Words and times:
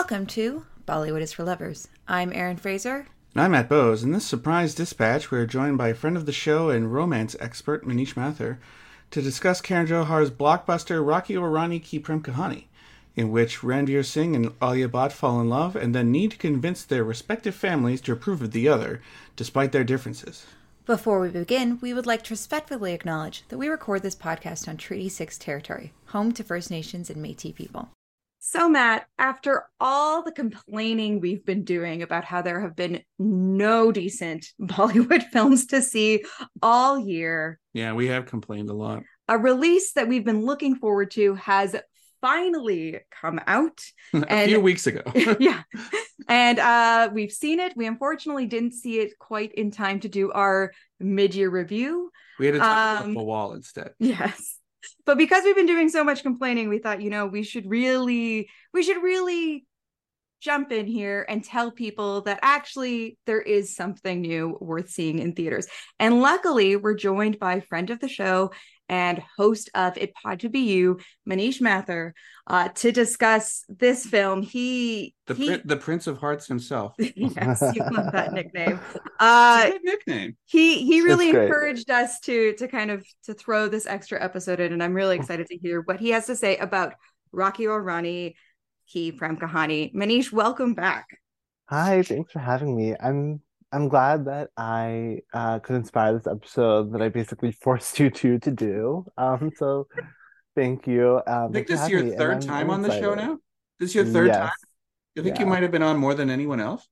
Welcome 0.00 0.24
to 0.28 0.64
Bollywood 0.88 1.20
is 1.20 1.34
for 1.34 1.44
Lovers. 1.44 1.86
I'm 2.08 2.32
Erin 2.32 2.56
Fraser. 2.56 3.06
And 3.34 3.42
I'm 3.42 3.50
Matt 3.50 3.68
Bowes. 3.68 4.02
In 4.02 4.12
this 4.12 4.24
surprise 4.24 4.74
dispatch, 4.74 5.30
we 5.30 5.36
are 5.36 5.46
joined 5.46 5.76
by 5.76 5.88
a 5.88 5.94
friend 5.94 6.16
of 6.16 6.24
the 6.24 6.32
show 6.32 6.70
and 6.70 6.90
romance 6.90 7.36
expert, 7.38 7.86
Manish 7.86 8.16
Mathur, 8.16 8.56
to 9.10 9.20
discuss 9.20 9.60
Karan 9.60 9.86
Johar's 9.86 10.30
blockbuster 10.30 11.06
Rocky 11.06 11.36
Aur 11.36 11.50
Rani 11.50 11.80
Ki 11.80 11.98
Prem 11.98 12.22
Kahani, 12.22 12.64
in 13.14 13.30
which 13.30 13.60
Ranveer 13.60 14.02
Singh 14.02 14.34
and 14.34 14.54
Alia 14.62 14.88
Bhatt 14.88 15.12
fall 15.12 15.38
in 15.38 15.50
love 15.50 15.76
and 15.76 15.94
then 15.94 16.10
need 16.10 16.30
to 16.30 16.38
convince 16.38 16.82
their 16.82 17.04
respective 17.04 17.54
families 17.54 18.00
to 18.00 18.12
approve 18.12 18.40
of 18.40 18.52
the 18.52 18.68
other, 18.68 19.02
despite 19.36 19.70
their 19.70 19.84
differences. 19.84 20.46
Before 20.86 21.20
we 21.20 21.28
begin, 21.28 21.78
we 21.82 21.92
would 21.92 22.06
like 22.06 22.24
to 22.24 22.32
respectfully 22.32 22.94
acknowledge 22.94 23.44
that 23.48 23.58
we 23.58 23.68
record 23.68 24.02
this 24.02 24.16
podcast 24.16 24.66
on 24.66 24.78
Treaty 24.78 25.10
6 25.10 25.36
territory, 25.36 25.92
home 26.06 26.32
to 26.32 26.42
First 26.42 26.70
Nations 26.70 27.10
and 27.10 27.20
Metis 27.20 27.52
people. 27.52 27.90
So, 28.52 28.68
Matt, 28.68 29.06
after 29.16 29.66
all 29.78 30.24
the 30.24 30.32
complaining 30.32 31.20
we've 31.20 31.44
been 31.46 31.62
doing 31.62 32.02
about 32.02 32.24
how 32.24 32.42
there 32.42 32.60
have 32.60 32.74
been 32.74 33.00
no 33.16 33.92
decent 33.92 34.44
Bollywood 34.60 35.22
films 35.32 35.66
to 35.66 35.80
see 35.80 36.24
all 36.60 36.98
year, 36.98 37.60
Yeah, 37.74 37.92
we 37.92 38.08
have 38.08 38.26
complained 38.26 38.68
a 38.68 38.72
lot. 38.74 39.04
a 39.28 39.38
release 39.38 39.92
that 39.92 40.08
we've 40.08 40.24
been 40.24 40.44
looking 40.44 40.74
forward 40.74 41.12
to 41.12 41.36
has 41.36 41.76
finally 42.20 42.98
come 43.22 43.40
out. 43.46 43.78
a 44.14 44.24
And- 44.28 44.50
few 44.50 44.60
weeks 44.60 44.88
ago. 44.88 45.02
yeah. 45.38 45.62
And 46.28 46.58
uh 46.58 47.08
we've 47.14 47.30
seen 47.32 47.60
it. 47.60 47.74
We 47.76 47.86
unfortunately 47.86 48.46
didn't 48.46 48.72
see 48.74 48.98
it 48.98 49.16
quite 49.20 49.52
in 49.52 49.70
time 49.70 50.00
to 50.00 50.08
do 50.08 50.32
our 50.32 50.72
mid-year 50.98 51.48
review. 51.50 52.10
we 52.40 52.46
had 52.46 52.52
to 52.54 52.58
talk 52.58 53.00
Um, 53.02 53.10
about 53.12 53.18
the 53.20 53.24
wall 53.24 53.52
instead. 53.54 53.92
Yes. 54.00 54.58
But 55.04 55.18
because 55.18 55.44
we've 55.44 55.56
been 55.56 55.66
doing 55.66 55.88
so 55.88 56.04
much 56.04 56.22
complaining, 56.22 56.68
we 56.68 56.78
thought, 56.78 57.02
you 57.02 57.10
know, 57.10 57.26
we 57.26 57.42
should 57.42 57.68
really 57.68 58.48
we 58.72 58.82
should 58.82 59.02
really 59.02 59.66
jump 60.40 60.72
in 60.72 60.86
here 60.86 61.26
and 61.28 61.44
tell 61.44 61.70
people 61.70 62.22
that 62.22 62.38
actually 62.42 63.18
there 63.26 63.40
is 63.40 63.76
something 63.76 64.22
new 64.22 64.56
worth 64.60 64.88
seeing 64.88 65.18
in 65.18 65.34
theaters. 65.34 65.66
And 65.98 66.20
luckily, 66.20 66.76
we're 66.76 66.94
joined 66.94 67.38
by 67.38 67.60
friend 67.60 67.90
of 67.90 68.00
the 68.00 68.08
show 68.08 68.50
and 68.90 69.22
host 69.38 69.70
of 69.74 69.96
It 69.96 70.12
Pod 70.14 70.40
to 70.40 70.48
Be 70.48 70.60
You, 70.60 70.98
Manish 71.28 71.60
Mathur, 71.60 72.12
uh, 72.48 72.68
to 72.68 72.90
discuss 72.90 73.64
this 73.68 74.04
film. 74.04 74.42
He, 74.42 75.14
The, 75.28 75.34
he 75.34 75.56
the 75.64 75.76
Prince 75.76 76.08
of 76.08 76.18
Hearts 76.18 76.48
himself. 76.48 76.94
yes, 76.98 77.62
you 77.74 77.82
love 77.90 78.10
that 78.12 78.32
nickname. 78.38 78.80
It's 78.94 79.04
Uh, 79.20 79.62
a 79.66 79.70
good 79.70 79.84
nickname. 79.84 80.36
he 80.46 80.84
he 80.84 81.02
really 81.02 81.28
encouraged 81.30 81.88
us 81.88 82.18
to 82.20 82.54
to 82.54 82.66
kind 82.66 82.90
of 82.90 83.06
to 83.26 83.34
throw 83.34 83.68
this 83.68 83.86
extra 83.86 84.22
episode 84.22 84.58
in 84.60 84.72
and 84.72 84.82
i'm 84.82 84.94
really 84.94 85.16
excited 85.16 85.46
to 85.46 85.56
hear 85.56 85.82
what 85.82 86.00
he 86.00 86.10
has 86.10 86.26
to 86.26 86.34
say 86.34 86.56
about 86.56 86.94
rocky 87.32 87.66
Aur 87.68 87.80
Rani, 87.82 88.34
Ki 88.88 89.12
Prem 89.12 89.36
Kahani. 89.36 89.94
Manish, 89.94 90.32
welcome 90.32 90.74
back. 90.74 91.06
Hi, 91.68 92.02
thanks 92.02 92.32
for 92.32 92.40
having 92.40 92.76
me. 92.76 92.96
I'm 93.00 93.40
I'm 93.72 93.88
glad 93.88 94.24
that 94.26 94.50
I 94.56 95.20
uh, 95.32 95.58
could 95.60 95.76
inspire 95.76 96.12
this 96.14 96.26
episode 96.26 96.92
that 96.92 97.02
I 97.02 97.08
basically 97.08 97.52
forced 97.62 97.98
you 98.00 98.10
two 98.10 98.38
to 98.40 98.50
do. 98.50 99.06
Um, 99.16 99.52
so 99.56 99.86
thank 100.56 100.86
you. 100.86 101.20
Um, 101.26 101.50
I 101.50 101.52
think 101.52 101.66
this 101.68 101.82
is 101.82 101.88
your 101.88 102.02
third 102.16 102.32
I'm- 102.32 102.40
time 102.40 102.64
I'm 102.66 102.70
on 102.70 102.82
the 102.82 102.90
show 102.98 103.14
now? 103.14 103.38
This 103.78 103.90
is 103.90 103.94
your 103.94 104.04
third 104.04 104.26
Yes. 104.28 104.36
time? 104.36 104.50
I 105.18 105.22
think 105.22 105.38
you 105.38 105.46
might 105.46 105.62
have 105.62 105.70
been 105.72 105.82
on 105.82 105.96
more 105.96 106.14
than 106.14 106.30
anyone 106.30 106.60
else. 106.60 106.86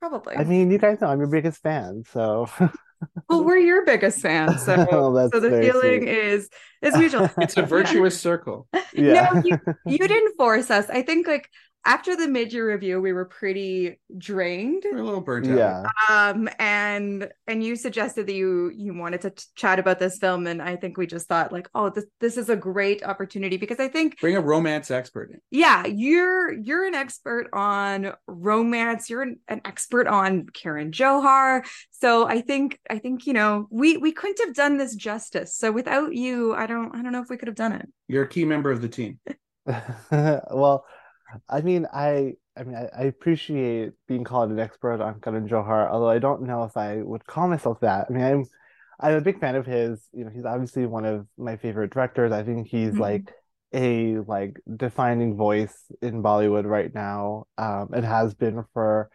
Probably. 0.00 0.36
I 0.36 0.44
mean, 0.44 0.70
you 0.70 0.78
guys 0.78 1.00
know 1.00 1.08
I'm 1.08 1.18
your 1.18 1.28
biggest 1.28 1.60
fan, 1.62 2.04
so 2.12 2.48
well, 3.28 3.44
we're 3.44 3.56
your 3.58 3.84
biggest 3.84 4.20
fans, 4.20 4.62
so 4.64 4.86
Oh, 4.92 5.28
so 5.30 5.40
the 5.40 5.50
feeling 5.50 6.02
sweet. 6.02 6.08
is 6.08 6.48
is 6.82 6.96
mutual. 6.96 7.28
It's 7.38 7.56
a 7.56 7.62
virtuous 7.62 8.18
circle. 8.20 8.68
yeah. 8.92 9.30
No, 9.34 9.42
you, 9.44 9.58
you 9.86 9.98
didn't 9.98 10.36
force 10.36 10.70
us. 10.70 10.88
I 10.88 11.02
think 11.02 11.26
like 11.26 11.50
after 11.84 12.16
the 12.16 12.28
mid-year 12.28 12.70
review, 12.70 13.00
we 13.00 13.12
were 13.12 13.24
pretty 13.24 13.98
drained. 14.18 14.82
We're 14.84 14.98
a 14.98 15.02
little 15.02 15.20
burnt 15.20 15.46
out. 15.48 15.56
Yeah. 15.56 15.84
um 16.10 16.48
and 16.58 17.28
and 17.46 17.64
you 17.64 17.76
suggested 17.76 18.26
that 18.26 18.34
you 18.34 18.70
you 18.74 18.94
wanted 18.94 19.20
to 19.22 19.30
t- 19.30 19.44
chat 19.54 19.78
about 19.78 19.98
this 19.98 20.18
film 20.18 20.46
and 20.46 20.60
i 20.62 20.76
think 20.76 20.96
we 20.96 21.06
just 21.06 21.28
thought 21.28 21.52
like 21.52 21.68
oh 21.74 21.90
this 21.90 22.04
this 22.20 22.36
is 22.36 22.48
a 22.48 22.56
great 22.56 23.02
opportunity 23.02 23.56
because 23.56 23.78
i 23.80 23.88
think 23.88 24.18
Bring 24.20 24.36
a 24.36 24.40
romance 24.40 24.90
expert 24.90 25.30
in. 25.30 25.40
yeah 25.50 25.86
you're 25.86 26.52
you're 26.52 26.84
an 26.86 26.94
expert 26.94 27.48
on 27.52 28.12
romance 28.26 29.08
you're 29.10 29.22
an, 29.22 29.38
an 29.48 29.60
expert 29.64 30.06
on 30.06 30.46
karan 30.46 30.90
johar 30.92 31.64
so 31.90 32.26
i 32.26 32.40
think 32.40 32.78
i 32.90 32.98
think 32.98 33.26
you 33.26 33.32
know 33.32 33.66
we 33.70 33.96
we 33.96 34.12
couldn't 34.12 34.38
have 34.44 34.54
done 34.54 34.76
this 34.78 34.94
justice 34.94 35.54
so 35.54 35.70
without 35.72 36.14
you 36.14 36.54
i 36.54 36.66
don't 36.66 36.94
i 36.94 37.02
don't 37.02 37.12
know 37.12 37.22
if 37.22 37.28
we 37.30 37.36
could 37.36 37.48
have 37.48 37.56
done 37.56 37.72
it 37.72 37.86
You're 38.08 38.24
a 38.24 38.28
key 38.28 38.44
member 38.44 38.70
of 38.70 38.80
the 38.82 38.88
team. 38.88 39.18
Well, 40.10 40.84
I 41.48 41.60
mean, 41.60 41.86
I 41.92 42.34
I 42.56 42.64
mean, 42.64 42.74
I, 42.76 42.88
I 42.96 43.02
appreciate 43.04 43.92
being 44.06 44.24
called 44.24 44.50
an 44.50 44.58
expert 44.58 45.00
on 45.00 45.20
Karan 45.20 45.48
Johar, 45.48 45.88
although 45.90 46.08
I 46.08 46.18
don't 46.18 46.42
know 46.42 46.64
if 46.64 46.76
I 46.76 46.96
would 47.02 47.26
call 47.26 47.48
myself 47.48 47.80
that. 47.80 48.06
I 48.10 48.12
mean, 48.12 48.22
I'm 48.24 48.44
I'm 49.00 49.14
a 49.14 49.20
big 49.20 49.40
fan 49.40 49.54
of 49.56 49.66
his. 49.66 50.08
You 50.12 50.24
know, 50.24 50.30
he's 50.30 50.44
obviously 50.44 50.86
one 50.86 51.04
of 51.04 51.26
my 51.36 51.56
favorite 51.56 51.92
directors. 51.92 52.32
I 52.32 52.42
think 52.42 52.66
he's 52.68 52.98
Mhm. 52.98 52.98
like 52.98 53.32
a 53.74 54.18
like 54.20 54.58
defining 54.76 55.36
voice 55.36 55.76
in 56.02 56.22
Bollywood 56.22 56.64
right 56.64 56.92
now. 56.94 57.46
Um, 57.58 57.90
it 57.94 58.04
has 58.04 58.34
been 58.34 58.64
for 58.72 59.10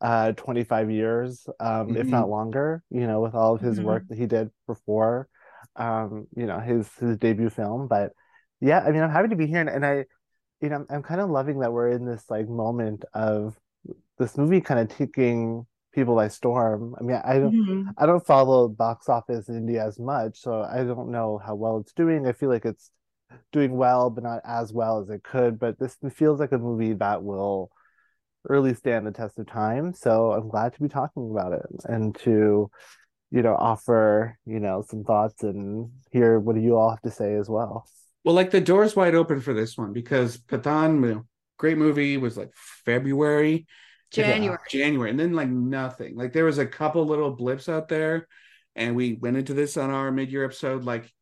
uh 0.00 0.32
25 0.32 0.90
years, 0.90 1.46
um, 1.60 1.96
if 1.96 2.10
Mhm. 2.10 2.12
not 2.12 2.28
longer, 2.28 2.82
you 2.90 3.06
know, 3.06 3.20
with 3.20 3.34
all 3.34 3.54
of 3.54 3.60
his 3.60 3.80
Mhm. 3.80 3.80
work 3.80 4.04
that 4.08 4.18
he 4.18 4.26
did 4.26 4.50
before, 4.66 5.28
um, 5.76 6.26
you 6.36 6.46
know, 6.46 6.58
his 6.58 6.88
his 6.98 7.16
debut 7.16 7.50
film. 7.50 7.86
But 7.88 8.12
yeah, 8.60 8.80
I 8.80 8.90
mean, 8.90 9.02
I'm 9.02 9.10
happy 9.10 9.28
to 9.28 9.36
be 9.36 9.46
here, 9.46 9.60
and, 9.60 9.68
and 9.68 9.86
I, 9.86 10.04
you 10.64 10.70
know, 10.70 10.76
I'm, 10.76 10.86
I'm 10.90 11.02
kind 11.02 11.20
of 11.20 11.30
loving 11.30 11.60
that 11.60 11.72
we're 11.72 11.90
in 11.90 12.06
this 12.06 12.24
like 12.30 12.48
moment 12.48 13.04
of 13.14 13.56
this 14.18 14.38
movie 14.38 14.60
kind 14.60 14.80
of 14.80 14.96
taking 14.96 15.66
people 15.92 16.16
by 16.16 16.28
storm. 16.28 16.94
I 16.98 17.04
mean, 17.04 17.20
I 17.24 17.34
don't, 17.34 17.54
Mhm. 17.54 17.94
I 17.98 18.06
don't 18.06 18.26
follow 18.26 18.68
box 18.68 19.08
office 19.08 19.48
in 19.48 19.56
India 19.56 19.84
as 19.86 19.98
much, 20.00 20.40
so 20.40 20.62
I 20.62 20.78
don't 20.84 21.10
know 21.10 21.38
how 21.44 21.54
well 21.54 21.78
it's 21.78 21.92
doing. 21.92 22.26
I 22.26 22.32
feel 22.32 22.48
like 22.48 22.64
it's 22.64 22.90
doing 23.52 23.76
well, 23.76 24.10
but 24.10 24.24
not 24.24 24.40
as 24.44 24.72
well 24.72 25.00
as 25.00 25.10
it 25.10 25.22
could. 25.24 25.58
But 25.58 25.78
this 25.78 25.96
feels 26.14 26.40
like 26.40 26.52
a 26.52 26.58
movie 26.58 26.94
that 26.94 27.22
will 27.22 27.70
really 28.44 28.74
stand 28.74 29.06
the 29.06 29.12
test 29.12 29.38
of 29.38 29.46
time. 29.46 29.94
So 29.94 30.32
I'm 30.32 30.48
glad 30.48 30.74
to 30.74 30.82
be 30.82 30.88
talking 30.88 31.30
about 31.30 31.52
it 31.52 31.66
and 31.84 32.14
to, 32.20 32.70
you 33.30 33.42
know, 33.42 33.54
offer, 33.56 34.38
you 34.46 34.60
know, 34.60 34.82
some 34.88 35.04
thoughts 35.04 35.42
and 35.44 35.90
hear 36.12 36.38
what 36.40 36.56
you 36.60 36.76
all 36.76 36.90
have 36.90 37.02
to 37.02 37.10
say 37.10 37.34
as 37.34 37.48
well. 37.48 37.86
Well, 38.24 38.34
like 38.34 38.50
the 38.50 38.60
door's 38.60 38.96
wide 38.96 39.14
open 39.14 39.40
for 39.40 39.52
this 39.52 39.76
one 39.76 39.92
because 39.92 40.38
Pathaan, 40.38 41.24
great 41.58 41.78
movie, 41.78 42.16
was 42.16 42.36
like 42.36 42.50
February. 42.84 43.66
january 44.10 44.58
January, 44.70 45.10
and 45.10 45.20
then 45.20 45.32
like 45.34 45.48
nothing. 45.50 46.16
Like 46.16 46.32
there 46.32 46.44
was 46.46 46.58
a 46.58 46.66
couple 46.66 47.04
little 47.04 47.32
blips 47.32 47.68
out 47.68 47.88
there, 47.88 48.26
and 48.74 48.96
we 48.96 49.14
went 49.14 49.36
into 49.36 49.54
this 49.54 49.76
on 49.76 49.90
our 49.90 50.10
mid-year 50.10 50.44
episode. 50.44 50.84
Like 50.84 51.12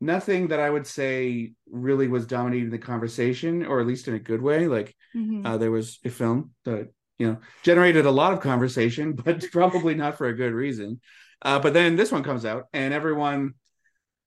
nothing 0.00 0.48
that 0.48 0.60
I 0.60 0.70
would 0.70 0.86
say 0.86 1.52
really 1.70 2.08
was 2.08 2.26
dominating 2.26 2.70
the 2.70 2.78
conversation, 2.78 3.64
or 3.64 3.80
at 3.80 3.86
least 3.86 4.08
in 4.08 4.14
a 4.14 4.18
good 4.18 4.40
way. 4.42 4.66
Like 4.68 4.94
Mhm. 5.14 5.44
uh, 5.46 5.56
there 5.58 5.70
was 5.70 5.98
a 6.04 6.10
film 6.10 6.52
that 6.64 6.88
you 7.18 7.26
know 7.26 7.38
generated 7.62 8.06
a 8.06 8.10
lot 8.10 8.32
of 8.32 8.40
conversation, 8.40 9.12
but 9.24 9.44
probably 9.52 9.94
not 9.94 10.16
for 10.16 10.26
a 10.26 10.34
good 10.36 10.52
reason. 10.52 11.00
Uh, 11.42 11.58
but 11.58 11.74
then 11.74 11.96
this 11.96 12.10
one 12.12 12.22
comes 12.22 12.44
out, 12.46 12.64
and 12.72 12.94
everyone 12.94 13.54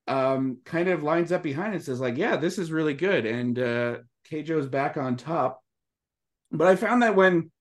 um 0.10 0.58
kind 0.66 0.90
of 0.90 1.04
lines 1.04 1.32
up 1.32 1.44
behind 1.44 1.74
and 1.74 1.84
says 1.84 2.02
like 2.02 2.18
yeah 2.18 2.36
this 2.36 2.58
is 2.58 2.72
really 2.72 2.94
good. 2.94 3.26
And 3.26 3.58
uh 3.58 3.98
KJo's 4.30 4.68
back 4.68 4.98
on 4.98 5.16
top. 5.16 5.62
But 6.52 6.68
i 6.68 6.76
found 6.76 7.04
that 7.04 7.16
when 7.16 7.52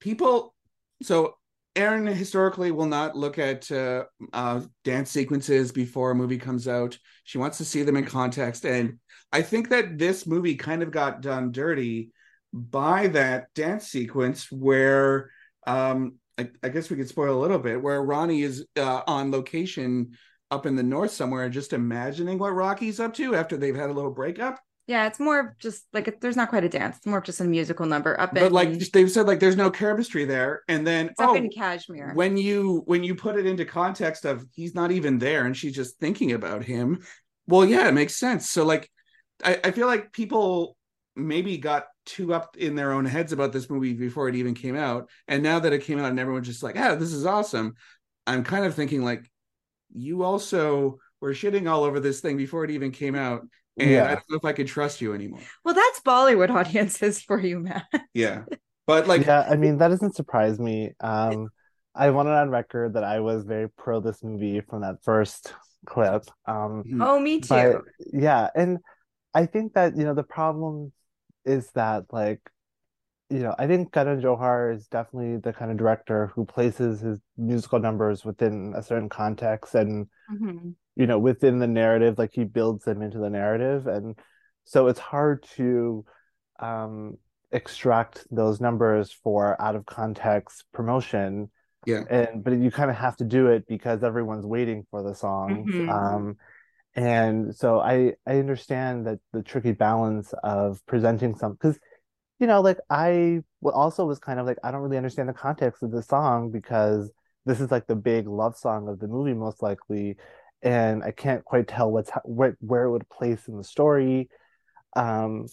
people 0.00 0.54
so 1.02 1.36
Erin 1.74 2.06
historically 2.06 2.70
will 2.70 2.86
not 2.86 3.16
look 3.16 3.38
at 3.38 3.70
uh, 3.72 4.04
uh, 4.32 4.60
dance 4.84 5.10
sequences 5.10 5.72
before 5.72 6.10
a 6.10 6.14
movie 6.14 6.36
comes 6.36 6.68
out. 6.68 6.98
She 7.24 7.38
wants 7.38 7.56
to 7.58 7.64
see 7.64 7.82
them 7.82 7.96
in 7.96 8.04
context, 8.04 8.66
and 8.66 8.98
I 9.32 9.40
think 9.40 9.70
that 9.70 9.98
this 9.98 10.26
movie 10.26 10.56
kind 10.56 10.82
of 10.82 10.90
got 10.90 11.22
done 11.22 11.50
dirty 11.50 12.10
by 12.52 13.06
that 13.08 13.46
dance 13.54 13.88
sequence 13.88 14.52
where 14.52 15.30
um, 15.66 16.16
I, 16.38 16.50
I 16.62 16.68
guess 16.68 16.90
we 16.90 16.96
could 16.96 17.08
spoil 17.08 17.38
a 17.38 17.40
little 17.40 17.58
bit 17.58 17.80
where 17.80 18.02
Rani 18.02 18.42
is 18.42 18.66
uh, 18.76 19.02
on 19.06 19.30
location 19.30 20.18
up 20.52 20.66
in 20.66 20.76
the 20.76 20.82
north 20.82 21.10
somewhere, 21.12 21.48
just 21.48 21.72
imagining 21.72 22.38
what 22.38 22.54
Rocky's 22.54 23.00
up 23.00 23.14
to 23.14 23.34
after 23.34 23.56
they've 23.56 23.74
had 23.74 23.90
a 23.90 23.92
little 23.92 24.10
breakup. 24.12 24.60
yeah 24.86 25.06
it's 25.06 25.20
more 25.20 25.38
of 25.40 25.46
just 25.58 25.84
like 25.92 26.20
there's 26.20 26.36
not 26.36 26.48
quite 26.50 26.64
a 26.64 26.68
dance. 26.68 26.96
It's 26.98 27.06
more 27.06 27.18
of 27.18 27.24
just 27.24 27.40
a 27.40 27.44
musical 27.44 27.86
number 27.86 28.18
up 28.20 28.34
But 28.34 28.42
in 28.42 28.52
like 28.52 28.78
they've 28.92 29.10
said, 29.10 29.26
like 29.26 29.40
there's 29.40 29.56
no 29.56 29.70
chemistry 29.70 30.24
there, 30.24 30.62
and 30.68 30.86
then 30.86 31.08
it's 31.08 31.20
up 31.20 31.30
oh, 31.30 31.34
in 31.34 31.48
kashmir. 31.50 32.12
when 32.14 32.36
you 32.36 32.82
when 32.86 33.04
you 33.04 33.14
put 33.14 33.36
it 33.36 33.46
into 33.46 33.64
context 33.64 34.24
of 34.24 34.44
he's 34.54 34.74
not 34.74 34.90
even 34.90 35.18
there 35.18 35.46
and 35.46 35.56
she's 35.56 35.74
just 35.74 35.98
thinking 35.98 36.32
about 36.32 36.64
him 36.64 36.98
well 37.46 37.64
yeah 37.64 37.88
it 37.88 37.92
makes 37.94 38.16
sense. 38.16 38.50
So 38.50 38.64
like 38.64 38.90
i, 39.44 39.58
I 39.64 39.70
feel 39.70 39.86
like 39.86 40.12
people 40.12 40.76
maybe 41.16 41.58
got 41.58 41.86
too 42.06 42.34
up 42.34 42.56
in 42.56 42.74
their 42.74 42.92
own 42.92 43.04
heads 43.04 43.32
about 43.32 43.52
this 43.52 43.70
movie 43.70 43.92
before 43.94 44.28
it 44.28 44.34
even 44.34 44.54
came 44.54 44.76
out. 44.76 45.08
And 45.28 45.42
now 45.42 45.60
that 45.60 45.72
it 45.72 45.84
came 45.84 45.98
out 46.00 46.10
and 46.10 46.18
everyone's 46.20 46.48
just 46.48 46.62
like 46.62 46.76
oh 46.78 46.96
this 46.96 47.12
is 47.12 47.26
awesome 47.26 47.74
i'm 48.26 48.44
kind 48.44 48.64
of 48.64 48.74
thinking 48.74 49.02
like 49.04 49.30
you 49.94 50.22
also 50.22 50.98
were 51.20 51.32
shitting 51.32 51.70
all 51.70 51.84
over 51.84 52.00
this 52.00 52.20
thing 52.20 52.36
before 52.36 52.64
it 52.64 52.70
even 52.70 52.90
came 52.90 53.14
out 53.14 53.42
and 53.78 53.90
Yeah. 53.90 54.04
I 54.04 54.08
don't 54.14 54.30
know 54.30 54.36
if 54.36 54.44
I 54.44 54.52
could 54.52 54.66
trust 54.66 55.00
you 55.00 55.14
anymore. 55.14 55.40
Well, 55.64 55.74
that's 55.74 56.00
Bollywood 56.00 56.50
audiences 56.50 57.22
for 57.22 57.38
you, 57.40 57.60
Matt. 57.60 57.86
Yeah, 58.14 58.42
but 58.86 59.06
like, 59.06 59.26
yeah, 59.26 59.46
I 59.48 59.56
mean 59.56 59.78
that 59.78 59.88
doesn't 59.88 60.14
surprise 60.14 60.58
me. 60.58 60.92
Um, 61.00 61.48
I 61.94 62.10
wanted 62.10 62.30
on 62.32 62.50
record 62.50 62.94
that 62.94 63.04
I 63.04 63.20
was 63.20 63.44
very 63.44 63.68
pro 63.70 64.00
this 64.00 64.22
movie 64.22 64.60
from 64.60 64.82
that 64.82 64.96
first 65.04 65.54
clip. 65.86 66.24
Um, 66.46 66.82
hmm, 66.86 67.02
Oh, 67.02 67.18
me 67.20 67.40
too. 67.40 67.48
but 67.48 67.82
yeah, 68.12 68.48
and 68.54 68.78
I 69.34 69.46
think 69.46 69.74
that 69.74 69.96
you 69.96 70.04
know 70.04 70.14
the 70.14 70.22
problem 70.22 70.92
is 71.44 71.70
that 71.74 72.04
like 72.12 72.40
you 73.32 73.40
know 73.40 73.54
I 73.58 73.66
think 73.66 73.92
Karan 73.92 74.20
Johar 74.20 74.74
is 74.74 74.86
definitely 74.88 75.38
the 75.38 75.52
kind 75.52 75.70
of 75.70 75.76
director 75.78 76.28
who 76.34 76.44
places 76.44 77.00
his 77.00 77.18
musical 77.36 77.78
numbers 77.78 78.24
within 78.24 78.74
a 78.76 78.82
certain 78.82 79.08
context 79.08 79.74
and 79.74 80.06
Mhm. 80.30 80.74
you 80.96 81.06
know 81.06 81.18
within 81.18 81.58
the 81.58 81.66
narrative 81.66 82.18
like 82.18 82.30
he 82.32 82.44
builds 82.44 82.84
them 82.84 83.00
into 83.00 83.18
the 83.18 83.30
narrative 83.30 83.86
and 83.86 84.18
so 84.64 84.86
it's 84.88 85.00
hard 85.00 85.42
to 85.56 86.04
um 86.60 87.16
extract 87.50 88.26
those 88.30 88.60
numbers 88.60 89.12
for 89.12 89.60
out 89.60 89.76
of 89.76 89.86
context 89.86 90.64
promotion 90.72 91.50
yeah, 91.86 92.04
and 92.10 92.44
but 92.44 92.52
you 92.52 92.70
kind 92.70 92.90
of 92.90 92.96
have 92.96 93.16
to 93.16 93.24
do 93.24 93.48
it 93.48 93.66
because 93.66 94.02
everyone's 94.04 94.46
waiting 94.46 94.86
for 94.90 95.02
the 95.02 95.14
songs 95.14 95.68
Mhm. 95.68 95.88
um 95.88 96.36
and 96.94 97.54
so 97.54 97.80
i 97.80 98.12
i 98.26 98.38
understand 98.38 99.06
that 99.06 99.18
the 99.32 99.42
tricky 99.42 99.72
balance 99.72 100.32
of 100.44 100.84
presenting 100.86 101.34
some 101.34 101.52
because 101.52 101.78
you 102.42 102.48
know 102.48 102.60
like 102.60 102.78
I 102.90 103.42
also 103.62 104.04
was 104.04 104.18
kind 104.18 104.40
of 104.40 104.46
like 104.46 104.58
i 104.64 104.72
don't 104.72 104.80
really 104.80 104.96
understand 104.96 105.28
the 105.28 105.32
context 105.32 105.84
of 105.84 105.92
the 105.92 106.02
song 106.02 106.50
because 106.50 107.08
this 107.46 107.60
is 107.60 107.70
like 107.70 107.86
the 107.86 107.94
big 107.94 108.26
love 108.26 108.56
song 108.56 108.88
of 108.88 108.98
the 108.98 109.06
movie 109.06 109.32
most 109.32 109.62
likely 109.62 110.16
and 110.62 111.04
i 111.04 111.12
can't 111.12 111.44
quite 111.44 111.68
tell 111.68 111.88
what's 111.92 112.10
ha- 112.10 112.20
where, 112.24 112.56
where 112.60 112.84
it 112.84 112.90
would 112.90 113.08
place 113.08 113.46
in 113.46 113.56
the 113.56 113.62
story 113.62 114.28
um 114.96 115.46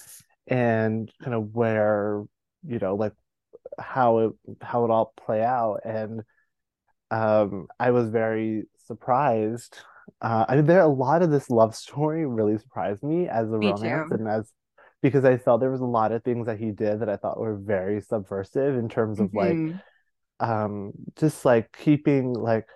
and 0.47 1.12
kind 1.24 1.36
of 1.36 1.53
where 1.53 2.24
you 2.65 2.80
know 2.80 2.95
like 2.95 3.13
how 3.80 4.18
it 4.18 4.31
how 4.62 4.83
it 4.83 4.89
all 4.89 5.13
play 5.24 5.44
out 5.44 5.81
and 5.85 6.24
um 7.12 7.68
I 7.80 7.92
was 7.92 8.09
very 8.09 8.63
surprised 8.88 9.77
uh 10.21 10.45
I 10.50 10.56
mean 10.56 10.65
there 10.65 10.81
a 10.81 10.88
lot 10.88 11.21
of 11.21 11.30
this 11.30 11.51
love 11.51 11.75
story 11.75 12.25
really 12.25 12.57
surprised 12.57 13.03
me 13.03 13.27
as 13.27 13.47
a 13.47 13.57
Me 13.59 13.68
romance 13.68 14.09
too. 14.09 14.15
and 14.15 14.27
as 14.27 14.51
because 15.01 15.25
I 15.25 15.37
felt 15.37 15.61
there 15.61 15.71
was 15.71 15.81
a 15.81 15.85
lot 15.85 16.11
of 16.11 16.23
things 16.23 16.47
that 16.47 16.59
he 16.59 16.71
did 16.71 16.99
that 17.01 17.09
I 17.09 17.17
thought 17.17 17.39
were 17.39 17.55
very 17.57 18.01
subversive 18.01 18.75
in 18.77 18.89
terms 18.89 19.19
of 19.19 19.33
like 19.33 19.61
Mhm. 19.61 19.81
um 20.39 20.93
just 21.17 21.45
like 21.45 21.71
keeping 21.77 22.33
like 22.33 22.67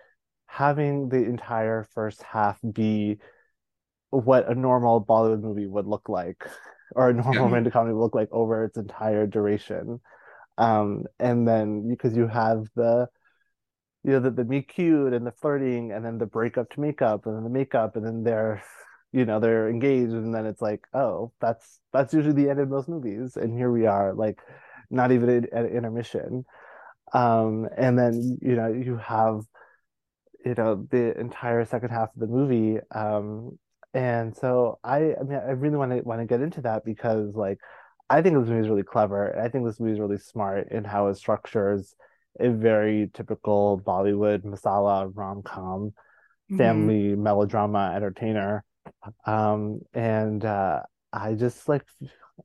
having 0.48 1.10
the 1.10 1.18
entire 1.24 1.86
first 1.94 2.24
half 2.24 2.60
be 2.74 3.20
what 4.12 4.50
a 4.50 4.56
normal 4.56 5.04
Bollywood 5.06 5.42
movie 5.42 5.68
would 5.68 5.88
look 5.88 6.10
like 6.10 6.46
or 6.96 7.10
a 7.10 7.14
normal 7.14 7.36
Yeah. 7.36 7.46
romantic 7.46 7.74
comedy 7.74 7.94
would 7.94 8.02
look 8.02 8.16
like 8.16 8.30
over 8.32 8.66
its 8.66 8.78
entire 8.78 9.28
duration 9.28 10.00
um 10.60 11.06
and 11.20 11.48
then 11.48 11.88
because 11.90 12.16
you 12.18 12.28
have 12.28 12.68
the 12.76 13.08
you 14.04 14.12
know 14.12 14.20
the, 14.20 14.32
the 14.32 14.46
meet 14.46 14.68
cute 14.68 15.14
and 15.14 15.26
the 15.26 15.32
flirting 15.32 15.92
and 15.92 16.04
then 16.06 16.18
the 16.18 16.26
breakup 16.26 16.70
to 16.72 16.80
makeup 16.82 17.26
and 17.26 17.36
then 17.36 17.44
the 17.44 17.50
makeup 17.50 17.96
and 17.96 18.06
then 18.06 18.24
they're 18.24 18.64
you 19.14 19.26
know 19.26 19.40
they're 19.40 19.70
engaged 19.70 20.12
and 20.14 20.36
then 20.36 20.46
it's 20.48 20.62
like 20.62 20.88
oh 20.94 21.32
that's 21.42 21.80
that's 21.94 22.14
usually 22.14 22.34
the 22.44 22.50
end 22.50 22.60
of 22.60 22.70
most 22.70 22.90
movies 22.90 23.38
and 23.38 23.58
here 23.58 23.72
we 23.72 23.88
are 23.88 24.14
like 24.14 24.42
not 24.92 25.12
even 25.14 25.30
at, 25.30 25.54
at 25.54 25.72
intermission 25.72 26.46
um 27.14 27.68
and 27.78 27.98
then 28.00 28.38
you 28.42 28.56
know 28.56 28.68
you 28.68 28.98
have 28.98 29.42
you 30.46 30.54
know 30.56 30.88
the 30.92 31.18
entire 31.20 31.66
second 31.66 31.90
half 31.90 32.10
of 32.14 32.20
the 32.20 32.28
movie 32.28 32.80
um 32.94 33.58
and 33.94 34.36
so 34.36 34.80
I 34.84 35.16
I 35.20 35.24
mean 35.24 35.40
I 35.40 35.52
really 35.52 35.78
want 35.78 35.92
to 35.92 36.02
want 36.02 36.22
to 36.22 36.26
get 36.26 36.42
into 36.42 36.62
that 36.62 36.84
because 36.84 37.36
like 37.36 37.60
I 38.10 38.22
think 38.22 38.36
this 38.38 38.50
movie 38.50 38.62
is 38.62 38.70
really 38.70 38.84
clever 38.84 39.40
I 39.40 39.50
think 39.50 39.66
this 39.66 39.80
movie 39.80 39.94
is 39.94 40.00
really 40.00 40.18
smart 40.18 40.72
in 40.72 40.84
how 40.84 41.08
it 41.08 41.16
structures 41.16 41.96
a 42.40 42.50
very 42.50 43.12
typical 43.14 43.80
Bollywood 43.86 44.44
masala 44.44 45.12
rom-com 45.14 45.94
Mhm. 46.50 46.58
family 46.58 47.16
melodrama 47.16 47.94
entertainer 47.96 48.64
um 49.26 49.82
and 49.94 50.44
uh 50.46 50.82
I 51.12 51.34
just 51.34 51.68
like 51.70 51.84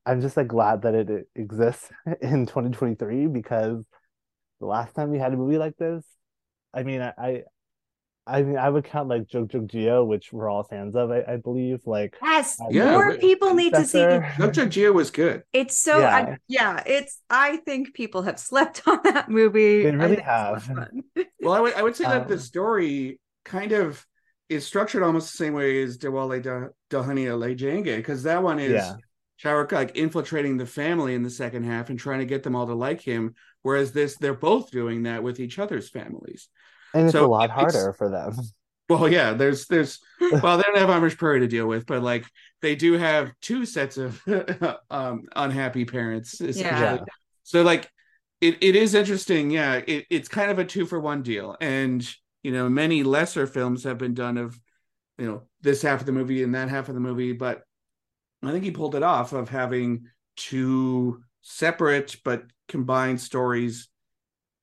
I'm 0.07 0.21
just 0.21 0.37
like 0.37 0.49
glad 0.49 0.83
that 0.83 0.95
it, 0.95 1.11
it 1.11 1.29
exists 1.35 1.91
in 2.23 2.47
2023 2.47 3.27
because 3.27 3.85
the 4.61 4.67
last 4.67 4.95
time 4.95 5.11
we 5.11 5.19
had 5.19 5.33
a 5.33 5.37
movie 5.37 5.59
like 5.59 5.77
this 5.79 6.05
I 6.75 6.83
mean 6.83 7.01
I 7.03 7.13
I, 7.19 7.43
I 8.27 8.43
mean 8.43 8.59
I 8.59 8.69
would 8.69 8.85
count 8.85 9.09
like 9.09 9.27
Jug 9.29 9.51
Jugg 9.51 9.69
Jeeyo 9.69 10.07
which 10.07 10.33
we're 10.33 10.49
all 10.51 10.63
fans 10.63 10.95
of 10.97 11.11
I, 11.11 11.23
I 11.27 11.37
believe 11.37 11.81
like 11.87 12.17
Yes, 12.23 12.59
Yeah, 12.71 12.91
more 12.93 13.17
people 13.17 13.55
need 13.55 13.75
to 13.75 13.85
see. 13.85 13.99
Successor. 14.01 14.35
Dr. 14.39 14.67
Geo 14.67 14.93
was 14.93 15.11
good. 15.11 15.43
It's 15.53 15.79
so, 15.79 15.99
Yeah. 16.01 16.15
I, 16.15 16.37
yeah, 16.47 16.83
it's. 16.87 17.23
I 17.31 17.57
think 17.59 17.95
people 17.95 18.23
have 18.23 18.39
slept 18.39 18.83
on 18.87 19.01
that 19.05 19.31
movie. 19.31 19.85
They 19.85 19.93
really 19.93 20.17
think 20.17 20.19
it's 20.19 20.29
a 20.29 20.45
lot 20.45 20.55
of 20.55 20.63
have. 20.65 21.27
Well, 21.41 21.55
I 21.55 21.61
would 21.61 21.75
I 21.75 21.83
would 21.83 21.97
say 21.97 22.05
that 22.05 22.29
the 22.29 22.35
Um, 22.35 22.41
story 22.41 23.21
kind 23.45 23.73
of 23.73 24.05
is 24.49 24.67
structured 24.67 25.03
almost 25.03 25.31
the 25.33 25.37
same 25.37 25.53
way 25.55 25.83
as 25.83 25.99
Diwali 25.99 26.43
Da 26.43 26.69
Dahani 26.91 27.37
Le 27.39 27.55
Jenge, 27.55 27.97
because 27.97 28.23
that 28.23 28.43
one 28.43 28.59
is 28.59 28.73
Yeah. 28.73 28.95
Shah 29.37 29.67
like 29.71 29.97
infiltrating 29.97 30.57
the 30.57 30.67
family 30.67 31.15
in 31.15 31.23
the 31.23 31.31
second 31.31 31.65
half 31.65 31.91
and 31.91 31.99
trying 31.99 32.19
to 32.19 32.27
get 32.27 32.43
them 32.43 32.57
all 32.57 32.67
to 32.67 32.75
like 32.75 33.01
him. 33.01 33.35
Whereas 33.63 33.93
this, 33.93 34.17
they're 34.17 34.35
both 34.35 34.71
doing 34.71 35.05
that 35.05 35.23
with 35.23 35.39
each 35.39 35.59
other's 35.59 35.89
families. 35.89 36.49
and 36.95 37.05
it's 37.05 37.13
So 37.13 37.27
a 37.27 37.29
lot 37.29 37.51
harder 37.51 37.93
for 37.93 38.09
them 38.09 38.35
Well, 38.89 39.09
yeah, 39.09 39.35
there's 39.35 39.67
there's 39.67 40.01
well, 40.43 40.57
they 40.57 40.63
don't 40.63 40.79
have 40.79 40.89
Amrish 40.89 41.19
Puri 41.19 41.41
to 41.41 41.47
deal 41.47 41.67
with, 41.67 41.87
but 41.87 42.03
like 42.03 42.25
they 42.63 42.75
do 42.75 42.95
have 42.95 43.33
two 43.41 43.67
sets 43.67 43.99
of 43.99 44.21
um 44.91 45.25
unhappy 45.37 45.85
parents. 45.85 46.41
essentially. 46.41 46.99
Yeah. 46.99 47.05
So 47.45 47.63
like 47.63 47.91
it, 48.41 48.57
it 48.63 48.77
is 48.77 48.95
interesting, 48.95 49.51
yeah. 49.51 49.75
It, 49.87 50.07
it's 50.11 50.29
kind 50.29 50.51
of 50.51 50.59
a 50.59 50.65
two 50.65 50.87
for 50.87 50.99
one 51.01 51.23
deal. 51.23 51.57
And 51.61 52.09
you 52.49 52.55
know, 52.55 52.67
many 52.71 53.03
lesser 53.03 53.47
films 53.47 53.85
have 53.85 53.99
been 53.99 54.15
done 54.15 54.39
of, 54.39 54.59
you 55.19 55.27
know, 55.27 55.43
this 55.61 55.83
half 55.83 56.01
of 56.01 56.07
the 56.07 56.13
movie 56.13 56.43
and 56.43 56.55
that 56.55 56.71
half 56.71 56.89
of 56.89 56.95
the 56.95 57.01
movie, 57.01 57.33
but 57.35 57.63
I 58.43 58.53
think 58.53 58.65
he 58.65 58.71
pulled 58.71 58.95
it 58.95 59.03
off 59.03 59.35
of 59.35 59.51
having 59.51 60.07
two 60.37 61.23
separate 61.43 62.17
but 62.25 62.45
combined 62.69 63.21
stories 63.21 63.89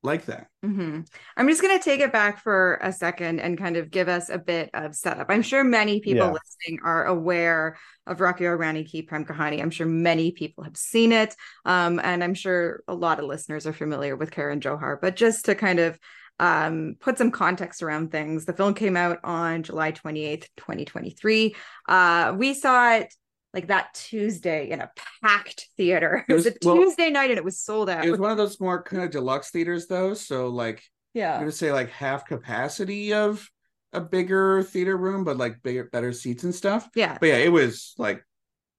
like 0.03 0.25
that. 0.25 0.47
hmm 0.63 1.01
I'm 1.37 1.47
just 1.47 1.61
going 1.61 1.77
to 1.77 1.83
take 1.83 1.99
it 1.99 2.11
back 2.11 2.41
for 2.41 2.79
a 2.81 2.91
second 2.91 3.39
and 3.39 3.57
kind 3.57 3.77
of 3.77 3.91
give 3.91 4.07
us 4.07 4.29
a 4.29 4.39
bit 4.39 4.71
of 4.73 4.95
setup. 4.95 5.27
I'm 5.29 5.43
sure 5.43 5.63
many 5.63 5.99
people 5.99 6.27
Yeah. 6.27 6.33
listening 6.33 6.79
are 6.83 7.05
aware 7.05 7.77
of 8.07 8.19
Rocky 8.19 8.47
Aur 8.47 8.57
Rani 8.57 8.83
Ki 8.83 9.03
Prem 9.03 9.25
Kahani. 9.25 9.61
I'm 9.61 9.69
sure 9.69 9.87
many 9.87 10.31
people 10.31 10.63
have 10.63 10.77
seen 10.77 11.11
it. 11.11 11.35
Um, 11.65 11.99
and 12.03 12.23
I'm 12.23 12.33
sure 12.33 12.81
a 12.87 12.95
lot 12.95 13.19
of 13.19 13.25
listeners 13.25 13.67
are 13.67 13.73
familiar 13.73 14.15
with 14.15 14.31
Karan 14.31 14.59
Johar. 14.59 14.97
But 14.99 15.15
just 15.15 15.45
to 15.45 15.55
kind 15.55 15.79
of 15.79 15.99
um, 16.39 16.95
put 16.99 17.17
some 17.17 17.31
context 17.31 17.81
around 17.81 18.11
things, 18.11 18.45
the 18.45 18.53
film 18.53 18.73
came 18.73 18.97
out 18.97 19.19
on 19.23 19.63
July 19.63 19.91
28th, 19.91 20.47
2023. 20.57 21.55
Uh, 21.87 22.33
we 22.37 22.53
saw 22.53 22.93
it 22.95 23.13
like 23.53 23.67
that 23.67 23.93
Tuesday 23.93 24.69
in 24.69 24.81
a 24.81 24.91
packed 25.23 25.67
theater. 25.77 26.25
It 26.29 26.31
It 26.31 26.35
was, 26.35 26.45
was- 26.45 26.53
a 26.53 26.57
well, 26.67 26.75
Tuesday 26.75 27.09
night 27.09 27.29
and 27.29 27.37
it 27.37 27.45
was 27.45 27.59
sold 27.59 27.89
out. 27.89 28.05
It 28.05 28.11
was 28.11 28.19
one 28.19 28.31
of 28.31 28.37
those 28.37 28.59
more 28.59 28.83
kind 28.83 29.03
of 29.03 29.11
deluxe 29.11 29.49
theaters 29.51 29.87
though. 29.87 30.13
So 30.13 30.47
like 30.49 30.83
yeah, 31.13 31.35
I'm 31.35 31.39
gonna 31.41 31.51
say 31.53 31.71
like 31.71 31.89
half 31.89 32.25
capacity 32.25 33.13
of 33.13 33.49
a 33.93 34.01
bigger 34.01 34.61
theater 34.63 34.97
room, 34.97 35.23
but 35.23 35.37
like 35.37 35.63
bigger, 35.63 35.85
better 35.85 36.11
seats 36.11 36.43
and 36.43 36.53
stuff. 36.53 36.89
Yeah. 36.95 37.17
But 37.17 37.27
yeah, 37.29 37.37
it 37.37 37.51
was 37.51 37.93
like 37.97 38.21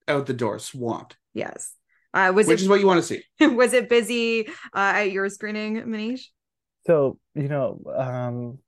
out 0.07 0.27
the 0.27 0.35
door, 0.35 0.59
swamped, 0.59 1.17
Yes. 1.33 1.73
Uh, 2.13 2.33
was 2.35 2.47
which 2.47 2.61
it 2.61 2.65
is 2.65 2.69
what 2.69 2.81
you 2.81 2.87
want 2.87 3.03
to 3.03 3.07
see. 3.07 3.23
was 3.55 3.73
it 3.73 3.89
busy 3.89 4.49
uh, 4.75 4.93
at 4.97 5.11
your 5.13 5.29
screening, 5.31 5.83
Manish? 5.85 6.27
So, 6.87 7.19
you 7.35 7.49
know, 7.49 7.81
um, 7.97 8.59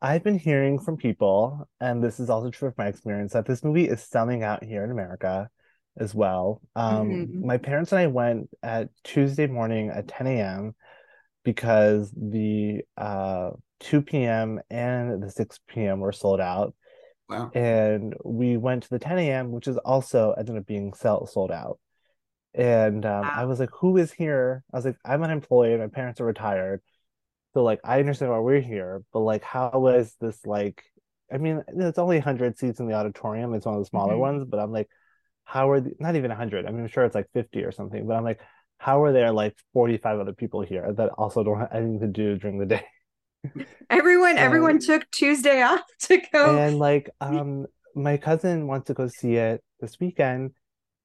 I've 0.00 0.22
been 0.22 0.38
hearing 0.38 0.78
from 0.78 0.96
people, 0.96 1.68
and 1.80 2.02
this 2.02 2.20
is 2.20 2.30
also 2.30 2.50
true 2.50 2.68
of 2.68 2.78
my 2.78 2.86
experience, 2.86 3.32
that 3.32 3.46
this 3.46 3.64
movie 3.64 3.88
is 3.88 4.02
selling 4.02 4.42
out 4.42 4.62
here 4.62 4.84
in 4.84 4.90
America 4.90 5.50
as 5.98 6.14
well. 6.14 6.60
Um, 6.76 7.08
Mhm. 7.10 7.44
my 7.44 7.56
parents 7.58 7.92
and 7.92 7.98
I 8.00 8.06
went 8.06 8.50
at 8.62 8.90
Tuesday 9.02 9.46
morning 9.46 9.90
at 9.90 10.06
10 10.06 10.26
a.m. 10.26 10.74
because 11.42 12.12
the 12.16 12.82
uh, 12.96 13.50
2 13.80 14.02
p.m. 14.02 14.60
and 14.70 15.22
the 15.22 15.30
6 15.30 15.58
p.m. 15.66 16.00
were 16.00 16.12
sold 16.12 16.40
out. 16.40 16.74
Wow. 17.28 17.50
And 17.54 18.14
we 18.24 18.56
went 18.58 18.84
to 18.84 18.90
the 18.90 18.98
10 18.98 19.18
a.m., 19.18 19.50
which 19.50 19.66
is 19.66 19.78
also 19.78 20.32
ended 20.32 20.56
up 20.56 20.66
being 20.66 20.92
sell 20.92 21.26
sold 21.26 21.50
out. 21.50 21.80
And 22.54 23.04
um, 23.04 23.30
I 23.34 23.44
was 23.44 23.58
like, 23.60 23.70
who 23.80 23.96
is 23.96 24.12
here? 24.12 24.62
I 24.72 24.76
was 24.76 24.84
like, 24.84 24.96
I'm 25.04 25.22
unemployed. 25.22 25.80
My 25.80 25.88
parents 25.88 26.20
are 26.20 26.24
retired. 26.24 26.80
So 27.56 27.62
like 27.64 27.80
I 27.84 28.00
understand 28.00 28.32
why 28.32 28.38
we're 28.40 28.60
here, 28.60 29.02
but 29.12 29.20
like 29.20 29.42
how 29.42 29.86
is 29.88 30.14
this 30.20 30.44
like 30.46 30.82
I 31.32 31.38
mean, 31.38 31.62
it's 31.68 31.98
only 31.98 32.16
100 32.18 32.58
seats 32.58 32.80
in 32.80 32.86
the 32.86 32.94
auditorium. 32.94 33.54
It's 33.54 33.66
one 33.66 33.74
of 33.76 33.80
the 33.80 33.86
smaller 33.86 34.16
Mhm. 34.16 34.18
ones, 34.18 34.44
but 34.48 34.60
I'm 34.60 34.72
like, 34.72 34.88
how 35.44 35.70
are 35.70 35.80
the, 35.80 35.92
not 36.00 36.16
even 36.16 36.30
100. 36.30 36.66
I 36.66 36.70
mean, 36.70 36.82
I'm 36.82 36.88
sure 36.88 37.04
it's 37.04 37.14
like 37.16 37.30
50 37.34 37.64
or 37.64 37.72
something, 37.72 38.06
but 38.06 38.14
I'm 38.16 38.24
like, 38.24 38.40
how 38.78 39.02
are 39.04 39.12
there 39.12 39.32
like 39.32 39.56
45 39.72 40.20
other 40.20 40.34
people 40.34 40.62
here 40.62 40.92
that 40.94 41.10
also 41.18 41.44
don't 41.44 41.60
have 41.60 41.72
anything 41.72 42.00
to 42.00 42.08
do 42.08 42.38
during 42.38 42.58
the 42.58 42.66
day? 42.66 42.84
Everyone, 43.90 44.36
Um, 44.36 44.38
everyone 44.38 44.78
took 44.78 45.10
Tuesday 45.10 45.62
off 45.62 45.82
to 46.02 46.18
go. 46.32 46.60
And 46.60 46.78
like, 46.78 47.10
um, 47.20 47.66
my 47.94 48.16
cousin 48.16 48.66
wants 48.66 48.86
to 48.88 48.94
go 48.94 49.08
see 49.08 49.36
it. 49.36 49.62
this 49.80 49.98
weekend, 50.00 50.52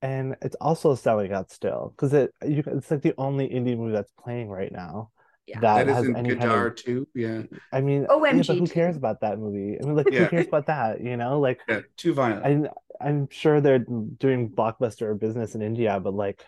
and 0.01 0.35
it's 0.41 0.55
also 0.61 0.95
selling 0.95 1.31
out 1.33 1.51
still 1.51 1.93
because 1.95 2.13
it 2.13 2.33
you, 2.47 2.63
it's 2.67 2.91
like 2.91 3.01
the 3.03 3.13
only 3.17 3.49
indie 3.49 3.77
movie 3.77 3.93
that's 3.93 4.11
playing 4.23 4.49
right 4.49 4.71
now. 4.71 5.11
Yeah. 5.47 5.59
that 5.61 5.87
has 5.87 6.03
isn't 6.03 6.15
any 6.15 6.29
kind 6.35 6.41
Gadar 6.41 6.67
of 6.67 6.75
too. 6.75 7.07
Yeah, 7.13 7.43
I 7.71 7.81
mean, 7.81 8.03
yeah, 8.03 8.07
OMG 8.09 8.47
but 8.47 8.57
who 8.57 8.67
cares 8.67 8.95
about 8.95 9.21
that 9.21 9.39
movie? 9.39 9.77
I 9.81 9.85
mean, 9.85 9.95
like, 9.95 10.07
Yeah. 10.11 10.23
who 10.25 10.29
cares 10.29 10.47
about 10.47 10.67
that? 10.67 11.01
You 11.01 11.17
know, 11.17 11.39
like, 11.39 11.59
yeah, 11.67 11.81
too 11.97 12.13
violent. 12.13 12.69
I, 13.01 13.05
I'm 13.05 13.27
sure 13.29 13.59
they're 13.61 13.79
doing 13.79 14.49
blockbuster 14.49 15.19
business 15.19 15.55
in 15.55 15.61
India, 15.61 15.99
but 15.99 16.13
like, 16.13 16.45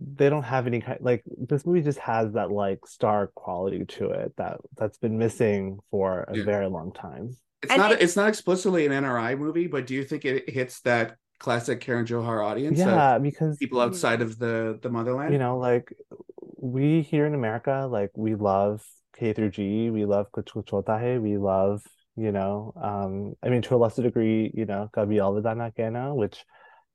they 0.00 0.30
don't 0.30 0.44
have 0.44 0.66
any 0.66 0.80
kind. 0.80 0.98
Like, 1.02 1.22
this 1.26 1.66
movie 1.66 1.82
just 1.82 1.98
has 1.98 2.32
that 2.32 2.50
like 2.50 2.86
star 2.86 3.26
quality 3.34 3.84
to 3.84 4.10
it 4.10 4.32
that 4.36 4.58
that's 4.76 4.98
been 4.98 5.18
missing 5.18 5.80
for 5.90 6.24
a 6.28 6.36
Yeah. 6.38 6.44
very 6.44 6.68
long 6.68 6.92
time. 6.92 7.36
It's 7.62 7.70
And 7.72 7.80
not. 7.80 7.92
it- 7.92 8.02
it's 8.02 8.16
not 8.16 8.28
explicitly 8.28 8.86
an 8.86 8.92
NRI 8.92 9.36
movie, 9.36 9.66
but 9.66 9.86
do 9.86 9.94
you 9.94 10.04
think 10.04 10.24
it 10.24 10.48
hits 10.48 10.80
that 10.82 11.16
classic 11.42 11.80
Karan 11.80 12.06
Johar 12.06 12.44
audience? 12.44 12.78
Yeah, 12.78 13.18
because 13.18 13.58
people 13.58 13.80
outside 13.80 14.22
of 14.22 14.38
the 14.38 14.78
the 14.80 14.88
motherland. 14.88 15.32
you 15.32 15.38
know, 15.38 15.58
like 15.58 15.92
we 16.56 17.02
here 17.02 17.26
in 17.26 17.34
America, 17.34 17.88
like 17.90 18.10
we 18.14 18.36
love 18.36 18.82
K3G, 19.18 19.90
we 19.90 20.04
love 20.04 20.30
Kuch 20.32 20.52
Kuch 20.54 20.70
Hota 20.70 21.20
we 21.20 21.36
love, 21.36 21.82
you 22.16 22.30
know, 22.30 22.72
um, 22.80 23.34
I 23.42 23.48
mean 23.50 23.62
to 23.62 23.74
a 23.74 23.76
lesser 23.76 24.02
degree, 24.02 24.52
you 24.54 24.64
know, 24.64 24.88
Kabhi 24.96 25.16
Alvida 25.18 25.56
Na 25.56 25.70
Kehna, 25.70 26.14
which, 26.14 26.44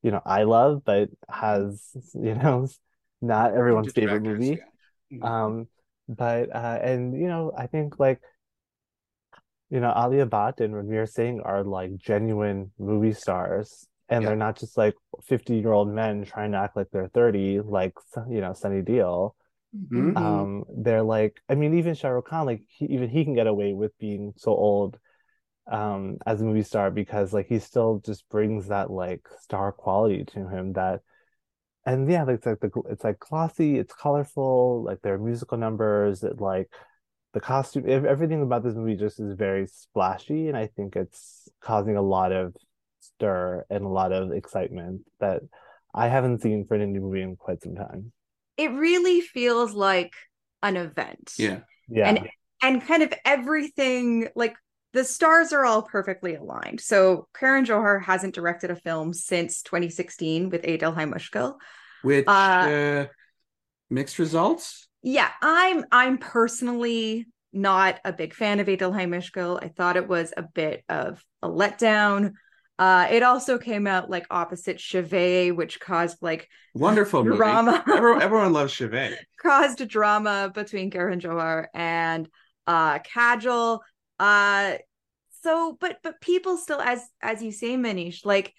you 0.02 0.10
know, 0.10 0.22
I 0.24 0.44
love, 0.44 0.82
but 0.84 1.10
has, 1.28 1.90
you 2.14 2.34
know, 2.34 2.66
not 3.20 3.54
everyone's 3.54 3.92
favorite 3.92 4.22
movie. 4.22 4.58
yeah. 5.10 5.44
Um, 5.44 5.68
but 6.08 6.54
uh, 6.54 6.78
and 6.82 7.14
you 7.20 7.28
know, 7.28 7.52
I 7.56 7.66
think 7.66 7.98
like, 7.98 8.20
you 9.68 9.80
know, 9.80 9.92
Alia 9.94 10.24
Bhatt 10.24 10.60
and 10.60 10.72
Ranveer 10.72 11.06
Singh 11.06 11.40
are 11.40 11.62
like 11.62 11.98
genuine 11.98 12.72
movie 12.78 13.12
stars, 13.12 13.86
and 14.08 14.22
Yeah. 14.22 14.28
they're 14.28 14.36
not 14.36 14.58
just 14.58 14.76
like 14.76 14.94
50-year-old 15.24 15.88
men 15.92 16.24
trying 16.24 16.52
to 16.52 16.58
act 16.58 16.76
like 16.76 16.88
they're 16.92 17.08
30, 17.08 17.60
like 17.60 17.94
you 18.28 18.40
know, 18.40 18.52
Sunny 18.54 18.82
Deol. 18.82 19.32
Mhm. 19.72 20.16
Um, 20.16 20.64
they're 20.76 21.02
like, 21.02 21.40
I 21.48 21.54
mean, 21.54 21.74
even 21.78 21.94
Shah 21.94 22.08
Rukh 22.08 22.26
Khan, 22.26 22.46
like 22.46 22.62
he, 22.68 22.86
even 22.86 23.08
he 23.08 23.24
can 23.24 23.34
get 23.34 23.46
away 23.46 23.72
with 23.72 23.96
being 23.98 24.32
so 24.36 24.52
old 24.52 24.98
um 25.70 26.16
as 26.26 26.40
a 26.40 26.44
movie 26.44 26.62
star 26.62 26.90
because 26.90 27.34
like 27.34 27.46
he 27.46 27.58
still 27.58 28.00
just 28.04 28.26
brings 28.30 28.68
that 28.68 28.90
like 28.90 29.28
star 29.42 29.70
quality 29.70 30.24
to 30.24 30.48
him 30.48 30.72
that 30.72 31.00
and 31.86 32.10
yeah, 32.10 32.24
it's 32.28 32.46
like 32.46 32.60
the 32.60 32.70
it's 32.90 33.04
like 33.04 33.18
glossy, 33.18 33.78
it's 33.78 33.94
colorful, 33.94 34.82
like 34.84 35.00
there 35.02 35.14
are 35.14 35.18
musical 35.18 35.56
numbers, 35.58 36.22
it 36.22 36.40
like 36.40 36.68
the 37.32 37.40
costume, 37.40 37.84
everything 37.88 38.42
about 38.42 38.62
this 38.64 38.74
movie 38.74 38.96
just 38.96 39.20
is 39.20 39.34
very 39.34 39.66
splashy, 39.66 40.48
and 40.48 40.56
I 40.56 40.66
think 40.66 40.96
it's 40.96 41.48
causing 41.60 41.96
a 41.96 42.02
lot 42.02 42.32
of 42.32 42.54
stir 43.14 43.64
and 43.70 43.84
a 43.84 43.88
lot 43.88 44.12
of 44.12 44.32
excitement 44.32 45.02
that 45.20 45.42
I 45.94 46.08
haven't 46.08 46.42
seen 46.42 46.64
for 46.66 46.74
an 46.74 46.82
indie 46.94 47.00
movie 47.00 47.22
in 47.22 47.36
quite 47.36 47.62
some 47.62 47.74
time. 47.74 48.12
It 48.56 48.72
really 48.72 49.20
feels 49.20 49.72
like 49.72 50.12
an 50.62 50.76
event. 50.76 51.32
Yeah. 51.38 51.60
Yeah, 51.88 52.08
And 52.08 52.28
and 52.62 52.86
kind 52.86 53.02
of 53.02 53.12
everything 53.24 54.28
like 54.34 54.54
the 54.92 55.04
stars 55.04 55.52
are 55.52 55.64
all 55.64 55.82
perfectly 55.82 56.34
aligned. 56.34 56.80
So 56.80 57.28
Karan 57.34 57.64
Johar 57.64 58.02
hasn't 58.02 58.34
directed 58.34 58.70
a 58.70 58.76
film 58.76 59.12
since 59.12 59.62
2016 59.62 60.50
with 60.50 60.62
Ae 60.64 60.76
Dil 60.76 60.92
Mushkil. 60.92 61.56
Which 62.02 62.26
Uh, 62.26 62.30
uh, 62.30 63.06
mixed 63.90 64.18
results. 64.18 64.88
Yeah, 65.02 65.30
I'm 65.40 65.84
I'm 65.90 66.18
personally 66.18 67.26
not 67.52 68.00
a 68.04 68.12
big 68.12 68.34
fan 68.34 68.60
of 68.60 68.68
Ae 68.68 68.76
Dil 68.76 68.92
Mushkil. 68.92 69.62
I 69.62 69.68
thought 69.68 69.96
it 69.96 70.08
was 70.08 70.32
a 70.36 70.42
bit 70.42 70.84
of 70.88 71.24
a 71.42 71.48
letdown. 71.48 72.32
Uh, 72.78 73.08
it 73.10 73.22
also 73.22 73.58
came 73.58 73.86
out 73.86 74.08
like 74.08 74.26
opposite 74.30 74.78
Shivaay, 74.78 75.54
which 75.54 75.80
caused 75.80 76.18
like 76.22 76.48
Wonderful 76.74 77.24
drama. 77.24 77.82
Everyone, 77.88 78.22
everyone 78.26 78.52
loves 78.52 78.72
Shivaay. 78.74 79.16
caused 79.42 79.86
drama 79.88 80.50
between 80.54 80.90
Karan 80.90 81.20
Johar 81.20 81.66
and 81.74 82.28
uh 82.66 82.98
Kajol. 83.00 83.80
Uh 84.18 84.74
so 85.42 85.76
but 85.80 85.98
but 86.02 86.20
people 86.20 86.56
still 86.56 86.80
as 86.80 87.00
as 87.20 87.42
you 87.42 87.50
say 87.52 87.76
Manish 87.76 88.24
like 88.24 88.52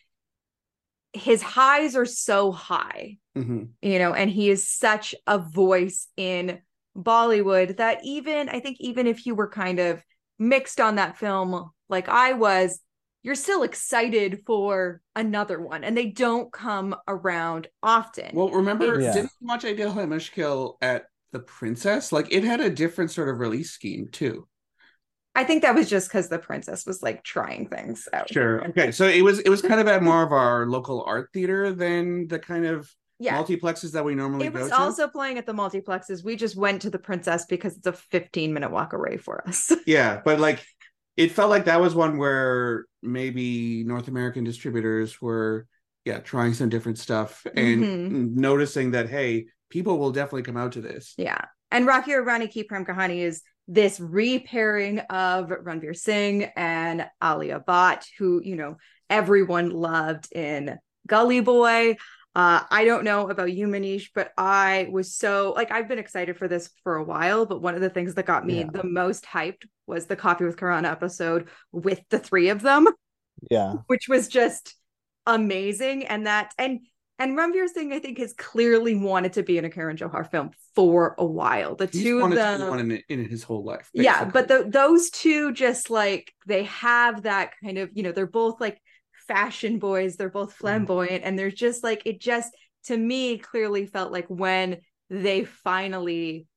his 1.14 1.42
highs 1.42 1.96
are 1.96 2.06
so 2.06 2.52
high, 2.52 3.18
Mhm. 3.36 3.70
you 3.82 4.00
know, 4.00 4.14
and 4.14 4.30
he 4.30 4.50
is 4.50 4.68
such 4.68 5.16
a 5.26 5.40
voice 5.40 6.08
in 6.18 6.60
Bollywood 6.96 7.78
that 7.78 8.00
even 8.04 8.50
I 8.50 8.60
think 8.60 8.78
even 8.80 9.08
if 9.08 9.26
you 9.26 9.34
were 9.36 9.50
kind 9.50 9.80
of 9.80 10.04
mixed 10.38 10.80
on 10.80 10.96
that 10.96 11.18
film 11.18 11.72
like 11.90 12.08
I 12.10 12.34
was, 12.34 12.80
you're 13.24 13.36
still 13.36 13.64
excited 13.64 14.42
for 14.46 15.02
another 15.16 15.60
one 15.60 15.84
and 15.84 15.98
they 15.98 16.08
don't 16.08 16.52
come 16.52 16.96
around 17.08 17.68
often. 17.84 18.32
Well, 18.34 18.50
remember, 18.50 19.00
Yeah. 19.00 19.14
didn't 19.14 19.32
you 19.42 19.48
watch 19.48 19.66
Ae 19.66 19.76
Dil 19.76 19.94
Mushkil 19.94 20.76
at 20.82 21.06
the 21.32 21.40
Princess? 21.40 22.12
Like 22.12 22.32
it 22.32 22.44
had 22.44 22.62
a 22.62 22.70
different 22.70 23.12
sort 23.12 23.30
of 23.30 23.40
release 23.40 23.72
scheme 23.72 24.08
too. 24.12 24.48
I 25.36 25.44
think 25.44 25.62
that 25.62 25.76
was 25.76 25.90
just 25.90 26.10
because 26.10 26.28
the 26.28 26.40
princess 26.40 26.86
was 26.86 27.02
like 27.04 27.24
trying 27.24 27.68
things 27.70 28.08
out. 28.12 28.30
Sure. 28.34 28.68
Okay. 28.70 28.92
So 28.92 29.06
it 29.08 29.22
was 29.22 29.40
it 29.40 29.50
was 29.50 29.62
kind 29.62 29.80
of 29.80 29.88
at 29.88 30.02
more 30.04 30.24
of 30.24 30.32
our 30.34 30.66
local 30.66 31.04
art 31.04 31.30
theater 31.34 31.72
than 31.72 32.28
the 32.28 32.40
kind 32.40 32.66
of 32.66 32.90
Yeah. 33.20 33.38
multiplexes 33.38 33.92
that 33.94 34.04
we 34.04 34.16
normally 34.16 34.48
It 34.48 34.54
go 34.54 34.62
was 34.62 34.70
to. 34.70 34.78
also 34.80 35.08
playing 35.08 35.38
at 35.38 35.46
the 35.46 35.54
multiplexes. 35.54 36.24
We 36.26 36.36
just 36.36 36.58
went 36.58 36.82
to 36.82 36.90
the 36.90 37.00
princess 37.00 37.46
because 37.46 37.78
it's 37.78 37.86
a 37.88 37.94
15 37.94 38.54
minute 38.54 38.72
walk 38.72 38.92
away 38.94 39.18
for 39.18 39.48
us. 39.48 39.72
Yeah, 39.86 40.20
but 40.26 40.40
like 40.40 40.66
it 41.16 41.32
felt 41.32 41.52
like 41.52 41.66
that 41.66 41.80
was 41.80 41.94
one 41.96 42.18
where 42.18 42.86
maybe 43.01 43.84
North 43.84 44.08
American 44.08 44.44
distributors 44.44 45.22
were 45.22 45.68
yeah, 46.06 46.20
trying 46.20 46.53
some 46.53 46.70
different 46.70 46.98
stuff 46.98 47.46
and 47.56 47.84
Mhm. 47.84 48.32
noticing 48.36 48.91
that 48.91 49.10
hey, 49.10 49.48
people 49.70 50.00
will 50.00 50.12
definitely 50.12 50.44
come 50.44 50.58
out 50.58 50.72
to 50.72 50.82
this. 50.82 51.13
yeah. 51.18 51.41
And 51.72 51.86
Rocky 51.86 52.13
Rani 52.13 52.48
Ki 52.48 52.63
Prem 52.63 52.86
Kahani 52.86 53.20
is 53.20 53.44
this 53.68 54.00
repairing 54.00 55.00
of 55.00 55.50
Ranveer 55.50 55.96
Singh 55.96 56.46
and 56.56 57.06
Alia 57.24 57.60
Bhatt, 57.68 58.06
who, 58.18 58.41
you 58.44 58.56
know, 58.56 58.77
everyone 59.10 59.70
loved 59.70 60.32
in 60.34 60.79
Gully 61.06 61.41
Boy. 61.41 61.98
Uh, 62.34 62.62
I 62.72 62.86
don't 62.86 63.03
know 63.03 63.29
about 63.29 63.51
you, 63.53 63.68
Manish, 63.68 64.10
but 64.15 64.32
I 64.38 64.88
was 64.91 65.13
so 65.15 65.53
like 65.56 65.72
I've 65.72 65.88
been 65.88 66.00
excited 66.00 66.38
for 66.38 66.48
this 66.48 66.70
for 66.84 66.96
a 66.96 67.03
while. 67.03 67.46
But 67.46 67.62
one 67.62 67.75
of 67.75 67.82
the 67.82 67.89
things 67.89 68.15
that 68.15 68.25
got 68.25 68.46
me 68.46 68.60
Yeah. 68.60 68.70
the 68.72 68.84
most 68.84 69.25
hyped 69.25 69.63
was 69.89 70.05
the 70.05 70.15
Coffee 70.15 70.46
with 70.46 70.58
Karan 70.58 70.86
episode 70.86 71.50
with 71.74 72.01
the 72.10 72.19
three 72.19 72.50
of 72.50 72.62
them. 72.62 72.88
yeah, 73.51 73.75
which 73.88 74.08
was 74.08 74.27
just 74.29 74.75
amazing. 75.25 76.05
And 76.05 76.27
that 76.27 76.53
and 76.58 76.81
and 77.17 77.38
Ranveer 77.38 77.67
Singh, 77.67 77.91
I 77.91 78.00
think, 78.00 78.17
has 78.19 78.34
clearly 78.34 78.96
wanted 78.96 79.34
to 79.34 79.43
be 79.43 79.58
in 79.58 79.65
a 79.65 79.69
Karan 79.69 79.98
Johar 79.98 80.29
film 80.31 80.51
for 80.74 81.15
a 81.17 81.25
while. 81.25 81.75
The 81.75 81.88
He's 81.91 82.03
two 82.03 82.22
of 82.22 82.22
wanted 82.22 82.36
to 82.36 82.41
them, 82.60 82.69
one 82.69 82.79
in, 82.79 83.01
in 83.10 83.29
his 83.29 83.43
whole 83.43 83.63
life. 83.63 83.89
yeah, 83.93 84.24
but 84.24 84.48
the, 84.48 84.65
those 84.67 85.10
two 85.10 85.51
just 85.51 85.89
like 85.89 86.34
they 86.48 86.63
have 86.63 87.24
that 87.24 87.51
kind 87.63 87.77
of, 87.77 87.89
you 87.93 88.03
know, 88.03 88.13
they're 88.13 88.25
both 88.27 88.62
like 88.62 88.79
fashion 89.27 89.79
boys, 89.79 90.15
they're 90.15 90.29
both 90.29 90.58
Mm-hmm. 90.63 90.86
flamboyant, 90.86 91.24
and 91.25 91.38
there's 91.38 91.53
just 91.55 91.84
like 91.84 92.03
it 92.05 92.22
just 92.22 92.55
to 92.86 92.96
me 92.98 93.38
clearly 93.38 93.86
felt 93.86 94.12
like 94.13 94.27
when 94.27 94.77
they 95.10 95.43
finally 95.43 96.48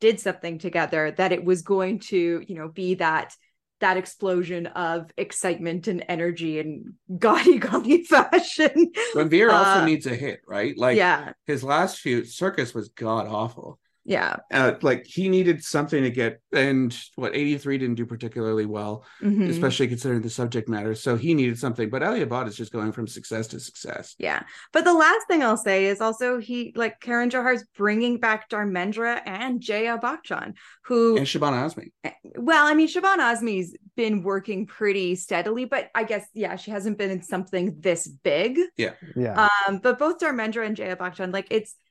did 0.00 0.20
something 0.20 0.58
together 0.58 1.10
that 1.12 1.32
it 1.32 1.44
was 1.44 1.62
going 1.62 1.98
to, 1.98 2.42
you 2.46 2.54
know, 2.54 2.68
be 2.68 2.94
that 2.96 3.34
that 3.80 3.96
explosion 3.96 4.66
of 4.66 5.08
excitement 5.16 5.86
and 5.86 6.04
energy 6.08 6.58
and 6.58 6.94
gaudy 7.18 7.58
gaudy 7.66 8.02
fashion. 8.04 8.90
Ranveer 9.14 9.52
also 9.52 9.80
Uh, 9.80 9.84
needs 9.84 10.06
a 10.06 10.14
hit, 10.14 10.40
right? 10.46 10.76
Like 10.76 10.96
yeah, 10.96 11.32
his 11.46 11.62
last 11.62 11.98
few 12.00 12.22
Cirkus 12.22 12.74
was 12.74 12.88
god 12.88 13.26
awful. 13.28 13.78
Yeah. 14.08 14.36
Uh, 14.50 14.72
like 14.80 15.04
he 15.06 15.28
needed 15.28 15.62
something 15.62 16.02
to 16.02 16.10
get 16.10 16.40
and 16.50 16.98
what 17.16 17.36
83 17.36 17.76
didn't 17.76 17.96
do 17.96 18.06
particularly 18.06 18.64
well, 18.64 19.04
Mhm. 19.22 19.50
especially 19.50 19.86
considering 19.86 20.22
the 20.22 20.30
subject 20.30 20.66
matter. 20.66 20.94
So 20.94 21.16
he 21.16 21.34
needed 21.34 21.58
something. 21.58 21.90
But 21.90 22.02
Alia 22.02 22.26
Bhatt 22.26 22.48
is 22.48 22.56
just 22.56 22.72
going 22.72 22.92
from 22.92 23.06
success 23.06 23.48
to 23.48 23.60
success. 23.60 24.14
Yeah. 24.18 24.44
But 24.72 24.84
the 24.84 24.94
last 24.94 25.26
thing 25.28 25.42
I'll 25.42 25.58
say 25.58 25.84
is 25.86 26.00
also 26.00 26.38
he 26.38 26.72
like 26.74 27.00
Karan 27.00 27.28
Johar's 27.28 27.64
bringing 27.76 28.18
back 28.18 28.48
Dharmendra 28.48 29.20
and 29.26 29.60
Jaya 29.60 29.98
Bachchan, 29.98 30.54
who 30.86 31.18
And 31.18 31.26
Shabana 31.26 31.68
Azmi. 31.70 32.12
well, 32.36 32.66
I 32.66 32.72
mean, 32.72 32.88
Shabana 32.88 33.34
Azmi's 33.34 33.76
been 33.94 34.22
working 34.22 34.64
pretty 34.66 35.16
steadily, 35.16 35.66
but 35.66 35.90
I 35.94 36.04
guess 36.04 36.26
yeah, 36.32 36.56
she 36.56 36.70
hasn't 36.70 36.96
been 36.96 37.10
in 37.10 37.22
something 37.22 37.76
this 37.80 38.08
big. 38.08 38.58
yeah. 38.78 38.92
Yeah. 39.14 39.48
Um, 39.68 39.80
but 39.80 39.98
both 39.98 40.18
Dharmendra 40.18 40.64
and 40.66 40.76
Jaya 40.76 40.96
Bachchan, 40.96 41.30
like 41.30 41.48
it's 41.50 41.74
like 41.74 41.87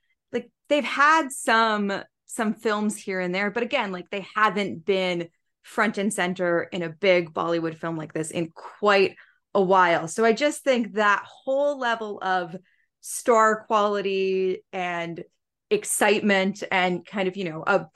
they've 0.69 0.83
had 0.83 1.31
some 1.31 1.91
some 2.25 2.53
films 2.53 2.97
here 2.97 3.19
and 3.19 3.33
there, 3.33 3.49
but 3.49 3.63
again, 3.63 3.91
like 3.91 4.09
they 4.09 4.25
haven't 4.35 4.85
been 4.85 5.29
front 5.63 5.97
and 5.97 6.13
center 6.13 6.63
in 6.63 6.83
a 6.83 6.89
big 6.89 7.33
Bollywood 7.33 7.77
film 7.77 7.97
like 7.97 8.13
this 8.13 8.31
in 8.31 8.51
quite 8.51 9.15
a 9.53 9.61
while. 9.61 10.07
So 10.07 10.23
I 10.23 10.33
just 10.33 10.63
think 10.63 10.93
that 10.93 11.25
whole 11.25 11.79
level 11.79 12.19
of 12.21 12.55
star 13.01 13.65
quality 13.65 14.63
and 14.71 15.23
excitement 15.69 16.63
and 16.71 17.05
kind 17.05 17.27
of, 17.27 17.35
you 17.35 17.45
know, 17.45 17.63
a 17.65 17.87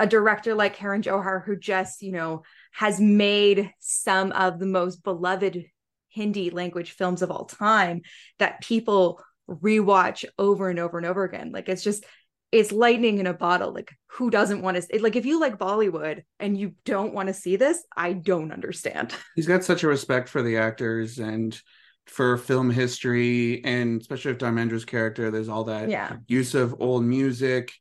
a 0.00 0.06
director 0.08 0.54
like 0.54 0.74
Karan 0.74 1.02
Johar 1.02 1.44
who 1.44 1.56
just, 1.56 2.02
you 2.02 2.10
know, 2.10 2.42
has 2.72 3.00
made 3.00 3.70
some 3.78 4.32
of 4.32 4.58
the 4.58 4.66
most 4.66 5.04
beloved 5.04 5.64
Hindi 6.08 6.50
language 6.50 6.92
films 6.92 7.22
of 7.22 7.30
all 7.30 7.44
time 7.44 8.02
that 8.38 8.60
people 8.60 9.20
rewatch 9.48 10.24
over 10.38 10.68
and 10.68 10.78
over 10.78 10.98
and 10.98 11.06
over 11.06 11.24
again. 11.24 11.52
Like 11.52 11.68
it's 11.68 11.82
just 11.82 12.04
it's 12.52 12.70
lightning 12.72 13.18
in 13.18 13.26
a 13.26 13.34
bottle. 13.34 13.72
Like 13.72 13.92
who 14.06 14.30
doesn't 14.30 14.62
want 14.62 14.80
to 14.80 15.02
like 15.02 15.16
if 15.16 15.26
you 15.26 15.40
like 15.40 15.58
Bollywood 15.58 16.22
and 16.38 16.56
you 16.56 16.74
don't 16.84 17.14
want 17.14 17.28
to 17.28 17.34
see 17.34 17.56
this, 17.56 17.82
I 17.96 18.12
don't 18.12 18.52
understand. 18.52 19.14
He's 19.34 19.46
got 19.46 19.64
such 19.64 19.82
a 19.82 19.88
respect 19.88 20.28
for 20.28 20.42
the 20.42 20.58
actors 20.58 21.18
and 21.18 21.58
for 22.06 22.36
film 22.36 22.70
history 22.70 23.64
and 23.64 24.00
especially 24.00 24.32
with 24.32 24.40
Dharmendra's 24.40 24.84
character, 24.84 25.30
there's 25.30 25.48
all 25.48 25.64
that 25.64 25.88
yeah. 25.88 26.16
use 26.28 26.54
of 26.54 26.80
old 26.80 27.04
music. 27.04 27.72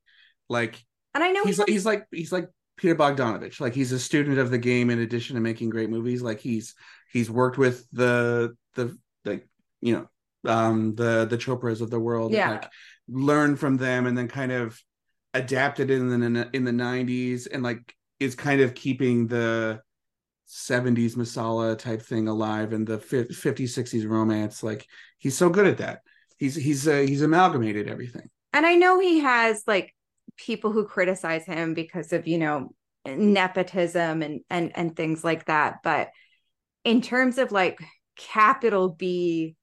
Like 0.49 0.83
and 1.13 1.23
I 1.23 1.31
know 1.31 1.43
he's 1.43 1.59
like 1.59 1.69
he's 1.69 1.85
like 1.85 2.05
he's 2.11 2.31
like 2.31 2.49
Peter 2.77 2.95
Bogdanovich. 2.95 3.59
Like 3.59 3.73
he's 3.73 3.91
a 3.91 3.99
student 3.99 4.39
of 4.39 4.49
the 4.49 4.57
game 4.57 4.89
in 4.89 4.99
addition 4.99 5.35
to 5.35 5.41
making 5.41 5.69
great 5.69 5.89
movies. 5.89 6.21
Like 6.21 6.39
he's 6.39 6.73
he's 7.11 7.29
worked 7.29 7.57
with 7.57 7.85
the 7.91 8.55
the 8.75 8.97
like 9.23 9.47
you 9.81 9.93
know 9.93 10.09
um 10.45 10.95
the 10.95 11.25
the 11.25 11.37
Chopras 11.37 11.81
of 11.81 11.89
the 11.89 11.99
world. 11.99 12.31
Yeah. 12.31 12.51
like 12.51 12.69
learned 13.07 13.59
from 13.59 13.77
them 13.77 14.05
and 14.05 14.17
then 14.17 14.27
kind 14.27 14.51
of 14.51 14.79
adapted 15.33 15.89
in 15.89 16.09
the 16.09 16.49
in 16.53 16.63
the 16.63 16.71
90s 16.71 17.47
and 17.51 17.63
like 17.63 17.95
is 18.19 18.35
kind 18.35 18.61
of 18.61 18.75
keeping 18.75 19.27
the 19.27 19.81
70s 20.47 21.15
masala 21.15 21.77
type 21.77 22.01
thing 22.01 22.27
alive 22.27 22.71
and 22.73 22.85
the 22.85 22.97
50s 22.99 23.33
60s 23.33 24.07
romance 24.07 24.61
like 24.61 24.85
he's 25.17 25.35
so 25.35 25.49
good 25.49 25.65
at 25.65 25.79
that 25.79 26.01
he's 26.37 26.55
he's 26.55 26.87
uh, 26.87 26.97
he's 26.97 27.23
amalgamated 27.23 27.89
everything 27.89 28.29
and 28.53 28.65
i 28.65 28.75
know 28.75 28.99
he 28.99 29.19
has 29.19 29.63
like 29.65 29.95
people 30.37 30.71
who 30.71 30.85
criticize 30.85 31.45
him 31.45 31.73
because 31.73 32.13
of 32.13 32.27
you 32.27 32.37
know 32.37 32.73
nepotism 33.05 34.21
and 34.21 34.41
and 34.49 34.71
and 34.75 34.95
things 34.95 35.23
like 35.23 35.45
that 35.45 35.77
but 35.83 36.09
in 36.83 37.01
terms 37.01 37.37
of 37.37 37.51
like 37.51 37.79
capital 38.15 38.89
b 38.89 39.55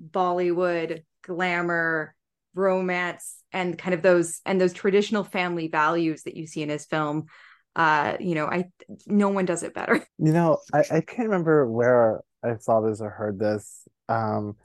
bollywood 0.00 1.02
glamour 1.22 2.14
romance 2.54 3.42
and 3.52 3.78
kind 3.78 3.94
of 3.94 4.02
those 4.02 4.40
and 4.46 4.60
those 4.60 4.72
traditional 4.72 5.24
family 5.24 5.68
values 5.68 6.22
that 6.22 6.36
you 6.36 6.46
see 6.46 6.62
in 6.62 6.68
his 6.68 6.86
film 6.86 7.26
uh 7.74 8.16
you 8.20 8.34
know 8.34 8.46
i 8.46 8.64
no 9.06 9.28
one 9.28 9.44
does 9.44 9.62
it 9.62 9.74
better. 9.74 10.06
You 10.18 10.32
know 10.32 10.58
i, 10.72 10.80
I 10.80 11.00
can't 11.02 11.28
remember 11.28 11.70
where 11.70 12.20
i 12.42 12.56
saw 12.56 12.80
this 12.80 13.00
or 13.00 13.10
heard 13.10 13.38
this 13.38 13.86
um 14.08 14.56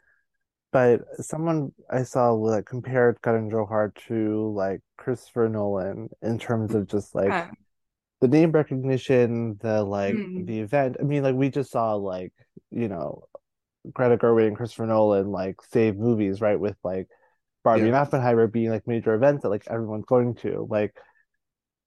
but 0.71 1.01
someone 1.19 1.73
i 1.89 2.03
saw 2.03 2.31
like 2.31 2.65
compared 2.65 3.21
Karan 3.21 3.49
Johar 3.51 3.93
to 4.07 4.53
like 4.55 4.79
Christopher 4.97 5.49
Nolan 5.49 6.09
in 6.21 6.39
terms 6.39 6.73
of 6.73 6.87
just 6.87 7.13
like 7.13 7.33
the 8.21 8.27
name 8.27 8.51
recognition 8.51 9.57
the 9.61 9.83
like 9.83 10.13
Mm. 10.15 10.45
the 10.45 10.59
event. 10.59 10.97
I 10.99 11.03
mean 11.03 11.23
like 11.23 11.35
we 11.35 11.49
just 11.49 11.71
saw 11.71 11.95
like 11.95 12.33
you 12.69 12.87
know 12.87 13.23
Greta 13.93 14.17
Gerwig 14.17 14.47
and 14.47 14.55
Christopher 14.55 14.85
Nolan 14.85 15.31
like 15.31 15.61
save 15.71 15.97
movies 15.97 16.41
right 16.41 16.59
with 16.59 16.75
like 16.83 17.07
Barbie 17.63 17.87
and 17.87 17.91
Yeah. 17.91 18.01
Oppenheimer 18.01 18.47
being 18.47 18.69
like 18.69 18.87
major 18.87 19.13
events 19.13 19.43
that 19.43 19.49
like 19.49 19.63
everyone's 19.69 20.05
going 20.05 20.35
to. 20.35 20.67
Like 20.69 20.95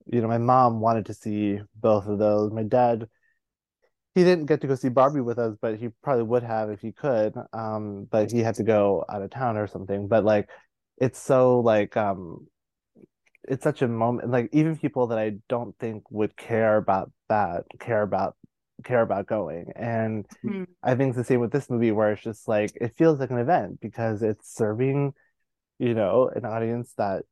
you 0.07 0.21
know 0.21 0.29
my 0.29 0.39
mom 0.39 0.81
wanted 0.81 1.07
to 1.07 1.15
see 1.15 1.61
both 1.77 2.07
of 2.07 2.19
those. 2.19 2.53
My 2.53 2.63
dad 2.63 3.09
he 4.15 4.23
didn't 4.23 4.47
get 4.47 4.61
to 4.61 4.67
go 4.69 4.75
see 4.77 4.89
Barbie 4.89 5.21
with 5.21 5.39
us 5.39 5.57
but 5.61 5.77
he 5.79 5.89
probably 6.03 6.23
would 6.25 6.43
have 6.43 6.71
if 6.71 6.81
he 6.81 6.93
could 6.93 7.35
um 7.53 8.07
but 8.11 8.31
he 8.31 8.41
had 8.41 8.55
to 8.57 8.63
go 8.63 9.05
out 9.09 9.23
of 9.23 9.31
town 9.31 9.57
or 9.57 9.67
something. 9.67 10.09
But 10.09 10.25
like 10.25 10.49
it's 10.99 11.19
so 11.19 11.61
like 11.61 11.97
um 11.97 12.47
it's 13.47 13.65
such 13.65 13.83
a 13.83 13.89
moment 13.89 14.31
like 14.31 14.49
even 14.53 14.77
people 14.77 15.09
that 15.09 15.19
I 15.19 15.33
don't 15.49 15.77
think 15.79 16.11
would 16.11 16.37
care 16.37 16.77
about 16.77 17.11
that 17.29 17.65
care 17.79 18.03
about 18.03 18.37
care 18.83 19.03
about 19.03 19.27
going 19.27 19.67
and 19.77 20.27
Hmm. 20.43 20.65
I 20.83 20.95
think 20.95 21.11
it's 21.11 21.17
the 21.17 21.25
same 21.25 21.41
with 21.41 21.53
this 21.53 21.71
movie 21.71 21.93
where 21.93 22.13
it's 22.13 22.23
just 22.23 22.47
like 22.47 22.73
it 22.81 22.95
feels 22.97 23.19
like 23.19 23.31
an 23.31 23.39
event 23.39 23.81
because 23.81 24.23
it's 24.23 24.55
serving 24.55 25.15
you 25.79 25.95
know 25.95 26.31
an 26.35 26.45
audience 26.45 26.93
that 26.99 27.23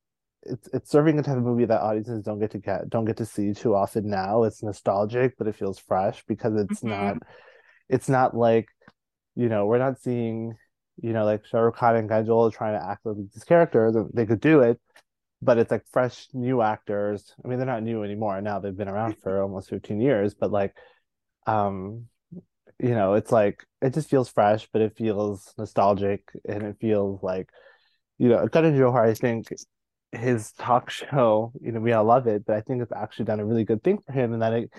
it's 0.43 0.69
it's 0.73 0.91
serving 0.91 1.19
a 1.19 1.23
type 1.23 1.37
of 1.37 1.43
movie 1.43 1.67
that 1.67 1.81
audiences 1.81 2.25
don't 2.25 2.41
get 2.41 2.51
to 2.53 2.59
get 2.59 2.89
don't 2.89 3.05
get 3.05 3.19
to 3.19 3.27
see 3.27 3.53
too 3.53 3.75
often 3.75 4.09
now 4.09 4.45
it's 4.45 4.63
nostalgic 4.63 5.35
but 5.39 5.47
it 5.47 5.55
feels 5.55 5.79
fresh 5.79 6.25
because 6.27 6.55
it's 6.57 6.83
Mhm. 6.83 6.89
not 6.89 7.17
it's 7.89 8.09
not 8.09 8.37
like 8.37 8.69
you 9.35 9.49
know 9.49 9.67
we're 9.67 9.79
not 9.79 10.01
seeing 10.01 10.55
you 11.01 11.13
know 11.13 11.25
like 11.25 11.45
Shah 11.47 11.59
Rukh 11.61 11.77
Khan 11.77 11.97
and 11.97 12.11
Kajol 12.11 12.53
trying 12.53 12.79
to 12.79 12.85
act 12.87 13.05
like 13.07 13.17
these 13.33 13.45
characters 13.45 13.95
and 13.97 14.11
they 14.15 14.27
could 14.27 14.41
do 14.41 14.61
it 14.61 14.81
but 15.41 15.59
it's 15.59 15.71
like 15.71 15.85
fresh 15.93 16.29
new 16.33 16.63
actors 16.63 17.35
I 17.45 17.49
mean 17.49 17.59
they're 17.59 17.67
not 17.67 17.83
new 17.83 18.03
anymore 18.03 18.41
now 18.41 18.59
they've 18.59 18.77
been 18.77 18.89
around 18.89 19.17
for 19.23 19.43
almost 19.43 19.71
15 19.71 20.01
years 20.01 20.35
but 20.35 20.51
like 20.51 20.75
um 21.47 22.07
you 22.81 22.91
know 22.95 23.15
it's 23.15 23.33
like 23.33 23.65
it 23.81 23.95
just 23.95 24.11
feels 24.11 24.29
fresh 24.29 24.69
but 24.73 24.83
it 24.83 24.97
feels 24.97 25.55
nostalgic 25.59 26.29
and 26.49 26.63
it 26.63 26.77
feels 26.81 27.23
like 27.23 27.49
you 28.19 28.29
know 28.29 28.47
Karan 28.49 28.77
Johar 28.77 29.09
I 29.09 29.15
think 29.15 29.49
his 30.13 30.53
talk 30.53 30.91
show 31.03 31.53
you 31.61 31.73
know 31.73 31.81
we 31.81 31.93
all 31.93 32.05
love 32.05 32.27
it 32.27 32.45
but 32.47 32.57
I 32.57 32.61
think 32.61 32.83
it's 32.83 32.93
actually 32.93 33.27
done 33.27 33.41
a 33.41 33.47
really 33.47 33.65
good 33.65 33.83
thing 33.83 33.99
for 34.05 34.13
him 34.13 34.33
and 34.33 34.43
that 34.43 34.53
it 34.53 34.71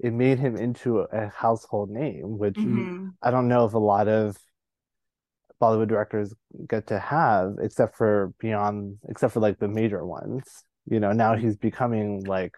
it 0.00 0.12
made 0.12 0.38
him 0.38 0.56
into 0.56 1.00
a 1.00 1.28
household 1.28 1.90
name 1.90 2.38
which 2.38 2.56
Mhm. 2.58 3.14
I 3.22 3.30
don't 3.30 3.48
know 3.48 3.64
if 3.66 3.74
a 3.74 3.78
lot 3.78 4.08
of 4.08 4.36
Bollywood 5.60 5.88
directors 5.88 6.34
get 6.68 6.86
to 6.88 6.98
have 6.98 7.54
except 7.60 7.96
for 7.96 8.32
beyond 8.38 8.98
except 9.08 9.32
for 9.32 9.40
like 9.40 9.58
the 9.58 9.68
major 9.68 10.04
ones 10.04 10.44
you 10.86 11.00
know 11.00 11.12
now 11.12 11.34
he's 11.34 11.56
becoming 11.56 12.22
like 12.24 12.54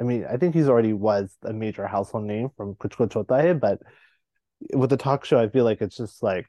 I 0.00 0.04
mean 0.04 0.24
I 0.28 0.36
think 0.36 0.54
he's 0.54 0.68
already 0.68 0.92
was 0.92 1.36
a 1.42 1.52
major 1.52 1.86
household 1.86 2.24
name 2.24 2.50
from 2.56 2.74
Kuch 2.76 2.96
Kuch 2.96 3.12
Hota 3.14 3.54
but 3.54 3.80
with 4.74 4.90
the 4.90 4.96
talk 4.96 5.24
show 5.24 5.38
I 5.38 5.48
feel 5.48 5.64
like 5.64 5.80
it's 5.80 5.96
just 5.96 6.22
like 6.22 6.46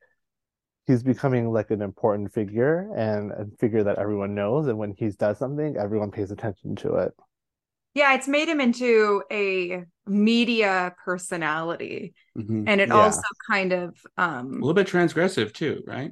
he's 0.88 1.04
becoming 1.04 1.52
like 1.52 1.72
an 1.72 1.82
important 1.82 2.34
figure 2.34 2.90
and 2.96 3.32
a 3.32 3.46
figure 3.60 3.84
that 3.84 3.98
everyone 3.98 4.36
knows. 4.36 4.68
And 4.68 4.78
when 4.78 4.94
he 4.98 5.10
does 5.10 5.38
something 5.40 5.78
everyone 5.78 6.12
pays 6.12 6.32
attention 6.32 6.76
to 6.78 6.96
it. 6.96 7.14
Yeah 7.94 8.14
it's 8.14 8.28
made 8.28 8.50
him 8.50 8.60
into 8.62 9.24
a 9.32 9.84
media 10.06 10.94
personality. 11.04 12.14
Mhm. 12.38 12.68
and 12.68 12.82
it 12.82 12.90
Yeah. 12.90 13.06
also 13.06 13.22
kind 13.50 13.72
of 13.74 13.96
a 14.18 14.22
um 14.24 14.52
little 14.62 14.74
bit 14.74 14.88
transgressive 14.88 15.54
too 15.54 15.84
right? 15.86 16.12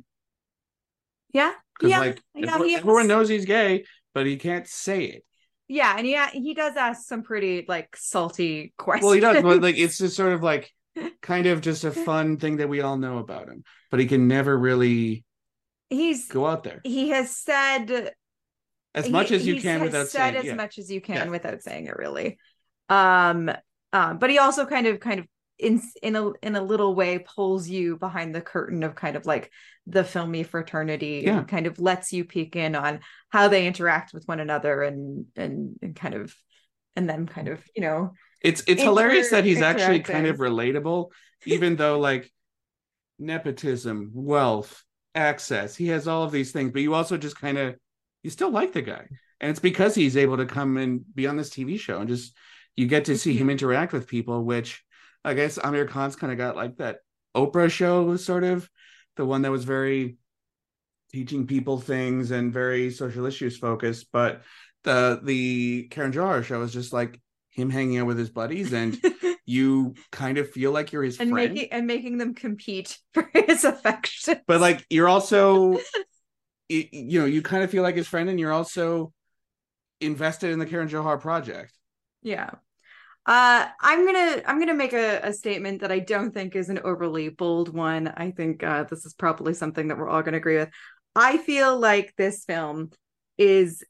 Yeah 1.33 1.53
yeah 1.81 1.99
like 1.99 2.21
yeah, 2.35 2.53
everyone, 2.55 2.69
everyone 2.77 3.07
knows 3.07 3.29
he's 3.29 3.45
gay 3.45 3.83
but 4.13 4.25
he 4.25 4.37
can't 4.37 4.67
say 4.67 5.03
it 5.05 5.25
yeah 5.67 5.95
and 5.97 6.07
yeah 6.07 6.29
he 6.31 6.53
does 6.53 6.75
ask 6.75 7.07
some 7.07 7.23
pretty 7.23 7.65
like 7.67 7.95
salty 7.95 8.73
questions 8.77 9.03
well 9.05 9.13
he 9.13 9.19
does 9.19 9.41
but 9.41 9.61
like 9.61 9.77
it's 9.77 9.97
just 9.97 10.15
sort 10.15 10.33
of 10.33 10.43
like 10.43 10.71
kind 11.21 11.45
of 11.47 11.61
just 11.61 11.83
a 11.83 11.91
fun 12.07 12.37
thing 12.37 12.57
that 12.57 12.69
we 12.69 12.81
all 12.81 12.97
know 12.97 13.17
about 13.17 13.47
him 13.47 13.63
but 13.91 13.99
he 13.99 14.05
can 14.05 14.27
never 14.27 14.57
really 14.57 15.23
he's 15.89 16.27
go 16.27 16.45
out 16.45 16.63
there 16.63 16.81
he 16.83 17.09
has 17.09 17.35
said 17.35 18.11
as 18.95 19.05
he- 19.05 19.11
much 19.11 19.31
as 19.31 19.45
you 19.47 19.61
can 19.61 19.81
without 19.81 20.07
said 20.07 20.33
saying 20.33 20.35
as 20.35 20.45
yeah. 20.45 20.55
much 20.55 20.77
as 20.77 20.91
you 20.91 21.01
can 21.01 21.15
Yeah. 21.15 21.29
without 21.29 21.61
saying 21.61 21.87
it 21.87 21.95
really 21.97 22.37
um 22.89 23.49
um 23.93 24.17
but 24.19 24.29
he 24.29 24.37
also 24.37 24.65
kind 24.65 24.87
of 24.87 24.99
kind 24.99 25.19
of 25.19 25.27
in 25.63 25.81
in 26.01 26.15
a 26.15 26.31
in 26.41 26.55
a 26.55 26.61
little 26.63 26.93
way 26.93 27.19
pulls 27.19 27.67
you 27.67 27.97
behind 27.97 28.35
the 28.35 28.41
curtain 28.41 28.83
of 28.83 28.95
kind 28.95 29.15
of 29.15 29.25
like 29.25 29.51
the 29.87 30.03
filmy 30.03 30.43
fraternity 30.43 31.23
Yeah. 31.25 31.39
and 31.39 31.47
kind 31.47 31.67
of 31.67 31.79
lets 31.79 32.13
you 32.13 32.25
peek 32.25 32.55
in 32.55 32.75
on 32.75 32.99
how 33.29 33.47
they 33.47 33.65
interact 33.67 34.13
with 34.13 34.25
one 34.27 34.39
another 34.39 34.83
and 34.83 35.25
and, 35.35 35.77
and 35.81 35.95
kind 35.95 36.13
of 36.15 36.35
and 36.95 37.09
then 37.09 37.25
kind 37.27 37.47
of 37.47 37.61
you 37.75 37.81
know 37.81 38.13
it's 38.41 38.61
it's 38.61 38.71
Inter- 38.81 38.83
hilarious 38.83 39.29
that 39.31 39.45
he's 39.45 39.61
actually 39.61 40.01
kind 40.01 40.27
of 40.27 40.37
relatable 40.37 41.09
even 41.45 41.75
though 41.81 41.99
like 41.99 42.31
nepotism 43.19 44.11
wealth 44.13 44.83
access 45.15 45.75
he 45.75 45.87
has 45.87 46.07
all 46.07 46.23
of 46.23 46.31
these 46.31 46.51
things 46.51 46.71
but 46.71 46.81
you 46.81 46.93
also 46.93 47.17
just 47.17 47.39
kind 47.39 47.57
of 47.57 47.75
you 48.23 48.29
still 48.29 48.49
like 48.49 48.73
the 48.73 48.81
guy 48.81 49.05
and 49.39 49.49
it's 49.51 49.59
because 49.59 49.93
he's 49.95 50.17
able 50.17 50.37
to 50.37 50.45
come 50.45 50.77
and 50.77 51.01
be 51.13 51.27
on 51.27 51.37
this 51.37 51.49
tv 51.51 51.79
show 51.79 51.99
and 51.99 52.09
just 52.09 52.35
you 52.75 52.87
get 52.87 53.05
to 53.05 53.17
see 53.17 53.35
him 53.37 53.47
Mhm. 53.47 53.51
interact 53.51 53.93
with 53.93 54.07
people 54.07 54.43
which 54.43 54.83
i 55.23 55.33
guess 55.33 55.57
aamir 55.59 55.87
khan's 55.87 56.15
kind 56.15 56.31
of 56.31 56.37
got 56.37 56.55
like 56.55 56.77
that 56.77 56.97
oprah 57.35 57.69
show 57.69 58.03
was 58.03 58.23
sort 58.23 58.43
of 58.43 58.69
the 59.15 59.25
one 59.25 59.41
that 59.43 59.51
was 59.51 59.63
very 59.63 60.17
teaching 61.11 61.45
people 61.45 61.79
things 61.79 62.31
and 62.31 62.51
very 62.51 62.89
social 62.89 63.25
issues 63.25 63.57
focused 63.57 64.07
but 64.11 64.41
the 64.83 65.19
the 65.23 65.87
Karan 65.89 66.11
Johar 66.11 66.43
show 66.43 66.61
is 66.61 66.73
just 66.73 66.93
like 66.93 67.19
him 67.51 67.69
hanging 67.69 67.99
out 67.99 68.07
with 68.07 68.17
his 68.17 68.29
buddies 68.29 68.73
and 68.73 68.97
you 69.45 69.95
kind 70.11 70.37
of 70.37 70.49
feel 70.49 70.71
like 70.71 70.91
you're 70.91 71.03
his 71.03 71.19
and 71.19 71.31
friend. 71.31 71.53
making 71.53 71.71
and 71.71 71.87
making 71.87 72.17
them 72.17 72.33
compete 72.33 72.97
for 73.13 73.29
his 73.33 73.63
affection. 73.63 74.39
But 74.47 74.61
like 74.61 74.85
you're 74.89 75.09
also 75.09 75.79
you 76.69 77.19
know 77.19 77.25
you 77.25 77.41
kind 77.41 77.63
of 77.63 77.71
feel 77.71 77.83
like 77.83 77.95
his 77.95 78.07
friend 78.07 78.29
and 78.29 78.39
you're 78.39 78.53
also 78.53 79.13
invested 80.01 80.51
in 80.51 80.59
the 80.59 80.65
Karan 80.65 80.89
Johar 80.89 81.19
project. 81.19 81.73
Yeah. 82.21 82.51
Uh 83.25 83.67
I'm 83.79 84.05
gonna 84.05 84.41
I'm 84.45 84.59
gonna 84.59 84.73
make 84.73 84.93
a, 84.93 85.19
a 85.23 85.33
statement 85.33 85.81
that 85.81 85.91
I 85.91 85.99
don't 85.99 86.33
think 86.33 86.55
is 86.55 86.69
an 86.69 86.79
overly 86.83 87.29
bold 87.29 87.73
one. 87.73 88.07
I 88.09 88.31
think 88.31 88.63
uh 88.63 88.83
this 88.83 89.05
is 89.05 89.13
probably 89.13 89.53
something 89.53 89.87
that 89.87 89.97
we're 89.97 90.09
all 90.09 90.23
gonna 90.23 90.37
agree 90.37 90.57
with. 90.57 90.69
I 91.15 91.37
feel 91.37 91.77
like 91.79 92.13
this 92.17 92.43
film 92.43 92.91
is 93.37 93.83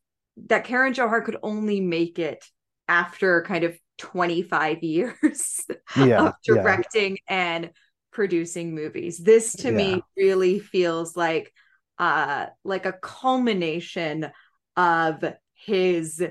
that 0.48 0.66
Karan 0.66 0.94
Johar 0.94 1.24
could 1.26 1.38
only 1.42 1.82
make 1.82 2.20
it 2.20 2.46
after 2.88 3.42
kind 3.44 3.64
of 3.64 3.78
25 3.98 4.84
years 4.84 5.62
yeah 5.96 6.18
of 6.18 6.34
yeah 6.48 6.68
directing 6.68 7.18
and 7.28 7.72
producing 8.12 8.76
movies. 8.76 9.18
This 9.18 9.56
to 9.58 9.72
Yeah. 9.72 9.72
me 9.72 10.06
really 10.16 10.60
feels 10.60 11.18
like 11.18 11.52
uh 11.98 12.48
like 12.64 12.86
a 12.86 12.94
culmination 12.94 14.32
of 14.76 15.24
his 15.56 16.24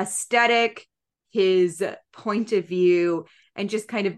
aesthetic, 0.00 0.86
his 1.38 1.84
point 2.12 2.52
of 2.52 2.66
view, 2.66 3.26
and 3.54 3.70
just 3.70 3.86
kind 3.86 4.06
of 4.08 4.16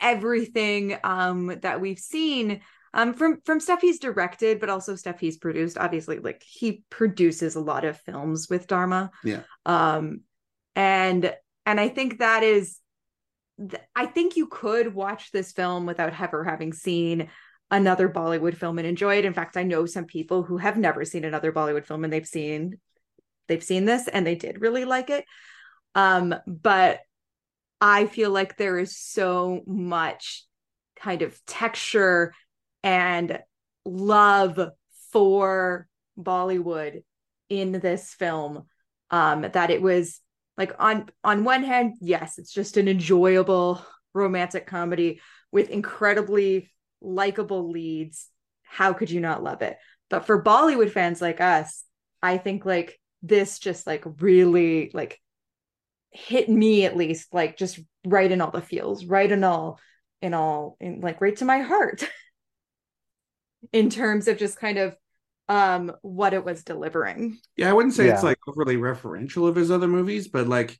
everything 0.00 0.96
um 1.04 1.58
that 1.60 1.80
we've 1.80 1.98
seen 1.98 2.60
um 2.94 3.12
from 3.12 3.38
from 3.44 3.60
stuff 3.60 3.82
he's 3.82 3.98
directed 3.98 4.58
but 4.58 4.70
also 4.70 4.96
stuff 4.96 5.20
he's 5.20 5.36
produced. 5.36 5.76
Obviously 5.76 6.18
like 6.18 6.42
he 6.46 6.82
produces 6.88 7.54
a 7.54 7.60
lot 7.60 7.84
of 7.84 8.00
films 8.00 8.48
with 8.48 8.66
dharma. 8.66 9.10
Yeah. 9.22 9.42
um 9.66 10.20
and 10.76 11.34
and 11.66 11.80
i 11.80 11.88
think 11.88 12.18
that 12.18 12.42
is 12.42 12.78
i 13.94 14.06
think 14.06 14.36
you 14.36 14.46
could 14.46 14.94
watch 14.94 15.32
this 15.32 15.52
film 15.52 15.84
without 15.84 16.18
ever 16.18 16.44
having 16.44 16.72
seen 16.72 17.28
another 17.70 18.08
bollywood 18.08 18.56
film 18.56 18.78
and 18.78 18.86
enjoy 18.88 19.18
it. 19.18 19.24
In 19.24 19.34
fact 19.34 19.56
i 19.56 19.62
know 19.62 19.84
some 19.84 20.06
people 20.06 20.42
who 20.42 20.56
have 20.56 20.78
never 20.78 21.04
seen 21.04 21.24
another 21.24 21.52
bollywood 21.52 21.84
film 21.84 22.04
and 22.04 22.12
they've 22.12 22.26
seen 22.38 22.78
they've 23.48 23.68
seen 23.72 23.84
this 23.84 24.08
and 24.08 24.26
they 24.26 24.36
did 24.36 24.62
really 24.62 24.86
like 24.86 25.10
it 25.10 25.24
um 25.94 26.34
but 26.46 27.00
i 27.80 28.06
feel 28.06 28.30
like 28.30 28.56
there 28.56 28.78
is 28.78 28.96
so 28.96 29.62
much 29.66 30.44
kind 30.96 31.22
of 31.22 31.38
texture 31.46 32.32
and 32.82 33.38
love 33.84 34.60
for 35.12 35.86
bollywood 36.18 37.02
in 37.48 37.72
this 37.72 38.14
film 38.14 38.64
um 39.10 39.46
that 39.52 39.70
it 39.70 39.82
was 39.82 40.20
like 40.56 40.72
on 40.78 41.08
on 41.24 41.44
one 41.44 41.62
hand 41.62 41.94
yes 42.00 42.38
it's 42.38 42.52
just 42.52 42.76
an 42.76 42.88
enjoyable 42.88 43.84
romantic 44.12 44.66
comedy 44.66 45.20
with 45.52 45.70
incredibly 45.70 46.70
likable 47.00 47.70
leads. 47.70 48.28
How 48.62 48.92
could 48.92 49.10
you 49.10 49.20
not 49.20 49.42
love 49.42 49.62
it? 49.62 49.78
But 50.08 50.26
for 50.26 50.42
bollywood 50.42 50.90
fans 50.90 51.22
like 51.22 51.40
us 51.40 51.84
i 52.22 52.36
think 52.36 52.64
like 52.64 53.00
this 53.22 53.58
just 53.58 53.86
like 53.86 54.04
really 54.20 54.90
like 54.92 55.20
hit 56.10 56.48
me 56.48 56.84
at 56.84 56.96
least 56.96 57.32
like 57.32 57.56
just 57.56 57.78
right 58.06 58.30
in 58.32 58.40
all 58.40 58.50
the 58.50 58.60
feels 58.62 59.04
right 59.04 59.30
in 59.30 59.44
all 59.44 59.78
in 60.22 60.34
all 60.34 60.76
in 60.80 61.00
like 61.00 61.20
right 61.20 61.36
to 61.36 61.44
my 61.44 61.60
heart 61.60 62.08
in 63.72 63.90
terms 63.90 64.28
of 64.28 64.38
just 64.38 64.58
kind 64.58 64.78
of 64.78 64.96
um 65.48 65.92
what 66.02 66.32
it 66.34 66.44
was 66.44 66.62
delivering 66.64 67.38
Yeah, 67.56 67.70
I 67.70 67.72
wouldn't 67.72 67.94
say 67.94 68.08
it's 68.08 68.22
like 68.22 68.38
overly 68.48 68.76
referential 68.76 69.48
of 69.48 69.56
his 69.56 69.70
other 69.70 69.88
movies, 69.88 70.28
but 70.28 70.46
like 70.48 70.78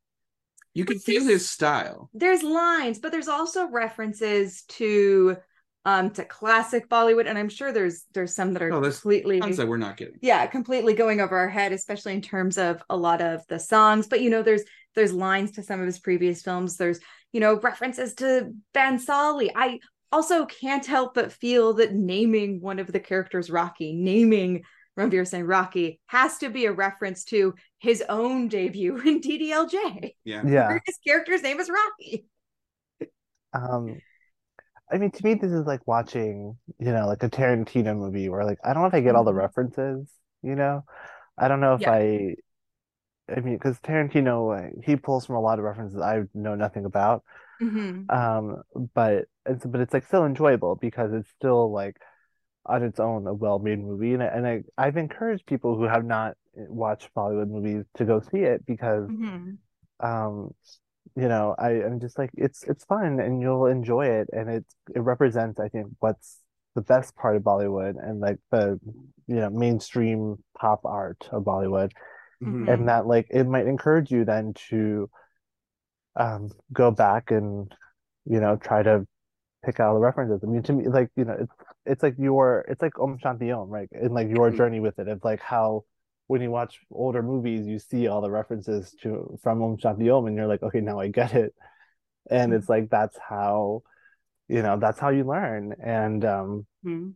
you 0.74 0.84
can 0.84 0.98
feel 0.98 1.24
his 1.24 1.48
style. 1.48 2.10
there's 2.14 2.42
lines 2.42 2.98
but 2.98 3.10
there's 3.12 3.28
also 3.28 3.68
references 3.68 4.62
to 4.68 5.36
um 5.84 6.10
to 6.10 6.24
classic 6.24 6.88
bollywood 6.88 7.26
and 7.26 7.36
i'm 7.38 7.48
sure 7.48 7.72
there's 7.72 8.04
there's 8.14 8.34
some 8.34 8.52
that 8.52 8.62
are 8.62 8.70
Oh, 8.70 8.80
completely 8.80 9.40
Sounds 9.40 9.58
like 9.58 9.68
we're 9.68 9.76
not 9.78 9.96
getting. 9.96 10.18
yeah 10.20 10.46
completely 10.46 10.94
going 10.94 11.20
over 11.20 11.36
our 11.36 11.48
head 11.48 11.72
especially 11.72 12.14
in 12.14 12.22
terms 12.22 12.56
of 12.58 12.82
a 12.88 12.96
lot 12.96 13.20
of 13.20 13.44
the 13.48 13.58
songs 13.58 14.06
but 14.06 14.20
you 14.20 14.30
know 14.30 14.42
there's 14.42 14.62
there's 14.94 15.12
lines 15.12 15.52
to 15.52 15.62
some 15.62 15.80
of 15.80 15.86
his 15.86 15.98
previous 15.98 16.42
films 16.42 16.76
there's 16.76 17.00
you 17.32 17.40
know 17.40 17.58
references 17.60 18.14
to 18.14 18.52
bhansali 18.74 19.50
i 19.56 19.78
also 20.12 20.44
can't 20.46 20.86
help 20.86 21.14
but 21.14 21.32
feel 21.32 21.74
that 21.74 21.94
naming 21.94 22.60
one 22.60 22.78
of 22.78 22.90
the 22.92 23.00
characters 23.00 23.50
rocky 23.50 23.92
naming 23.92 24.62
Ranveer 24.98 25.26
Singh 25.26 25.46
Rocky 25.46 26.00
has 26.08 26.38
to 26.38 26.50
be 26.50 26.66
a 26.66 26.72
reference 26.72 27.24
to 27.26 27.54
his 27.78 28.02
own 28.08 28.48
debut 28.48 28.98
in 28.98 29.20
DDLJ. 29.20 30.14
Yeah. 30.24 30.42
Yeah. 30.46 30.78
His 30.84 30.98
character's 31.06 31.42
name 31.42 31.60
is 31.60 31.70
Rocky. 31.70 32.26
Um, 33.52 34.00
I 34.92 34.98
mean, 34.98 35.10
to 35.12 35.24
me, 35.24 35.34
this 35.34 35.52
is 35.52 35.66
like 35.66 35.86
watching, 35.86 36.58
you 36.78 36.92
know, 36.92 37.06
like 37.06 37.22
a 37.22 37.30
Tarantino 37.30 37.96
movie 37.96 38.28
where, 38.28 38.44
like, 38.44 38.58
I 38.64 38.72
don't 38.72 38.82
know 38.82 38.88
if 38.88 38.94
I 38.94 39.00
get 39.00 39.14
all 39.16 39.24
the 39.24 39.32
Mhm. 39.32 39.36
references, 39.36 40.12
you 40.42 40.56
know? 40.56 40.84
I 41.38 41.48
don't 41.48 41.60
know 41.60 41.74
if 41.74 41.82
Yeah. 41.82 41.92
I, 41.92 42.36
I 43.36 43.40
mean, 43.40 43.54
because 43.54 43.78
Tarantino, 43.80 44.48
like, 44.48 44.84
he 44.84 44.96
pulls 44.96 45.26
from 45.26 45.36
a 45.36 45.40
lot 45.40 45.58
of 45.58 45.64
references 45.64 46.00
I 46.00 46.22
know 46.34 46.54
nothing 46.54 46.84
about. 46.84 47.24
Mhm. 47.60 48.10
Um, 48.10 48.62
but 48.94 49.26
it's 49.46 49.64
but 49.64 49.80
it's 49.80 49.94
like 49.94 50.06
still 50.06 50.26
enjoyable 50.26 50.76
because 50.76 51.12
it's 51.12 51.30
still 51.30 51.72
like 51.72 51.96
on 52.66 52.82
its 52.82 53.00
own 53.00 53.26
a 53.26 53.34
well-made 53.34 53.80
movie, 53.80 54.14
and 54.14 54.22
I, 54.22 54.26
and 54.26 54.46
I 54.46 54.62
I've 54.78 54.96
encouraged 54.96 55.46
people 55.46 55.76
who 55.76 55.84
have 55.84 56.04
not 56.04 56.36
watched 56.54 57.14
Bollywood 57.14 57.48
movies 57.50 57.84
to 57.96 58.04
go 58.04 58.20
see 58.20 58.40
it 58.40 58.66
because 58.66 59.10
Mhm. 59.10 59.58
um 60.00 60.50
you 61.16 61.28
know 61.28 61.54
I 61.58 61.68
I 61.68 61.86
am 61.86 62.00
just 62.00 62.18
like 62.18 62.30
it's 62.34 62.62
it's 62.64 62.84
fun 62.84 63.20
and 63.20 63.40
you'll 63.40 63.66
enjoy 63.66 64.06
it 64.06 64.28
and 64.32 64.48
it 64.50 64.64
it 64.94 65.00
represents 65.00 65.60
I 65.60 65.68
think 65.68 65.88
what's 66.00 66.38
the 66.74 66.82
best 66.82 67.16
part 67.16 67.36
of 67.36 67.42
Bollywood 67.42 67.96
and 68.02 68.20
like 68.20 68.38
the 68.50 68.78
you 69.26 69.36
know 69.36 69.50
mainstream 69.50 70.36
pop 70.58 70.80
art 70.84 71.28
of 71.32 71.44
Bollywood 71.44 71.92
Mhm. 72.42 72.64
Mhm. 72.64 72.72
and 72.72 72.88
that 72.88 73.06
like 73.06 73.26
it 73.30 73.44
might 73.44 73.66
encourage 73.66 74.10
you 74.10 74.24
then 74.24 74.54
to 74.68 75.10
um 76.16 76.50
go 76.72 76.90
back 76.90 77.30
and 77.30 77.72
you 78.24 78.40
know 78.40 78.56
try 78.56 78.82
to 78.82 79.06
pick 79.64 79.78
out 79.78 79.92
the 79.94 80.00
references. 80.00 80.40
I 80.42 80.46
mean 80.46 80.62
to 80.64 80.72
me 80.72 80.88
like 80.88 81.10
you 81.16 81.24
know 81.24 81.36
it's 81.38 81.52
it's 81.86 82.02
like 82.02 82.14
your 82.18 82.64
it's 82.68 82.82
like 82.82 82.98
Om 82.98 83.18
Shanti 83.18 83.54
Om 83.56 83.68
right 83.68 83.88
and 83.92 84.12
like 84.14 84.28
your 84.28 84.50
Mhm. 84.50 84.56
journey 84.56 84.80
with 84.80 84.98
it 84.98 85.08
it's 85.08 85.24
like 85.24 85.40
how 85.40 85.84
when 86.28 86.40
you 86.40 86.50
watch 86.50 86.80
older 86.90 87.22
movies 87.22 87.66
you 87.66 87.78
see 87.78 88.06
all 88.08 88.20
the 88.20 88.30
references 88.30 88.94
to 89.02 89.38
from 89.42 89.62
Om 89.62 89.76
Shanti 89.76 90.10
Om 90.10 90.26
and 90.26 90.36
you're 90.36 90.46
like 90.46 90.62
okay 90.62 90.80
now 90.80 90.98
I 90.98 91.08
get 91.08 91.34
it 91.34 91.54
and 92.30 92.52
it's 92.54 92.68
like 92.68 92.88
that's 92.90 93.18
how 93.18 93.82
you 94.48 94.62
know 94.62 94.78
that's 94.78 94.98
how 94.98 95.10
you 95.10 95.24
learn 95.24 95.74
and 95.82 96.24
um 96.24 96.66
Mhm. 96.84 97.14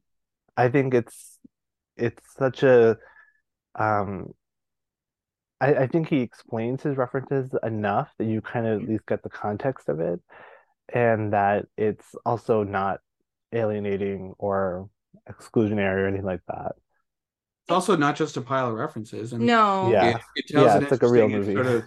I 0.56 0.68
think 0.68 0.94
it's 0.94 1.38
it's 1.96 2.22
such 2.36 2.62
a 2.62 2.96
um 3.74 4.34
I, 5.60 5.74
I 5.74 5.86
think 5.86 6.08
he 6.08 6.20
explains 6.20 6.82
his 6.82 6.96
references 6.96 7.54
enough 7.62 8.10
that 8.18 8.26
you 8.26 8.40
kind 8.40 8.66
of 8.66 8.82
at 8.82 8.88
least 8.88 9.06
get 9.06 9.22
the 9.22 9.30
context 9.30 9.88
of 9.88 10.00
it 10.00 10.20
and 10.92 11.32
that 11.32 11.66
it's 11.76 12.14
also 12.26 12.62
not 12.64 13.00
alienating 13.52 14.34
or 14.38 14.88
exclusionary 15.30 15.96
or 16.02 16.06
anything 16.08 16.26
like 16.26 16.42
that. 16.48 16.72
It's 17.64 17.70
also 17.72 17.96
not 17.96 18.16
just 18.16 18.36
a 18.36 18.42
pile 18.42 18.68
of 18.68 18.74
references. 18.74 19.32
And 19.32 19.42
No. 19.46 19.90
Yeah. 19.90 20.10
it, 20.10 20.20
it 20.36 20.46
tells 20.48 20.72
Yeah, 20.72 20.76
an 20.76 20.82
it's 20.82 20.90
like 20.90 21.02
a 21.02 21.08
real 21.08 21.28
interesting 21.28 21.40
movie. 21.40 21.54
sort 21.54 21.66
of 21.66 21.84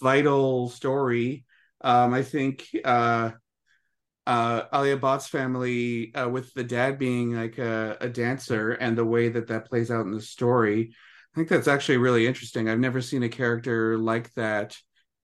vital 0.00 0.68
story. 0.70 1.44
Um, 1.82 2.14
I 2.14 2.22
think 2.22 2.66
uh, 2.84 3.32
uh, 4.26 4.62
Alia 4.72 4.96
Bhatt's 4.96 5.26
family, 5.28 6.14
uh, 6.14 6.28
with 6.28 6.52
the 6.54 6.64
dad 6.64 6.98
being 6.98 7.34
like 7.34 7.58
a, 7.58 7.96
a 8.00 8.08
dancer, 8.08 8.72
and 8.72 8.96
the 8.96 9.04
way 9.04 9.28
that 9.28 9.48
that 9.48 9.66
plays 9.66 9.90
out 9.90 10.06
in 10.06 10.12
the 10.12 10.20
story, 10.20 10.94
I 11.34 11.36
think 11.36 11.48
that's 11.48 11.68
actually 11.68 11.98
really 11.98 12.26
interesting. 12.26 12.68
I've 12.68 12.78
never 12.80 13.00
seen 13.00 13.22
a 13.22 13.28
character 13.28 13.96
like 13.98 14.32
that 14.34 14.76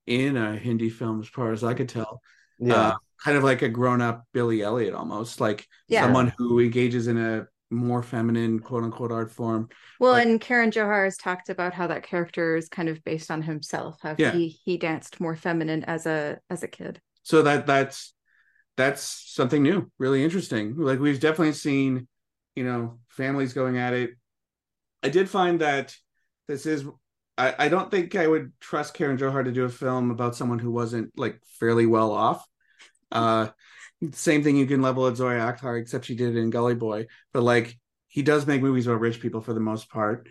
in 0.07 0.37
a 0.37 0.57
Hindi 0.57 0.91
film, 0.91 1.21
as 1.21 1.29
far 1.29 1.53
as 1.53 1.65
I 1.65 1.75
could 1.75 1.89
tell. 1.89 2.21
Yeah. 2.59 2.75
Uh, 2.75 2.95
kind 3.23 3.37
of 3.37 3.43
like 3.45 3.63
a 3.63 3.69
grown-up 3.69 4.25
Billy 4.33 4.63
Elliot, 4.63 4.95
almost 4.95 5.41
like 5.41 5.67
Yeah. 5.89 6.03
someone 6.03 6.33
who 6.37 6.61
engages 6.61 7.07
in 7.09 7.17
a 7.17 7.47
more 7.71 8.03
feminine, 8.03 8.61
quote 8.61 8.85
unquote, 8.85 9.11
art 9.11 9.33
form. 9.33 9.69
Well, 9.99 10.13
Like- 10.13 10.27
and 10.27 10.41
Karan 10.41 10.71
Johar 10.71 11.05
has 11.05 11.17
talked 11.17 11.49
about 11.49 11.73
how 11.73 11.87
that 11.89 12.03
character 12.05 12.55
is 12.55 12.69
kind 12.69 12.89
of 12.89 13.03
based 13.03 13.31
on 13.31 13.43
himself. 13.43 13.97
How 14.03 14.15
Yeah. 14.19 14.33
he 14.33 14.49
he 14.65 14.77
danced 14.77 15.21
more 15.21 15.35
feminine 15.35 15.83
as 15.85 16.07
a 16.07 16.39
as 16.51 16.63
a 16.63 16.69
kid. 16.69 17.01
so 17.23 17.43
that 17.43 17.67
that's 17.67 18.13
that's 18.77 19.03
something 19.03 19.63
new 19.63 19.91
really 19.99 20.23
interesting 20.23 20.77
like 20.77 20.99
we've 20.99 21.21
definitely 21.21 21.53
seen 21.55 22.07
you 22.55 22.65
know 22.65 22.99
families 23.09 23.55
going 23.55 23.79
at 23.79 23.95
it 23.95 24.11
i 25.05 25.09
did 25.09 25.29
find 25.29 25.61
that 25.61 25.95
this 26.49 26.67
is 26.67 26.85
i, 27.39 27.55
I 27.59 27.69
don't 27.69 27.91
think 27.91 28.17
i 28.17 28.27
would 28.27 28.53
trust 28.61 28.95
karan 28.95 29.19
johar 29.19 29.45
to 29.45 29.53
do 29.53 29.65
a 29.65 29.69
film 29.69 30.11
about 30.11 30.35
someone 30.35 30.59
who 30.59 30.71
wasn't 30.71 31.13
like 31.17 31.41
fairly 31.61 31.87
well 31.87 32.13
off 32.13 32.45
uh 33.13 33.49
same 34.13 34.43
thing 34.43 34.57
you 34.57 34.67
can 34.67 34.83
level 34.83 35.07
at 35.07 35.17
zoya 35.17 35.41
akhtar 35.41 35.81
except 35.81 36.07
she 36.07 36.17
did 36.17 36.37
it 36.37 36.41
in 36.41 36.51
gully 36.51 36.75
boy 36.75 37.07
but 37.33 37.43
like 37.43 37.79
he 38.09 38.23
does 38.23 38.47
make 38.47 38.63
movies 38.63 38.87
about 38.87 39.01
rich 39.01 39.21
people 39.21 39.41
for 39.41 39.55
the 39.55 39.61
most 39.61 39.89
part 39.89 40.29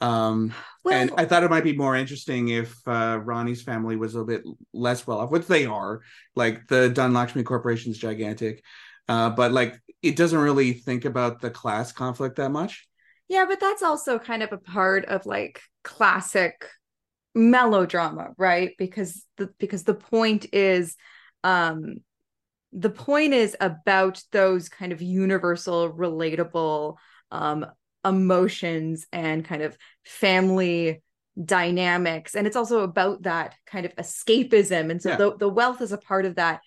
um 0.00 0.52
Well, 0.84 0.94
and 1.00 1.12
I 1.16 1.24
thought 1.26 1.44
it 1.44 1.50
might 1.50 1.64
be 1.64 1.76
more 1.76 1.94
interesting 1.94 2.48
if 2.48 2.76
uh, 2.86 3.20
Rani's 3.22 3.62
family 3.62 3.94
was 3.96 4.16
a 4.16 4.24
bit 4.24 4.42
less 4.72 5.06
well 5.06 5.20
off, 5.20 5.30
which 5.30 5.46
they 5.46 5.64
are. 5.64 6.00
Like 6.34 6.66
the 6.66 6.90
Dhanlakshmi 6.90 7.44
Corporation 7.44 7.92
is 7.92 7.98
gigantic, 7.98 8.64
uh, 9.08 9.30
but 9.30 9.52
like 9.52 9.78
it 10.02 10.16
doesn't 10.16 10.38
really 10.40 10.72
think 10.72 11.04
about 11.04 11.40
the 11.40 11.50
class 11.50 11.92
conflict 11.92 12.36
that 12.36 12.50
much. 12.50 12.88
Yeah, 13.32 13.46
but 13.48 13.60
that's 13.60 13.82
also 13.82 14.18
kind 14.18 14.42
of 14.42 14.52
a 14.52 14.58
part 14.58 15.06
of 15.06 15.24
like 15.24 15.62
classic 15.82 16.68
melodrama, 17.34 18.34
right? 18.36 18.72
Because 18.76 19.24
the 19.38 19.48
because 19.58 19.84
the 19.84 19.94
point 19.94 20.46
is 20.52 20.96
um 21.42 21.96
the 22.74 22.90
point 22.90 23.32
is 23.32 23.56
about 23.58 24.22
those 24.32 24.68
kind 24.68 24.92
of 24.92 25.00
universal 25.00 25.90
relatable 25.90 26.96
um 27.30 27.64
emotions 28.04 29.06
and 29.12 29.46
kind 29.46 29.62
of 29.62 29.78
family 30.04 31.02
dynamics 31.42 32.34
and 32.34 32.46
it's 32.46 32.56
also 32.56 32.80
about 32.80 33.22
that 33.22 33.54
kind 33.66 33.86
of 33.86 33.94
escapism 33.96 34.90
and 34.90 35.00
so 35.00 35.08
Yeah. 35.10 35.16
the, 35.16 35.36
the 35.38 35.48
wealth 35.48 35.80
is 35.80 35.92
a 35.92 35.98
part 35.98 36.26
of 36.26 36.34
that 36.34 36.60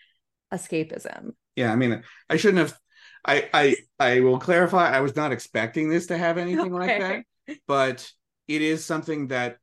escapism 0.52 1.34
Yeah, 1.56 1.72
I 1.72 1.76
mean, 1.76 2.02
I 2.30 2.38
shouldn't 2.38 2.60
have. 2.60 2.80
I 3.26 3.50
I 3.54 3.76
I 4.00 4.20
will 4.22 4.40
clarify. 4.40 4.90
I 4.92 5.02
was 5.02 5.16
not 5.16 5.32
expecting 5.32 5.90
this 5.90 6.08
to 6.08 6.18
have 6.18 6.38
anything 6.38 6.72
like 6.74 6.98
that, 7.00 7.24
but 7.68 8.10
it 8.48 8.62
is 8.62 8.86
something 8.86 9.28
that 9.28 9.58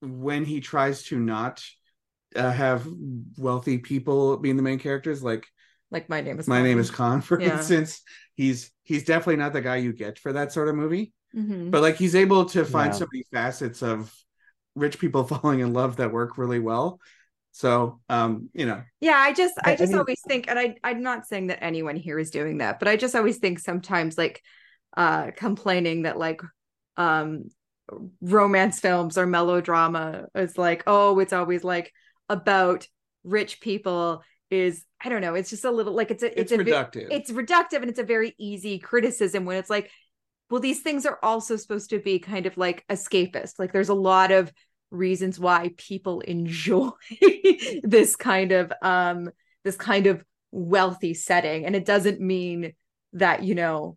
when 0.00 0.44
he 0.44 0.60
tries 0.60 1.04
to 1.04 1.18
not 1.18 1.62
uh, 2.34 2.50
have 2.50 2.86
wealthy 3.38 3.78
people 3.78 4.36
being 4.36 4.56
the 4.56 4.62
main 4.62 4.78
characters, 4.78 5.22
like 5.22 5.46
Like 5.90 6.08
my 6.08 6.20
name 6.20 6.38
is 6.40 6.48
my 6.48 6.56
Colin. 6.56 6.68
name 6.70 6.78
is 6.78 6.90
Khan, 6.90 7.20
for 7.20 7.40
Yeah. 7.40 7.54
instance, 7.54 8.02
he's 8.34 8.70
he's 8.82 9.04
definitely 9.04 9.36
not 9.36 9.52
the 9.52 9.60
guy 9.60 9.76
you 9.76 9.92
get 9.92 10.18
for 10.18 10.32
that 10.32 10.52
sort 10.52 10.68
of 10.68 10.74
movie. 10.74 11.12
Mhm. 11.34 11.70
But 11.70 11.82
like 11.82 11.96
he's 11.96 12.14
able 12.14 12.46
to 12.46 12.64
find 12.64 12.92
Yeah. 12.92 12.98
so 12.98 13.06
many 13.12 13.24
facets 13.32 13.82
of 13.82 14.12
rich 14.74 14.98
people 14.98 15.24
falling 15.28 15.60
in 15.60 15.72
love 15.72 15.96
that 15.96 16.12
work 16.12 16.38
really 16.38 16.58
well. 16.58 17.00
So 17.52 18.00
um, 18.08 18.48
you 18.54 18.66
know, 18.66 18.82
Yeah, 19.00 19.16
I 19.16 19.32
just 19.32 19.54
I 19.64 19.70
I- 19.70 19.72
I 19.74 19.76
just 19.76 19.92
mean- 19.92 19.98
always 20.00 20.20
think 20.26 20.48
and 20.48 20.58
I 20.58 20.76
I'm 20.82 21.02
not 21.02 21.26
saying 21.26 21.48
that 21.48 21.62
anyone 21.62 21.96
here 21.96 22.18
is 22.18 22.30
doing 22.30 22.58
that, 22.58 22.78
but 22.78 22.88
I 22.88 22.96
just 22.96 23.14
always 23.14 23.38
think 23.38 23.58
sometimes 23.58 24.18
like 24.18 24.42
uh 24.96 25.30
complaining 25.36 26.02
that 26.02 26.18
like 26.18 26.40
um 26.96 27.44
romance 28.20 28.80
films 28.80 29.18
or 29.18 29.26
melodrama 29.26 30.26
is 30.34 30.56
like, 30.56 30.82
oh, 30.86 31.18
it's 31.18 31.32
always 31.32 31.62
like 31.62 31.92
about 32.28 32.86
rich 33.24 33.60
people 33.60 34.22
is 34.50 34.84
I 35.04 35.08
don't 35.08 35.20
know, 35.20 35.34
it's 35.34 35.50
just 35.50 35.64
a 35.64 35.70
little 35.70 35.92
like 35.94 36.10
it's 36.10 36.22
a 36.22 36.40
it's, 36.40 36.52
it's, 36.52 36.60
a 36.60 36.64
reductive. 36.64 37.08
it's 37.10 37.30
reductive 37.30 37.80
and 37.82 37.88
it's 37.90 37.98
a 37.98 38.04
very 38.04 38.34
easy 38.38 38.78
criticism 38.78 39.44
when 39.44 39.56
it's 39.58 39.70
like 39.70 39.90
well 40.50 40.60
these 40.60 40.80
things 40.80 41.06
are 41.06 41.18
also 41.22 41.56
supposed 41.56 41.90
to 41.90 41.98
be 41.98 42.18
kind 42.18 42.46
of 42.46 42.56
like 42.56 42.84
escapist 42.90 43.58
like 43.58 43.72
there's 43.72 43.88
a 43.88 43.94
lot 43.94 44.30
of 44.30 44.52
reasons 44.92 45.40
why 45.40 45.72
people 45.76 46.20
enjoy 46.20 46.90
this 47.82 48.16
kind 48.16 48.52
of 48.52 48.72
um 48.82 49.30
this 49.64 49.76
kind 49.76 50.06
of 50.06 50.24
wealthy 50.50 51.14
setting. 51.14 51.64
And 51.64 51.74
it 51.74 51.84
doesn't 51.84 52.20
mean 52.20 52.74
that 53.14 53.42
you 53.42 53.54
know 53.54 53.96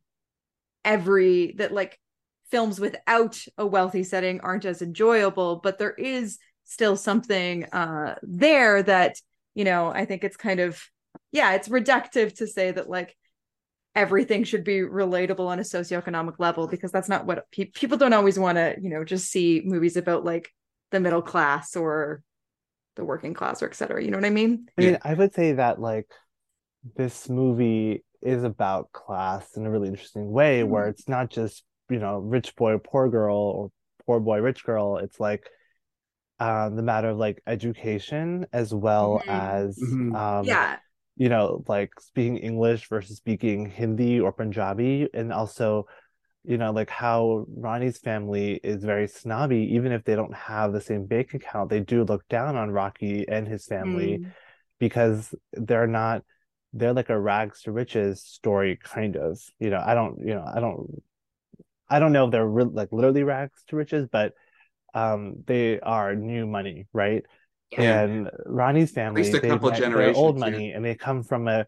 every 0.83 1.53
that 1.57 1.71
like 1.73 1.99
films 2.51 2.79
without 2.79 3.39
a 3.57 3.65
wealthy 3.65 4.03
setting 4.03 4.39
aren't 4.41 4.65
as 4.65 4.81
enjoyable 4.81 5.59
but 5.63 5.79
there 5.79 5.93
is 5.93 6.37
still 6.63 6.95
something 6.95 7.63
uh 7.65 8.15
there 8.21 8.83
that 8.83 9.15
you 9.55 9.63
know 9.63 9.87
i 9.87 10.05
think 10.05 10.23
it's 10.23 10.37
kind 10.37 10.59
of 10.59 10.81
yeah 11.31 11.53
it's 11.53 11.69
reductive 11.69 12.35
to 12.35 12.45
say 12.45 12.71
that 12.71 12.89
like 12.89 13.15
everything 13.95 14.43
should 14.43 14.63
be 14.63 14.79
relatable 14.79 15.47
on 15.47 15.59
a 15.59 15.63
socioeconomic 15.63 16.35
level 16.37 16.67
because 16.67 16.91
that's 16.91 17.09
not 17.09 17.25
what 17.25 17.49
pe- 17.51 17.65
people 17.65 17.97
don't 17.97 18.13
always 18.13 18.37
want 18.37 18.57
to 18.57 18.75
you 18.79 18.89
know 18.89 19.03
just 19.03 19.31
see 19.31 19.61
movies 19.65 19.97
about 19.97 20.23
like 20.23 20.51
the 20.95 21.01
middle 21.01 21.21
class 21.21 21.75
or 21.75 22.23
the 22.97 23.05
working 23.05 23.35
class 23.35 23.61
or 23.63 23.67
et 23.67 23.75
cetera 23.75 24.03
you 24.03 24.11
know 24.11 24.17
what 24.17 24.25
i 24.25 24.31
mean 24.31 24.67
I 24.77 24.81
Yeah. 24.81 24.87
mean, 24.87 24.97
I 25.03 25.13
would 25.13 25.33
say 25.33 25.53
that 25.53 25.79
like 25.79 26.07
this 26.95 27.29
movie 27.29 28.03
is 28.21 28.43
about 28.43 28.91
class 28.91 29.55
in 29.57 29.65
a 29.65 29.71
really 29.71 29.87
interesting 29.89 30.31
way, 30.31 30.63
Mm-hmm. 30.63 30.71
where 30.71 30.87
it's 30.89 31.07
not 31.07 31.29
just, 31.29 31.63
you 31.89 31.99
know, 31.99 32.17
rich 32.19 32.55
boy, 32.55 32.77
poor 32.79 33.09
girl, 33.09 33.37
or 33.37 33.71
poor 34.05 34.19
boy, 34.19 34.39
rich 34.41 34.63
girl. 34.65 34.97
It's 34.97 35.19
like 35.19 35.47
um 36.39 36.75
the 36.75 36.83
matter 36.83 37.09
of 37.09 37.17
like 37.17 37.41
education 37.47 38.45
as 38.51 38.73
well 38.73 39.23
Mhm. 39.23 39.29
as 39.29 39.81
Mhm. 39.81 40.15
um 40.15 40.47
yeah 40.47 40.79
you 41.17 41.29
know, 41.29 41.63
like 41.67 41.91
speaking 41.99 42.37
English 42.37 42.89
versus 42.89 43.17
speaking 43.17 43.67
Hindi 43.69 44.19
or 44.19 44.33
Punjabi, 44.33 45.09
and 45.13 45.31
also, 45.33 45.87
you 46.47 46.57
know, 46.57 46.71
like 46.71 46.89
how 46.89 47.45
Rani's 47.55 47.97
family 47.97 48.59
is 48.63 48.83
very 48.83 49.07
snobby, 49.07 49.73
even 49.73 49.91
if 49.91 50.03
they 50.03 50.15
don't 50.15 50.33
have 50.35 50.73
the 50.73 50.81
same 50.81 51.05
bank 51.05 51.33
account, 51.33 51.69
they 51.69 51.79
do 51.79 52.03
look 52.03 52.27
down 52.27 52.55
on 52.55 52.71
Rocky 52.71 53.27
and 53.27 53.47
his 53.47 53.65
family 53.65 54.19
Mm. 54.19 54.31
because 54.79 55.33
they're 55.53 55.87
not, 55.87 56.23
they're 56.73 56.93
like 56.93 57.09
a 57.09 57.19
rags 57.19 57.61
to 57.63 57.71
riches 57.71 58.21
story, 58.21 58.77
kind 58.83 59.15
of. 59.15 59.39
You 59.59 59.69
know, 59.69 59.81
I 59.85 59.93
don't, 59.93 60.19
you 60.19 60.35
know, 60.35 60.45
I 60.45 60.59
don't, 60.59 61.03
I 61.89 61.99
don't 61.99 62.13
know 62.13 62.25
if 62.25 62.31
they're 62.31 62.47
re 62.47 62.63
like 62.65 62.91
literally 62.91 63.23
rags 63.23 63.63
to 63.67 63.75
riches, 63.75 64.07
but 64.11 64.33
um, 64.93 65.43
they 65.45 65.79
are 65.79 66.15
new 66.15 66.47
money, 66.47 66.87
right? 66.93 67.23
Yeah. 67.71 68.01
And 68.01 68.29
Rani's 68.45 68.91
family, 68.91 69.21
they 69.23 69.39
they're 69.39 70.15
old 70.15 70.35
yeah. 70.37 70.39
money, 70.39 70.71
and 70.71 70.83
they 70.83 70.95
come 70.95 71.23
from 71.23 71.47
a, 71.47 71.65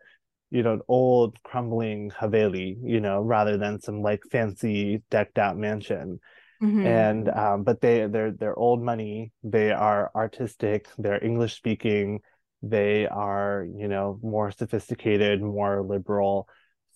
you 0.52 0.64
know, 0.64 0.74
an 0.74 0.82
old 0.88 1.42
crumbling 1.44 2.12
Haveli, 2.12 2.78
you 2.84 3.02
know, 3.02 3.22
rather 3.22 3.58
than 3.58 3.80
some 3.82 4.02
like 4.02 4.22
fancy 4.32 5.02
decked 5.10 5.38
out 5.38 5.58
mansion. 5.58 6.20
Mhm. 6.62 6.86
And 6.86 7.30
um, 7.30 7.64
but 7.64 7.82
they 7.82 8.08
they're 8.08 8.32
they're 8.32 8.58
old 8.58 8.82
money. 8.84 9.32
They 9.44 9.72
are 9.72 10.12
artistic. 10.16 10.88
They're 10.98 11.24
English 11.24 11.56
speaking. 11.56 12.22
They 12.62 13.08
are, 13.08 13.68
you 13.76 13.88
know, 13.88 14.20
more 14.22 14.52
sophisticated, 14.52 15.42
more 15.42 15.84
liberal. 15.84 16.48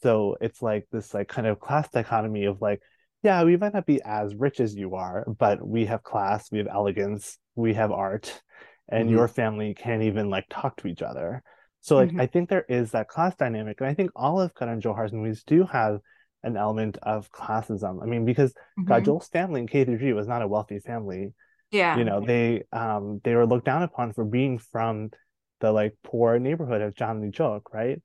So 0.01 0.37
it's 0.41 0.61
like 0.61 0.87
this 0.91 1.13
like 1.13 1.27
kind 1.27 1.47
of 1.47 1.59
class 1.59 1.89
dichotomy 1.89 2.45
of 2.45 2.61
like, 2.61 2.81
yeah, 3.23 3.43
we 3.43 3.57
might 3.57 3.73
not 3.73 3.85
be 3.85 4.01
as 4.03 4.35
rich 4.35 4.59
as 4.59 4.75
you 4.75 4.95
are, 4.95 5.25
but 5.37 5.65
we 5.65 5.85
have 5.85 6.03
class, 6.03 6.51
we 6.51 6.57
have 6.59 6.67
elegance, 6.67 7.37
we 7.55 7.73
have 7.75 7.91
art, 7.91 8.41
and 8.89 9.09
Mhm. 9.09 9.11
your 9.11 9.27
family 9.27 9.73
can't 9.75 10.03
even 10.03 10.29
like 10.29 10.45
talk 10.49 10.77
to 10.77 10.87
each 10.87 11.01
other. 11.01 11.43
So 11.81 11.97
like 11.97 12.13
Mhm. 12.13 12.17
I 12.17 12.27
think 12.27 12.49
there 12.49 12.65
is 12.69 12.91
that 12.91 13.07
class 13.07 13.35
dynamic, 13.35 13.79
and 13.81 13.89
I 13.89 13.93
think 13.93 14.11
all 14.15 14.39
of 14.39 14.55
Karan 14.55 14.81
Johar's 14.81 15.13
movies 15.13 15.43
do 15.43 15.63
have 15.65 15.99
an 16.43 16.57
element 16.57 16.97
of 17.03 17.31
classism. 17.31 18.01
I 18.01 18.05
mean, 18.05 18.25
because 18.25 18.53
Mhm. 18.77 18.87
Kajol's 18.89 19.27
family 19.29 19.61
in 19.61 19.67
K3G 19.67 20.13
was 20.13 20.27
not 20.27 20.41
a 20.41 20.47
wealthy 20.47 20.79
family. 20.79 21.33
yeah 21.71 21.95
You 21.95 22.05
know, 22.05 22.21
they 22.21 22.63
um 22.71 23.19
they 23.23 23.35
were 23.35 23.45
looked 23.45 23.65
down 23.65 23.83
upon 23.83 24.13
for 24.13 24.25
being 24.25 24.59
from 24.59 25.11
the 25.59 25.71
like 25.71 25.95
poor 26.03 26.39
neighborhood 26.39 26.81
of 26.81 26.95
Chandni 26.95 27.33
Chowk, 27.33 27.73
right? 27.73 28.01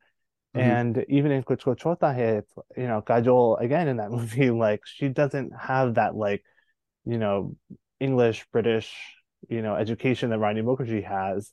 Mhm. 0.55 0.77
And 0.77 1.05
even 1.09 1.33
in 1.33 1.43
Kuch 1.45 1.62
Kuch 1.65 1.83
Hota 1.83 2.09
Hai, 2.12 2.39
it's 2.39 2.55
you 2.77 2.87
know, 2.89 3.03
Kajol 3.03 3.61
again 3.61 3.89
in 3.89 3.99
that 3.99 4.11
movie, 4.19 4.51
like 4.51 4.83
she 4.87 5.09
doesn't 5.09 5.53
have 5.59 5.95
that 5.97 6.17
like, 6.17 6.45
you 7.05 7.19
know, 7.19 7.57
English, 8.01 8.47
British, 8.53 8.95
you 9.49 9.62
know, 9.62 9.77
education 9.77 10.31
that 10.31 10.39
Rani 10.39 10.62
Mukherjee 10.62 11.05
has. 11.05 11.53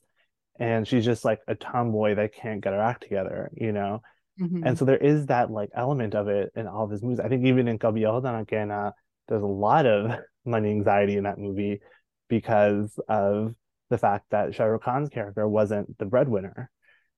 And 0.58 0.86
she's 0.86 1.04
just 1.04 1.24
like 1.24 1.40
a 1.48 1.54
tomboy 1.54 2.14
that 2.14 2.34
can't 2.34 2.62
get 2.62 2.72
her 2.72 2.80
act 2.80 3.02
together, 3.02 3.50
you 3.54 3.72
know. 3.72 4.00
Mhm. 4.40 4.62
And 4.64 4.78
so 4.78 4.84
there 4.84 4.96
is 4.96 5.26
that 5.26 5.50
like 5.50 5.70
element 5.74 6.14
of 6.14 6.28
it 6.28 6.50
in 6.54 6.66
all 6.66 6.84
of 6.84 6.90
his 6.90 7.02
movies. 7.02 7.20
I 7.20 7.28
think 7.28 7.44
even 7.44 7.68
in 7.68 7.78
Kabhi 7.78 8.02
Alvida 8.02 8.32
Na 8.32 8.44
Kehna, 8.44 8.92
there's 9.28 9.42
a 9.42 9.46
lot 9.46 9.86
of 9.86 10.10
money 10.44 10.70
anxiety 10.70 11.16
in 11.16 11.24
that 11.24 11.38
movie 11.38 11.80
because 12.28 12.98
of 13.08 13.54
the 13.90 13.98
fact 13.98 14.26
that 14.30 14.54
Shah 14.54 14.64
Rukh 14.64 14.82
Khan's 14.82 15.08
character 15.08 15.46
wasn't 15.48 15.96
the 15.98 16.04
breadwinner 16.06 16.70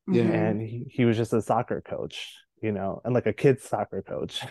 Yeah. 0.08 0.24
Mhm. 0.24 0.30
and 0.34 0.60
he, 0.62 0.84
he 0.90 1.04
was 1.04 1.16
just 1.16 1.32
a 1.32 1.40
soccer 1.42 1.80
coach, 1.80 2.34
you 2.62 2.72
know, 2.72 3.00
and 3.04 3.14
like 3.14 3.26
a 3.26 3.32
kid's 3.32 3.64
soccer 3.64 4.02
coach. 4.02 4.42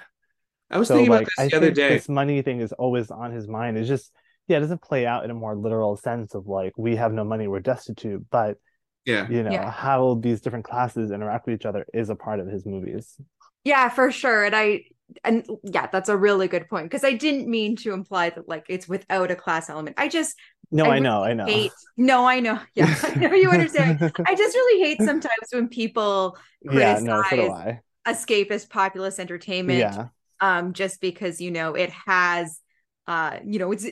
I 0.70 0.78
was 0.80 0.88
So 0.88 0.96
thinking 0.96 1.12
like 1.12 1.24
about 1.24 1.32
I 1.38 1.44
this 1.44 1.52
the 1.52 1.58
other 1.58 1.72
day. 1.72 1.90
this 1.90 2.10
money 2.10 2.42
thing 2.42 2.62
is 2.62 2.72
always 2.74 3.12
on 3.12 3.32
his 3.32 3.48
mind. 3.48 3.78
It's 3.78 3.88
just 3.88 4.12
yeah, 4.48 4.58
it 4.58 4.62
doesn't 4.62 4.82
play 4.82 5.06
out 5.06 5.24
in 5.26 5.32
a 5.32 5.34
more 5.36 5.56
literal 5.56 5.98
sense 5.98 6.34
of 6.36 6.48
like 6.48 6.74
we 6.78 6.96
have 6.98 7.14
no 7.14 7.24
money, 7.24 7.48
we're 7.48 7.60
destitute, 7.60 8.26
but 8.32 8.58
Yeah. 9.06 9.30
you 9.30 9.44
know, 9.44 9.66
Yeah. 9.66 9.70
how 9.70 10.16
these 10.16 10.42
different 10.42 10.66
classes 10.66 11.12
interact 11.12 11.48
with 11.48 11.56
each 11.56 11.66
other 11.66 11.86
is 11.94 12.10
a 12.10 12.16
part 12.16 12.40
of 12.40 12.48
his 12.48 12.66
movies. 12.66 13.18
Yeah, 13.64 13.90
for 13.90 14.12
sure. 14.12 14.44
And 14.46 14.56
I 14.56 14.84
and 15.24 15.46
yeah, 15.64 15.88
that's 15.88 16.10
a 16.10 16.18
really 16.18 16.48
good 16.48 16.68
point 16.70 16.86
because 16.86 17.04
I 17.04 17.14
didn't 17.14 17.48
mean 17.50 17.76
to 17.78 17.94
imply 17.94 18.30
that 18.32 18.48
like 18.48 18.66
it's 18.70 18.88
without 18.88 19.32
a 19.32 19.36
class 19.36 19.70
element. 19.70 19.96
I 20.00 20.08
just 20.08 20.36
No, 20.72 20.90
I 20.92 21.00
I 21.00 21.00
know, 21.00 21.24
I 21.24 21.34
know. 21.34 21.64
hate 21.64 21.72
no, 21.98 22.26
I 22.28 22.40
know. 22.40 22.60
Yeah, 22.76 22.94
I 23.04 23.16
know 23.20 23.34
you 23.34 23.52
understand. 23.52 23.96
I 24.26 24.36
just 24.36 24.56
really 24.56 24.84
hate 24.84 25.04
sometimes 25.04 25.48
when 25.52 25.68
people 25.70 26.38
Yeah, 26.64 27.00
no, 27.00 27.24
so 27.24 27.52
criticize 27.52 27.62
escapist 28.08 28.70
populist 28.70 29.20
entertainment 29.20 29.98
Yeah, 29.98 30.10
um 30.42 30.74
just 30.74 31.02
because 31.02 31.42
you 31.42 31.50
know 31.52 31.74
it 31.76 31.92
has 32.08 32.60
uh 33.08 33.38
you 33.46 33.60
know 33.60 33.72
it's 33.72 33.86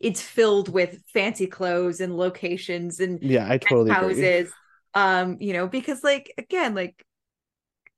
it's 0.00 0.22
filled 0.22 0.68
with 0.68 1.02
fancy 1.12 1.46
clothes 1.46 2.00
and 2.00 2.16
locations 2.16 3.00
and 3.00 3.22
yeah, 3.22 3.46
I 3.48 3.58
totally 3.58 3.92
agree. 3.92 4.14
houses 4.20 4.52
um 4.94 5.36
you 5.40 5.52
know 5.52 5.66
because 5.66 6.02
like 6.04 6.32
again 6.38 6.74
like 6.74 7.04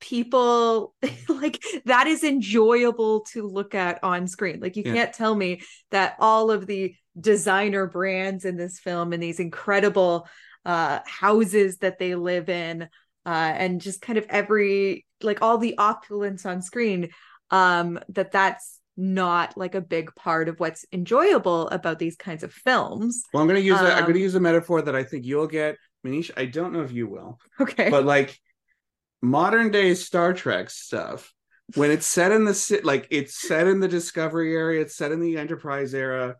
people 0.00 0.94
like 1.28 1.62
that 1.84 2.06
is 2.06 2.24
enjoyable 2.24 3.20
to 3.20 3.46
look 3.46 3.74
at 3.74 4.02
on 4.02 4.26
screen 4.26 4.60
like 4.60 4.76
you 4.76 4.84
Yeah. 4.84 4.92
can't 4.94 5.12
tell 5.12 5.34
me 5.34 5.60
that 5.90 6.16
all 6.18 6.50
of 6.50 6.66
the 6.66 6.94
designer 7.20 7.86
brands 7.86 8.44
in 8.44 8.56
this 8.56 8.78
film 8.78 9.12
and 9.12 9.22
these 9.22 9.40
incredible 9.40 10.26
uh 10.64 11.00
houses 11.06 11.78
that 11.78 11.98
they 11.98 12.14
live 12.14 12.48
in 12.48 12.82
uh 13.26 13.28
and 13.28 13.80
just 13.80 14.00
kind 14.00 14.18
of 14.18 14.24
every 14.30 15.04
like 15.22 15.42
all 15.42 15.58
the 15.58 15.76
opulence 15.76 16.46
on 16.46 16.62
screen 16.62 17.10
um 17.50 17.98
that 18.08 18.32
that's 18.32 18.79
not 19.00 19.56
like 19.56 19.74
a 19.74 19.80
big 19.80 20.14
part 20.14 20.48
of 20.48 20.60
what's 20.60 20.84
enjoyable 20.92 21.68
about 21.68 21.98
these 21.98 22.16
kinds 22.16 22.42
of 22.42 22.52
films. 22.52 23.24
Well, 23.32 23.42
I'm 23.42 23.48
gonna 23.48 23.60
use 23.60 23.80
a, 23.80 23.92
I'm 23.92 24.04
Um, 24.04 24.06
gonna 24.06 24.18
use 24.20 24.34
a 24.34 24.40
metaphor 24.40 24.82
that 24.82 24.94
I 24.94 25.02
think 25.02 25.24
you'll 25.24 25.46
get, 25.46 25.76
Manish. 26.06 26.30
I 26.36 26.44
don't 26.44 26.72
know 26.72 26.82
if 26.82 26.92
you 26.92 27.08
will, 27.08 27.38
okay. 27.60 27.90
but 27.90 28.04
like 28.04 28.38
modern 29.22 29.70
day 29.70 29.94
Star 29.94 30.32
Trek 30.32 30.70
stuff, 30.70 31.32
when 31.74 31.90
it's 31.90 32.06
set 32.06 32.32
in 32.32 32.44
the 32.44 32.80
like 32.84 33.08
it's 33.10 33.40
set 33.40 33.66
in 33.66 33.80
the 33.80 33.88
Discovery 33.88 34.54
area, 34.54 34.82
it's 34.82 34.96
set 34.96 35.12
in 35.12 35.20
the 35.20 35.38
Enterprise 35.38 35.94
era, 35.94 36.36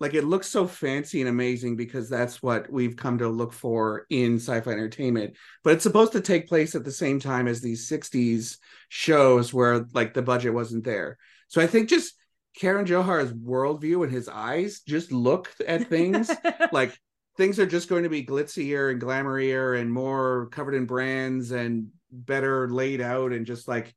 like 0.00 0.14
it 0.14 0.24
looks 0.24 0.48
so 0.48 0.66
fancy 0.66 1.20
and 1.20 1.28
amazing 1.28 1.76
because 1.76 2.08
that's 2.08 2.42
what 2.42 2.70
we've 2.72 2.96
come 2.96 3.18
to 3.18 3.28
look 3.28 3.52
for 3.52 4.06
in 4.10 4.36
sci-fi 4.36 4.70
entertainment. 4.70 5.36
But 5.62 5.74
it's 5.74 5.82
supposed 5.82 6.12
to 6.12 6.20
take 6.20 6.48
place 6.48 6.74
at 6.74 6.84
the 6.84 6.90
same 6.90 7.20
time 7.20 7.46
as 7.46 7.60
these 7.60 7.88
60s 7.88 8.56
shows 8.88 9.52
where 9.52 9.86
like 9.92 10.14
the 10.14 10.22
budget 10.22 10.54
wasn't 10.54 10.84
there 10.84 11.18
so 11.50 11.60
i 11.60 11.66
think 11.66 11.88
just 11.90 12.14
Karan 12.56 12.84
Johar's 12.84 13.32
worldview 13.32 14.02
and 14.02 14.10
his 14.12 14.28
eyes 14.28 14.80
just 14.88 15.12
look 15.12 15.48
at 15.68 15.86
things 15.88 16.30
like 16.72 16.92
things 17.36 17.60
are 17.60 17.66
just 17.76 17.88
going 17.88 18.02
to 18.02 18.08
be 18.08 18.24
glitzier 18.26 18.90
and 18.90 19.00
glamourier 19.00 19.78
and 19.80 19.92
more 19.92 20.48
covered 20.50 20.74
in 20.74 20.84
brands 20.86 21.52
and 21.52 21.88
better 22.10 22.68
laid 22.68 23.00
out 23.00 23.32
and 23.32 23.46
just 23.46 23.68
like 23.68 23.94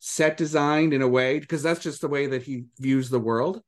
set 0.00 0.36
designed 0.36 0.92
in 0.92 1.00
a 1.00 1.08
way 1.08 1.38
because 1.38 1.62
that's 1.62 1.80
just 1.80 2.02
the 2.02 2.08
way 2.08 2.26
that 2.26 2.42
he 2.42 2.64
views 2.78 3.08
the 3.08 3.18
world 3.18 3.62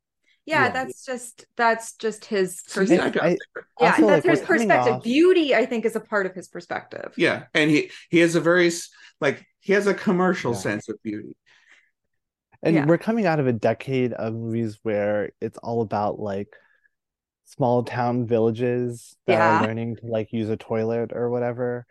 yeah, 0.44 0.66
Yeah. 0.66 0.70
that's 0.70 1.04
just 1.04 1.46
that's 1.56 1.94
just 1.94 2.26
his 2.26 2.60
perspective. 2.72 3.14
yeah, 3.16 3.22
I 3.22 3.28
I- 3.28 3.36
yeah, 3.80 3.96
that's 4.06 4.26
like, 4.26 4.36
his 4.38 4.40
perspective. 4.42 4.94
off- 4.96 5.02
Beauty, 5.02 5.54
I 5.56 5.64
think, 5.66 5.84
is 5.86 5.96
a 5.96 6.00
part 6.00 6.26
of 6.26 6.34
his 6.34 6.46
perspective. 6.48 7.14
yeah 7.16 7.44
and 7.54 7.70
he 7.70 7.90
he 8.10 8.18
has 8.18 8.34
a 8.34 8.40
very 8.40 8.70
like 9.20 9.44
he 9.60 9.72
has 9.72 9.86
a 9.86 9.94
commercial 9.94 10.52
Yeah. 10.52 10.58
sense 10.58 10.88
of 10.90 11.02
beauty 11.02 11.34
And 12.66 12.74
Yeah. 12.74 12.84
we're 12.86 12.98
coming 12.98 13.26
out 13.26 13.38
of 13.40 13.46
a 13.46 13.52
decade 13.52 14.12
of 14.12 14.34
movies 14.34 14.78
where 14.82 15.30
it's 15.40 15.56
all 15.58 15.82
about 15.82 16.18
like 16.18 16.48
small 17.48 17.84
town 17.84 18.26
villages 18.26 19.16
that 19.28 19.34
Yeah. 19.34 19.60
are 19.60 19.66
learning 19.68 19.94
to 19.96 20.06
like 20.06 20.32
use 20.32 20.48
a 20.50 20.56
toilet 20.56 21.12
or 21.14 21.30
whatever. 21.30 21.86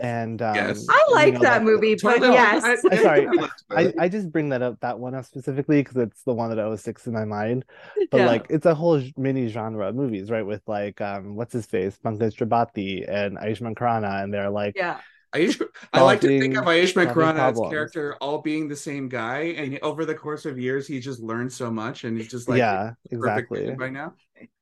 And 0.00 0.40
um, 0.40 0.54
Yes. 0.54 0.86
I 0.88 1.04
you 1.08 1.14
like 1.14 1.34
know, 1.34 1.40
that 1.40 1.62
movie, 1.62 1.94
but 2.02 2.14
Totally. 2.14 2.32
yes, 2.32 2.64
I- 2.64 2.88
I'm 2.90 3.02
sorry. 3.02 3.28
I- 3.70 3.82
I, 3.82 3.92
I 3.98 4.08
just 4.08 4.32
bring 4.32 4.48
that 4.48 4.62
up 4.62 4.80
that 4.80 4.98
one 4.98 5.14
up 5.14 5.26
specifically 5.26 5.82
because 5.82 5.98
it's 5.98 6.22
the 6.22 6.32
one 6.32 6.48
that 6.48 6.58
always 6.58 6.80
sticks 6.80 7.06
in 7.06 7.12
my 7.12 7.26
mind. 7.26 7.66
But 8.10 8.16
Yeah. 8.20 8.26
like 8.26 8.46
it's 8.48 8.64
a 8.64 8.74
whole 8.74 9.02
mini 9.18 9.48
genre 9.48 9.88
of 9.88 9.94
movies, 9.94 10.30
right? 10.30 10.46
With 10.46 10.62
like 10.66 11.02
um 11.02 11.36
what's 11.36 11.52
his 11.52 11.66
face, 11.66 11.98
Pankaj 12.02 12.34
Tripathi 12.34 13.04
and 13.06 13.36
Ayushmann 13.36 13.74
Khurrana, 13.74 14.22
and 14.24 14.32
they're 14.32 14.48
like 14.48 14.74
yeah, 14.74 15.00
Ayush, 15.34 15.60
I 15.92 16.00
like 16.02 16.20
to 16.20 16.28
think 16.28 16.56
of 16.56 16.64
Solving- 16.64 16.82
Ayushmann 16.84 16.92
solving 16.92 17.14
Khurrana's 17.14 17.70
character 17.70 18.16
all 18.20 18.40
being 18.40 18.68
the 18.68 18.76
same 18.76 19.08
guy, 19.08 19.54
and 19.56 19.78
over 19.82 20.04
the 20.04 20.14
course 20.14 20.46
of 20.46 20.58
years, 20.58 20.86
he 20.86 21.00
just 21.00 21.20
learned 21.20 21.52
so 21.52 21.70
much, 21.70 22.04
and 22.04 22.16
he's 22.16 22.30
just 22.30 22.48
like 22.48 22.58
yeah, 22.58 22.92
exactly. 23.10 23.74
by 23.74 23.90
now. 23.90 24.14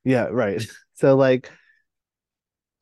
Yeah, 0.04 0.28
right. 0.30 0.64
So 0.94 1.16
like 1.16 1.50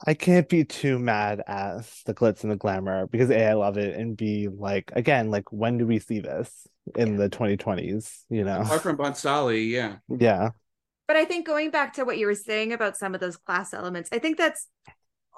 I 0.07 0.13
can't 0.15 0.47
be 0.47 0.65
too 0.65 0.99
mad 0.99 1.43
at 1.47 1.87
the 2.05 2.13
glitz 2.13 2.43
and 2.43 2.51
the 2.53 2.57
glamour 2.57 3.07
because 3.07 3.31
A, 3.31 3.49
I 3.49 3.55
love 3.55 3.79
it, 3.79 3.95
and 3.97 4.15
B, 4.17 4.49
like 4.49 4.93
again, 4.95 5.31
like 5.31 5.51
when 5.51 5.79
do 5.79 5.87
we 5.87 6.01
see 6.01 6.21
this 6.21 6.67
in 6.97 7.17
the 7.17 7.31
2020s? 7.31 8.25
You 8.29 8.45
know? 8.45 8.61
Apart 8.61 8.83
from 8.83 8.97
Bhansali, 8.99 9.71
yeah, 9.71 9.97
Yeah. 10.09 10.51
but 11.09 11.17
I 11.17 11.25
think 11.25 11.47
going 11.47 11.71
back 11.71 11.95
to 11.95 12.05
what 12.05 12.19
you 12.19 12.27
were 12.27 12.35
saying 12.35 12.75
about 12.75 12.99
some 12.99 13.15
of 13.15 13.21
those 13.23 13.39
class 13.39 13.73
elements, 13.73 14.11
I 14.13 14.19
think 14.19 14.37
that's 14.37 14.67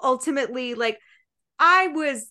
ultimately 0.03 0.73
like 0.75 0.99
I 1.59 1.87
was 1.87 2.29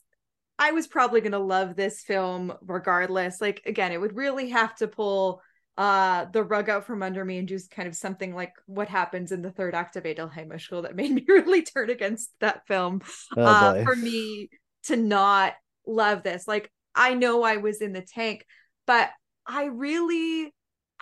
I 0.59 0.73
was 0.73 0.87
probably 0.87 1.21
going 1.21 1.33
to 1.33 1.38
love 1.38 1.77
this 1.77 2.03
film 2.03 2.53
regardless. 2.62 3.41
Like 3.41 3.62
again, 3.67 3.93
it 3.93 4.01
would 4.01 4.17
really 4.17 4.51
have 4.51 4.75
to 4.77 4.88
pull 4.88 5.43
uh 5.79 6.27
the 6.27 6.45
rug 6.45 6.69
out 6.69 6.87
from 6.87 7.03
under 7.03 7.25
me 7.25 7.38
and 7.38 7.49
do 7.49 7.59
kind 7.71 7.88
of 7.88 7.97
something 7.97 8.35
like 8.35 8.53
what 8.67 8.88
happens 8.88 9.33
in 9.33 9.41
the 9.41 9.51
third 9.51 9.75
act 9.75 9.97
of 9.97 10.05
Adel 10.05 10.31
School 10.59 10.83
that 10.83 10.95
made 10.97 11.11
me 11.11 11.25
really 11.27 11.62
turn 11.62 11.88
against 11.88 12.31
that 12.41 12.67
film 12.67 13.01
Oh 13.37 13.43
uh, 13.43 13.83
for 13.83 13.97
me 13.97 14.51
to 14.85 14.97
not 14.97 15.55
love 15.87 16.23
this. 16.23 16.47
Like 16.47 16.71
I 16.95 17.15
know 17.15 17.43
I 17.43 17.57
was 17.57 17.81
in 17.81 17.93
the 17.93 18.03
tank, 18.03 18.45
but 18.87 19.11
I 19.47 19.65
really, 19.65 20.53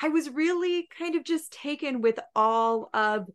I 0.01 0.09
was 0.09 0.31
really 0.31 0.89
kind 0.97 1.15
of 1.17 1.25
just 1.25 1.53
taken 1.53 2.01
with 2.01 2.19
all 2.35 2.91
of 2.95 3.29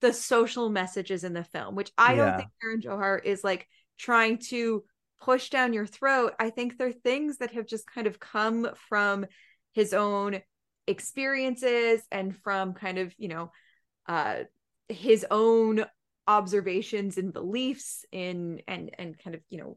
the 0.00 0.12
social 0.12 0.68
messages 0.68 1.24
in 1.24 1.32
the 1.32 1.44
film, 1.44 1.74
which 1.74 1.90
I 1.98 2.14
don't 2.14 2.36
think 2.36 2.48
Karan 2.60 2.80
Johar 2.80 3.22
is 3.24 3.42
like 3.42 3.66
trying 3.98 4.38
to 4.50 4.84
push 5.20 5.50
down 5.50 5.72
your 5.72 5.86
throat. 5.86 6.34
I 6.38 6.50
think 6.50 6.76
they're 6.76 6.92
things 6.92 7.38
that 7.38 7.52
have 7.52 7.66
just 7.66 7.86
kind 7.86 8.06
of 8.06 8.20
come 8.20 8.68
from 8.88 9.26
his 9.72 9.92
own 9.92 10.40
experiences 10.86 12.02
and 12.10 12.36
from 12.36 12.74
kind 12.74 12.98
of, 12.98 13.14
you 13.18 13.28
know, 13.28 13.50
uh 14.06 14.44
his 14.88 15.26
own 15.30 15.84
observations 16.28 17.18
and 17.18 17.32
beliefs 17.32 18.04
in 18.12 18.60
and 18.68 18.90
and 18.98 19.18
kind 19.18 19.34
of 19.34 19.42
you 19.48 19.58
know 19.58 19.76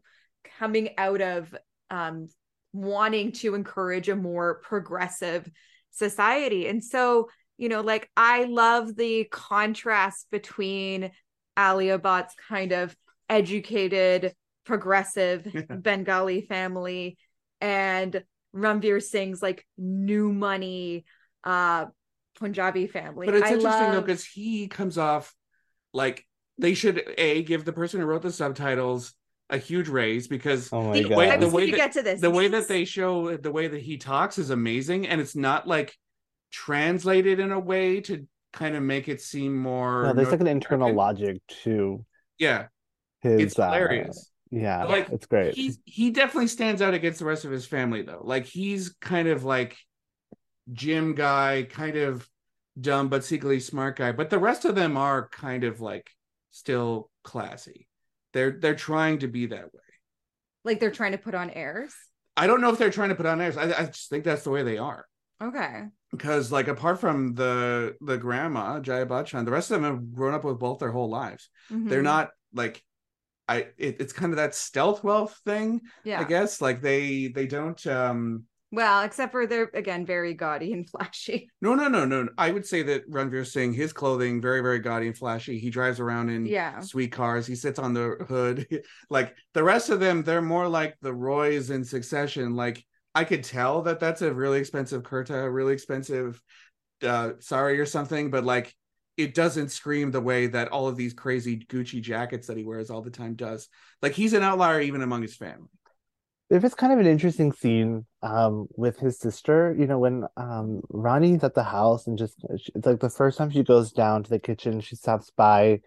coming 0.60 0.90
out 0.98 1.22
of 1.22 1.54
um 1.90 2.28
wanting 2.74 3.32
to 3.32 3.56
encourage 3.56 4.10
a 4.10 4.16
more 4.16 4.62
progressive 4.64 5.50
society 5.90 6.68
and 6.68 6.84
so 6.84 7.28
you 7.58 7.70
know 7.70 7.82
like 7.82 8.08
i 8.16 8.44
love 8.44 8.96
the 8.96 9.26
contrast 9.32 10.28
between 10.32 11.12
Alia 11.60 12.00
Bhatt's 12.00 12.36
kind 12.48 12.72
of 12.72 12.96
educated 13.28 14.34
progressive 14.70 15.48
bengali 15.82 16.42
family 16.42 17.18
and 17.60 18.24
Ranveer 18.56 19.02
Singh's 19.02 19.42
like 19.42 19.66
new 19.80 20.32
money 20.32 21.06
uh 21.44 21.86
Punjabi 22.40 22.86
family. 22.86 23.26
but 23.26 23.34
it's 23.36 23.50
I 23.50 23.54
interesting 23.56 23.92
though 23.92 24.02
because 24.02 24.24
he 24.24 24.68
comes 24.68 24.98
off 25.00 25.34
like 25.92 26.24
they 26.60 26.76
should 26.76 27.04
a 27.18 27.42
give 27.44 27.66
the 27.66 27.74
person 27.74 28.00
who 28.00 28.06
wrote 28.06 28.22
the 28.22 28.32
subtitles 28.32 29.14
a 29.50 29.58
huge 29.58 29.88
raise 29.90 30.28
because 30.28 30.70
Oh 30.72 30.84
my 30.84 30.94
See, 30.94 31.04
the 31.04 31.16
way- 31.16 31.38
the 31.38 31.50
way 31.50 31.72
that- 31.72 31.76
get 31.78 31.92
to 31.94 32.04
this. 32.04 32.22
the 32.22 32.30
way 32.30 32.48
that 32.48 32.68
they 32.68 32.86
show 32.86 33.36
the 33.38 33.52
way 33.52 33.68
that 33.68 33.82
he 33.82 33.98
talks 33.98 34.38
is 34.38 34.52
amazing 34.52 35.08
and 35.08 35.20
it's 35.20 35.36
not 35.36 35.68
like 35.68 35.96
translated 36.52 37.40
in 37.40 37.52
a 37.52 37.60
way 37.60 38.02
to 38.02 38.28
kind 38.54 38.76
of 38.76 38.84
make 38.84 39.08
it 39.10 39.20
seem 39.22 39.58
more 39.58 40.04
No, 40.04 40.14
there's 40.14 40.30
like 40.32 40.40
an 40.42 40.48
internal 40.48 40.90
American. 40.90 40.98
logic 40.98 41.42
to 41.64 42.06
yeah 42.38 42.68
his 43.22 43.42
it's 43.42 43.60
uh, 43.60 43.66
hilarious 43.66 44.32
yeah, 44.52 44.86
Like, 44.86 45.10
it's 45.10 45.26
great. 45.26 45.56
he's 45.56 45.80
he 45.86 46.10
definitely 46.12 46.48
stands 46.48 46.82
out 46.82 46.94
against 46.94 47.20
the 47.20 47.26
rest 47.26 47.46
of 47.46 47.52
his 47.52 47.66
family 47.66 48.02
though 48.02 48.22
like 48.24 48.46
he's 48.46 48.90
kind 49.02 49.28
of 49.28 49.44
like 49.44 49.78
gym 50.72 51.16
guy 51.16 51.68
kind 51.70 51.98
of 51.98 52.28
dumb 52.80 53.10
but 53.10 53.24
secretly 53.24 53.60
smart 53.60 53.98
guy 53.98 54.12
but 54.12 54.30
the 54.30 54.40
rest 54.40 54.66
of 54.66 54.76
them 54.76 54.96
are 54.98 55.28
kind 55.30 55.64
of 55.64 55.82
like 55.82 56.10
still 56.52 57.10
classy 57.24 57.88
they're 58.34 58.52
they're 58.52 58.76
trying 58.76 59.20
to 59.20 59.28
be 59.28 59.48
that 59.48 59.74
way 59.74 59.82
like 60.64 60.80
they're 60.80 60.92
trying 60.92 61.12
to 61.12 61.18
put 61.18 61.36
on 61.36 61.50
airs. 61.50 61.94
i 62.38 62.48
don't 62.48 62.62
know 62.62 62.72
if 62.72 62.78
they're 62.78 62.90
trying 62.92 63.10
to 63.10 63.16
put 63.16 63.26
on 63.26 63.42
airs 63.42 63.58
i, 63.58 63.64
I 63.64 63.86
just 63.86 64.10
think 64.10 64.24
that's 64.24 64.44
the 64.44 64.52
way 64.52 64.64
they 64.64 64.78
are 64.78 65.06
Okay. 65.42 65.84
because 66.12 66.52
like 66.52 66.68
apart 66.68 67.00
from 67.00 67.34
the 67.34 67.96
the 68.02 68.18
grandma 68.18 68.80
jaya 68.80 69.06
bachchan 69.06 69.46
the 69.46 69.52
rest 69.52 69.72
of 69.72 69.82
them 69.82 69.90
have 69.92 70.14
grown 70.14 70.34
up 70.34 70.44
with 70.44 70.60
both 70.60 70.80
their 70.80 70.92
whole 70.92 71.10
lives 71.10 71.50
they're 71.70 72.02
Mhm. 72.02 72.04
not 72.04 72.30
like 72.54 72.84
i 73.50 73.58
it, 73.78 73.98
it's 74.00 74.14
kind 74.14 74.32
of 74.32 74.38
that 74.38 74.56
stealth 74.56 75.04
wealth 75.04 75.40
thing 75.46 75.82
Yeah. 76.06 76.22
i 76.22 76.24
guess 76.24 76.62
like 76.62 76.82
they 76.82 77.28
they 77.28 77.48
don't 77.48 77.86
um 77.88 78.46
Well, 78.72 79.02
except 79.04 79.32
for 79.32 79.48
they're 79.48 79.72
again 79.74 80.06
very 80.06 80.36
gaudy 80.36 80.72
and 80.74 80.88
flashy. 80.92 81.50
no 81.62 81.74
no 81.76 81.88
no 81.90 82.06
no 82.06 82.30
i 82.38 82.52
would 82.52 82.66
say 82.66 82.84
that 82.84 83.10
ranveer 83.10 83.46
singh 83.46 83.74
his 83.74 83.92
clothing 83.92 84.42
very 84.42 84.62
very 84.62 84.80
gaudy 84.80 85.08
and 85.08 85.18
flashy 85.18 85.58
he 85.60 85.70
drives 85.70 86.00
around 86.00 86.30
in 86.30 86.46
Yeah. 86.46 86.80
sweet 86.82 87.12
cars 87.12 87.48
he 87.48 87.56
sits 87.56 87.80
on 87.80 87.94
the 87.94 88.16
hood 88.30 88.68
like 89.10 89.36
the 89.56 89.64
rest 89.64 89.90
of 89.90 90.00
them 90.00 90.24
they're 90.24 90.42
more 90.42 90.68
like 90.68 90.96
the 91.02 91.14
roys 91.14 91.72
in 91.72 91.84
succession 91.84 92.56
like 92.56 92.86
i 93.16 93.24
could 93.24 93.44
tell 93.44 93.82
that 93.82 94.00
that's 94.00 94.22
a 94.22 94.32
really 94.34 94.60
expensive 94.60 95.02
kurta 95.04 95.44
a 95.46 95.50
really 95.50 95.74
expensive 95.74 96.40
uh 97.04 97.32
sari 97.40 97.80
or 97.80 97.86
something 97.86 98.30
but 98.30 98.44
like 98.44 98.76
it 99.20 99.36
doesn't 99.36 99.70
scream 99.70 100.12
the 100.12 100.22
way 100.22 100.48
that 100.48 100.70
all 100.70 100.88
of 100.88 100.96
these 100.96 101.14
crazy 101.14 101.58
gucci 101.58 102.02
jackets 102.02 102.48
that 102.48 102.56
he 102.56 102.64
wears 102.64 102.90
all 102.90 103.02
the 103.02 103.12
time 103.12 103.36
does. 103.36 103.68
Like 104.02 104.14
he's 104.14 104.32
an 104.32 104.44
outlier 104.44 104.80
even 104.80 105.02
among 105.02 105.22
his 105.22 105.36
family. 105.36 105.68
There 106.50 106.60
was 106.62 106.74
kind 106.74 106.94
of 106.94 107.00
an 107.00 107.06
interesting 107.06 107.52
scene 107.52 108.06
um 108.24 108.68
with 108.78 108.98
his 108.98 109.20
sister, 109.20 109.76
you 109.78 109.88
know, 109.88 110.00
when 110.00 110.24
um 110.38 110.82
Rani's 110.90 111.44
at 111.44 111.54
the 111.54 111.64
house 111.64 112.08
and 112.08 112.18
just 112.18 112.36
it's 112.50 112.86
like 112.86 113.02
the 113.02 113.10
first 113.10 113.38
time 113.38 113.50
she 113.50 113.64
goes 113.64 113.92
down 113.92 114.24
to 114.24 114.30
the 114.30 114.40
kitchen, 114.40 114.80
she 114.80 114.96
stops 114.96 115.32
by 115.36 115.82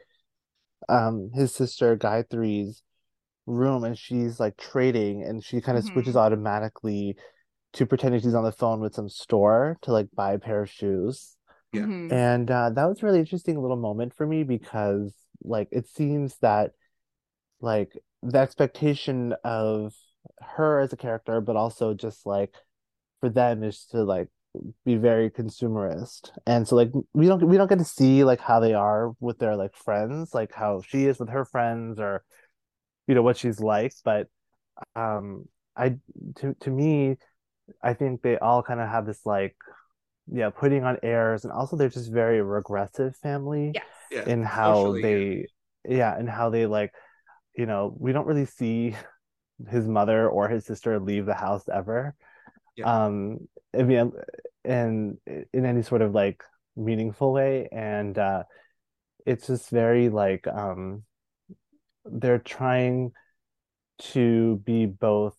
um 0.90 1.30
his 1.32 1.54
sister 1.54 1.96
Gayatri's 1.96 2.82
room 3.46 3.84
and 3.84 3.98
she's 3.98 4.38
like 4.38 4.56
trading 4.56 5.22
and 5.22 5.42
she 5.42 5.60
kind 5.60 5.78
of 5.78 5.84
switches 5.84 6.16
automatically 6.16 7.16
to 7.72 7.86
pretending 7.86 8.20
she's 8.20 8.34
on 8.34 8.44
the 8.44 8.52
phone 8.52 8.80
with 8.80 8.94
some 8.94 9.08
store 9.08 9.78
to 9.82 9.92
like 9.92 10.08
buy 10.14 10.34
a 10.34 10.38
pair 10.38 10.62
of 10.62 10.70
shoes. 10.70 11.36
Yeah. 11.72 11.82
Mhm. 11.82 12.10
And 12.12 12.50
uh, 12.50 12.70
that 12.70 12.84
was 12.86 13.02
a 13.02 13.06
really 13.06 13.20
interesting 13.20 13.60
little 13.60 13.76
moment 13.76 14.14
for 14.14 14.26
me 14.26 14.44
because 14.44 15.14
like 15.42 15.68
it 15.72 15.88
seems 15.88 16.36
that 16.38 16.72
like 17.60 17.92
the 18.22 18.38
expectation 18.38 19.34
of 19.44 19.94
her 20.40 20.80
as 20.80 20.92
a 20.92 20.96
character, 20.96 21.40
but 21.40 21.56
also 21.56 21.94
just 21.94 22.26
like 22.26 22.54
for 23.20 23.28
them 23.30 23.62
is 23.62 23.86
to 23.92 24.04
like 24.04 24.28
be 24.84 24.96
very 24.96 25.30
consumerist. 25.30 26.30
And 26.46 26.68
so 26.68 26.76
like 26.76 26.90
we 27.14 27.26
don't 27.26 27.46
we 27.48 27.56
don't 27.56 27.68
get 27.68 27.78
to 27.78 27.84
see 27.84 28.24
like 28.24 28.40
how 28.40 28.60
they 28.60 28.74
are 28.74 29.12
with 29.20 29.38
their 29.38 29.56
like 29.56 29.74
friends, 29.76 30.34
like 30.34 30.52
how 30.52 30.82
she 30.86 31.06
is 31.06 31.18
with 31.18 31.30
her 31.30 31.44
friends 31.44 31.98
or 31.98 32.24
you 33.06 33.14
know 33.14 33.22
what 33.22 33.36
she's 33.38 33.60
like. 33.60 33.92
But 34.04 34.28
um 34.96 35.46
I 35.76 35.96
to 36.36 36.54
to 36.60 36.70
me, 36.70 37.16
I 37.82 37.94
think 37.94 38.22
they 38.22 38.38
all 38.38 38.62
kind 38.62 38.80
of 38.80 38.88
have 38.88 39.06
this 39.06 39.26
like 39.26 39.56
yeah 40.30 40.50
putting 40.50 40.84
on 40.84 40.98
airs 41.02 41.44
and 41.44 41.52
also 41.52 41.76
they're 41.76 41.88
just 41.88 42.12
very 42.12 42.40
regressive 42.42 43.16
family 43.16 43.72
Yes. 43.74 43.84
Yeah. 44.10 44.24
in 44.26 44.42
how 44.42 44.74
socially, 44.84 45.02
they 45.02 45.46
yeah 45.88 46.16
and 46.16 46.28
how 46.28 46.50
they 46.50 46.66
like 46.66 46.92
you 47.56 47.66
know 47.66 47.94
we 47.98 48.12
don't 48.12 48.26
really 48.26 48.46
see 48.46 48.94
his 49.70 49.86
mother 49.86 50.28
or 50.28 50.48
his 50.48 50.64
sister 50.64 50.98
leave 51.00 51.26
the 51.26 51.34
house 51.34 51.64
ever 51.72 52.14
Yeah. 52.76 53.04
um 53.04 53.38
i 53.78 53.82
mean 53.82 54.12
and 54.64 55.18
in 55.52 55.66
any 55.66 55.82
sort 55.82 56.02
of 56.02 56.12
like 56.12 56.42
meaningful 56.76 57.32
way 57.32 57.68
and 57.72 58.18
uh 58.18 58.42
it's 59.26 59.46
just 59.46 59.70
very 59.70 60.08
like 60.08 60.46
um 60.48 61.02
they're 62.04 62.38
trying 62.38 63.12
to 63.98 64.56
be 64.64 64.86
both 64.86 65.36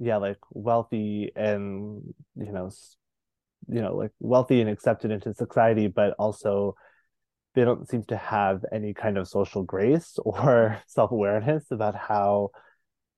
yeah 0.00 0.16
like 0.16 0.38
wealthy 0.52 1.30
and 1.36 2.02
you 2.36 2.52
know 2.52 2.66
s- 2.66 2.96
you 3.68 3.80
know 3.82 3.94
like 3.94 4.10
wealthy 4.20 4.60
and 4.60 4.70
accepted 4.70 5.10
into 5.10 5.32
society 5.34 5.86
but 5.88 6.14
also 6.18 6.74
they 7.54 7.64
don't 7.64 7.88
seem 7.88 8.02
to 8.04 8.16
have 8.16 8.64
any 8.72 8.94
kind 8.94 9.18
of 9.18 9.26
social 9.28 9.62
grace 9.62 10.18
or 10.24 10.80
self-awareness 10.86 11.70
about 11.70 11.94
how 11.94 12.50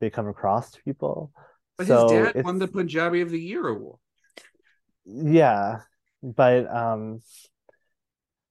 they 0.01 0.11
come 0.11 0.27
across 0.29 0.71
to 0.73 0.83
people 0.83 1.31
But 1.79 1.87
so 1.87 2.09
his 2.09 2.13
dad 2.19 2.29
it's- 2.31 2.45
won 2.45 2.59
the 2.59 2.69
Punjabi 2.69 3.21
of 3.21 3.31
the 3.31 3.41
Year 3.41 3.67
award. 3.69 3.99
yeah 5.05 5.81
but 6.23 6.69
um 6.75 7.21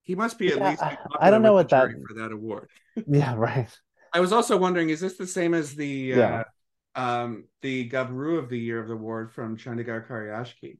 He 0.02 0.14
must 0.14 0.38
be 0.38 0.48
at 0.48 0.58
Yeah, 0.58 0.70
least. 0.70 0.82
I- 0.82 1.30
don't 1.30 1.42
know 1.42 1.52
what 1.54 1.68
that- 1.70 1.90
for 2.08 2.14
that 2.20 2.32
award. 2.32 2.68
yeah 3.06 3.34
right 3.34 3.70
I 4.14 4.20
was 4.20 4.30
also 4.30 4.58
wondering, 4.58 4.90
is 4.90 5.00
this 5.00 5.16
the 5.16 5.26
same 5.26 5.54
as 5.54 5.74
the 5.74 5.86
Yeah. 5.86 6.42
uh, 6.94 7.00
um 7.00 7.44
the 7.62 7.88
Gabru 7.88 8.38
of 8.38 8.50
the 8.50 8.58
Year 8.58 8.78
of 8.78 8.88
the 8.88 8.94
award 8.94 9.32
from 9.32 9.56
Chandigarh 9.56 10.06
Kare 10.06 10.28
Aashiqui? 10.38 10.76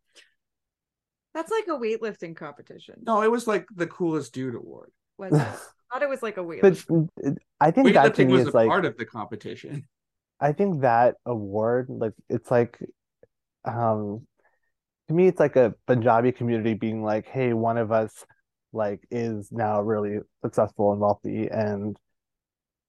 That's 1.34 1.50
like 1.50 1.66
a 1.68 1.78
weightlifting 1.78 2.36
competition. 2.36 3.02
No, 3.06 3.22
it 3.22 3.30
was 3.30 3.46
like 3.46 3.66
the 3.74 3.86
coolest 3.86 4.32
dude 4.32 4.54
award. 4.54 4.90
Was 5.18 5.32
it? 5.32 5.36
I 5.92 5.94
thought 5.94 6.02
it 6.02 6.08
was 6.08 6.22
like 6.22 6.36
a 6.38 6.42
but 6.42 6.72
weightlifting. 6.74 7.36
i 7.60 7.70
think 7.70 7.92
that 7.92 8.14
to 8.14 8.24
Weightlifting 8.24 8.26
me 8.26 8.32
was 8.32 8.48
is 8.48 8.54
a 8.54 8.56
like 8.56 8.68
part 8.68 8.84
of 8.84 8.96
the 8.96 9.04
competition. 9.04 9.86
I 10.40 10.52
think 10.52 10.80
that 10.80 11.16
award, 11.26 11.86
like 11.88 12.14
it's 12.28 12.50
like 12.50 12.78
um 13.64 14.26
to 15.08 15.14
me 15.14 15.28
it's 15.28 15.38
like 15.38 15.56
a 15.56 15.74
Punjabi 15.86 16.32
community 16.32 16.74
being 16.74 17.02
like, 17.02 17.28
hey, 17.28 17.52
one 17.52 17.78
of 17.78 17.92
us 17.92 18.24
like 18.72 19.06
is 19.10 19.52
now 19.52 19.80
really 19.82 20.18
successful 20.42 20.92
and 20.92 21.00
wealthy 21.00 21.48
and 21.48 21.96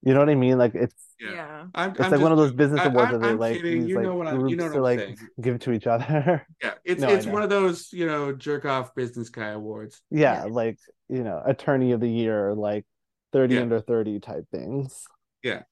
you 0.05 0.13
know 0.13 0.19
what 0.19 0.29
I 0.29 0.35
mean? 0.35 0.57
Like 0.57 0.75
it's 0.75 0.95
Yeah. 1.19 1.31
yeah. 1.31 1.65
I'm, 1.73 1.91
it's 1.91 1.99
I'm 2.01 2.11
like 2.11 2.21
one 2.21 2.31
of 2.31 2.37
those 2.37 2.51
business 2.51 2.81
I- 2.81 2.85
awards 2.85 3.11
I'm- 3.11 3.21
that 3.21 3.25
they 3.27 3.31
I'm 3.33 3.39
like 3.39 3.55
kidding. 3.57 3.79
these 3.81 3.89
You 3.89 3.95
like 3.95 4.05
know 4.05 4.15
what 4.15 4.27
I- 4.27 4.33
you 4.47 4.55
know 4.55 4.65
what 4.65 4.75
I'm 4.75 4.81
like 4.81 4.99
saying. 4.99 5.17
give 5.41 5.59
to 5.59 5.71
each 5.71 5.87
other. 5.87 6.45
Yeah, 6.61 6.73
it's 6.83 7.01
No, 7.01 7.09
it's 7.09 7.25
one 7.25 7.41
of 7.43 7.49
those 7.49 7.91
you 7.93 8.05
know 8.05 8.33
jerk 8.33 8.65
off 8.65 8.93
business 8.95 9.29
guy 9.29 9.49
awards. 9.49 10.01
yeah, 10.11 10.45
Yeah. 10.45 10.51
like, 10.51 10.77
you 11.09 11.23
know, 11.23 11.41
attorney 11.45 11.91
of 11.93 11.99
the 12.01 12.09
year, 12.09 12.53
like 12.53 12.85
30 13.31 13.55
Yeah. 13.55 13.61
under 13.61 13.79
30 13.79 14.19
type 14.19 14.45
things. 14.51 15.05
Yeah. 15.41 15.63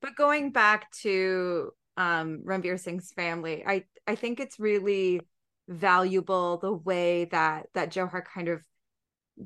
But 0.00 0.16
going 0.16 0.50
back 0.52 0.90
to 1.02 1.72
um 1.96 2.42
Ranveer 2.44 2.78
Singh's 2.80 3.12
family, 3.12 3.64
I 3.66 3.84
I 4.06 4.14
think 4.14 4.40
it's 4.40 4.58
really 4.58 5.20
valuable 5.68 6.58
the 6.58 6.72
way 6.72 7.26
that 7.26 7.66
that 7.74 7.90
Johar 7.92 8.24
kind 8.24 8.48
of 8.48 8.62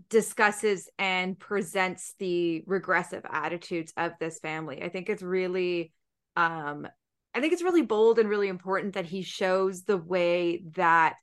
discusses 0.09 0.89
and 0.99 1.39
presents 1.39 2.15
the 2.19 2.63
regressive 2.67 3.25
attitudes 3.31 3.93
of 3.97 4.13
this 4.21 4.39
family. 4.39 4.83
I 4.83 4.89
think 4.89 5.09
it's 5.09 5.23
really 5.23 5.93
um 6.37 6.87
I 7.35 7.41
think 7.41 7.53
it's 7.53 7.63
really 7.63 7.83
bold 7.83 8.19
and 8.19 8.29
really 8.29 8.49
important 8.49 8.95
that 8.95 9.05
he 9.05 9.23
shows 9.23 9.83
the 9.83 9.99
way 9.99 10.65
that 10.75 11.17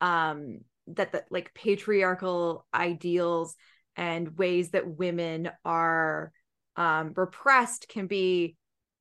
um 0.00 0.60
that 0.88 1.12
the 1.12 1.24
like 1.30 1.54
patriarchal 1.54 2.66
ideals 2.74 3.56
and 3.96 4.36
ways 4.36 4.70
that 4.70 4.86
women 4.86 5.50
are 5.64 6.32
um 6.76 7.12
repressed 7.16 7.88
can 7.88 8.06
be 8.06 8.56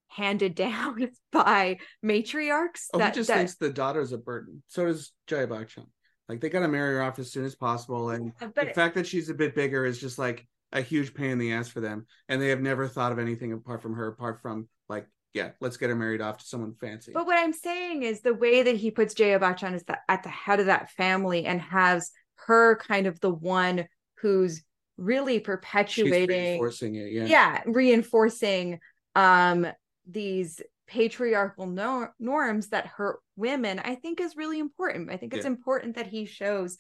handed 0.08 0.56
down 0.68 1.10
by 1.32 1.78
matriarchs 2.06 2.88
Oh, 2.94 3.00
that, 3.00 3.14
he 3.14 3.20
just 3.20 3.30
that 3.30 3.38
thinks 3.38 3.56
the 3.56 3.72
daughter's 3.72 4.14
a 4.14 4.18
burden. 4.18 4.64
So 4.68 4.86
does 4.86 5.12
Jaya 5.28 5.48
Bachchan. 5.48 5.88
Like 6.30 6.40
they 6.42 6.50
gotta 6.50 6.68
marry 6.68 6.96
her 6.96 7.04
off 7.04 7.20
as 7.20 7.32
soon 7.32 7.46
as 7.46 7.56
possible, 7.56 8.12
and 8.12 8.32
but 8.40 8.56
the 8.56 8.74
fact 8.74 8.96
that 8.96 9.08
she's 9.08 9.30
a 9.30 9.34
bit 9.34 9.56
bigger 9.56 9.86
is 9.86 10.00
just 10.00 10.18
like 10.18 10.48
a 10.72 10.82
huge 10.82 11.14
pain 11.14 11.32
in 11.32 11.38
the 11.38 11.54
ass 11.54 11.68
for 11.68 11.82
them, 11.82 12.06
and 12.30 12.42
they 12.42 12.50
have 12.50 12.62
never 12.62 12.88
thought 12.88 13.12
of 13.12 13.20
anything 13.20 13.54
apart 13.54 13.82
from 13.82 13.94
her, 13.94 14.08
apart 14.08 14.42
from 14.42 14.68
like, 14.90 15.08
yeah, 15.34 15.52
let's 15.60 15.78
get 15.78 15.90
her 15.90 15.96
married 15.96 16.22
off 16.22 16.38
to 16.38 16.46
someone 16.46 16.74
fancy. 16.80 17.12
But 17.14 17.26
what 17.26 17.38
I'm 17.38 17.54
saying 17.54 18.04
is 18.04 18.22
the 18.22 18.34
way 18.34 18.64
that 18.64 18.78
he 18.78 18.92
puts 18.92 19.14
Jaya 19.14 19.40
Bachchan 19.40 19.74
is 19.74 19.84
that 19.84 20.00
at 20.08 20.24
the 20.24 20.30
head 20.30 20.60
of 20.60 20.68
that 20.68 20.92
family 20.92 21.46
and 21.46 21.62
has 21.62 22.12
her 22.48 22.78
kind 22.78 23.08
of 23.08 23.20
the 23.20 23.34
one 23.34 23.86
who's 24.16 24.64
really 24.98 25.36
She's 25.36 25.46
perpetuating 25.46 26.30
reinforcing 26.30 26.96
it, 26.96 27.12
yeah. 27.12 27.26
yeah. 27.26 27.62
reinforcing 27.66 28.80
um 29.16 29.68
these 30.08 30.62
patriarchal 30.88 31.66
no- 31.68 32.10
norms 32.20 32.70
that 32.70 32.86
hurt 32.88 33.20
women 33.36 33.80
i 33.80 33.96
think 33.96 34.20
is 34.20 34.36
really 34.36 34.60
important. 34.60 35.10
I 35.10 35.18
think 35.18 35.34
it's 35.34 35.46
Yeah. 35.46 35.52
important 35.52 35.96
that 35.96 36.08
he 36.08 36.26
shows 36.26 36.78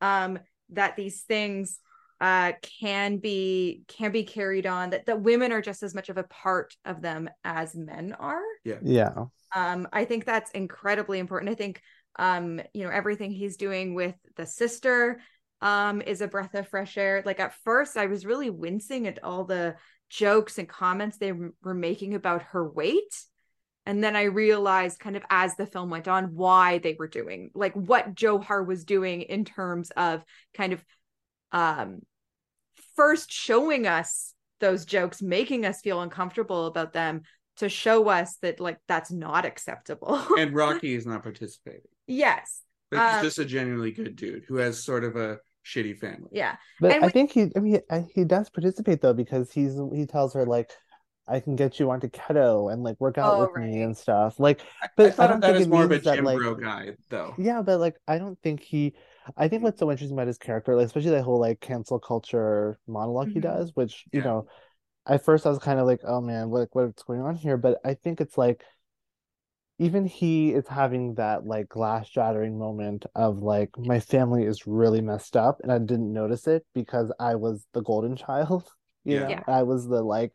um 0.00 0.38
that 0.70 0.96
these 0.96 1.22
things 1.22 1.80
uh 2.20 2.52
can 2.80 3.18
be 3.18 3.82
can 3.88 4.10
be 4.12 4.24
carried 4.24 4.66
on 4.66 4.90
that 4.90 5.06
that 5.06 5.20
women 5.20 5.52
are 5.52 5.60
just 5.62 5.82
as 5.82 5.94
much 5.94 6.08
of 6.08 6.16
a 6.18 6.24
part 6.24 6.74
of 6.84 7.02
them 7.02 7.28
as 7.44 7.74
men 7.74 8.14
are. 8.18 8.42
Yeah. 8.64 9.24
um 9.54 9.88
i 9.92 10.04
think 10.04 10.24
that's 10.24 10.50
incredibly 10.52 11.18
important. 11.18 11.50
I 11.50 11.54
think 11.54 11.80
um 12.18 12.60
you 12.74 12.84
know 12.84 12.90
everything 12.90 13.30
he's 13.30 13.56
doing 13.56 13.94
with 13.94 14.14
the 14.36 14.46
sister 14.46 15.20
um 15.62 16.02
is 16.02 16.20
a 16.20 16.28
breath 16.28 16.54
of 16.54 16.68
fresh 16.68 16.96
air. 16.98 17.22
Like 17.24 17.40
at 17.40 17.54
first 17.64 17.96
i 17.96 18.06
was 18.06 18.26
really 18.26 18.50
wincing 18.50 19.06
at 19.06 19.22
all 19.24 19.44
the 19.44 19.76
jokes 20.08 20.58
and 20.58 20.68
comments 20.68 21.16
they 21.18 21.32
were 21.32 21.74
making 21.74 22.14
about 22.14 22.42
her 22.42 22.68
weight 22.68 23.14
and 23.86 24.02
then 24.04 24.14
i 24.16 24.24
realized 24.24 24.98
kind 24.98 25.16
of 25.16 25.22
as 25.30 25.54
the 25.56 25.66
film 25.66 25.88
went 25.90 26.08
on 26.08 26.34
why 26.34 26.78
they 26.78 26.96
were 26.98 27.08
doing 27.08 27.50
like 27.54 27.72
what 27.74 28.14
johar 28.14 28.66
was 28.66 28.84
doing 28.84 29.22
in 29.22 29.44
terms 29.44 29.90
of 29.96 30.22
kind 30.54 30.72
of 30.72 30.84
um 31.52 32.00
first 32.94 33.32
showing 33.32 33.86
us 33.86 34.34
those 34.60 34.84
jokes 34.84 35.22
making 35.22 35.64
us 35.64 35.80
feel 35.80 36.00
uncomfortable 36.00 36.66
about 36.66 36.92
them 36.92 37.22
to 37.58 37.68
show 37.68 38.08
us 38.08 38.36
that 38.42 38.60
like 38.60 38.78
that's 38.88 39.10
not 39.10 39.44
acceptable 39.46 40.20
And 40.38 40.54
Rocky 40.54 40.94
is 40.94 41.06
not 41.06 41.22
participating. 41.22 41.82
yes 42.06 42.60
Like 42.92 43.02
he's 43.08 43.18
Um, 43.18 43.24
just 43.24 43.38
a 43.38 43.44
genuinely 43.44 43.92
good 43.92 44.16
dude 44.16 44.44
who 44.48 44.56
has 44.56 44.82
sort 44.84 45.04
of 45.04 45.16
a 45.16 45.38
shitty 45.64 45.98
family. 45.98 46.30
yeah 46.32 46.56
But 46.80 46.92
And 46.92 47.04
I 47.04 47.06
we- 47.06 47.12
think 47.12 47.32
he, 47.32 47.50
I 47.56 47.60
mean, 47.60 47.80
I- 47.90 48.06
he 48.14 48.24
does 48.24 48.50
participate 48.50 49.00
though 49.00 49.14
because 49.14 49.50
he's 49.52 49.74
he 49.94 50.06
tells 50.06 50.34
her 50.34 50.44
like, 50.46 50.70
I 51.28 51.40
can 51.40 51.56
get 51.56 51.78
you 51.80 51.90
onto 51.90 52.08
keto 52.08 52.72
and 52.72 52.82
like 52.82 52.96
work 53.00 53.18
out 53.18 53.36
Oh, 53.36 53.40
with 53.40 53.56
me 53.56 53.82
and 53.82 53.96
stuff. 53.96 54.38
Like, 54.38 54.60
But 54.96 55.06
I 55.06 55.24
I 55.24 55.26
thought 55.26 55.28
don't 55.28 55.40
that 55.40 55.54
think 55.54 55.60
as 55.62 55.68
more 55.68 55.84
of 55.84 55.90
a 55.90 55.98
that, 55.98 56.16
gym 56.16 56.24
like- 56.24 56.38
bro 56.38 56.54
guy, 56.54 56.96
though. 57.08 57.34
yeah, 57.38 57.62
but 57.62 57.80
like 57.80 57.96
I 58.08 58.18
don't 58.18 58.38
think 58.42 58.60
he. 58.62 58.94
I 59.36 59.48
think 59.48 59.62
what's 59.62 59.80
so 59.80 59.90
interesting 59.90 60.16
about 60.16 60.28
his 60.28 60.38
character, 60.38 60.76
like 60.76 60.86
especially 60.86 61.10
that 61.10 61.22
whole 61.24 61.40
like 61.40 61.60
cancel 61.60 61.98
culture 61.98 62.78
monolog 62.88 63.28
he 63.32 63.40
Mhm. 63.40 63.42
does, 63.42 63.72
which 63.74 64.04
you 64.12 64.22
know, 64.22 64.46
at 65.06 65.24
first 65.24 65.46
I 65.46 65.50
was 65.50 65.58
kind 65.58 65.80
of 65.80 65.86
like, 65.86 66.00
oh 66.04 66.20
man, 66.20 66.50
what 66.50 66.68
what's 66.72 67.02
going 67.02 67.20
on 67.22 67.34
here? 67.34 67.56
But 67.56 67.78
I 67.84 67.94
think 67.94 68.20
it's 68.20 68.38
like 68.38 68.62
even 69.78 70.06
he 70.06 70.52
is 70.52 70.66
having 70.68 71.14
that 71.16 71.44
like 71.46 71.68
glass 71.68 72.08
shattering 72.08 72.58
moment 72.58 73.04
of 73.14 73.42
like 73.42 73.70
my 73.78 74.00
family 74.00 74.44
is 74.44 74.66
really 74.66 75.02
messed 75.02 75.36
up 75.36 75.60
and 75.62 75.70
I 75.70 75.78
didn't 75.78 76.12
notice 76.12 76.46
it 76.46 76.64
because 76.74 77.12
I 77.20 77.34
was 77.34 77.66
the 77.72 77.82
golden 77.82 78.16
child. 78.16 78.64
You 79.04 79.14
Yeah. 79.14 79.20
know, 79.20 79.30
Yeah. 79.30 79.42
I 79.46 79.62
was 79.62 79.86
the 79.86 80.02
like 80.02 80.32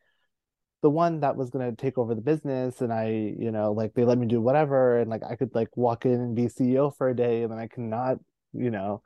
the 0.82 0.90
one 0.90 1.20
that 1.22 1.36
was 1.36 1.50
gonna 1.50 1.76
take 1.76 1.98
over 1.98 2.16
the 2.16 2.22
business 2.22 2.82
and 2.82 2.92
I, 2.92 3.10
you 3.38 3.52
know, 3.52 3.72
like 3.72 3.94
they 3.94 4.04
let 4.04 4.18
me 4.18 4.28
do 4.28 4.42
whatever 4.42 4.98
and 5.00 5.10
like 5.10 5.24
I 5.24 5.36
could 5.36 5.54
like 5.54 5.76
walk 5.76 6.06
in 6.06 6.14
and 6.14 6.36
be 6.36 6.48
CEO 6.48 6.96
for 6.96 7.10
a 7.10 7.16
day 7.16 7.44
and 7.44 7.52
then 7.52 7.60
I 7.60 7.68
cannot, 7.68 8.18
you 8.54 8.72
know. 8.72 9.02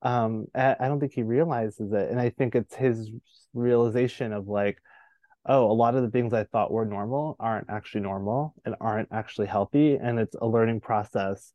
Um, 0.00 0.46
I, 0.54 0.76
I 0.78 0.88
don't 0.88 1.00
think 1.00 1.12
he 1.12 1.22
realizes 1.24 1.92
it. 1.92 2.10
And 2.10 2.20
I 2.20 2.30
think 2.30 2.54
it's 2.54 2.74
his 2.74 3.10
realization 3.52 4.32
of 4.32 4.46
like, 4.48 4.78
oh, 5.44 5.70
a 5.70 5.72
lot 5.74 5.96
of 5.96 6.02
the 6.02 6.10
things 6.10 6.32
I 6.32 6.44
thought 6.44 6.70
were 6.70 6.84
normal 6.84 7.36
aren't 7.40 7.68
actually 7.68 8.02
normal 8.02 8.54
and 8.64 8.76
aren't 8.80 9.08
actually 9.10 9.48
healthy, 9.48 9.96
and 9.96 10.20
it's 10.20 10.36
a 10.40 10.46
learning 10.46 10.80
process. 10.80 11.52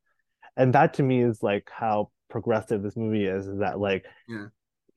And 0.58 0.74
that 0.74 0.95
to 0.95 1.03
me 1.03 1.22
is 1.22 1.41
like 1.41 1.70
how 1.74 2.10
progressive 2.30 2.84
this 2.84 2.97
movie 2.97 3.26
is, 3.26 3.47
is 3.47 3.60
that 3.60 3.80
like, 3.80 4.05
Yeah. 4.28 4.47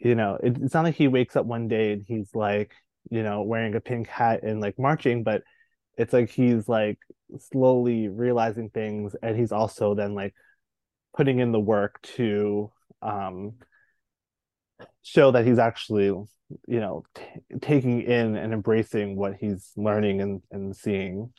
you 0.01 0.17
know, 0.17 0.39
it, 0.43 0.57
it's 0.61 0.75
not 0.75 0.85
like 0.85 0.97
he 0.97 1.07
wakes 1.07 1.37
up 1.37 1.47
one 1.47 1.69
day 1.69 1.93
and 1.93 2.05
he's 2.07 2.35
like, 2.35 2.73
you 3.11 3.23
know, 3.23 3.43
wearing 3.43 3.75
a 3.75 3.81
pink 3.81 4.09
hat 4.09 4.43
and 4.43 4.61
like 4.61 4.79
marching, 4.79 5.23
but 5.23 5.43
it's 5.97 6.13
like 6.13 6.31
he's 6.31 6.69
like 6.69 6.99
slowly 7.39 8.09
realizing 8.09 8.71
things 8.71 9.15
and 9.23 9.37
he's 9.39 9.53
also 9.53 9.95
then 9.95 10.15
like 10.15 10.35
putting 11.17 11.39
in 11.39 11.53
the 11.53 11.61
work 11.61 12.01
to 12.03 12.71
um 13.03 13.55
show 15.03 15.31
that 15.31 15.47
he's 15.47 15.59
actually 15.59 16.07
you 16.07 16.29
know 16.69 17.05
t- 17.15 17.23
taking 17.61 18.03
in 18.03 18.37
and 18.37 18.53
embracing 18.53 19.17
what 19.17 19.35
he's 19.35 19.73
learning 19.77 20.21
and, 20.21 20.43
and 20.51 20.75
seeing 20.75 21.33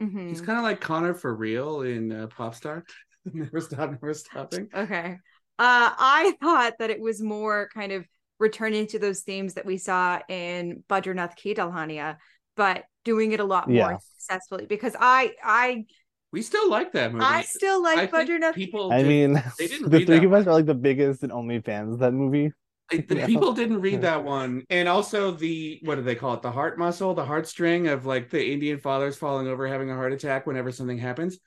Mhm. 0.00 0.28
He's 0.28 0.40
kind 0.40 0.58
of 0.58 0.62
like 0.64 0.80
Connor 0.80 1.12
for 1.12 1.34
real 1.34 1.82
in 1.82 2.12
uh, 2.12 2.28
Popstar. 2.28 2.84
never 3.32 3.60
stop, 3.60 3.90
never 3.90 4.14
stopping. 4.14 4.68
okay 4.72 5.18
Uh, 5.58 5.90
I 5.98 6.34
thought 6.40 6.74
that 6.78 6.90
it 6.90 7.00
was 7.00 7.20
more 7.20 7.68
kind 7.74 7.90
of 7.90 8.04
returning 8.38 8.86
to 8.88 8.98
those 8.98 9.20
themes 9.22 9.54
that 9.54 9.66
we 9.66 9.76
saw 9.78 10.20
in 10.28 10.84
Badrinath 10.88 11.36
Ki 11.36 11.54
Dulhania, 11.54 12.16
but 12.56 12.84
doing 13.04 13.32
it 13.32 13.40
a 13.40 13.44
lot 13.44 13.68
more 13.68 13.98
successfully 14.16 14.66
because 14.66 14.94
I 14.98 15.32
I 15.42 15.84
We 16.32 16.42
still 16.42 16.68
like 16.70 16.92
that 16.92 17.12
movie. 17.12 17.24
I 17.24 17.42
still 17.42 17.82
like 17.82 17.98
I 17.98 18.06
think 18.06 18.28
Badrinath. 18.30 18.54
people. 18.54 18.92
I 18.92 18.98
did- 19.02 19.08
mean, 19.08 19.42
they 19.58 19.66
didn't 19.66 19.90
the 19.90 20.04
three 20.04 20.24
of 20.24 20.32
us 20.32 20.46
are 20.46 20.52
like 20.52 20.66
the 20.66 20.74
biggest 20.74 21.22
and 21.22 21.32
only 21.32 21.60
fans 21.60 21.94
of 21.94 22.00
that 22.00 22.12
movie. 22.12 22.52
like, 22.92 23.06
the 23.08 23.16
Yeah. 23.16 23.26
people 23.26 23.52
didn't 23.52 23.80
read 23.80 24.00
that 24.02 24.24
one, 24.24 24.62
and 24.70 24.88
also 24.88 25.30
the 25.30 25.78
what 25.84 25.96
do 25.96 26.02
they 26.02 26.14
call 26.14 26.34
it? 26.34 26.42
The 26.42 26.50
heart 26.50 26.78
muscle, 26.78 27.12
the 27.14 27.24
heartstring 27.24 27.92
of 27.92 28.06
like 28.06 28.30
the 28.30 28.52
Indian 28.52 28.78
fathers 28.78 29.16
falling 29.16 29.46
over, 29.46 29.66
having 29.66 29.90
a 29.90 29.94
heart 29.94 30.12
attack 30.12 30.46
whenever 30.46 30.70
something 30.72 30.96
happens. 30.98 31.38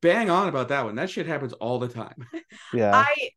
Bang 0.00 0.30
on 0.30 0.48
about 0.48 0.68
that 0.68 0.84
one. 0.84 0.94
That 0.96 1.10
shit 1.10 1.26
happens 1.26 1.52
all 1.54 1.78
the 1.78 1.88
time. 1.88 2.26
Yeah. 2.72 2.90
I 3.06 3.30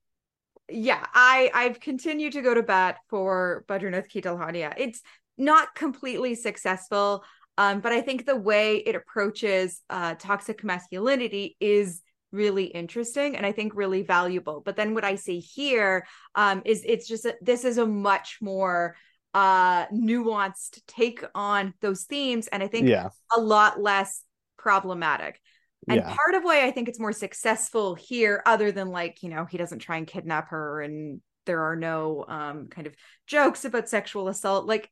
yeah, 0.70 1.06
I 1.14 1.52
I've 1.54 1.80
continued 1.80 2.34
to 2.34 2.42
go 2.42 2.54
to 2.54 2.64
bat 2.64 2.98
for 3.10 3.66
Badrinath 3.68 4.10
Ki 4.10 4.22
Dulhania. 4.22 4.74
It's 4.78 5.02
not 5.38 5.76
completely 5.76 6.36
successful, 6.36 7.24
um, 7.58 7.82
but 7.82 7.92
I 7.92 8.02
think 8.02 8.26
the 8.26 8.36
way 8.36 8.78
it 8.78 8.96
approaches 8.96 9.82
uh, 9.90 10.16
toxic 10.16 10.64
masculinity 10.64 11.56
is 11.60 12.02
really 12.32 12.66
interesting 12.66 13.38
and 13.38 13.46
I 13.46 13.52
think 13.52 13.76
really 13.76 14.02
valuable. 14.02 14.62
But 14.64 14.76
then 14.76 14.94
what 14.94 15.06
I 15.06 15.16
see 15.16 15.40
here 15.40 16.06
um, 16.36 16.62
is 16.66 16.84
it's 16.86 17.08
just 17.08 17.26
a, 17.26 17.36
this 17.42 17.64
is 17.64 17.78
a 17.78 17.86
much 17.86 18.40
more 18.42 18.96
uh 19.34 19.86
nuanced 19.88 20.82
take 20.88 21.22
on 21.36 21.74
those 21.82 22.04
themes 22.06 22.48
and 22.48 22.64
I 22.64 22.68
think 22.68 22.88
yeah. 22.88 23.10
a 23.36 23.40
lot 23.40 23.82
less 23.82 24.24
problematic. 24.58 25.42
And 25.88 25.98
Yeah. 26.02 26.16
part 26.16 26.36
of 26.36 26.44
why 26.44 26.66
I 26.66 26.72
think 26.72 26.90
it's 26.90 27.00
more 27.00 27.12
successful 27.14 27.96
here, 27.96 28.42
other 28.46 28.72
than 28.72 28.90
like, 28.90 29.22
you 29.24 29.30
know, 29.30 29.46
he 29.46 29.58
doesn't 29.58 29.80
try 29.80 29.98
and 29.98 30.08
kidnap 30.08 30.50
her 30.50 30.82
and 30.82 31.22
there 31.46 31.62
are 31.62 31.76
no 31.76 32.26
um 32.28 32.68
kind 32.70 32.88
of 32.88 32.96
jokes 33.28 33.66
about 33.66 33.88
sexual 33.88 34.28
assault. 34.28 34.66
Like 34.66 34.90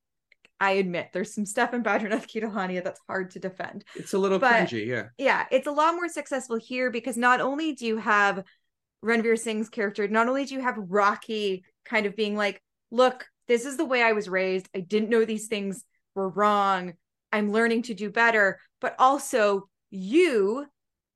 I 0.60 0.74
admit 0.74 1.10
there's 1.12 1.34
some 1.34 1.46
stuff 1.48 1.74
in 1.74 1.84
Badrinath 1.84 2.28
Ki 2.28 2.40
Dulhania 2.42 2.84
that's 2.84 3.02
hard 3.08 3.32
to 3.32 3.40
defend. 3.40 3.84
It's 3.96 4.14
a 4.14 4.18
little 4.20 4.40
But- 4.40 4.68
cringy, 4.70 4.86
yeah. 4.86 5.08
Yeah, 5.18 5.46
it's 5.52 5.68
a 5.68 5.72
lot 5.72 5.96
more 5.96 6.08
successful 6.08 6.58
here 6.58 6.92
because 6.92 7.18
not 7.18 7.42
only 7.42 7.74
do 7.74 7.86
you 7.88 7.98
have 7.98 8.44
Ranveer 9.04 9.38
Singh's 9.38 9.68
character, 9.70 10.08
not 10.08 10.28
only 10.30 10.46
do 10.46 10.54
you 10.54 10.62
have 10.62 10.78
Rocky 10.78 11.66
kind 11.86 12.06
of 12.06 12.16
being 12.16 12.36
like, 12.38 12.62
look, 12.92 13.26
this 13.48 13.66
is 13.66 13.76
the 13.76 13.84
way 13.86 14.02
I 14.02 14.14
was 14.14 14.30
raised. 14.30 14.70
I 14.76 14.80
didn't 14.80 15.10
know 15.10 15.26
these 15.26 15.48
things 15.48 15.84
were 16.16 16.30
wrong. 16.30 16.94
I'm 17.32 17.52
learning 17.52 17.82
to 17.84 17.94
do 17.94 18.10
better. 18.12 18.60
But 18.80 18.96
also 19.00 19.68
you, 19.90 20.66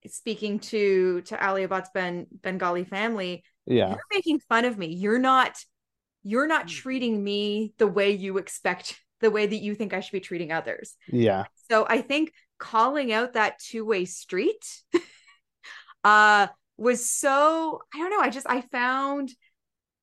speaking 0.10 0.60
to 0.60 1.22
to 1.22 1.43
Alia 1.43 1.68
Bhatt's 1.68 1.89
Ben 1.93 2.28
Bengali 2.41 2.84
family, 2.86 3.43
Yeah. 3.66 3.89
you're 3.89 3.99
making 4.14 4.39
fun 4.39 4.66
of 4.66 4.78
me. 4.78 4.88
You're 4.88 5.20
not 5.20 5.58
you're 6.24 6.47
not 6.47 6.66
Mm. 6.66 6.70
treating 6.70 7.24
me 7.24 7.74
the 7.78 7.88
way 7.88 8.12
you 8.12 8.38
expect, 8.38 8.99
the 9.22 9.32
way 9.32 9.45
that 9.45 9.58
you 9.58 9.76
think 9.76 9.93
I 9.93 10.01
should 10.01 10.12
be 10.12 10.20
treating 10.20 10.51
others. 10.51 10.95
Yeah. 11.08 11.45
So 11.72 11.86
I 11.88 12.01
think 12.01 12.34
calling 12.58 13.14
out 13.14 13.34
that 13.34 13.60
two-way 13.60 14.05
street 14.05 14.66
uh 16.03 16.47
was 16.78 17.10
so 17.10 17.82
I 17.93 17.97
don't 17.97 18.12
know, 18.12 18.20
I 18.20 18.30
just 18.30 18.47
I 18.49 18.62
found 18.62 19.32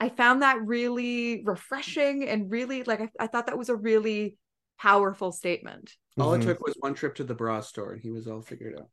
I 0.00 0.08
found 0.08 0.42
that 0.42 0.60
really 0.64 1.42
refreshing 1.44 2.28
and 2.28 2.50
really 2.50 2.82
like 2.82 3.00
I, 3.00 3.08
I 3.20 3.26
thought 3.28 3.46
that 3.46 3.58
was 3.58 3.68
a 3.68 3.76
really 3.76 4.36
powerful 4.78 5.30
statement. 5.30 5.92
All 6.18 6.34
it 6.34 6.42
took 6.42 6.60
was 6.64 6.74
one 6.80 6.94
trip 6.94 7.14
to 7.16 7.24
the 7.24 7.34
bra 7.34 7.60
store 7.60 7.92
and 7.92 8.00
he 8.02 8.10
was 8.10 8.26
all 8.26 8.40
figured 8.42 8.76
out. 8.78 8.88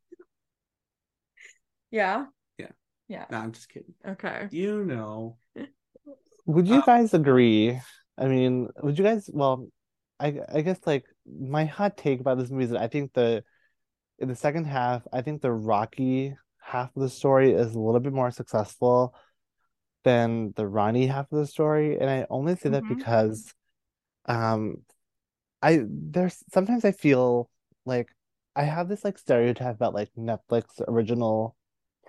Yeah. 1.92 2.26
Yeah. 2.58 2.72
Yeah. 3.08 3.26
No, 3.30 3.38
I'm 3.38 3.52
just 3.52 3.70
kidding. 3.70 3.94
Okay. 4.06 4.48
You 4.52 4.84
know. 4.84 5.38
Would 6.46 6.68
you 6.68 6.78
Uh, 6.78 6.86
guys 6.86 7.14
agree? 7.14 7.80
I 8.18 8.26
mean, 8.28 8.68
would 8.82 8.98
you 8.98 9.04
guys, 9.04 9.30
well, 9.32 9.68
I 10.20 10.40
I 10.54 10.62
guess 10.62 10.80
like 10.86 11.06
my 11.26 11.66
hot 11.66 11.98
take 11.98 12.20
about 12.20 12.38
this 12.38 12.50
movie 12.50 12.66
is 12.66 12.72
that 12.72 12.82
I 12.82 12.88
think 12.88 13.14
the 13.14 13.44
in 14.20 14.28
the 14.28 14.36
second 14.36 14.66
half, 14.66 15.04
I 15.14 15.22
think 15.22 15.42
the 15.42 15.52
Rocky 15.52 16.36
half 16.62 16.96
of 16.96 17.02
the 17.02 17.10
story 17.10 17.52
is 17.54 17.76
a 17.76 17.80
little 17.80 18.00
bit 18.00 18.14
more 18.14 18.32
successful 18.32 19.16
than 20.04 20.54
the 20.56 20.68
Rani 20.68 21.08
half 21.08 21.32
of 21.32 21.40
the 21.40 21.48
story. 21.48 22.00
And 22.00 22.10
I 22.10 22.26
only 22.30 22.56
say 22.56 22.70
that 22.70 22.84
Mhm. 22.84 22.98
because 22.98 23.54
um 24.26 24.78
I 25.62 25.84
there's 25.88 26.44
sometimes 26.54 26.86
I 26.86 26.92
feel 26.92 27.50
like 27.86 28.10
I 28.56 28.64
have 28.64 28.90
this 28.90 29.04
like 29.06 29.18
stereotype 29.18 29.76
about 29.76 29.94
like 29.94 30.12
Netflix 30.18 30.66
original 30.88 31.56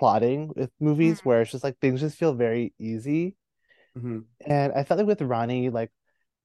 plotting 0.03 0.51
with 0.57 0.71
movies 0.81 1.21
Mm. 1.21 1.25
where 1.27 1.43
it's 1.43 1.53
just 1.53 1.65
like 1.65 1.79
things 1.79 2.01
just 2.01 2.19
feel 2.19 2.35
very 2.35 2.75
easy. 2.79 3.37
Mhm. 3.95 4.25
And 4.47 4.73
I 4.73 4.85
felt 4.85 4.99
like 4.99 5.07
with 5.07 5.23
Rani, 5.23 5.71
like 5.71 5.91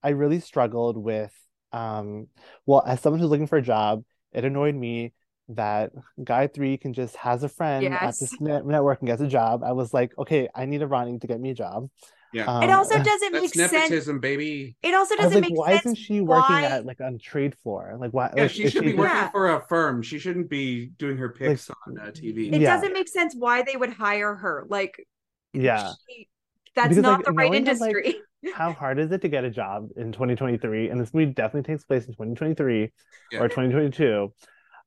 I 0.04 0.10
really 0.10 0.40
struggled 0.40 0.98
with 0.98 1.34
um 1.74 2.28
well, 2.66 2.84
as 2.86 3.02
someone 3.02 3.20
who's 3.20 3.30
looking 3.30 3.48
for 3.48 3.58
a 3.58 3.62
job, 3.62 4.04
it 4.32 4.46
annoyed 4.46 4.76
me 4.76 5.14
that 5.50 5.92
Gayatri 6.20 6.80
can 6.80 6.94
just 6.94 7.16
has 7.18 7.44
a 7.44 7.50
friend 7.50 7.98
at 8.02 8.20
this 8.20 8.40
net 8.40 8.66
network 8.66 9.00
and 9.00 9.08
gets 9.08 9.22
a 9.22 9.28
job. 9.28 9.64
I 9.64 9.72
was 9.74 9.94
like, 9.94 10.18
okay, 10.18 10.50
I 10.54 10.66
need 10.66 10.82
a 10.82 10.88
Rani 10.88 11.20
to 11.20 11.28
get 11.28 11.40
me 11.40 11.52
a 11.52 11.56
job. 11.56 11.90
Yeah. 12.34 12.62
it 12.62 12.70
Um, 12.70 12.78
also 12.78 13.02
doesn't 13.02 13.32
make 13.34 13.52
That's 13.54 13.72
sense. 13.72 13.72
nepotism, 13.72 14.20
baby. 14.20 14.76
It 14.84 14.94
also 14.94 15.16
doesn't 15.16 15.34
like, 15.42 15.50
make 15.52 15.58
why 15.60 15.72
sense 15.74 15.86
Why 15.86 15.92
isn't 15.92 15.96
she 15.96 16.22
working 16.22 16.56
why- 16.56 16.64
at 16.64 16.86
like 16.86 17.00
on 17.02 17.18
trade 17.20 17.56
floor? 17.64 17.96
Like 18.00 18.12
why 18.12 18.32
Yeah, 18.36 18.44
like 18.44 18.52
she 18.52 18.64
is 18.64 18.74
should 18.74 18.84
be 18.84 18.94
working 18.94 19.16
Yeah. 19.16 19.30
for 19.32 19.52
a 19.56 19.62
firm. 19.68 20.02
She 20.02 20.20
shouldn't 20.20 20.50
be 20.50 20.88
doing 20.98 21.18
her 21.18 21.30
picks 21.30 21.70
on 21.70 21.98
uh, 22.00 22.12
TV. 22.12 22.52
it 22.54 22.62
Yeah. 22.62 22.76
doesn't 22.76 22.94
make 22.94 23.08
sense 23.08 23.34
why 23.38 23.62
they 23.64 23.78
would 23.78 23.92
hire 23.94 24.36
her. 24.36 24.66
Like 24.70 25.06
Yeah. 25.54 25.92
she- 26.10 26.28
that's 26.76 26.90
Because, 26.90 27.02
not 27.02 27.18
like, 27.20 27.26
the 27.26 27.32
right 27.32 27.50
knowing 27.50 27.64
that, 27.64 27.80
like, 27.80 27.96
industry. 27.96 28.22
How 28.54 28.72
hard 28.72 29.00
is 29.00 29.12
it 29.12 29.22
to 29.22 29.28
get 29.30 29.44
a 29.44 29.50
job 29.50 29.90
in 29.96 30.12
2023? 30.12 30.90
And 30.90 31.00
this 31.02 31.12
movie 31.14 31.32
definitely 31.34 31.64
takes 31.74 31.86
place 31.86 32.06
in 32.06 32.14
2023 32.14 32.92
Yeah. 33.32 33.40
or 33.40 33.48
2022. 33.48 34.32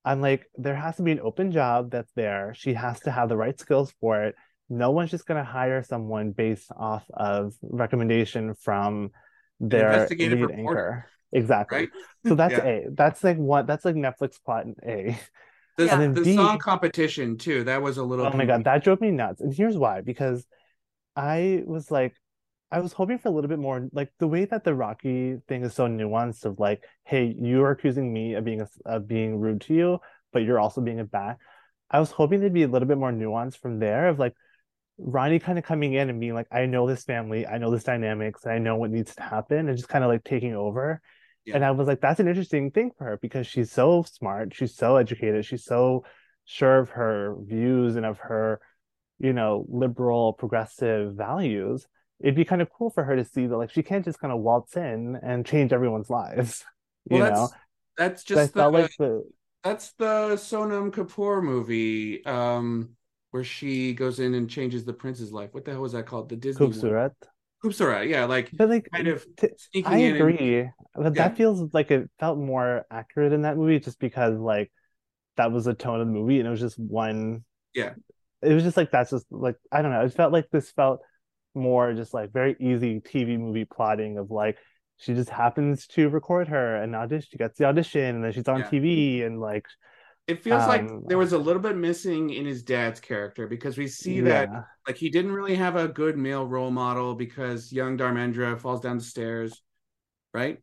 I'm 0.04 0.20
like, 0.20 0.46
there 0.56 0.76
has 0.76 0.96
to 0.96 1.02
be 1.02 1.10
an 1.12 1.20
open 1.20 1.50
job 1.50 1.90
that's 1.90 2.12
there. 2.14 2.54
She 2.56 2.74
has 2.74 3.00
to 3.00 3.10
have 3.10 3.28
the 3.28 3.36
right 3.36 3.58
skills 3.58 3.92
for 4.00 4.22
it. 4.22 4.34
No 4.70 4.92
one's 4.92 5.10
just 5.10 5.26
going 5.26 5.44
to 5.44 5.50
hire 5.50 5.82
someone 5.82 6.30
based 6.30 6.70
off 6.76 7.04
of 7.12 7.54
recommendation 7.60 8.54
from 8.54 9.10
their 9.58 10.08
lead 10.08 10.32
reporter. 10.40 10.58
anchor. 10.58 11.06
Exactly. 11.32 11.78
Right? 11.78 11.88
So 12.26 12.34
that's 12.34 12.54
Yeah. 12.54 12.64
A. 12.64 12.86
That's 12.92 13.22
like 13.22 13.36
what 13.36 13.66
that's 13.66 13.84
like 13.84 13.96
Netflix 13.96 14.42
plot 14.42 14.64
in 14.66 14.74
A. 14.88 15.18
The, 15.76 15.86
Yeah. 15.86 15.92
And 15.94 16.02
then 16.02 16.14
the 16.14 16.22
B- 16.22 16.36
song 16.36 16.58
competition 16.58 17.36
too. 17.36 17.64
That 17.64 17.82
was 17.82 17.98
a 17.98 18.04
little. 18.04 18.26
Oh 18.26 18.32
my 18.32 18.46
God, 18.46 18.64
that 18.64 18.82
drove 18.84 19.00
me 19.00 19.10
nuts. 19.10 19.40
And 19.40 19.52
here's 19.52 19.76
why, 19.76 20.00
because 20.00 20.46
I 21.16 21.62
was 21.66 21.90
like, 21.90 22.14
I 22.70 22.80
was 22.80 22.92
hoping 22.92 23.18
for 23.18 23.28
a 23.28 23.32
little 23.32 23.48
bit 23.48 23.58
more, 23.58 23.88
like 23.92 24.12
the 24.18 24.28
way 24.28 24.44
that 24.44 24.62
the 24.64 24.74
Rocky 24.74 25.38
thing 25.48 25.64
is 25.64 25.74
so 25.74 25.88
nuanced 25.88 26.44
of 26.44 26.58
like, 26.60 26.82
hey, 27.04 27.34
you 27.38 27.62
are 27.64 27.72
accusing 27.72 28.12
me 28.12 28.34
of 28.34 28.44
being 28.44 28.60
a, 28.60 28.68
of 28.86 29.08
being 29.08 29.40
rude 29.40 29.60
to 29.62 29.74
you, 29.74 29.98
but 30.32 30.42
you're 30.44 30.60
also 30.60 30.80
being 30.80 31.00
a 31.00 31.04
bat. 31.04 31.38
I 31.90 31.98
was 31.98 32.12
hoping 32.12 32.38
there'd 32.40 32.52
be 32.52 32.62
a 32.62 32.68
little 32.68 32.86
bit 32.86 32.98
more 32.98 33.10
nuance 33.10 33.56
from 33.56 33.80
there 33.80 34.08
of 34.08 34.18
like 34.20 34.34
Rani 35.02 35.38
kind 35.38 35.58
of 35.58 35.64
coming 35.64 35.94
in 35.94 36.10
and 36.10 36.20
being 36.20 36.34
like, 36.34 36.48
I 36.52 36.66
know 36.66 36.86
this 36.86 37.04
family, 37.04 37.46
I 37.46 37.58
know 37.58 37.70
this 37.70 37.84
dynamics, 37.84 38.46
I 38.46 38.58
know 38.58 38.76
what 38.76 38.90
needs 38.90 39.14
to 39.16 39.22
happen, 39.22 39.68
and 39.68 39.76
just 39.76 39.88
kind 39.88 40.04
of 40.04 40.10
like 40.10 40.24
taking 40.24 40.54
over. 40.54 41.00
Yeah. 41.44 41.54
And 41.56 41.64
I 41.64 41.70
was 41.72 41.86
like, 41.88 42.00
that's 42.00 42.20
an 42.20 42.28
interesting 42.28 42.70
thing 42.70 42.90
for 42.96 43.04
her 43.04 43.18
because 43.20 43.46
she's 43.46 43.72
so 43.72 44.02
smart, 44.02 44.54
she's 44.54 44.76
so 44.76 44.96
educated, 44.96 45.44
she's 45.44 45.64
so 45.64 46.04
sure 46.44 46.78
of 46.80 46.90
her 46.90 47.36
views 47.42 47.96
and 47.96 48.06
of 48.06 48.18
her, 48.18 48.60
you 49.18 49.32
know, 49.32 49.64
liberal, 49.68 50.32
progressive 50.32 51.14
values. 51.14 51.86
It'd 52.20 52.34
be 52.34 52.44
kind 52.44 52.62
of 52.62 52.70
cool 52.70 52.90
for 52.90 53.04
her 53.04 53.16
to 53.16 53.24
see 53.24 53.46
that 53.46 53.56
like 53.56 53.70
she 53.70 53.82
can't 53.82 54.04
just 54.04 54.20
kind 54.20 54.32
of 54.32 54.40
waltz 54.40 54.76
in 54.76 55.18
and 55.22 55.46
change 55.46 55.72
everyone's 55.72 56.10
lives. 56.10 56.64
You 57.10 57.18
Well, 57.18 57.24
know, 57.24 57.48
that's 57.48 57.54
that's 57.96 58.24
So 58.26 58.46
just 58.46 58.54
the, 58.54 58.68
like 58.68 58.90
the 58.98 59.24
that's 59.62 59.92
the 59.92 60.36
Sonam 60.36 60.90
Kapoor 60.90 61.42
movie, 61.42 62.24
um, 62.24 62.96
where 63.30 63.44
she 63.44 63.92
goes 63.94 64.20
in 64.20 64.34
and 64.34 64.48
changes 64.50 64.84
the 64.84 64.92
prince's 64.92 65.32
life. 65.32 65.50
What 65.52 65.64
the 65.64 65.72
hell 65.72 65.82
was 65.82 65.92
that 65.92 66.06
called? 66.06 66.28
The 66.28 66.36
Disney 66.36 66.66
one. 66.66 66.74
Khoobsurat. 66.74 67.12
Khoobsurat, 67.64 68.08
yeah, 68.08 68.24
like 68.24 68.50
But 68.52 68.68
like 68.70 68.88
kind 68.92 69.08
of 69.08 69.24
t- 69.36 69.48
I 69.84 69.98
in. 69.98 70.06
and- 70.12 70.16
agree, 70.16 70.70
but 70.94 71.14
Yeah. 71.14 71.28
that 71.28 71.36
feels 71.36 71.72
like 71.74 71.90
it 71.90 72.10
felt 72.18 72.38
more 72.38 72.86
accurate 72.90 73.32
in 73.32 73.42
that 73.42 73.56
movie 73.56 73.78
just 73.80 74.00
because 74.00 74.38
like 74.38 74.72
that 75.36 75.52
was 75.52 75.64
the 75.66 75.74
tone 75.74 76.00
of 76.00 76.06
the 76.06 76.12
movie 76.12 76.38
and 76.38 76.46
it 76.46 76.50
was 76.50 76.60
just 76.60 76.78
one 76.78 77.44
Yeah. 77.74 77.94
It 78.42 78.54
was 78.54 78.64
just 78.64 78.76
like 78.76 78.90
that's 78.90 79.10
just 79.10 79.26
like 79.30 79.56
I 79.70 79.82
don't 79.82 79.92
know. 79.92 80.00
It 80.04 80.12
felt 80.14 80.32
like 80.32 80.48
this 80.50 80.70
felt 80.72 81.00
more 81.54 81.92
just 81.92 82.14
like 82.14 82.32
very 82.32 82.56
easy 82.58 83.00
TV 83.00 83.38
movie 83.38 83.64
plotting 83.66 84.16
of 84.18 84.30
like 84.30 84.56
she 84.96 85.14
just 85.14 85.30
happens 85.30 85.86
to 85.88 86.08
record 86.08 86.48
her 86.48 86.76
and 86.76 86.94
audition 86.96 87.28
she 87.30 87.38
gets 87.38 87.58
the 87.58 87.64
audition 87.64 88.16
and 88.16 88.24
then 88.24 88.32
she's 88.32 88.48
on 88.48 88.60
Yeah. 88.60 88.70
TV 88.70 89.22
and 89.24 89.40
like 89.40 89.66
It 90.26 90.42
feels 90.42 90.66
like 90.66 90.82
Um, 90.82 91.02
there 91.06 91.18
was 91.18 91.32
a 91.32 91.38
little 91.38 91.62
bit 91.62 91.76
missing 91.76 92.30
in 92.30 92.46
his 92.46 92.62
dad's 92.62 93.00
character 93.00 93.46
because 93.46 93.76
we 93.76 93.88
see 93.88 94.20
that 94.20 94.48
like 94.86 94.96
he 94.96 95.10
didn't 95.10 95.32
really 95.32 95.56
have 95.56 95.76
a 95.76 95.88
good 95.88 96.16
male 96.16 96.46
role 96.46 96.70
model 96.70 97.14
because 97.14 97.72
young 97.72 97.98
Dharmendra 97.98 98.58
falls 98.58 98.80
down 98.80 98.98
the 98.98 99.04
stairs, 99.04 99.60
right? 100.32 100.62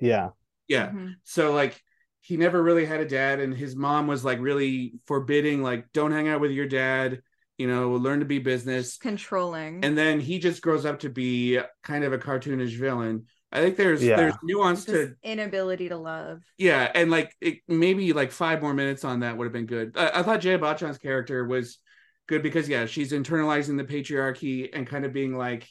Yeah. 0.00 0.30
Yeah. 0.68 0.90
Mhm. 0.90 1.16
So 1.24 1.52
like 1.52 1.82
he 2.20 2.36
never 2.36 2.62
really 2.62 2.84
had 2.84 3.00
a 3.00 3.08
dad 3.08 3.40
and 3.40 3.54
his 3.54 3.74
mom 3.74 4.06
was 4.06 4.24
like 4.24 4.38
really 4.40 4.94
forbidding 5.06 5.62
like 5.62 5.92
don't 5.92 6.12
hang 6.12 6.28
out 6.28 6.40
with 6.40 6.50
your 6.50 6.66
dad 6.66 7.22
you 7.56 7.66
know, 7.66 7.90
learn 7.96 8.20
to 8.20 8.24
be 8.24 8.38
business. 8.38 8.98
controlling. 8.98 9.84
And 9.84 9.98
then 9.98 10.20
he 10.20 10.38
just 10.38 10.62
grows 10.62 10.86
up 10.86 11.00
to 11.00 11.08
be 11.08 11.58
kind 11.82 12.04
of 12.04 12.12
a 12.12 12.18
cartoonish 12.18 12.76
villain. 12.78 13.26
I 13.50 13.60
think 13.60 13.76
there's 13.76 14.04
Yeah. 14.04 14.16
there's 14.16 14.34
nuance 14.42 14.84
This 14.84 14.94
to 14.94 15.14
inability 15.22 15.88
to 15.88 15.96
love. 15.96 16.42
yeah, 16.58 16.90
and 16.94 17.10
like 17.10 17.34
it, 17.40 17.58
maybe 17.68 18.12
like 18.12 18.32
five 18.32 18.60
more 18.60 18.74
minutes 18.74 19.04
on 19.04 19.20
that 19.20 19.36
would 19.36 19.44
have 19.44 19.52
been 19.52 19.66
good. 19.66 19.96
I, 19.96 20.20
I 20.20 20.22
thought 20.22 20.40
Jaya 20.40 20.58
Bachchan's 20.58 20.98
character 20.98 21.46
was 21.46 21.78
good 22.26 22.42
because 22.42 22.68
yeah, 22.68 22.86
she's 22.86 23.12
internalizing 23.12 23.76
the 23.76 23.84
patriarchy 23.84 24.68
and 24.72 24.86
kind 24.86 25.04
of 25.04 25.12
being 25.12 25.36
like, 25.36 25.68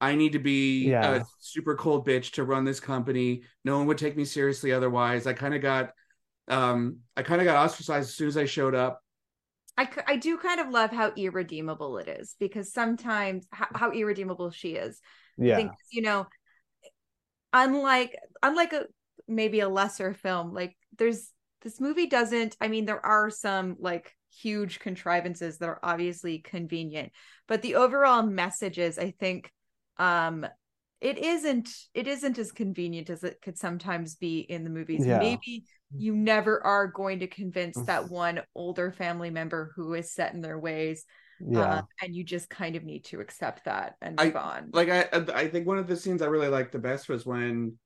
I 0.00 0.14
need 0.14 0.32
to 0.32 0.38
be 0.38 0.88
Yeah. 0.88 1.16
a 1.18 1.24
super 1.40 1.74
cold 1.74 2.06
bitch 2.06 2.32
to 2.32 2.44
run 2.44 2.64
this 2.64 2.80
company. 2.80 3.42
No 3.64 3.78
one 3.78 3.86
would 3.86 3.98
take 3.98 4.16
me 4.16 4.24
seriously 4.24 4.72
otherwise. 4.72 5.26
I 5.26 5.32
kind 5.32 5.54
of 5.54 5.62
got, 5.62 5.92
um, 6.48 6.98
I 7.16 7.22
kind 7.22 7.40
of 7.40 7.46
got 7.46 7.64
ostracized 7.64 8.08
as 8.10 8.14
soon 8.14 8.28
as 8.28 8.36
I 8.36 8.44
showed 8.44 8.74
up. 8.74 9.02
I, 9.76 9.88
I 10.06 10.16
do 10.16 10.36
kind 10.36 10.60
of 10.60 10.68
love 10.68 10.90
how 10.90 11.12
irredeemable 11.16 11.98
it 11.98 12.08
is 12.08 12.36
because 12.38 12.72
sometimes 12.72 13.46
how, 13.50 13.68
how 13.74 13.90
irredeemable 13.92 14.50
she 14.50 14.70
is. 14.74 15.00
I 15.38 15.44
Yeah. 15.44 15.56
think 15.56 15.72
you 15.90 16.02
know, 16.02 16.26
unlike 17.52 18.16
unlike 18.42 18.72
a 18.72 18.86
maybe 19.28 19.60
a 19.60 19.68
lesser 19.68 20.14
film, 20.14 20.52
like 20.52 20.76
there's 20.98 21.30
this 21.62 21.80
movie 21.80 22.06
doesn't. 22.06 22.56
I 22.60 22.68
mean, 22.68 22.84
there 22.84 23.04
are 23.04 23.30
some 23.30 23.76
like 23.78 24.14
huge 24.32 24.78
contrivances 24.78 25.58
that 25.58 25.68
are 25.68 25.80
obviously 25.82 26.38
convenient, 26.38 27.12
but 27.48 27.62
the 27.62 27.76
overall 27.76 28.22
messages, 28.22 28.98
I 28.98 29.12
think, 29.18 29.52
um, 29.98 30.46
it 31.00 31.18
isn't 31.18 31.70
it 31.94 32.06
isn't 32.06 32.38
as 32.38 32.52
convenient 32.52 33.10
as 33.10 33.24
it 33.24 33.40
could 33.42 33.58
sometimes 33.58 34.16
be 34.16 34.40
in 34.40 34.64
the 34.64 34.70
movies. 34.70 35.06
Yeah. 35.06 35.18
Maybe 35.18 35.64
you 35.96 36.14
never 36.14 36.64
are 36.64 36.86
going 36.86 37.20
to 37.20 37.26
convince 37.26 37.76
that 37.82 38.10
one 38.10 38.42
older 38.54 38.92
family 38.92 39.30
member 39.30 39.72
who 39.74 39.94
is 39.94 40.12
set 40.12 40.34
in 40.34 40.40
their 40.40 40.58
ways 40.58 41.04
Yeah. 41.46 41.60
uh, 41.60 41.82
and 42.02 42.14
you 42.14 42.24
just 42.24 42.48
kind 42.50 42.76
of 42.76 42.84
need 42.84 43.04
to 43.06 43.20
accept 43.20 43.64
that 43.64 43.96
and 44.02 44.20
I- 44.20 44.26
move 44.26 44.36
on. 44.36 44.70
Like 44.72 44.88
I, 44.90 45.08
I 45.34 45.48
think 45.48 45.66
one 45.66 45.78
of 45.78 45.86
the 45.86 45.96
scenes 45.96 46.22
I 46.22 46.26
really 46.26 46.48
liked 46.48 46.72
the 46.72 46.78
best 46.78 47.08
was 47.08 47.24
when, 47.26 47.78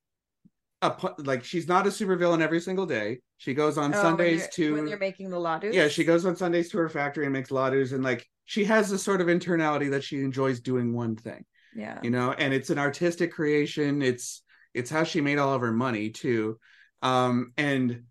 a 0.83 0.93
like 1.19 1.45
she's 1.45 1.67
not 1.69 1.87
a 1.87 1.91
supervillain 1.91 2.41
every 2.43 2.61
single 2.61 2.85
day. 2.85 3.21
She 3.39 3.55
goes 3.55 3.79
on 3.79 3.95
Oh, 3.95 4.03
Sundays 4.03 4.41
they're- 4.43 4.51
to 4.67 4.75
when 4.75 4.87
you're 4.89 4.99
making 4.99 5.31
the 5.31 5.39
ladus. 5.39 5.75
yeah 5.75 5.89
she 5.89 6.05
goes 6.05 6.27
on 6.27 6.37
sundays 6.37 6.69
to 6.71 6.79
her 6.79 6.89
factory 6.89 7.25
and 7.25 7.33
makes 7.33 7.51
laddus 7.51 7.93
and 7.93 8.03
like 8.05 8.27
she 8.45 8.65
has 8.65 8.91
this 8.91 9.03
sort 9.03 9.21
of 9.23 9.29
internality 9.29 9.91
that 9.93 10.05
she 10.05 10.19
enjoys 10.21 10.61
doing 10.61 10.93
one 10.93 11.17
thing 11.17 11.45
Yeah. 11.75 11.99
you 12.03 12.11
know 12.11 12.33
and 12.33 12.53
it's 12.53 12.69
an 12.71 12.79
artistic 12.79 13.33
creation 13.33 14.03
it's 14.03 14.43
it's 14.75 14.91
how 14.91 15.05
she 15.05 15.21
made 15.23 15.39
all 15.39 15.55
of 15.55 15.61
her 15.63 15.73
money 15.73 16.11
too 16.11 16.59
um 17.03 17.53
and 17.57 18.03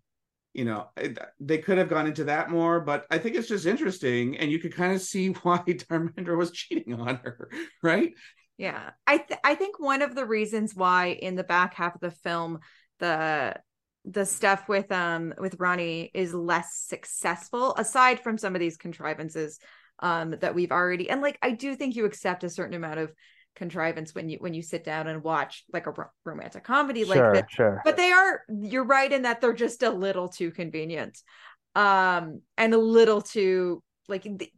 you 0.54 0.64
know 0.64 0.88
they 1.40 1.58
could 1.58 1.76
have 1.76 1.88
gone 1.88 2.06
into 2.06 2.24
that 2.24 2.48
more 2.48 2.80
but 2.80 3.04
i 3.10 3.18
think 3.18 3.36
it's 3.36 3.48
just 3.48 3.66
interesting 3.66 4.38
and 4.38 4.50
you 4.50 4.58
could 4.58 4.74
kind 4.74 4.94
of 4.94 5.00
see 5.00 5.28
why 5.42 5.58
Dharmendra 5.58 6.36
was 6.36 6.52
cheating 6.52 6.94
on 6.98 7.16
her 7.16 7.50
right 7.82 8.14
Yeah. 8.56 8.90
I 9.06 9.18
th- 9.18 9.40
I 9.42 9.56
think 9.56 9.80
one 9.80 10.00
of 10.00 10.14
the 10.14 10.24
reasons 10.24 10.74
why 10.74 11.08
in 11.08 11.34
the 11.34 11.44
back 11.44 11.74
half 11.74 11.96
of 11.96 12.00
the 12.00 12.10
film 12.10 12.60
the 13.00 13.56
the 14.04 14.24
stuff 14.24 14.68
with 14.68 14.92
um 14.92 15.34
with 15.38 15.56
Rani 15.58 16.10
is 16.14 16.32
less 16.32 16.72
successful 16.74 17.74
aside 17.74 18.20
from 18.20 18.38
some 18.38 18.54
of 18.54 18.60
these 18.60 18.76
contrivances 18.76 19.58
um 19.98 20.36
that 20.40 20.54
we've 20.54 20.72
already 20.72 21.10
and 21.10 21.20
like 21.20 21.38
I 21.42 21.50
do 21.50 21.74
think 21.74 21.96
you 21.96 22.04
accept 22.04 22.44
a 22.44 22.50
certain 22.50 22.74
amount 22.74 23.00
of 23.00 23.12
contrivance 23.54 24.14
when 24.14 24.28
you 24.28 24.38
when 24.40 24.52
you 24.54 24.62
sit 24.62 24.84
down 24.84 25.06
and 25.06 25.22
watch 25.22 25.64
like 25.72 25.86
a 25.86 25.90
ro- 25.92 26.10
romantic 26.24 26.64
comedy 26.64 27.04
like 27.04 27.18
sure, 27.18 27.34
this 27.34 27.44
sure. 27.48 27.80
but 27.84 27.96
they 27.96 28.10
are 28.10 28.42
you're 28.48 28.84
right 28.84 29.12
in 29.12 29.22
that 29.22 29.40
they're 29.40 29.52
just 29.52 29.82
a 29.82 29.90
little 29.90 30.28
too 30.28 30.50
convenient 30.50 31.18
um 31.76 32.40
and 32.58 32.74
a 32.74 32.78
little 32.78 33.22
too 33.22 33.82
like 34.08 34.22
th- 34.22 34.52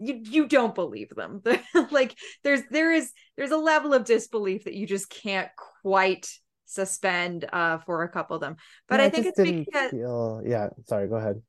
you 0.00 0.20
you 0.24 0.46
don't 0.48 0.74
believe 0.74 1.08
them 1.10 1.40
like 1.90 2.16
there's 2.42 2.62
there 2.70 2.92
is 2.92 3.12
there's 3.36 3.52
a 3.52 3.56
level 3.56 3.94
of 3.94 4.04
disbelief 4.04 4.64
that 4.64 4.74
you 4.74 4.86
just 4.86 5.08
can't 5.08 5.48
quite 5.82 6.28
suspend 6.66 7.44
uh 7.52 7.78
for 7.78 8.02
a 8.02 8.08
couple 8.08 8.34
of 8.34 8.42
them 8.42 8.56
but 8.88 8.96
No, 8.96 9.04
i 9.04 9.08
think 9.08 9.26
it's 9.26 9.40
because 9.40 9.90
feel... 9.90 10.42
yeah, 10.44 10.68
sorry, 10.88 11.08
go 11.08 11.16
ahead. 11.16 11.40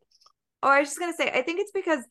oh 0.62 0.70
i 0.70 0.80
was 0.80 0.90
just 0.90 1.00
gonna 1.00 1.14
say 1.14 1.32
i 1.32 1.42
think 1.42 1.60
it's 1.60 1.72
because 1.72 2.04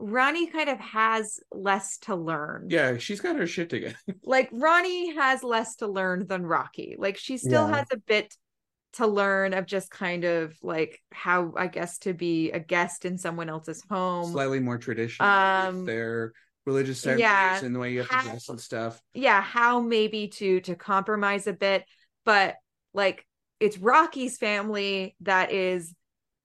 rani 0.00 0.46
kind 0.46 0.68
of 0.68 0.78
has 0.78 1.40
less 1.52 1.98
to 1.98 2.14
learn 2.14 2.66
yeah 2.70 2.96
she's 2.98 3.20
got 3.20 3.36
her 3.36 3.46
shit 3.46 3.68
together 3.70 3.96
like 4.22 4.48
Rani 4.52 5.14
has 5.16 5.42
less 5.42 5.76
to 5.76 5.86
learn 5.88 6.26
than 6.26 6.46
Rocky. 6.46 6.94
Like 6.98 7.16
she 7.16 7.36
still 7.36 7.68
Yeah. 7.68 7.76
has 7.78 7.86
a 7.92 7.96
bit 7.96 8.34
to 8.94 9.06
learn 9.06 9.54
of 9.54 9.66
just 9.66 9.90
kind 9.90 10.24
of 10.24 10.54
like 10.62 11.02
how 11.12 11.52
I 11.56 11.66
guess 11.66 11.98
to 11.98 12.14
be 12.14 12.50
a 12.52 12.60
guest 12.60 13.04
in 13.04 13.18
someone 13.18 13.48
else's 13.48 13.82
home. 13.90 14.30
slightly 14.32 14.60
more 14.60 14.78
traditional 14.78 15.28
Um, 15.28 15.84
their 15.84 16.32
religious 16.64 17.00
ceremonies 17.00 17.22
yeah. 17.22 17.64
and 17.64 17.74
the 17.74 17.78
way 17.78 17.92
you 17.92 18.00
have 18.00 18.08
How- 18.10 18.22
to 18.22 18.28
dress 18.30 18.48
and 18.48 18.60
stuff 18.60 19.00
yeah, 19.14 19.40
how 19.42 19.80
maybe 19.80 20.28
to 20.28 20.60
to 20.60 20.74
compromise 20.76 21.46
a 21.46 21.52
bit, 21.52 21.84
but 22.24 22.54
like 22.94 23.26
it's 23.60 23.78
Rocky's 23.78 24.38
family 24.38 25.16
that 25.22 25.50
is 25.50 25.94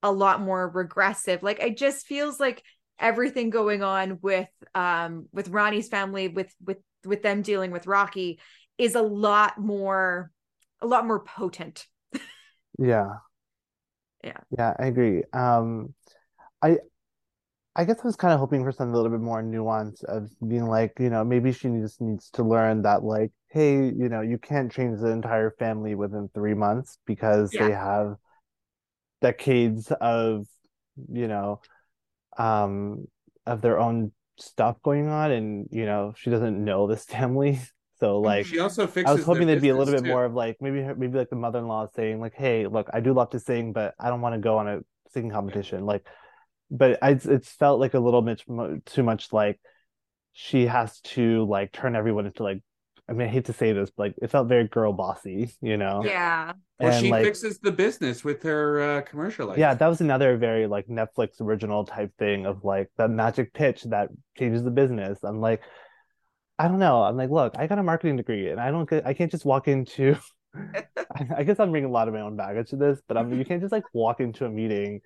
a 0.02 0.12
lot 0.12 0.42
more 0.42 0.68
regressive. 0.70 1.44
Like 1.44 1.60
it 1.62 1.78
just 1.78 2.08
feels 2.08 2.40
like 2.40 2.64
everything 3.00 3.50
going 3.50 3.84
on 3.84 4.20
with 4.22 4.50
um 4.76 5.28
with 5.34 5.50
Rani's 5.50 5.90
family 5.90 6.28
with 6.28 6.54
with 6.64 6.78
with 7.06 7.22
them 7.22 7.42
dealing 7.42 7.72
with 7.72 7.88
Rocky 7.88 8.40
is 8.78 8.96
a 8.96 9.02
lot 9.02 9.60
more 9.60 10.32
a 10.82 10.88
lot 10.88 11.06
more 11.06 11.20
potent. 11.20 11.88
Yeah. 12.80 13.14
Yeah. 14.24 14.38
Yeah, 14.58 14.74
I 14.80 14.86
agree. 14.86 15.24
Um, 15.34 15.94
I 16.62 16.78
I 17.76 17.86
guess 17.86 18.00
I 18.04 18.08
was 18.08 18.16
kind 18.16 18.34
of 18.34 18.40
hoping 18.40 18.64
for 18.64 18.72
something 18.72 18.94
a 18.94 18.96
little 18.96 19.12
bit 19.12 19.20
more 19.22 19.42
nuance 19.42 20.04
of 20.04 20.30
being 20.48 20.68
like, 20.68 20.94
you 21.00 21.10
know, 21.10 21.24
maybe 21.24 21.52
she 21.52 21.70
just 21.70 22.00
needs 22.02 22.30
to 22.32 22.44
learn 22.44 22.84
that 22.84 23.04
like, 23.04 23.32
hey, 23.50 23.86
you 23.88 24.10
know, 24.10 24.22
you 24.22 24.38
can't 24.38 24.72
change 24.72 25.00
the 25.00 25.08
entire 25.08 25.52
family 25.58 25.96
within 25.96 26.30
three 26.34 26.54
months 26.54 27.00
because 27.06 27.56
they 27.56 27.72
have 27.72 28.16
decades 29.22 29.92
of, 30.02 30.46
you 31.12 31.28
know, 31.28 31.62
um, 32.38 33.06
of 33.46 33.62
their 33.62 33.80
own 33.80 34.12
stuff 34.38 34.78
going 34.84 35.08
on, 35.08 35.32
and 35.32 35.68
you 35.72 35.86
know, 35.86 36.14
she 36.18 36.30
doesn't 36.30 36.64
know 36.64 36.88
this 36.88 37.06
family. 37.06 37.60
So 38.00 38.20
like 38.20 38.46
she 38.46 38.60
also 38.60 38.86
fixes 38.86 39.10
I 39.10 39.14
was 39.14 39.24
hoping 39.24 39.48
there'd 39.48 39.62
be 39.62 39.70
a 39.70 39.76
little 39.78 39.94
bit 39.94 40.04
too. 40.04 40.10
more 40.10 40.26
of 40.26 40.34
like 40.34 40.58
maybe 40.60 40.82
her- 40.82 40.96
maybe 40.96 41.18
like 41.18 41.30
the 41.30 41.36
mother-in-law 41.36 41.88
saying 41.96 42.20
like, 42.20 42.34
"Hey, 42.34 42.68
look, 42.68 42.90
I 42.94 43.00
do 43.00 43.14
love 43.14 43.30
to 43.32 43.40
sing, 43.40 43.72
but 43.72 43.94
I 44.00 44.10
don't 44.10 44.22
want 44.22 44.36
to 44.36 44.40
go 44.40 44.58
on 44.58 44.68
a 44.68 44.80
singing 45.12 45.32
competition." 45.32 45.86
Like, 45.86 46.06
but 46.70 47.00
I, 47.02 47.12
it's 47.12 47.50
felt 47.50 47.80
like 47.80 47.94
a 47.94 48.00
little 48.00 48.22
bit 48.22 48.44
too 48.86 49.04
much 49.04 49.32
like 49.32 49.60
she 50.34 50.66
has 50.66 51.00
to 51.02 51.46
like 51.46 51.72
turn 51.72 51.96
everyone 51.96 52.26
into 52.26 52.44
like. 52.44 52.62
I 53.10 53.14
mean, 53.14 53.28
I 53.28 53.32
hate 53.32 53.46
to 53.46 53.54
say 53.54 53.74
this, 53.74 53.92
but 53.96 54.04
like 54.04 54.16
it 54.22 54.32
felt 54.32 54.48
very 54.48 54.68
girl 54.68 54.94
bossy, 54.94 55.52
you 55.62 55.76
know? 55.76 56.04
Yeah. 56.06 56.54
Or 56.80 56.90
And 56.90 57.06
she 57.06 57.12
like, 57.12 57.26
fixes 57.26 57.60
the 57.60 57.72
business 57.72 58.24
with 58.24 58.42
her 58.44 58.82
uh, 58.82 59.02
commercial. 59.02 59.58
Yeah, 59.58 59.74
that 59.74 59.88
was 59.88 60.00
another 60.00 60.38
very 60.38 60.68
like 60.68 60.88
Netflix 60.88 61.42
original 61.42 61.84
type 61.84 62.12
thing 62.18 62.46
of 62.46 62.64
like 62.64 62.90
that 62.98 63.10
magic 63.10 63.54
pitch 63.54 63.84
that 63.84 64.10
changes 64.38 64.64
the 64.64 64.72
business. 64.72 65.20
I'm 65.24 65.42
like, 65.42 65.62
I 66.58 66.70
don't 66.70 66.80
know. 66.80 67.04
I'm 67.04 67.18
like, 67.18 67.30
look, 67.30 67.54
I 67.58 67.68
got 67.68 67.78
a 67.80 67.84
marketing 67.84 68.16
degree 68.16 68.50
and 68.50 68.60
I 68.60 68.72
don't 68.72 68.90
get, 68.90 69.06
I 69.06 69.14
can't 69.14 69.32
just 69.32 69.44
walk 69.44 69.68
into, 69.68 70.16
I 70.56 71.28
I 71.38 71.44
guess 71.44 71.60
I'm 71.60 71.72
bringing 71.72 71.90
a 71.90 71.94
lot 71.94 72.08
of 72.08 72.14
my 72.14 72.22
own 72.22 72.38
baggage 72.38 72.70
to 72.70 72.78
this, 72.78 73.02
but 73.08 73.18
I'm, 73.18 73.38
you 73.38 73.44
can't 73.44 73.60
just 73.62 73.74
like 73.74 73.84
walk 73.94 74.22
into 74.22 74.46
a 74.46 74.50
meeting 74.50 75.02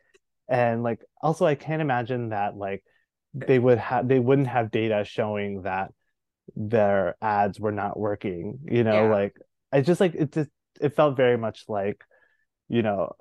and 0.47 0.83
like, 0.83 0.99
also 1.21 1.47
I 1.47 1.55
can't 1.55 1.81
imagine 1.81 2.29
that 2.29 2.55
like 2.55 2.83
they 3.33 3.57
would 3.57 3.79
have, 3.79 4.07
they 4.07 4.19
wouldn't 4.19 4.47
have 4.47 4.69
data 4.69 5.03
showing 5.03 5.63
that 5.63 5.91
their 6.57 7.15
ads 7.21 7.59
were 7.59 7.71
not 7.73 7.99
working, 7.99 8.59
you 8.65 8.83
know, 8.83 9.03
Yeah. 9.03 9.11
like 9.13 9.37
I 9.71 9.81
just 9.81 10.01
like, 10.01 10.15
it 10.15 10.33
just, 10.33 10.49
it 10.81 10.95
felt 10.95 11.17
very 11.17 11.37
much 11.37 11.65
like, 11.69 12.03
you 12.69 12.81
know, 12.81 13.13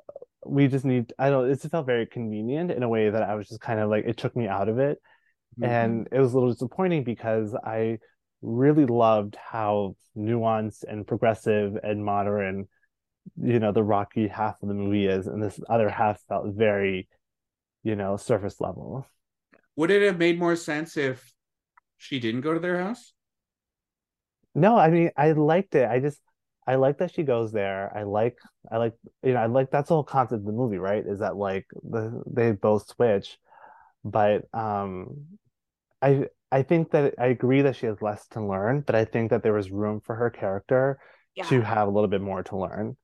we 0.44 0.68
just 0.68 0.84
need 0.84 1.12
I 1.18 1.30
don't 1.30 1.50
it 1.50 1.56
just 1.60 1.70
felt 1.70 1.86
very 1.86 2.06
convenient 2.06 2.70
in 2.70 2.82
a 2.82 2.88
way 2.88 3.10
that 3.10 3.22
I 3.22 3.34
was 3.34 3.48
just 3.48 3.60
kind 3.60 3.80
of 3.80 3.90
like 3.90 4.04
it 4.06 4.16
took 4.16 4.36
me 4.36 4.48
out 4.48 4.68
of 4.68 4.78
it 4.78 4.98
Mhm. 5.56 5.66
and 5.66 6.08
it 6.12 6.20
was 6.20 6.32
a 6.32 6.36
little 6.38 6.52
disappointing 6.52 7.04
because 7.04 7.54
I 7.54 7.98
really 8.42 8.86
loved 8.86 9.36
how 9.36 9.96
nuanced 10.16 10.84
and 10.88 11.06
progressive 11.06 11.76
and 11.82 12.04
modern 12.04 12.68
you 13.36 13.58
know 13.60 13.72
the 13.72 13.82
Rocky 13.84 14.28
half 14.28 14.62
of 14.62 14.68
the 14.68 14.74
movie 14.74 15.06
is 15.06 15.26
and 15.26 15.42
this 15.42 15.60
other 15.68 15.88
half 15.90 16.20
felt 16.28 16.54
very 16.54 17.08
you 17.84 17.96
know 17.96 18.16
surface 18.16 18.60
level 18.60 19.06
Would 19.76 19.90
it 19.92 20.02
have 20.02 20.18
made 20.18 20.38
more 20.40 20.56
sense 20.56 20.96
if 20.96 21.32
she 21.96 22.18
didn't 22.18 22.40
go 22.42 22.54
to 22.54 22.60
their 22.60 22.78
house? 22.78 23.12
No 24.56 24.78
I 24.78 24.90
mean 24.90 25.10
I 25.16 25.32
liked 25.32 25.76
it 25.76 25.88
I 25.88 26.00
just 26.00 26.20
I 26.66 26.76
like 26.76 26.98
that 26.98 27.12
she 27.14 27.24
goes 27.24 27.52
there 27.52 27.96
I 27.96 28.04
like 28.04 28.38
I 28.72 28.78
like 28.78 28.94
you 29.24 29.34
know 29.34 29.40
I 29.40 29.46
like 29.46 29.70
that's 29.70 29.88
the 29.90 29.94
whole 29.96 30.04
concept 30.04 30.40
of 30.40 30.46
the 30.46 30.52
movie 30.52 30.78
right 30.78 31.04
is 31.06 31.20
that 31.20 31.36
like 31.36 31.66
the 31.84 32.22
they 32.26 32.52
both 32.52 32.88
switch 32.88 33.38
but 34.04 34.44
um 34.54 35.26
I 36.02 36.26
I 36.52 36.62
think 36.62 36.92
that 36.92 37.14
I 37.18 37.26
agree 37.28 37.62
that 37.62 37.76
she 37.76 37.86
has 37.86 38.02
less 38.02 38.26
to 38.28 38.40
learn, 38.46 38.82
but 38.82 38.94
I 38.94 39.04
think 39.04 39.30
that 39.30 39.42
there 39.42 39.52
was 39.54 39.70
room 39.70 40.00
for 40.00 40.14
her 40.16 40.30
character 40.30 40.98
to 41.44 41.60
have 41.62 41.88
a 41.88 41.90
little 41.90 42.08
bit 42.08 42.22
more 42.22 42.42
to 42.44 42.56
learn. 42.58 42.96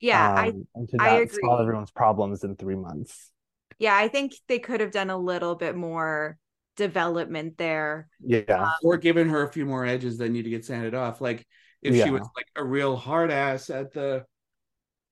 Yeah. 0.00 0.30
I 0.36 0.54
Um, 0.54 0.68
and 0.74 0.88
to 0.90 0.98
I 0.98 1.20
not 1.20 1.30
solve 1.30 1.60
everyone's 1.60 1.90
problems 1.92 2.44
in 2.44 2.56
three 2.56 2.76
months. 2.76 3.32
yeah, 3.78 3.96
I 3.96 4.08
think 4.08 4.34
they 4.48 4.58
could 4.58 4.80
have 4.80 4.90
done 4.90 5.10
a 5.10 5.16
little 5.18 5.54
bit 5.54 5.76
more 5.76 6.38
development 6.78 7.58
there. 7.58 8.08
Yeah. 8.24 8.70
or 8.82 8.96
giving 8.96 9.28
her 9.28 9.42
a 9.42 9.52
few 9.52 9.66
more 9.66 9.84
edges 9.84 10.16
that 10.18 10.30
need 10.30 10.44
to 10.44 10.50
get 10.50 10.64
sanded 10.64 10.94
off. 10.94 11.20
Like 11.20 11.46
if 11.82 11.94
Yeah. 11.94 12.04
she 12.04 12.10
was 12.10 12.26
like 12.34 12.46
a 12.56 12.64
real 12.64 12.96
hard 12.96 13.30
ass 13.30 13.68
at 13.68 13.92
the 13.92 14.24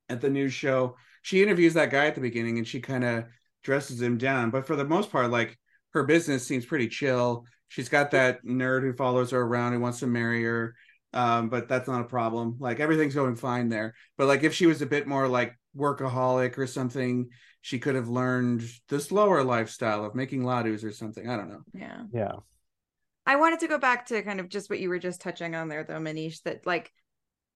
at 0.08 0.20
the 0.20 0.30
news 0.30 0.54
show, 0.54 0.96
she 1.22 1.42
interviews 1.42 1.74
that 1.74 1.90
guy 1.90 2.06
at 2.06 2.14
the 2.14 2.20
beginning 2.20 2.58
and 2.58 2.66
she 2.66 2.80
kind 2.80 3.04
of 3.04 3.24
dresses 3.64 4.00
him 4.00 4.16
down. 4.16 4.50
But 4.50 4.66
for 4.66 4.76
the 4.76 4.84
most 4.84 5.10
part, 5.10 5.30
like 5.30 5.58
her 5.92 6.04
business 6.04 6.46
seems 6.46 6.64
pretty 6.64 6.88
chill. 6.88 7.44
She's 7.68 7.88
got 7.88 8.12
that 8.12 8.44
nerd 8.44 8.82
who 8.82 8.92
follows 8.92 9.32
her 9.32 9.40
around 9.40 9.72
who 9.72 9.80
wants 9.80 9.98
to 10.00 10.06
marry 10.06 10.42
her. 10.44 10.74
Um, 11.12 11.48
but 11.48 11.68
that's 11.68 11.88
not 11.88 12.02
a 12.02 12.04
problem. 12.04 12.56
Like 12.60 12.78
everything's 12.78 13.14
going 13.14 13.36
fine 13.36 13.68
there. 13.68 13.94
But 14.16 14.28
like 14.28 14.44
if 14.44 14.54
she 14.54 14.66
was 14.66 14.82
a 14.82 14.86
bit 14.86 15.06
more 15.06 15.26
like 15.26 15.56
workaholic 15.76 16.58
or 16.58 16.66
something, 16.66 17.28
she 17.60 17.78
could 17.78 17.94
have 17.94 18.08
learned 18.08 18.62
the 18.88 19.00
slower 19.00 19.42
lifestyle 19.42 20.04
of 20.04 20.14
making 20.14 20.44
ladus 20.44 20.84
or 20.84 20.92
something. 20.92 21.28
I 21.28 21.36
don't 21.36 21.48
know. 21.48 21.62
Yeah. 21.74 22.02
Yeah. 22.12 22.32
I 23.26 23.36
wanted 23.36 23.60
to 23.60 23.68
go 23.68 23.78
back 23.78 24.06
to 24.06 24.22
kind 24.22 24.38
of 24.38 24.48
just 24.48 24.70
what 24.70 24.78
you 24.78 24.88
were 24.88 25.00
just 25.00 25.20
touching 25.20 25.54
on 25.54 25.68
there, 25.68 25.82
though, 25.82 25.98
Manish, 25.98 26.42
that 26.44 26.64
like 26.64 26.92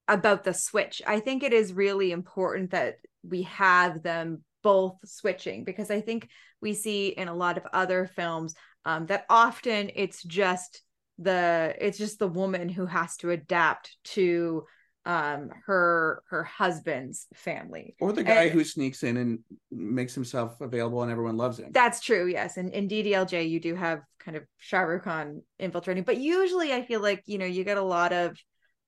about 0.08 0.42
the 0.42 0.52
switch. 0.52 1.00
I 1.06 1.20
think 1.20 1.42
it 1.42 1.52
is 1.52 1.72
really 1.72 2.10
important 2.10 2.72
that 2.72 2.96
we 3.22 3.42
have 3.42 4.02
them 4.02 4.42
both 4.62 4.96
switching 5.04 5.64
because 5.64 5.90
I 5.90 6.00
think 6.00 6.28
we 6.60 6.74
see 6.74 7.08
in 7.08 7.28
a 7.28 7.34
lot 7.34 7.56
of 7.56 7.66
other 7.72 8.06
films 8.06 8.54
um, 8.84 9.06
that 9.06 9.26
often 9.30 9.90
it's 9.94 10.22
just 10.22 10.82
the 11.18 11.74
it's 11.78 11.98
just 11.98 12.18
the 12.18 12.28
woman 12.28 12.68
who 12.68 12.86
has 12.86 13.16
to 13.18 13.30
adapt 13.30 13.96
to 14.04 14.64
um 15.06 15.50
her 15.66 16.22
her 16.28 16.44
husband's 16.44 17.26
family 17.34 17.94
Or 18.00 18.12
the 18.12 18.22
guy 18.22 18.42
And- 18.44 18.52
who 18.52 18.64
sneaks 18.64 19.02
in 19.02 19.16
and 19.16 19.38
makes 19.70 20.14
himself 20.14 20.60
available 20.60 21.02
and 21.02 21.10
everyone 21.10 21.38
loves 21.38 21.58
him. 21.58 21.70
That's 21.72 22.00
true, 22.00 22.26
yes. 22.26 22.58
And 22.58 22.70
in 22.74 22.86
DDLJ, 22.86 23.48
you 23.48 23.60
do 23.60 23.74
have 23.74 24.02
kind 24.18 24.36
of 24.36 24.44
Shah 24.58 24.80
Rukh 24.80 25.04
Khan 25.04 25.42
infiltrating, 25.58 26.04
but 26.04 26.18
usually 26.18 26.72
I 26.74 26.82
feel 26.82 27.00
like 27.00 27.22
you 27.26 27.38
know 27.38 27.46
you 27.46 27.64
get 27.64 27.78
a 27.78 27.82
lot 27.82 28.12
of, 28.12 28.36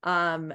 um, 0.03 0.53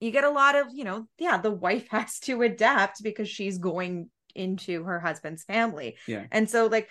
you 0.00 0.10
get 0.10 0.24
a 0.24 0.30
lot 0.30 0.56
of 0.56 0.66
you 0.74 0.84
know 0.84 1.06
yeah 1.18 1.38
the 1.38 1.50
wife 1.50 1.88
has 1.90 2.18
to 2.20 2.42
adapt 2.42 3.02
because 3.02 3.28
she's 3.28 3.56
going 3.58 4.10
into 4.34 4.84
her 4.84 4.98
husband's 5.00 5.44
family, 5.44 5.96
Yeah. 6.06 6.24
and 6.30 6.48
so 6.50 6.66
like 6.66 6.88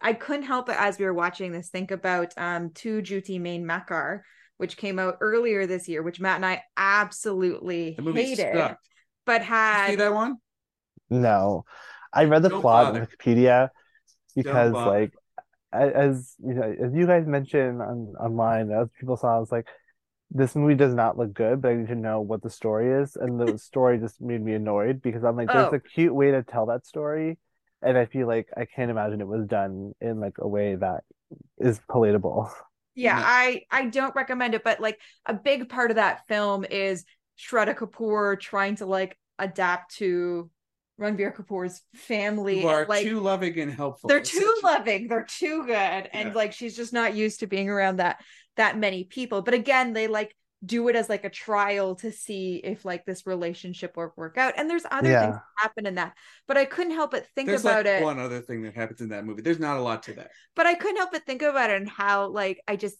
I 0.00 0.12
couldn't 0.12 0.44
help 0.46 0.66
but 0.66 0.76
as 0.78 0.98
we 0.98 1.04
were 1.04 1.14
watching 1.14 1.52
this 1.52 1.68
think 1.68 1.90
about 1.92 2.32
um 2.36 2.70
Tu 2.70 3.00
Jhoothi 3.02 3.40
Main 3.40 3.64
Makkaar, 3.64 4.20
which 4.58 4.76
came 4.76 4.98
out 4.98 5.18
earlier 5.20 5.66
this 5.66 5.88
year, 5.88 6.02
which 6.02 6.20
Matt 6.20 6.36
and 6.36 6.46
I 6.46 6.62
absolutely 6.76 7.94
The 7.96 8.02
movie 8.02 8.22
hated, 8.22 8.54
sucked. 8.54 8.88
but 9.26 9.42
See 9.42 9.46
had 9.48 9.98
that 9.98 10.14
one? 10.14 10.36
No. 11.10 11.64
I 12.12 12.24
read 12.24 12.42
the 12.42 12.50
Don't 12.50 12.60
plot 12.62 12.94
on. 12.94 13.06
Wikipedia 13.06 13.70
because 14.36 14.72
like 14.72 15.12
as 15.72 16.34
you 16.44 16.54
know, 16.54 16.74
as 16.84 16.94
you 16.94 17.06
guys 17.06 17.26
mentioned 17.26 17.82
on 17.82 18.14
online, 18.20 18.70
as 18.70 18.88
people 18.98 19.16
saw, 19.16 19.36
I 19.36 19.40
was 19.40 19.52
like, 19.52 19.66
this 20.30 20.54
movie 20.56 20.74
does 20.74 20.94
not 20.94 21.18
look 21.18 21.34
good, 21.34 21.62
but 21.62 21.72
I 21.72 21.74
need 21.76 21.88
to 21.88 21.94
know 21.96 22.20
what 22.20 22.42
the 22.42 22.50
story 22.50 23.02
is. 23.02 23.16
And 23.16 23.40
the 23.40 23.58
story 23.70 23.98
just 23.98 24.20
made 24.20 24.42
me 24.42 24.54
annoyed 24.54 25.02
because 25.02 25.24
I'm 25.24 25.36
like, 25.36 25.52
there's 25.52 25.72
Oh. 25.72 25.76
a 25.76 25.80
cute 25.80 26.14
way 26.14 26.30
to 26.32 26.42
tell 26.42 26.66
that 26.66 26.86
story. 26.86 27.38
And 27.82 27.98
I 27.98 28.06
feel 28.06 28.26
like 28.26 28.48
I 28.56 28.66
can't 28.66 28.90
imagine 28.90 29.20
it 29.20 29.26
was 29.28 29.46
done 29.46 29.94
in 30.00 30.20
like 30.20 30.36
a 30.38 30.48
way 30.48 30.76
that 30.76 31.04
is 31.58 31.80
palatable. 31.90 32.50
Yeah 32.94 33.18
Yeah. 33.18 33.24
i 33.26 33.62
i 33.70 33.86
don't 33.86 34.14
recommend 34.14 34.54
it 34.54 34.64
but 34.64 34.80
like 34.80 35.00
a 35.26 35.34
big 35.34 35.68
part 35.68 35.90
of 35.90 35.96
that 35.96 36.26
film 36.28 36.64
is 36.64 37.04
shraddha 37.38 37.74
kapoor 37.76 38.38
trying 38.38 38.76
to 38.76 38.86
like 38.86 39.18
adapt 39.38 39.96
to 39.96 40.50
ranbir 41.00 41.34
kapoor's 41.34 41.82
family 41.94 42.62
Who 42.62 42.68
are 42.68 42.86
like 42.88 43.04
too 43.04 43.18
loving 43.18 43.58
and 43.58 43.72
helpful. 43.72 44.08
they're 44.08 44.20
too 44.20 44.54
loving 44.62 45.08
they're 45.08 45.24
too 45.28 45.64
good 45.66 45.72
and 46.12 46.28
Yeah. 46.28 46.34
like 46.34 46.52
she's 46.52 46.76
just 46.76 46.92
not 46.92 47.14
used 47.14 47.40
to 47.40 47.48
being 47.48 47.68
around 47.68 47.96
that 47.96 48.20
that 48.56 48.78
many 48.78 49.02
people 49.02 49.42
but 49.42 49.54
again 49.54 49.92
they 49.92 50.06
like 50.06 50.36
do 50.64 50.88
it 50.88 50.96
as 50.96 51.08
like 51.08 51.24
a 51.24 51.30
trial 51.30 51.94
to 51.96 52.10
see 52.12 52.56
if 52.62 52.84
like 52.84 53.04
this 53.04 53.26
relationship 53.26 53.96
will 53.96 54.12
work 54.16 54.38
out 54.38 54.54
and 54.56 54.70
there's 54.70 54.86
other 54.90 55.10
Yeah. 55.10 55.20
things 55.20 55.34
that 55.34 55.42
happen 55.56 55.86
in 55.86 55.96
that 55.96 56.14
but 56.46 56.56
i 56.56 56.64
couldn't 56.64 56.94
help 56.94 57.10
but 57.10 57.26
think 57.34 57.48
There's 57.48 57.60
about 57.62 57.86
like 57.86 57.86
it 57.86 58.02
one 58.02 58.18
other 58.18 58.40
thing 58.40 58.62
that 58.62 58.74
happens 58.74 59.00
in 59.00 59.08
that 59.10 59.24
movie. 59.24 59.42
There's 59.42 59.58
not 59.58 59.76
a 59.76 59.82
lot 59.82 60.02
to 60.04 60.14
that. 60.14 60.30
but 60.56 60.66
I 60.66 60.74
couldn't 60.74 60.96
help 60.96 61.12
but 61.12 61.26
think 61.26 61.42
about 61.42 61.70
it 61.70 61.76
and 61.76 61.88
how 61.88 62.28
like 62.28 62.60
I 62.68 62.76
just 62.76 62.96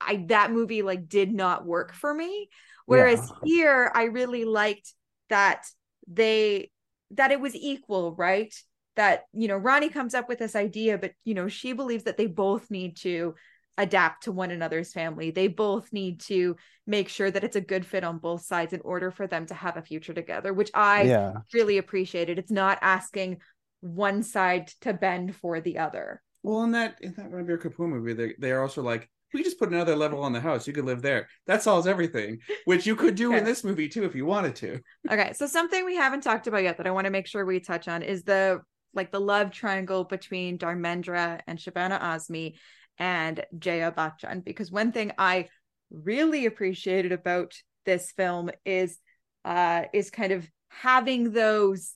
I 0.00 0.24
that 0.28 0.50
movie 0.50 0.82
like 0.82 1.08
did 1.08 1.32
not 1.32 1.64
work 1.64 1.92
for 1.94 2.12
me. 2.12 2.48
Whereas 2.86 3.20
Yeah. 3.20 3.36
here 3.44 3.90
I 3.94 4.04
really 4.04 4.44
liked 4.44 4.92
that 5.28 5.64
they 6.08 6.70
that 7.12 7.30
it 7.30 7.40
was 7.40 7.54
equal, 7.54 8.14
right? 8.14 8.52
That 8.96 9.24
you 9.32 9.48
know 9.48 9.56
Rani 9.56 9.88
comes 9.88 10.14
up 10.14 10.28
with 10.28 10.38
this 10.38 10.56
idea, 10.56 10.98
but 10.98 11.12
you 11.24 11.34
know 11.34 11.48
she 11.48 11.72
believes 11.72 12.04
that 12.04 12.16
they 12.16 12.26
both 12.26 12.70
need 12.70 12.96
to 12.98 13.34
adapt 13.78 14.24
to 14.24 14.32
one 14.32 14.50
another's 14.50 14.92
family. 14.92 15.30
They 15.30 15.48
both 15.48 15.92
need 15.92 16.20
to 16.22 16.56
make 16.86 17.08
sure 17.08 17.30
that 17.30 17.44
it's 17.44 17.56
a 17.56 17.60
good 17.60 17.86
fit 17.86 18.04
on 18.04 18.18
both 18.18 18.42
sides 18.42 18.72
in 18.72 18.80
order 18.82 19.10
for 19.10 19.26
them 19.26 19.46
to 19.46 19.54
have 19.54 19.76
a 19.76 19.82
future 19.82 20.12
together, 20.12 20.52
which 20.52 20.70
I 20.74 21.04
Yeah. 21.04 21.32
really 21.54 21.78
appreciated. 21.78 22.38
It's 22.38 22.50
not 22.50 22.78
asking 22.82 23.38
one 23.80 24.22
side 24.22 24.68
to 24.82 24.92
bend 24.92 25.34
for 25.36 25.60
the 25.60 25.78
other. 25.78 26.22
Well, 26.42 26.62
in 26.64 26.72
that 26.72 26.98
in 27.00 27.14
that 27.14 27.30
Ranbir 27.30 27.60
Kapoor 27.60 27.88
movie, 27.88 28.12
they 28.12 28.34
they 28.38 28.50
are 28.50 28.60
also 28.62 28.82
like, 28.82 29.08
we 29.32 29.42
just 29.42 29.58
put 29.58 29.70
another 29.70 29.96
level 29.96 30.22
on 30.22 30.32
the 30.32 30.40
house. 30.40 30.66
You 30.66 30.72
could 30.72 30.84
live 30.84 31.00
there. 31.00 31.28
That 31.46 31.62
solves 31.62 31.86
everything, 31.86 32.40
which 32.66 32.86
you 32.86 32.94
could 32.94 33.14
do 33.14 33.32
in 33.34 33.44
this 33.44 33.64
movie 33.64 33.88
too 33.88 34.04
if 34.04 34.14
you 34.14 34.26
wanted 34.26 34.56
to. 34.56 34.80
Okay, 35.10 35.32
so 35.32 35.46
something 35.46 35.84
we 35.84 35.96
haven't 35.96 36.22
talked 36.22 36.46
about 36.46 36.62
yet 36.62 36.76
that 36.76 36.86
I 36.86 36.90
want 36.90 37.06
to 37.06 37.10
make 37.10 37.26
sure 37.26 37.46
we 37.46 37.60
touch 37.60 37.88
on 37.88 38.02
is 38.02 38.24
the 38.24 38.60
like 38.94 39.10
the 39.10 39.20
love 39.20 39.50
triangle 39.50 40.04
between 40.04 40.58
Dharmendra 40.58 41.40
and 41.46 41.58
Shabana 41.58 41.98
Azmi 41.98 42.56
and 42.98 43.44
Jaya 43.58 43.92
Bachchan. 43.92 44.44
Because 44.44 44.70
one 44.70 44.92
thing 44.92 45.12
I 45.18 45.48
really 45.90 46.46
appreciated 46.46 47.12
about 47.12 47.52
this 47.84 48.12
film 48.12 48.50
is 48.64 48.98
uh 49.44 49.84
is 49.92 50.10
kind 50.10 50.32
of 50.32 50.48
having 50.68 51.32
those 51.32 51.94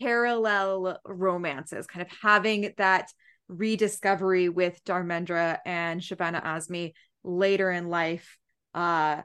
parallel 0.00 0.98
romances, 1.04 1.86
kind 1.86 2.02
of 2.02 2.08
having 2.22 2.72
that 2.78 3.08
rediscovery 3.48 4.48
with 4.48 4.82
Dharmendra 4.84 5.58
and 5.64 6.00
Shabana 6.00 6.42
Azmi 6.42 6.92
later 7.22 7.70
in 7.70 7.88
life. 7.88 8.38
Uh 8.74 9.22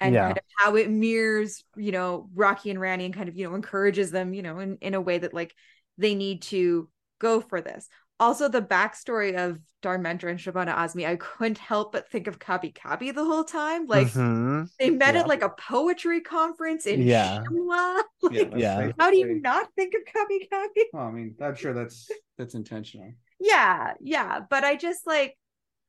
and 0.00 0.14
Yeah. 0.14 0.24
kind 0.26 0.36
of 0.36 0.44
how 0.58 0.76
it 0.76 0.90
mirrors, 0.90 1.64
you 1.76 1.92
know, 1.92 2.28
Rocky 2.34 2.70
and 2.70 2.80
Rani 2.80 3.06
and 3.06 3.14
kind 3.14 3.28
of, 3.28 3.36
you 3.36 3.48
know, 3.48 3.54
encourages 3.54 4.10
them, 4.10 4.34
you 4.34 4.42
know, 4.42 4.58
in, 4.58 4.76
in 4.80 4.94
a 4.94 5.00
way 5.00 5.18
that 5.18 5.32
like 5.32 5.54
they 5.98 6.14
need 6.14 6.42
to 6.42 6.88
go 7.20 7.40
for 7.40 7.60
this. 7.60 7.88
Also, 8.20 8.48
the 8.48 8.62
backstory 8.62 9.34
of 9.36 9.58
Dharmendra 9.82 10.30
and 10.30 10.38
Shabana 10.38 10.74
Azmi, 10.74 11.04
I 11.06 11.16
couldn't 11.16 11.58
help 11.58 11.92
but 11.92 12.08
think 12.08 12.26
of 12.28 12.38
Kabhi 12.38 12.72
Kabhi 12.72 13.12
the 13.14 13.24
whole 13.24 13.42
time. 13.44 13.86
Like 13.86 14.06
Mhm. 14.06 14.68
they 14.78 14.90
met 14.90 15.14
Yeah. 15.14 15.22
at 15.22 15.28
like 15.28 15.42
a 15.42 15.48
poetry 15.50 16.20
conference 16.20 16.86
in 16.86 17.02
Yeah. 17.02 17.42
Shimla. 17.42 18.02
Yeah, 18.30 18.40
Like, 18.42 18.50
that's 18.50 18.62
Yeah. 18.62 18.92
how 18.98 19.10
do 19.10 19.16
you 19.18 19.40
not 19.40 19.68
think 19.74 19.94
of 19.94 20.02
Kabhi 20.04 20.48
Kabhi? 20.48 20.84
Well, 20.92 21.06
I 21.06 21.10
mean, 21.10 21.34
I'm 21.40 21.54
sure 21.56 21.72
that's 21.74 22.08
that's 22.38 22.54
intentional. 22.54 23.12
yeah 23.40 23.94
yeah 24.00 24.40
but 24.48 24.62
i 24.64 24.76
just 24.76 25.06
like 25.08 25.36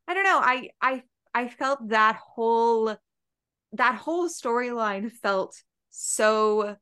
i 0.08 0.14
don't 0.16 0.24
know 0.24 0.40
i 0.40 0.70
i 0.82 1.04
i 1.34 1.48
felt 1.48 1.80
that 1.90 2.16
whole 2.18 2.96
that 3.74 3.96
whole 3.96 4.28
storyline 4.28 5.12
felt 5.12 5.56
so 5.92 6.76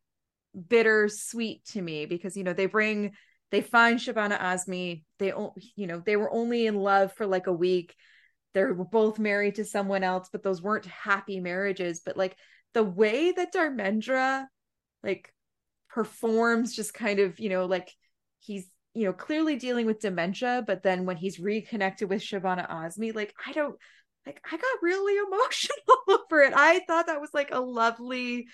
bittersweet 0.68 1.66
to 1.66 1.82
me 1.82 2.06
because 2.06 2.38
you 2.38 2.44
know 2.44 2.54
they 2.54 2.66
bring 2.66 3.12
they 3.54 3.62
find 3.62 4.00
shabana 4.00 4.40
azmi. 4.40 5.04
They 5.20 5.32
you 5.76 5.86
know 5.86 6.02
they 6.04 6.16
were 6.16 6.34
only 6.34 6.66
in 6.66 6.74
love 6.74 7.14
for 7.14 7.28
like 7.28 7.46
a 7.46 7.54
week. 7.54 7.96
They 8.56 8.64
were 8.64 8.84
both 8.84 9.20
married 9.20 9.56
to 9.56 9.64
someone 9.64 10.04
else 10.04 10.28
but 10.32 10.42
those 10.42 10.60
weren't 10.60 10.88
happy 10.88 11.40
marriages. 11.40 12.02
But 12.04 12.18
like 12.18 12.36
the 12.74 12.84
way 12.84 13.32
that 13.32 13.54
dharmendra 13.54 14.48
like 15.04 15.32
performs 15.88 16.76
just 16.76 16.96
kind 16.96 17.20
of 17.20 17.40
you 17.40 17.50
know 17.50 17.68
like 17.68 17.94
he's 18.40 18.66
you 18.96 19.04
know 19.04 19.14
clearly 19.14 19.56
dealing 19.56 19.86
with 19.86 20.00
dementia 20.00 20.64
but 20.66 20.82
then 20.82 21.06
when 21.06 21.18
he's 21.18 21.40
reconnected 21.40 22.10
with 22.10 22.24
Shabana 22.24 22.68
Azmi 22.68 23.14
like 23.14 23.36
I 23.46 23.52
don't 23.52 23.76
like 24.26 24.44
I 24.52 24.58
got 24.58 24.82
really 24.82 25.16
emotional 25.28 26.22
over 26.28 26.42
it. 26.42 26.54
I 26.56 26.80
thought 26.88 27.06
that 27.06 27.22
was 27.22 27.36
like 27.36 27.52
a 27.52 27.60
lovely 27.60 28.48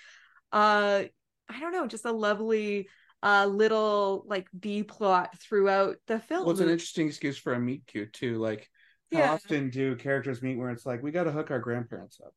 uh 0.52 1.04
I 1.48 1.58
don't 1.58 1.72
know 1.72 1.86
just 1.86 2.04
a 2.04 2.12
lovely 2.12 2.86
uh 3.22 3.46
little 3.46 4.24
like 4.26 4.48
B 4.58 4.82
plot 4.82 5.36
throughout 5.38 5.96
the 6.06 6.18
film 6.20 6.44
Well, 6.44 6.52
it's 6.52 6.60
an 6.60 6.68
interesting 6.68 7.06
excuse 7.08 7.38
for 7.38 7.52
a 7.54 7.60
meet 7.60 7.86
cute 7.86 8.12
too. 8.12 8.38
Like, 8.38 8.68
how 9.12 9.20
Yeah. 9.20 9.34
often 9.34 9.70
do 9.70 9.96
characters 9.96 10.42
meet 10.42 10.56
where 10.56 10.70
it's 10.70 10.86
like 10.86 11.02
we 11.02 11.10
got 11.10 11.24
to 11.24 11.32
hook 11.32 11.50
our 11.50 11.58
grandparents 11.58 12.20
up? 12.24 12.34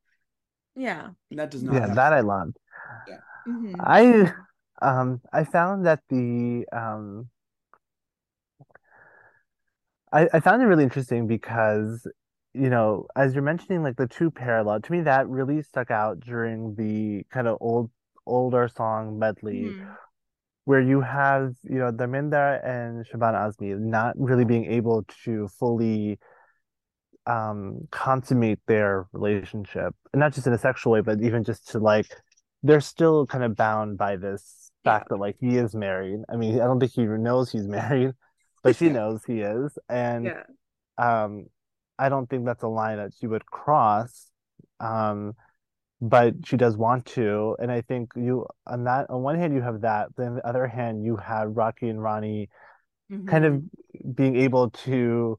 yeah 0.76 1.10
And 1.30 1.40
that 1.40 1.52
does 1.52 1.64
not. 1.64 1.84
Yeah, 1.84 1.88
happen. 1.88 1.96
that 1.96 2.14
I 2.14 2.20
loved. 2.22 2.58
Mhm. 3.46 3.94
I 3.96 4.32
um 4.82 5.22
I 5.32 5.44
found 5.44 5.86
that 5.86 6.02
the 6.10 6.66
um 6.72 7.30
I, 10.12 10.28
I 10.34 10.40
found 10.40 10.62
it 10.62 10.66
really 10.66 10.84
interesting 10.84 11.28
because 11.28 12.08
you 12.54 12.70
know 12.70 13.08
as 13.16 13.34
you're 13.34 13.44
mentioning 13.44 13.82
like 13.84 13.96
the 13.98 14.08
two 14.08 14.30
parallel 14.32 14.80
to 14.82 14.92
me 14.92 15.02
that 15.02 15.28
really 15.28 15.62
stuck 15.62 15.90
out 15.92 16.20
during 16.20 16.76
the 16.76 17.24
kind 17.32 17.48
of 17.48 17.58
old 17.62 17.90
older 18.26 18.68
song 18.68 19.18
medley 19.20 19.76
Mhm. 19.76 19.98
Where 20.66 20.82
you 20.82 21.01
have 21.01 21.55
you 21.64 21.80
know 21.80 21.91
Dharmendra 21.91 22.66
and 22.66 23.05
Shabana 23.05 23.47
Azmi 23.47 23.78
not 23.80 24.14
really 24.18 24.45
being 24.45 24.66
able 24.66 25.03
to 25.26 25.47
fully 25.47 26.20
um 27.26 27.88
consummate 27.91 28.59
their 28.68 29.07
relationship 29.14 29.95
and 30.11 30.20
not 30.20 30.34
just 30.34 30.45
in 30.45 30.53
a 30.53 30.57
sexual 30.57 30.91
way 30.91 31.01
but 31.01 31.22
even 31.22 31.43
just 31.43 31.70
to 31.70 31.80
like 31.80 32.07
they're 32.64 32.82
still 32.82 33.26
kind 33.26 33.43
of 33.43 33.55
bound 33.55 33.97
by 33.97 34.16
this 34.16 34.72
fact 34.84 35.07
that 35.09 35.18
like 35.18 35.38
he 35.39 35.57
is 35.57 35.74
married. 35.74 36.20
I 36.30 36.36
mean 36.36 36.55
i 36.55 36.66
don't 36.66 36.80
think 36.80 36.91
he 36.91 37.03
knows 37.05 37.51
he's 37.51 37.68
married 37.80 38.11
but 38.61 38.76
she 38.76 38.89
knows 38.89 39.24
he 39.26 39.41
is. 39.41 39.78
And 39.89 40.26
Yeah. 40.26 40.43
um 40.97 41.45
i 41.97 42.09
don't 42.09 42.30
think 42.30 42.45
that's 42.45 42.64
a 42.64 42.68
line 42.68 42.97
that 42.97 43.11
she 43.20 43.28
would 43.28 43.45
cross 43.45 44.30
um 44.80 45.34
but 46.10 46.34
she 46.45 46.58
does 46.58 46.76
want 46.76 47.06
to 47.06 47.56
and 47.60 47.72
i 47.72 47.82
think 47.82 48.12
you 48.16 48.45
on 48.68 48.84
that 48.84 49.10
on 49.10 49.22
one 49.24 49.38
hand 49.38 49.54
you 49.54 49.62
have 49.62 49.82
that 49.82 50.10
then 50.18 50.28
on 50.28 50.36
the 50.36 50.47
other 50.47 50.68
hand 50.68 51.04
you 51.04 51.16
have 51.16 51.56
rocky 51.56 51.88
and 51.89 52.01
rani 52.04 52.49
kind 53.28 53.45
of 53.45 53.64
being 54.16 54.36
able 54.36 54.70
to 54.72 55.38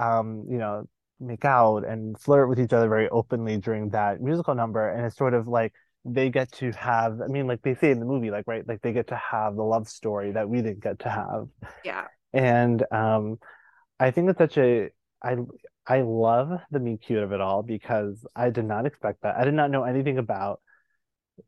um 0.00 0.44
you 0.48 0.58
know 0.58 0.84
make 1.20 1.44
out 1.44 1.84
and 1.86 2.18
flirt 2.18 2.48
with 2.48 2.58
each 2.58 2.72
other 2.72 2.88
very 2.88 3.08
openly 3.10 3.56
during 3.58 3.90
that 3.90 4.20
musical 4.20 4.54
number 4.54 4.88
and 4.90 5.04
it's 5.06 5.16
sort 5.16 5.34
of 5.34 5.46
like 5.48 5.72
they 6.04 6.30
get 6.30 6.50
to 6.52 6.72
have 6.72 7.20
i 7.20 7.26
mean 7.28 7.46
like 7.46 7.62
they 7.62 7.74
say 7.74 7.90
in 7.90 8.00
the 8.00 8.06
movie 8.06 8.30
like 8.30 8.44
right 8.46 8.66
like 8.66 8.80
they 8.82 8.92
get 8.92 9.08
to 9.08 9.16
have 9.16 9.56
the 9.56 9.62
love 9.62 9.88
story 9.88 10.32
that 10.32 10.48
we 10.48 10.62
didn't 10.62 10.80
get 10.82 10.98
to 11.00 11.08
have 11.10 11.48
Yeah. 11.84 12.06
and 12.32 12.84
um 12.90 13.38
i 14.00 14.10
think 14.10 14.30
it's 14.30 14.38
such 14.38 14.58
a 14.58 14.90
i 15.22 15.36
i 15.86 16.00
love 16.02 16.50
the 16.70 16.80
meet 16.80 17.02
cute 17.02 17.22
of 17.22 17.32
it 17.32 17.40
all 17.40 17.62
because 17.62 18.24
i 18.36 18.50
did 18.50 18.64
not 18.64 18.86
expect 18.86 19.22
that 19.22 19.36
i 19.36 19.44
did 19.44 19.54
not 19.54 19.70
know 19.70 19.84
anything 19.84 20.18
about 20.18 20.60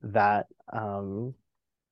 that 0.03 0.47
um 0.72 1.35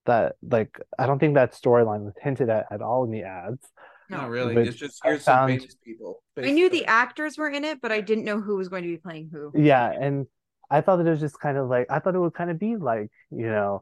that 0.07 0.35
like 0.43 0.79
i 0.99 1.07
don't 1.07 1.19
think 1.19 1.35
that 1.35 1.53
storyline 1.53 2.05
was 2.05 2.15
hinted 2.21 2.49
at 2.49 2.67
at 2.71 2.83
all 2.83 3.05
in 3.05 3.11
the 3.11 3.23
ads 3.23 3.67
Not 4.11 4.29
really. 4.29 4.57
It's 4.69 4.77
just 4.77 5.01
I 5.05 5.09
here's 5.09 5.25
some 5.25 5.35
found- 5.35 5.61
famous 5.61 5.77
people. 5.83 6.23
I 6.37 6.51
knew 6.51 6.69
the 6.69 6.85
actors 6.87 7.39
were 7.39 7.49
in 7.49 7.65
it, 7.65 7.81
but 7.81 7.93
I 7.93 8.01
didn't 8.03 8.25
know 8.25 8.41
who 8.41 8.57
was 8.57 8.69
going 8.69 8.83
to 8.83 8.89
be 8.89 8.99
playing 8.99 9.31
who. 9.33 9.53
Yeah, 9.55 9.89
and 9.91 10.27
I 10.71 10.81
thought 10.83 10.97
that 10.97 11.07
it 11.07 11.11
was 11.11 11.21
just 11.21 11.39
kind 11.41 11.57
of 11.57 11.69
like 11.69 11.87
I 11.89 11.99
thought 11.99 12.15
it 12.15 12.19
would 12.19 12.35
kind 12.35 12.51
of 12.51 12.59
be 12.59 12.77
like, 12.77 13.09
you 13.31 13.47
know, 13.47 13.81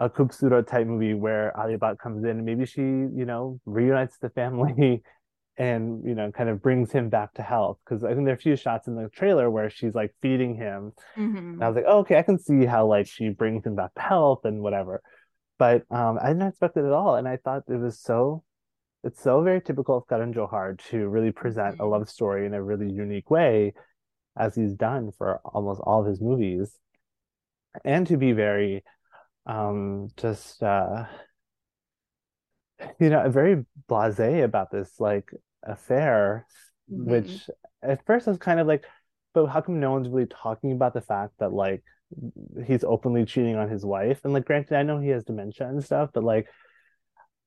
a 0.00 0.08
Khoobsurat 0.08 0.66
type 0.66 0.86
movie 0.86 1.14
where 1.14 1.52
Alia 1.56 1.78
Bhatt 1.78 1.98
comes 1.98 2.24
in 2.24 2.30
and 2.30 2.44
maybe 2.44 2.66
she, 2.66 2.80
you 2.80 3.24
know, 3.30 3.60
reunites 3.66 4.18
the 4.18 4.30
family 4.30 5.02
and, 5.58 6.04
you 6.04 6.14
know, 6.14 6.30
kind 6.32 6.48
of 6.48 6.62
brings 6.62 6.92
him 6.92 7.08
back 7.10 7.34
to 7.34 7.42
health. 7.42 7.78
Because 7.84 8.04
I 8.04 8.14
think 8.14 8.24
there 8.24 8.34
are 8.34 8.36
a 8.36 8.40
few 8.40 8.56
shots 8.56 8.86
in 8.88 8.94
the 8.94 9.08
trailer 9.10 9.50
where 9.50 9.68
she's 9.68 9.94
like 9.94 10.14
feeding 10.22 10.54
him. 10.54 10.92
Mhm. 11.16 11.54
And 11.54 11.64
I 11.64 11.68
was 11.68 11.76
like, 11.76 11.84
oh, 11.88 11.98
okay, 12.00 12.16
I 12.18 12.22
can 12.22 12.38
see 12.38 12.64
how 12.64 12.86
like 12.86 13.06
she 13.08 13.28
brings 13.30 13.66
him 13.66 13.74
back 13.74 13.92
to 13.94 14.00
health 14.00 14.44
and 14.44 14.62
whatever. 14.62 15.02
But 15.58 15.82
um 15.90 16.18
I 16.22 16.28
didn't 16.28 16.48
expect 16.48 16.76
it 16.76 16.84
at 16.84 16.92
all. 16.92 17.16
And 17.16 17.28
I 17.28 17.36
thought 17.36 17.64
it 17.68 17.76
was 17.76 18.00
so 18.00 18.44
it's 19.04 19.22
so 19.22 19.42
very 19.42 19.60
typical 19.60 19.96
of 19.98 20.08
Karan 20.08 20.32
Johar 20.32 20.78
to 20.90 21.08
really 21.08 21.32
present 21.32 21.76
a 21.80 21.84
Mhm. 21.84 21.90
love 21.90 22.08
story 22.08 22.46
in 22.46 22.54
a 22.54 22.62
really 22.62 22.90
unique 22.90 23.30
way 23.30 23.74
as 24.36 24.54
he's 24.54 24.74
done 24.74 25.10
for 25.18 25.40
almost 25.44 25.80
all 25.80 26.00
of 26.00 26.06
his 26.06 26.20
movies 26.20 26.78
and 27.84 28.06
to 28.06 28.16
be 28.16 28.32
very 28.32 28.84
um 29.46 30.08
just 30.16 30.62
uh 30.62 31.06
you 33.00 33.10
know 33.10 33.28
very 33.28 33.64
blasé 33.88 34.44
about 34.44 34.70
this 34.70 35.00
like 35.00 35.30
affair 35.68 36.46
Mhm. 36.90 37.04
which 37.12 37.50
at 37.82 38.04
first 38.06 38.26
I 38.26 38.30
was 38.32 38.38
kind 38.38 38.60
of 38.60 38.66
like 38.66 38.84
but 39.34 39.46
how 39.46 39.60
come 39.60 39.78
no 39.78 39.92
one's 39.92 40.08
really 40.08 40.26
talking 40.26 40.72
about 40.72 40.94
the 40.94 41.02
fact 41.02 41.34
that 41.38 41.52
like 41.52 41.82
he's 42.66 42.84
openly 42.84 43.24
cheating 43.26 43.56
on 43.56 43.68
his 43.68 43.84
wife 43.84 44.20
and 44.24 44.32
like 44.32 44.46
granted 44.46 44.76
I 44.78 44.82
know 44.82 44.98
he 44.98 45.10
has 45.10 45.24
dementia 45.24 45.68
and 45.68 45.84
stuff 45.84 46.10
but 46.14 46.24
like 46.24 46.48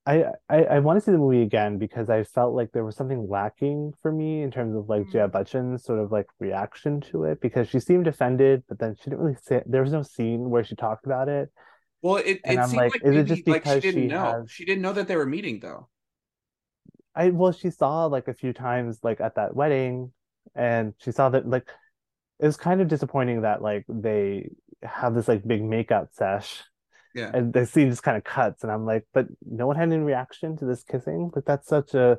I 0.06 0.26
I, 0.50 0.64
I 0.64 0.80
want 0.80 0.98
to 0.98 1.02
see 1.06 1.12
the 1.12 1.18
movie 1.18 1.42
again 1.44 1.78
because 1.78 2.10
I 2.10 2.24
felt 2.24 2.56
like 2.56 2.72
there 2.72 2.84
was 2.86 2.96
something 2.96 3.28
lacking 3.30 3.94
for 4.02 4.12
me 4.12 4.42
in 4.42 4.52
terms 4.52 4.76
of 4.76 4.90
like 4.90 5.04
Mm. 5.08 5.12
Jaya 5.12 5.28
Bachchan's 5.28 5.84
sort 5.84 6.00
of 6.00 6.12
like 6.12 6.28
reaction 6.40 7.02
to 7.12 7.26
it 7.26 7.40
because 7.42 7.70
she 7.70 7.80
seemed 7.80 8.08
offended, 8.08 8.64
but 8.68 8.80
then 8.80 8.96
she 8.96 9.10
didn't 9.10 9.20
really 9.26 9.38
say 9.42 9.62
there 9.66 9.84
was 9.84 9.92
no 9.92 10.02
scene 10.02 10.50
where 10.50 10.64
she 10.64 10.76
talked 10.76 11.06
about 11.06 11.30
it. 11.30 11.50
Well, 12.02 12.16
it, 12.18 12.40
And 12.44 12.58
it 12.58 12.62
I'm 12.62 12.70
seemed 12.70 12.82
like, 12.82 12.94
like, 12.94 13.04
is 13.04 13.16
it 13.16 13.24
just 13.26 13.48
like 13.48 13.66
she 13.66 13.80
didn't 13.80 14.02
she 14.04 14.08
know. 14.08 14.26
has- 14.42 14.50
She 14.52 14.66
didn't 14.66 14.82
know 14.82 14.94
that 14.94 15.08
they 15.08 15.16
were 15.16 15.28
meeting 15.28 15.60
though. 15.60 15.88
I 17.16 17.30
well, 17.30 17.52
she 17.52 17.70
saw 17.70 18.06
like 18.06 18.28
a 18.28 18.34
few 18.34 18.54
times 18.54 19.00
like 19.04 19.20
at 19.22 19.36
that 19.36 19.56
wedding, 19.56 20.12
and 20.56 20.94
she 20.98 21.12
saw 21.12 21.30
that 21.30 21.48
like 21.48 21.68
it 22.40 22.46
was 22.46 22.58
kind 22.58 22.82
of 22.82 22.88
disappointing 22.88 23.42
that 23.42 23.62
like 23.62 23.86
they 23.90 24.50
have 24.84 25.14
this 25.14 25.28
like 25.28 25.46
big 25.46 25.62
makeout 25.62 26.08
sesh 26.14 26.64
Yeah. 27.14 27.30
and 27.34 27.54
the 27.54 27.66
scene 27.68 27.90
just 27.90 28.04
kind 28.04 28.18
of 28.18 28.24
cuts, 28.24 28.64
and 28.64 28.72
I'm 28.72 28.86
like, 28.86 29.06
but 29.14 29.28
no 29.46 29.68
one 29.68 29.76
had 29.76 29.92
any 29.92 29.98
reaction 30.04 30.58
to 30.58 30.66
this 30.66 30.84
kissing. 30.84 31.30
But 31.34 31.46
that's 31.46 31.68
such 31.68 31.94
a 31.94 32.18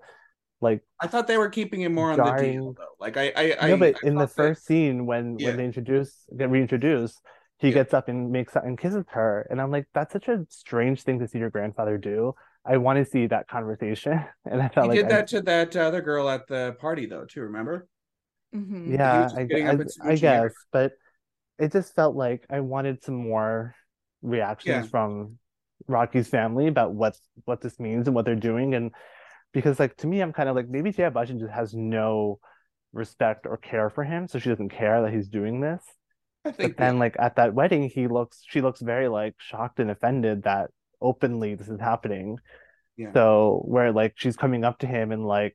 like 0.60 0.82
I 1.00 1.06
thought 1.08 1.26
they 1.26 1.38
were 1.38 1.48
keeping 1.50 1.80
it 1.80 1.88
more 1.88 2.12
on 2.12 2.18
the 2.18 2.24
Jarring. 2.24 2.52
deal 2.60 2.72
though. 2.74 2.94
Like 3.00 3.16
I, 3.16 3.32
I, 3.34 3.56
I 3.60 3.68
no, 3.70 3.76
but 3.78 3.96
I 4.04 4.06
in 4.06 4.14
the 4.14 4.26
that- 4.26 4.34
first 4.34 4.64
scene 4.66 5.06
when 5.06 5.38
Yeah. 5.38 5.48
when 5.48 5.56
they 5.56 5.64
introduce 5.64 6.24
get 6.36 6.50
reintroduced, 6.50 7.20
he 7.58 7.68
Yeah. 7.68 7.74
gets 7.74 7.94
up 7.94 8.08
and 8.08 8.30
makes 8.30 8.54
and 8.54 8.78
kisses 8.78 9.06
her, 9.10 9.46
and 9.50 9.60
I'm 9.60 9.70
like, 9.72 9.86
that's 9.94 10.12
such 10.12 10.28
a 10.28 10.46
strange 10.50 11.02
thing 11.02 11.18
to 11.20 11.26
see 11.26 11.38
your 11.38 11.50
grandfather 11.50 11.96
do. 11.98 12.34
I 12.64 12.76
want 12.76 12.98
to 12.98 13.04
see 13.10 13.26
that 13.26 13.48
conversation, 13.48 14.24
and 14.44 14.60
I 14.62 14.68
he 14.68 14.74
felt 14.74 14.88
like 14.88 14.96
did 14.96 15.06
I- 15.06 15.08
that 15.08 15.26
to 15.28 15.40
that 15.42 15.76
other 15.76 16.00
girl 16.00 16.28
at 16.28 16.46
the 16.46 16.76
party 16.80 17.06
though 17.06 17.24
too. 17.24 17.42
Remember? 17.42 17.86
Mhm. 18.54 18.92
Yeah, 18.98 19.30
I, 19.34 19.40
I, 19.40 19.42
I 20.10 20.16
guess, 20.16 20.32
everybody. 20.34 20.54
but 20.72 20.92
it 21.58 21.72
just 21.72 21.94
felt 21.94 22.14
like 22.16 22.44
I 22.50 22.60
wanted 22.60 23.02
some 23.02 23.14
more 23.14 23.74
reactions 24.20 24.84
Yeah. 24.84 24.90
from 24.90 25.38
Rocky's 25.88 26.28
family 26.28 26.66
about 26.68 26.92
what 26.94 27.16
what 27.44 27.60
this 27.60 27.80
means 27.80 28.06
and 28.06 28.14
what 28.14 28.24
they're 28.24 28.34
doing, 28.36 28.74
and 28.74 28.90
because 29.52 29.80
like 29.80 29.96
to 29.98 30.06
me, 30.06 30.20
I'm 30.20 30.32
kind 30.32 30.48
of 30.48 30.54
like 30.56 30.68
maybe 30.68 30.92
Jaya 30.92 31.10
Bachchan 31.10 31.40
just 31.40 31.52
has 31.52 31.74
no 31.74 32.38
respect 32.92 33.46
or 33.46 33.56
care 33.56 33.88
for 33.90 34.04
him, 34.04 34.28
so 34.28 34.38
she 34.38 34.50
doesn't 34.50 34.68
care 34.68 35.02
that 35.02 35.12
he's 35.12 35.28
doing 35.28 35.60
this. 35.60 35.82
I 36.44 36.50
But 36.50 36.56
think 36.56 36.76
then 36.76 36.98
like 36.98 37.16
at 37.18 37.36
that 37.36 37.54
wedding, 37.54 37.88
he 37.88 38.06
looks 38.06 38.42
she 38.48 38.60
looks 38.60 38.80
very 38.80 39.08
like 39.08 39.34
shocked 39.38 39.80
and 39.80 39.90
offended 39.90 40.42
that 40.44 40.70
openly 41.02 41.54
this 41.54 41.68
is 41.68 41.80
happening. 41.80 42.38
Yeah. 42.96 43.12
So 43.12 43.62
where 43.66 43.92
like 43.92 44.14
she's 44.16 44.36
coming 44.36 44.64
up 44.64 44.78
to 44.80 44.86
him 44.86 45.12
and 45.12 45.26
like, 45.26 45.54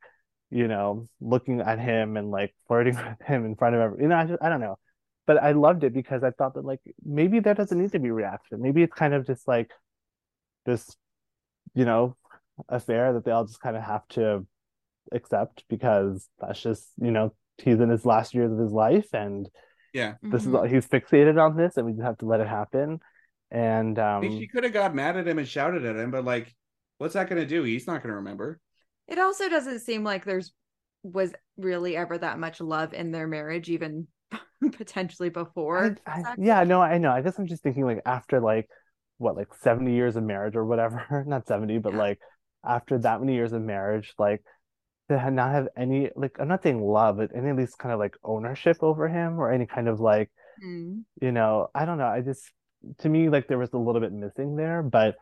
you 0.49 0.67
know, 0.67 1.05
looking 1.21 1.61
at 1.61 1.79
him 1.79 2.17
and 2.17 2.29
like 2.31 2.53
flirting 2.67 2.95
with 3.19 3.27
him 3.27 3.45
in 3.45 3.55
front 3.55 3.75
of 3.75 3.81
everyone. 3.81 4.03
You 4.03 4.09
know, 4.09 4.17
I 4.17 4.25
just 4.25 4.41
I 4.41 4.49
don't 4.49 4.61
know. 4.61 4.77
But 5.25 5.43
I 5.43 5.51
loved 5.51 5.83
it 5.83 5.93
because 5.93 6.23
I 6.23 6.31
thought 6.31 6.53
that 6.55 6.65
like 6.65 6.79
maybe 7.03 7.39
there 7.39 7.53
doesn't 7.53 7.77
need 7.77 7.91
to 7.91 7.99
be 7.99 8.11
reaction. 8.11 8.61
Maybe 8.61 8.81
it's 8.81 8.93
kind 8.93 9.13
of 9.13 9.27
just 9.27 9.47
like 9.47 9.71
this, 10.65 10.95
you 11.73 11.85
know, 11.85 12.15
affair 12.69 13.13
that 13.13 13.25
they 13.25 13.31
all 13.31 13.45
just 13.45 13.59
kind 13.59 13.75
of 13.75 13.83
have 13.83 14.07
to 14.09 14.47
accept 15.11 15.63
because 15.69 16.27
that's 16.39 16.61
just, 16.61 16.87
you 17.01 17.11
know, 17.11 17.33
he's 17.57 17.79
in 17.79 17.89
his 17.89 18.05
last 18.05 18.33
years 18.33 18.51
of 18.51 18.57
his 18.57 18.71
life 18.71 19.13
and 19.13 19.49
yeah. 19.93 20.15
this 20.21 20.43
is 20.43 20.49
Mhm. 20.49 20.69
he's 20.69 20.87
fixated 20.87 21.41
on 21.41 21.57
this 21.57 21.77
and 21.77 21.85
we 21.85 21.93
just 21.93 22.03
have 22.03 22.17
to 22.19 22.25
let 22.25 22.39
it 22.39 22.47
happen 22.47 22.99
and 23.51 23.97
I 23.99 24.17
um 24.17 24.21
mean, 24.21 24.39
she 24.39 24.47
could 24.47 24.63
have 24.63 24.73
got 24.73 24.95
mad 24.95 25.17
at 25.17 25.27
him 25.27 25.39
and 25.39 25.47
shouted 25.47 25.85
at 25.85 25.95
him, 25.95 26.11
but 26.11 26.25
like, 26.25 26.53
what's 26.97 27.13
that 27.13 27.29
going 27.29 27.41
to 27.41 27.47
do? 27.47 27.63
He's 27.63 27.87
not 27.87 28.01
going 28.03 28.09
to 28.11 28.17
remember. 28.17 28.59
It 29.07 29.19
also 29.19 29.47
doesn't 29.49 29.79
seem 29.79 30.03
like 30.03 30.25
there's 30.25 30.53
was 31.03 31.33
really 31.57 31.95
ever 31.95 32.17
that 32.17 32.39
much 32.39 32.59
love 32.59 32.93
in 32.93 33.11
their 33.11 33.27
marriage, 33.27 33.69
even 33.69 34.07
potentially 34.73 35.29
before. 35.29 35.95
I- 36.05 36.21
I- 36.25 36.35
yeah 36.37 36.63
no 36.63 36.81
i 36.81 36.97
know 36.97 37.11
i 37.11 37.21
guess 37.21 37.37
i'm 37.39 37.47
just 37.47 37.63
thinking 37.63 37.85
like 37.85 38.01
after 38.05 38.39
like 38.41 38.67
what 39.19 39.35
like 39.37 39.53
70 39.61 39.93
years 39.93 40.15
of 40.15 40.23
marriage 40.23 40.55
or 40.55 40.65
whatever 40.65 41.23
not 41.27 41.47
70 41.47 41.77
but 41.79 41.93
Yeah. 41.93 41.99
like 41.99 42.19
after 42.65 42.97
that 42.99 43.19
many 43.21 43.35
years 43.35 43.53
of 43.53 43.61
marriage 43.61 44.13
like 44.19 44.43
to 45.09 45.31
not 45.31 45.51
have 45.51 45.69
any 45.77 46.09
like 46.15 46.35
i'm 46.39 46.47
not 46.49 46.63
saying 46.63 46.81
love 46.81 47.17
but 47.17 47.31
any 47.35 47.49
at 47.49 47.55
least 47.55 47.77
kind 47.77 47.93
of 47.93 47.99
like 47.99 48.15
ownership 48.23 48.77
over 48.81 49.07
him 49.07 49.39
or 49.39 49.51
any 49.51 49.65
kind 49.65 49.87
of 49.87 49.99
like 49.99 50.29
Mm. 50.63 51.03
you 51.21 51.31
know 51.31 51.67
i 51.75 51.85
don't 51.85 51.99
know 51.99 52.07
i 52.07 52.19
just 52.21 52.51
to 52.99 53.09
me 53.09 53.29
like 53.29 53.47
there 53.47 53.57
was 53.57 53.73
a 53.73 53.77
little 53.77 54.01
bit 54.01 54.11
missing 54.11 54.55
there 54.55 54.81
but 54.83 55.15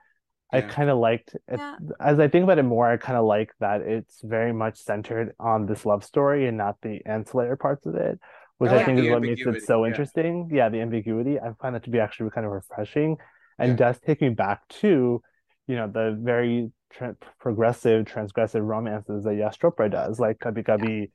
I 0.53 0.61
kind 0.61 0.89
of 0.89 0.99
liked 0.99 1.36
it. 1.36 1.41
Yeah. 1.51 1.76
As 1.99 2.20
I 2.20 2.28
think 2.28 2.43
about 2.43 2.59
it 2.59 2.63
more, 2.63 2.89
I 2.89 2.97
kind 2.97 3.18
of 3.18 3.26
like 3.26 3.51
that 3.59 3.82
it's 3.82 4.22
very 4.24 4.53
much 4.53 4.78
centered 4.78 5.34
on 5.39 5.66
this 5.66 5.86
love 5.86 6.03
story 6.03 6.47
and 6.47 6.55
not 6.57 6.78
the 6.82 7.01
ancillary 7.05 7.57
parts 7.57 7.86
of 7.86 7.95
it, 7.95 8.20
which 8.59 8.72
oh, 8.72 8.76
I 8.76 8.76
I 8.76 8.78
like 8.78 8.86
think 8.86 8.99
the 8.99 9.05
is 9.07 9.11
what 9.11 9.22
makes 9.22 9.41
it 9.45 9.63
so 9.66 9.84
yeah. 9.84 9.89
interesting. 9.89 10.49
Yeah, 10.53 10.70
the 10.70 10.80
ambiguity. 10.82 11.39
I 11.39 11.49
find 11.61 11.76
that 11.76 11.84
to 11.86 11.89
be 11.89 11.99
actually 11.99 12.30
kind 12.30 12.45
of 12.45 12.53
refreshing 12.53 13.18
and 13.57 13.72
Yeah. 13.72 13.76
does 13.76 13.99
take 13.99 14.22
me 14.22 14.30
back 14.30 14.68
to, 14.82 15.22
you 15.68 15.76
know, 15.76 15.88
the 15.88 16.18
very 16.22 16.72
tra 16.91 17.16
progressive, 17.39 18.05
transgressive 18.05 18.66
romances 18.66 19.24
that 19.26 19.36
Yash 19.36 19.57
Chopra 19.59 19.91
does, 19.91 20.20
like 20.20 20.38
Kabhi 20.39 20.63
Kabhi, 20.63 21.11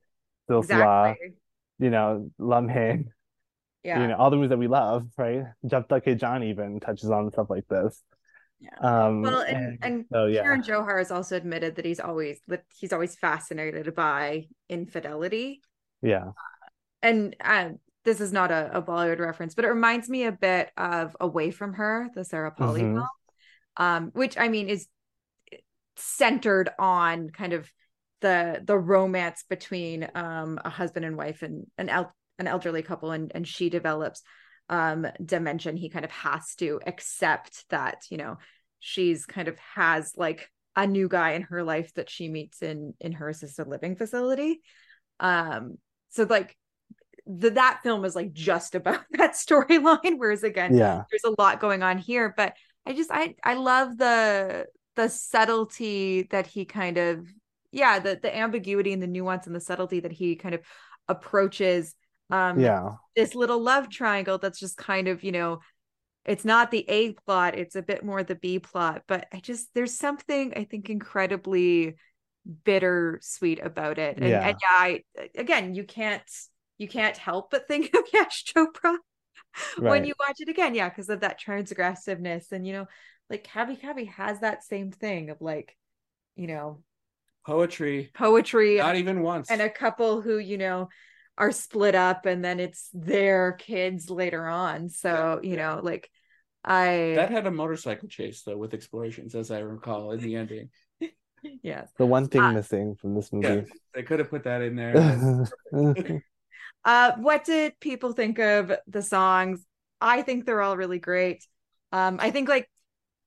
Silsila, 0.51 1.13
Exactly. 1.13 1.33
you 1.79 1.91
know, 1.91 2.31
Lamhe, 2.39 3.05
Yeah. 3.83 4.03
you 4.03 4.09
know, 4.09 4.17
all 4.17 4.31
the 4.31 4.37
movies 4.37 4.51
that 4.51 4.59
we 4.59 4.69
love, 4.69 5.09
right? 5.17 5.45
Tak 5.69 5.89
Hai 5.89 6.15
Jaan 6.15 6.45
even 6.45 6.81
touches 6.81 7.11
on 7.11 7.31
stuff 7.31 7.49
like 7.49 7.67
this. 7.69 8.03
Yeah. 8.61 8.77
Um, 8.81 9.23
well, 9.23 9.41
and 9.41 9.79
and 9.81 10.05
so 10.13 10.27
yeah. 10.27 10.43
Karan 10.43 10.63
Johar 10.63 10.99
has 10.99 11.11
also 11.11 11.35
admitted 11.37 11.77
that 11.77 11.87
he's 11.87 11.99
always 12.01 12.41
that 12.49 12.65
he's 12.77 12.93
always 12.93 13.15
fascinated 13.17 13.95
by 13.95 14.49
infidelity. 14.69 15.63
Yeah. 16.03 16.33
And 17.03 17.35
uh, 17.43 17.71
this 18.05 18.21
is 18.21 18.33
not 18.33 18.51
a, 18.51 18.79
a 18.79 18.83
Bollywood 18.83 19.19
reference, 19.19 19.55
but 19.55 19.65
it 19.65 19.69
reminds 19.69 20.11
me 20.11 20.25
a 20.25 20.33
bit 20.33 20.71
of 20.77 21.17
Away 21.19 21.51
from 21.51 21.73
Her, 21.73 22.11
the 22.15 22.25
Sarah 22.25 22.51
Polley 22.51 22.83
Mhm. 22.83 22.95
film, 22.97 23.09
um, 23.79 24.11
which 24.13 24.37
I 24.37 24.49
mean 24.49 24.69
is 24.69 24.87
centered 25.97 26.69
on 26.79 27.31
kind 27.31 27.55
of 27.55 27.71
the 28.21 28.61
the 28.63 28.77
romance 28.77 29.45
between 29.49 30.07
um 30.15 30.59
a 30.63 30.69
husband 30.69 31.07
and 31.07 31.17
wife 31.17 31.41
and 31.41 31.67
an 31.79 31.89
an 32.41 32.49
elderly 32.49 32.83
couple 32.83 33.13
and 33.13 33.31
and 33.35 33.47
she 33.47 33.71
develops 33.71 34.23
um 34.69 35.07
dementia 35.25 35.73
he 35.73 35.89
kind 35.89 36.05
of 36.05 36.11
has 36.11 36.55
to 36.57 36.81
accept 36.87 37.65
that 37.71 38.03
you 38.11 38.17
know 38.17 38.37
she's 38.81 39.27
kind 39.27 39.47
of 39.47 39.57
has 39.59 40.15
like 40.17 40.51
a 40.77 40.87
new 40.87 41.09
guy 41.09 41.33
in 41.33 41.43
her 41.43 41.63
life 41.63 41.93
that 41.95 42.11
she 42.11 42.29
meets 42.29 42.63
in 42.63 42.95
in 43.01 43.13
her 43.13 43.29
assisted 43.29 43.69
living 43.69 43.97
facility. 43.97 44.61
Um 45.21 45.77
so 46.09 46.27
like 46.29 46.57
the, 47.27 47.51
that 47.51 47.81
film 47.83 48.05
is 48.05 48.17
like 48.17 48.33
just 48.33 48.75
about 48.75 49.01
that 49.13 49.33
storyline 49.33 50.17
whereas 50.17 50.43
again 50.43 50.77
yeah. 50.77 51.05
there's 51.11 51.25
a 51.25 51.41
lot 51.41 51.61
going 51.61 51.83
on 51.83 51.99
here. 51.99 52.33
But 52.37 52.55
i 52.87 52.93
just 52.95 53.11
i 53.13 53.35
i 53.45 53.55
love 53.55 53.97
the 53.99 54.67
the 54.97 55.09
subtlety 55.09 56.27
that 56.31 56.47
he 56.47 56.65
kind 56.65 56.97
of 56.97 57.27
yeah 57.73 57.99
the 57.99 58.19
the 58.21 58.35
ambiguity 58.35 58.93
and 58.93 59.03
the 59.03 59.07
nuance 59.07 59.47
and 59.47 59.55
the 59.55 59.61
subtlety 59.61 60.01
that 60.01 60.13
he 60.13 60.35
kind 60.37 60.55
of 60.55 60.63
approaches 61.09 61.95
um 62.31 62.59
yeah 62.61 62.93
this 63.17 63.35
little 63.35 63.61
love 63.63 63.89
triangle 63.89 64.39
that's 64.39 64.61
just 64.61 64.77
kind 64.77 65.09
of 65.09 65.23
you 65.25 65.33
know 65.33 65.61
it's 66.25 66.45
not 66.45 66.71
the 66.71 66.85
a 66.89 67.13
plot 67.13 67.57
it's 67.57 67.77
a 67.77 67.83
bit 67.83 68.05
more 68.05 68.23
the 68.23 68.35
b 68.35 68.59
plot 68.59 69.03
but 69.09 69.27
i 69.33 69.41
just 69.41 69.69
there's 69.75 69.97
something 69.97 70.53
i 70.57 70.65
think 70.65 70.91
incredibly 70.91 71.97
bittersweet 72.65 73.61
about 73.65 73.99
it 73.99 74.17
and 74.19 74.31
Yeah. 74.31 74.49
and 74.49 74.57
yeah 74.61 74.77
I, 74.79 75.01
again 75.37 75.75
you 75.75 75.85
can't 75.85 76.23
you 76.79 76.89
can't 76.89 77.17
help 77.17 77.51
but 77.51 77.69
think 77.69 77.95
of 77.95 78.05
Yash 78.13 78.45
Chopra 78.45 78.97
when 79.79 80.05
you 80.05 80.15
watch 80.21 80.37
it 80.41 80.49
again 80.49 80.75
yeah 80.75 80.89
because 80.89 81.09
of 81.09 81.21
that 81.21 81.41
transgressiveness 81.41 82.53
and 82.53 82.67
you 82.67 82.73
know 82.73 82.87
like 83.29 83.47
Kabhi 83.47 83.81
Kabhi 83.81 84.09
has 84.09 84.41
that 84.41 84.65
same 84.65 84.91
thing 84.91 85.31
of 85.31 85.41
like 85.41 85.77
you 86.37 86.47
know 86.47 86.83
Poetry. 87.47 88.11
poetry 88.15 88.77
Not 88.77 88.97
even 88.97 89.23
once. 89.23 89.51
and 89.51 89.61
a 89.63 89.71
couple 89.71 90.21
who 90.21 90.39
you 90.39 90.59
know 90.59 90.89
are 91.41 91.53
split 91.53 91.95
up 91.95 92.27
and 92.27 92.45
then 92.45 92.61
it's 92.61 92.91
their 92.93 93.53
kids 93.53 94.11
later 94.11 94.47
on. 94.47 94.91
So 94.91 95.41
you 95.43 95.57
know 95.57 95.81
like 95.83 96.11
i 96.63 97.15
that 97.17 97.31
had 97.31 97.47
a 97.47 97.51
motorcycle 97.51 98.07
chase 98.09 98.43
though 98.43 98.59
with 98.59 98.75
explorations 98.75 99.35
as 99.35 99.51
I 99.51 99.61
recall 99.61 100.13
in 100.13 100.21
the 100.21 100.37
ending. 100.37 100.69
yes. 101.63 101.89
The 101.97 102.05
one 102.05 102.29
thing 102.29 102.43
Uh, 102.43 102.53
missing 102.53 102.95
from 102.97 103.15
this 103.15 103.33
Yeah, 103.33 103.57
movie. 103.57 103.73
they 103.95 104.03
could 104.03 104.19
have 104.19 104.29
put 104.29 104.45
that 104.45 104.61
in 104.61 104.77
there. 104.77 105.47
uh 106.85 107.13
what 107.17 107.45
did 107.45 107.81
people 107.81 108.13
think 108.13 108.39
of 108.39 108.73
the 108.87 109.03
songs? 109.03 109.65
I 109.99 110.21
think 110.21 110.45
they're 110.45 110.61
all 110.61 110.77
really 110.77 110.99
great. 110.99 111.47
Um 111.93 112.19
i 112.21 112.31
think 112.31 112.51
like 112.51 112.69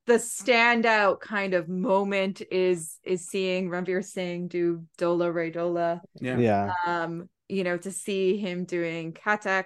the 0.05 0.15
standout 0.15 1.19
kind 1.19 1.55
of 1.55 1.67
moment 1.69 2.41
is 2.51 2.99
is 3.03 3.27
seeing 3.27 3.69
Ranveer 3.69 4.03
Singh 4.03 4.49
do 4.49 4.83
Dola 4.99 5.33
Re 5.33 5.51
Dola 5.51 6.01
yeah. 6.21 6.37
yeah. 6.37 6.73
Um 6.85 7.29
you 7.49 7.63
know 7.63 7.77
to 7.77 7.91
see 7.91 8.37
him 8.37 8.65
doing 8.65 9.13
Kathak 9.13 9.65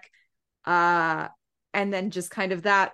uh 0.66 1.28
and 1.74 1.94
then 1.94 2.10
just 2.10 2.32
kind 2.32 2.52
of 2.52 2.64
that 2.64 2.92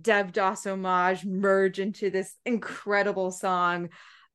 Devdas 0.00 0.66
homage 0.66 1.24
merge 1.24 1.78
into 1.78 2.10
this 2.10 2.34
incredible 2.46 3.30
song 3.30 3.88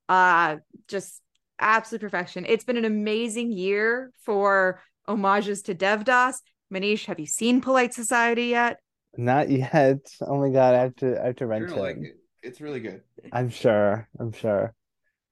uh 0.10 0.58
just 0.88 1.22
absolute 1.60 2.02
perfection. 2.02 2.46
It's 2.48 2.64
been 2.64 2.78
an 2.78 2.86
amazing 2.86 3.52
year 3.52 4.12
for 4.24 4.82
homages 5.08 5.64
to 5.64 5.76
Devdas 5.76 6.36
manish 6.74 7.06
have 7.06 7.20
you 7.20 7.26
seen 7.26 7.62
polite 7.62 7.94
society 7.94 8.48
yet? 8.48 8.78
Not 9.18 9.50
yet. 9.50 10.00
Oh 10.22 10.38
my 10.38 10.50
god 10.50 10.76
i 10.76 10.80
have 10.80 10.96
to 10.98 11.22
i 11.22 11.28
have 11.28 11.36
to 11.38 11.48
rent 11.48 11.70
gonna 11.70 11.82
like 11.82 11.98
it 11.98 12.04
it. 12.04 12.18
It's 12.44 12.62
really 12.62 12.80
good. 12.80 13.02
i'm 13.34 13.50
sure 13.50 14.08
i'm 14.20 14.32
sure 14.32 14.74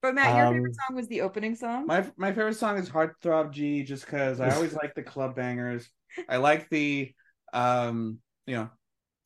but 0.05 0.15
matt 0.15 0.35
your 0.35 0.47
favorite 0.47 0.67
Um, 0.69 0.73
song 0.87 0.95
was 0.95 1.07
the 1.07 1.21
opening 1.21 1.55
song 1.55 1.85
My 1.87 2.05
my 2.17 2.31
favorite 2.31 2.55
song 2.55 2.77
is 2.77 2.89
Heartthrob 2.89 3.51
G, 3.51 3.83
just 3.83 4.05
because 4.05 4.39
I 4.39 4.49
always 4.55 4.73
like 4.81 4.93
the 4.95 5.03
club 5.03 5.35
bangers. 5.35 5.89
I 6.29 6.37
like 6.37 6.69
the 6.69 7.11
um, 7.53 8.19
you 8.45 8.55
know, 8.55 8.69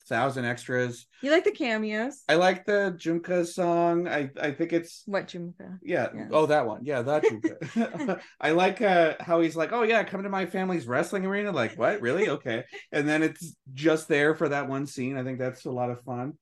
thousand 0.08 0.46
extras. 0.46 1.06
you 1.22 1.30
like 1.32 1.44
the 1.44 1.52
cameos 1.52 2.22
I 2.28 2.36
like 2.36 2.66
the 2.66 2.96
Jhumka 2.98 3.46
song. 3.46 4.08
I 4.08 4.30
I 4.42 4.52
think 4.52 4.74
it's 4.74 5.04
what 5.06 5.28
Jhumka? 5.28 5.78
yeah. 5.84 6.10
Yeah. 6.16 6.28
Oh, 6.32 6.46
that 6.48 6.66
one. 6.66 6.84
Yeah, 6.84 7.02
that 7.04 7.24
Jhumka. 7.24 8.20
I 8.42 8.52
like 8.52 8.82
uh 8.82 9.16
how 9.20 9.42
he's 9.42 9.56
like, 9.56 9.72
oh 9.72 9.84
yeah, 9.84 10.04
come 10.04 10.24
to 10.24 10.30
my 10.30 10.46
family's 10.46 10.88
wrestling 10.88 11.26
arena. 11.26 11.52
Like 11.52 11.78
what? 11.78 12.02
Really? 12.02 12.30
Okay. 12.30 12.64
And 12.92 13.08
then 13.08 13.22
it's 13.24 13.56
just 13.74 14.08
there 14.08 14.34
for 14.36 14.50
that 14.50 14.68
one 14.68 14.86
scene. 14.88 15.18
I 15.18 15.24
think 15.24 15.38
that's 15.40 15.66
a 15.66 15.72
lot 15.72 15.90
of 15.92 16.02
fun. 16.02 16.34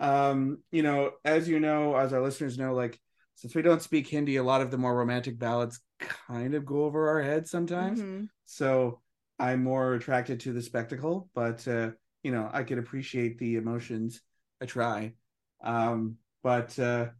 Um, 0.00 0.58
you 0.70 0.82
know, 0.82 1.10
as 1.24 1.48
you 1.48 1.58
know, 1.58 1.96
as 1.96 2.12
our 2.12 2.22
listeners 2.22 2.56
know, 2.56 2.72
like 2.74 2.98
since 3.38 3.54
we 3.54 3.62
don't 3.62 3.80
speak 3.80 4.08
Hindi, 4.08 4.34
a 4.36 4.42
lot 4.42 4.62
of 4.62 4.72
the 4.72 4.78
more 4.78 4.96
romantic 4.96 5.38
ballads 5.38 5.80
kind 6.00 6.54
of 6.54 6.66
go 6.66 6.84
over 6.84 7.08
our 7.08 7.22
heads 7.22 7.52
sometimes. 7.52 8.00
Mhm. 8.00 8.28
So 8.46 9.00
I'm 9.38 9.62
more 9.62 9.94
attracted 9.94 10.40
to 10.40 10.52
the 10.52 10.60
spectacle, 10.60 11.30
but 11.34 11.66
uh, 11.68 11.92
you 12.24 12.32
know, 12.32 12.50
I 12.52 12.64
can 12.64 12.80
appreciate 12.80 13.38
the 13.38 13.54
emotions. 13.54 14.20
I 14.60 14.66
try. 14.66 15.14
Um, 15.62 16.16
but 16.42 16.76
uh 16.78 17.10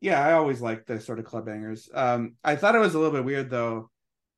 yeah, 0.00 0.20
I 0.20 0.32
always 0.32 0.60
like 0.60 0.84
the 0.84 1.00
sort 1.00 1.20
of 1.20 1.26
club 1.26 1.46
bangers. 1.46 1.88
Um, 1.94 2.34
I 2.42 2.56
thought 2.56 2.74
it 2.74 2.80
was 2.80 2.96
a 2.96 2.98
little 2.98 3.14
bit 3.14 3.24
weird 3.24 3.48
though, 3.48 3.88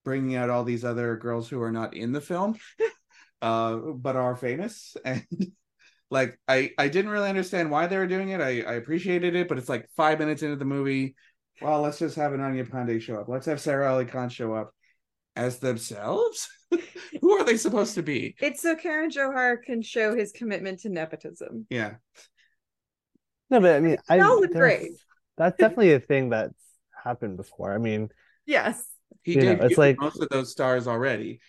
bringing 0.04 0.36
out 0.36 0.50
all 0.50 0.62
these 0.62 0.84
other 0.84 1.16
girls 1.16 1.48
who 1.48 1.62
are 1.62 1.72
not 1.72 1.96
in 1.96 2.12
the 2.12 2.20
film, 2.20 2.56
uh, 3.42 3.76
but 3.76 4.14
are 4.14 4.36
famous. 4.36 4.94
And 5.06 5.24
like, 6.14 6.38
I 6.48 6.70
I 6.78 6.88
didn't 6.88 7.10
really 7.10 7.28
understand 7.28 7.70
why 7.70 7.86
they 7.86 7.98
were 7.98 8.06
doing 8.06 8.30
it. 8.30 8.40
I 8.40 8.62
I 8.62 8.74
appreciated 8.74 9.34
it, 9.36 9.48
but 9.48 9.58
it's 9.58 9.68
like 9.68 9.88
five 9.96 10.18
minutes 10.18 10.42
into 10.42 10.56
the 10.56 10.64
movie. 10.64 11.14
Well, 11.60 11.82
let's 11.82 11.98
just 11.98 12.16
have 12.16 12.32
an 12.32 12.40
Ananya 12.40 12.68
Panday 12.68 13.00
show 13.00 13.16
up. 13.16 13.28
Let's 13.28 13.46
have 13.46 13.60
Sara 13.60 13.92
Ali 13.92 14.06
Khan 14.06 14.28
show 14.30 14.54
up 14.54 14.70
as 15.36 15.58
themselves. 15.58 16.48
who 17.20 17.32
are 17.32 17.44
they 17.44 17.56
supposed 17.56 17.94
to 17.96 18.02
be? 18.02 18.34
It's 18.40 18.62
so 18.62 18.74
Karan 18.74 19.10
Johar 19.10 19.62
can 19.62 19.82
show 19.82 20.16
his 20.16 20.32
commitment 20.32 20.80
to 20.80 20.88
nepotism. 20.88 21.66
Yeah, 21.70 21.94
no 23.50 23.60
but 23.60 23.76
i 23.76 23.80
mean 23.80 23.98
i 24.08 24.18
That 24.18 24.28
was 24.28 24.48
great. 24.52 24.92
that's 25.36 25.56
definitely 25.58 25.92
a 25.92 26.00
thing 26.00 26.30
that's 26.30 26.54
happened 27.04 27.36
before 27.36 27.72
i 27.72 27.78
mean 27.78 28.08
Yes. 28.46 28.84
he 29.22 29.32
You 29.34 29.42
know, 29.42 29.54
did. 29.56 29.64
it's 29.64 29.78
like- 29.78 29.98
most 30.00 30.20
of 30.20 30.28
those 30.28 30.50
stars 30.50 30.86
already. 30.86 31.40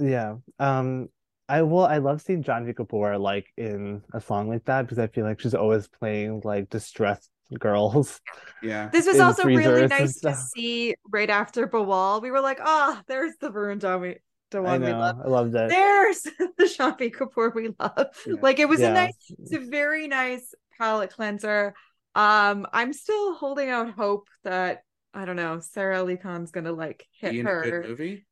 Yeah. 0.00 0.36
Um 0.58 1.08
I 1.48 1.62
will 1.62 1.84
I 1.86 1.98
love 1.98 2.20
seeing 2.20 2.42
Janhvi 2.42 2.74
Kapoor 2.74 3.18
like 3.20 3.46
in 3.56 4.02
a 4.12 4.20
song 4.20 4.48
like 4.48 4.64
that 4.66 4.82
because 4.82 4.98
I 4.98 5.06
feel 5.06 5.24
like 5.24 5.40
she's 5.40 5.54
always 5.54 5.88
playing 5.88 6.42
like 6.44 6.68
distressed 6.68 7.30
girls. 7.58 8.20
Yeah, 8.62 8.88
This 8.92 9.06
was 9.08 9.18
also 9.20 9.44
really 9.44 9.86
nice 9.86 10.20
to 10.20 10.34
see 10.34 10.94
right 11.10 11.30
after 11.30 11.66
Bawal. 11.66 12.20
We 12.20 12.30
were 12.30 12.40
like, 12.40 12.60
oh, 12.62 13.00
there's 13.06 13.32
the 13.40 13.50
Varun 13.50 13.80
Dhawan 13.80 14.16
I 14.16 14.18
Dhawan 14.56 14.80
we 14.84 14.92
love. 14.92 15.20
I 15.24 15.28
loved 15.28 15.54
it. 15.54 15.68
There's 15.70 16.22
the 16.58 16.64
Shammi 16.64 17.14
Kapoor 17.14 17.54
we 17.54 17.70
love. 17.78 18.08
Yeah. 18.26 18.34
Like 18.40 18.58
it 18.58 18.68
was 18.68 18.80
a 18.80 18.92
nice, 18.92 19.14
it's 19.38 19.52
a 19.52 19.58
very 19.58 20.08
nice 20.08 20.54
palate 20.78 21.12
cleanser. 21.12 21.74
Um, 22.14 22.66
I'm 22.72 22.92
still 22.92 23.34
holding 23.34 23.70
out 23.70 23.90
hope 23.92 24.28
that 24.44 24.82
I 25.14 25.24
don't 25.24 25.36
know, 25.36 25.60
Sara 25.60 25.98
Ali 26.00 26.16
Khan's 26.16 26.50
gonna 26.50 26.72
like 26.72 27.06
hit 27.12 27.32
Be 27.32 27.40
in 27.40 27.46
a 27.46 27.50
her. 27.50 27.62
good 27.62 27.90
movie. 27.90 28.26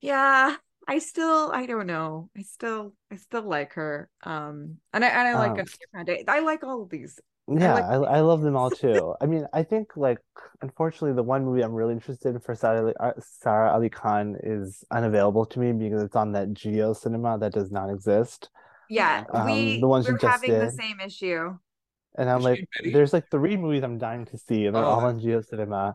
Yeah, 0.00 0.56
I 0.88 0.98
still 1.00 1.50
I 1.52 1.66
don't 1.66 1.86
know. 1.86 2.30
I 2.36 2.42
still 2.42 2.94
I 3.12 3.16
still 3.16 3.42
like 3.42 3.72
her. 3.74 4.08
Um 4.22 4.76
and 4.92 5.04
I 5.04 5.08
and 5.08 5.28
I 5.28 5.34
like 5.38 5.58
Um, 5.60 5.66
Anya 5.94 6.18
I 6.28 6.40
like 6.40 6.62
all 6.64 6.82
of 6.82 6.90
these. 6.90 7.18
Yeah, 7.48 7.74
like- 7.74 7.84
I, 7.84 7.94
I 7.94 8.20
love 8.20 8.42
them 8.42 8.56
all 8.56 8.70
too. 8.84 9.14
I 9.20 9.26
mean, 9.26 9.46
I 9.52 9.62
think 9.62 9.96
like 9.96 10.18
unfortunately 10.62 11.12
the 11.14 11.22
one 11.22 11.44
movie 11.44 11.62
I'm 11.62 11.72
really 11.74 11.92
interested 11.94 12.34
in 12.34 12.40
for 12.40 12.54
Sara 12.54 12.80
Ali, 12.82 12.94
uh, 13.00 13.12
Sara 13.20 13.72
Ali 13.72 13.88
Khan 13.88 14.36
is 14.42 14.84
unavailable 14.90 15.46
to 15.46 15.60
me 15.60 15.72
because 15.72 16.02
it's 16.02 16.16
on 16.16 16.32
that 16.32 16.48
Jio 16.50 16.94
cinema 16.96 17.38
that 17.38 17.52
does 17.52 17.70
not 17.70 17.90
exist. 17.90 18.50
Yeah, 18.88 19.24
Um, 19.32 19.46
we 19.46 19.80
the 19.80 19.88
ones 19.88 20.08
we're 20.08 20.18
just 20.18 20.24
having 20.44 20.58
the 20.58 20.70
same 20.70 21.00
issue. 21.00 21.56
And 22.18 22.30
I'm 22.30 22.40
like, 22.40 22.66
in 22.82 22.92
there's 22.92 23.12
like 23.12 23.28
three 23.30 23.56
movies 23.56 23.82
I'm 23.82 23.98
dying 23.98 24.24
to 24.26 24.38
see, 24.38 24.66
and 24.66 24.74
they're 24.74 24.84
Oh, 24.84 24.86
all 24.86 25.00
that- 25.00 25.06
on 25.08 25.20
Jio 25.20 25.44
Cinema. 25.44 25.94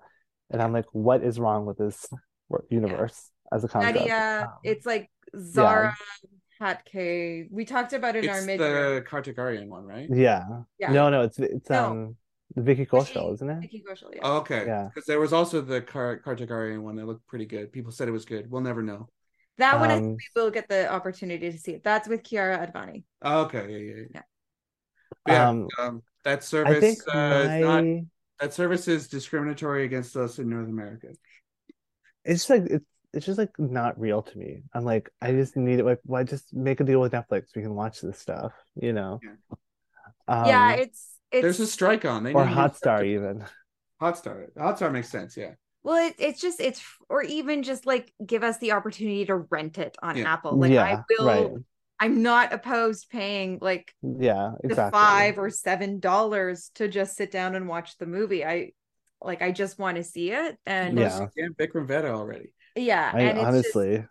And 0.51 0.61
I'm 0.61 0.73
like, 0.73 0.85
what 0.91 1.23
is 1.23 1.39
wrong 1.39 1.65
with 1.65 1.77
this 1.77 2.07
wor- 2.49 2.65
universe 2.69 3.31
as 3.51 3.63
a 3.63 3.67
concept? 3.67 3.95
Nadia, 3.97 4.41
Um, 4.45 4.59
it's 4.63 4.85
like 4.85 5.09
Zara 5.37 5.93
Hatke. 6.61 7.47
We 7.51 7.65
talked 7.65 7.93
about 7.93 8.15
it 8.15 8.23
in 8.25 8.29
our 8.29 8.37
It's 8.37 8.45
mid. 8.47 8.59
the 8.59 9.03
Kartik 9.07 9.37
Aaryan 9.37 9.67
one, 9.67 9.85
right? 9.85 10.09
yeah. 10.09 10.43
Yeah. 10.79 10.91
No, 10.93 11.09
no, 11.09 11.21
it's 11.21 11.39
it's 11.39 11.69
No. 11.69 11.91
um 11.91 12.15
Vicky 12.55 12.85
But 12.91 13.07
Kaushal, 13.07 13.33
isn't 13.35 13.49
it? 13.49 13.61
Vicky 13.61 13.83
Kaushal, 13.87 14.13
yeah. 14.13 14.21
Oh, 14.23 14.37
okay. 14.37 14.65
Yeah. 14.65 14.89
Because 14.93 15.05
there 15.05 15.19
was 15.19 15.33
also 15.33 15.61
the 15.61 15.81
Kar- 15.81 16.17
Kartik 16.19 16.49
Aaryan 16.49 16.81
one 16.81 16.95
that 16.97 17.05
looked 17.05 17.25
pretty 17.27 17.45
good. 17.45 17.71
People 17.71 17.91
said 17.91 18.07
it 18.07 18.11
was 18.11 18.25
good. 18.25 18.49
We'll 18.51 18.61
never 18.61 18.81
know. 18.83 19.07
that 19.57 19.79
one 19.79 19.89
I 19.91 19.95
Um, 19.95 20.01
think 20.01 20.17
we 20.35 20.41
will 20.41 20.51
get 20.51 20.67
the 20.67 20.91
opportunity 20.91 21.51
to 21.51 21.57
see 21.57 21.73
it. 21.73 21.83
That's 21.83 22.07
with 22.07 22.23
Kiara 22.23 22.57
Advani. 22.71 23.03
Oh, 23.21 23.43
okay. 23.45 23.69
Yeah, 23.71 23.77
yeah, 23.77 23.95
yeah. 23.95 24.05
Yeah. 24.15 24.21
But 25.25 25.31
yeah, 25.33 25.49
Um, 25.49 25.67
um, 25.79 26.03
that 26.23 26.39
I 26.39 26.43
service 26.43 26.81
think 26.81 26.99
uh, 27.13 27.43
is 27.43 27.61
not 27.61 27.83
that 28.39 28.53
service 28.53 28.87
is 28.87 29.07
discriminatory 29.07 29.85
against 29.85 30.15
us 30.17 30.39
in 30.39 30.49
North 30.49 30.67
America. 30.67 31.09
it's 32.23 32.49
like 32.49 32.63
it's 32.65 32.85
it's 33.13 33.25
just 33.25 33.37
like 33.37 33.57
not 33.59 33.99
real 33.99 34.21
to 34.23 34.37
me. 34.37 34.63
I'm 34.73 34.85
like, 34.85 35.09
I 35.21 35.31
just 35.31 35.57
need 35.57 35.79
it. 35.79 35.85
Like, 35.85 35.99
why 36.03 36.23
just 36.23 36.53
make 36.53 36.79
a 36.79 36.83
deal 36.83 37.01
with 37.01 37.13
Netflix? 37.13 37.55
We 37.55 37.61
can 37.61 37.75
watch 37.75 38.01
this 38.01 38.19
stuff, 38.19 38.53
you 38.75 38.93
know. 38.93 39.21
Yeah. 39.21 39.35
yeah, 40.43 40.73
Um, 40.73 40.75
it's 40.75 41.17
it's 41.31 41.41
There's 41.43 41.59
a 41.59 41.67
strike 41.67 42.05
on. 42.05 42.23
They 42.23 42.33
or 42.33 42.43
need 42.43 42.49
a 42.51 42.55
new 42.55 42.69
Hotstar 42.69 43.05
even. 43.05 43.45
Hotstar. 44.01 44.51
Hotstar 44.53 44.91
makes 44.91 45.09
sense. 45.09 45.37
Yeah. 45.37 45.53
Well, 45.83 46.07
it, 46.07 46.15
it's 46.19 46.41
just 46.41 46.59
it's 46.59 46.83
or 47.09 47.23
even 47.23 47.63
just 47.63 47.85
like 47.85 48.13
give 48.25 48.43
us 48.43 48.57
the 48.59 48.73
opportunity 48.73 49.25
to 49.25 49.35
rent 49.37 49.77
it 49.77 49.97
on 50.01 50.17
Yeah. 50.17 50.25
Apple. 50.25 50.57
Like 50.57 50.77
I 50.77 50.97
Yeah, 50.97 51.03
will. 51.09 51.51
right. 51.51 51.63
I'm 51.99 52.21
not 52.23 52.53
opposed 52.53 53.09
paying 53.09 53.59
like 53.61 53.93
Yeah, 54.01 54.53
the 54.67 54.75
exactly. 54.75 54.91
five 54.91 55.39
or 55.39 55.49
seven 55.49 55.99
dollars 55.99 56.71
to 56.75 56.87
just 56.87 57.15
sit 57.17 57.31
down 57.31 57.55
and 57.55 57.67
watch 57.67 57.97
the 57.97 58.07
movie. 58.07 58.45
I 58.45 58.73
like 59.21 59.41
I 59.41 59.51
just 59.51 59.79
want 59.79 59.97
to 59.97 60.03
see 60.03 60.31
it, 60.31 60.57
and 60.65 60.97
Yeah. 60.97 61.27
yeah, 61.35 61.47
Vikram 61.59 61.87
Vedha 61.87 62.09
already. 62.11 62.53
Yeah, 62.75 63.13
I 63.13 63.19
and 63.19 63.37
it's 63.37 63.61
just- 63.61 63.77
honestly, 63.77 64.05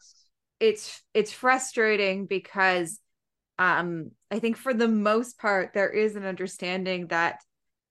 it's 0.60 1.02
it's 1.14 1.32
frustrating 1.32 2.26
because 2.26 2.98
um 3.58 4.12
I 4.30 4.38
think 4.40 4.56
for 4.56 4.74
the 4.74 4.88
most 4.88 5.38
part 5.38 5.72
there 5.74 5.90
is 5.90 6.16
an 6.16 6.24
understanding 6.24 7.08
that 7.08 7.40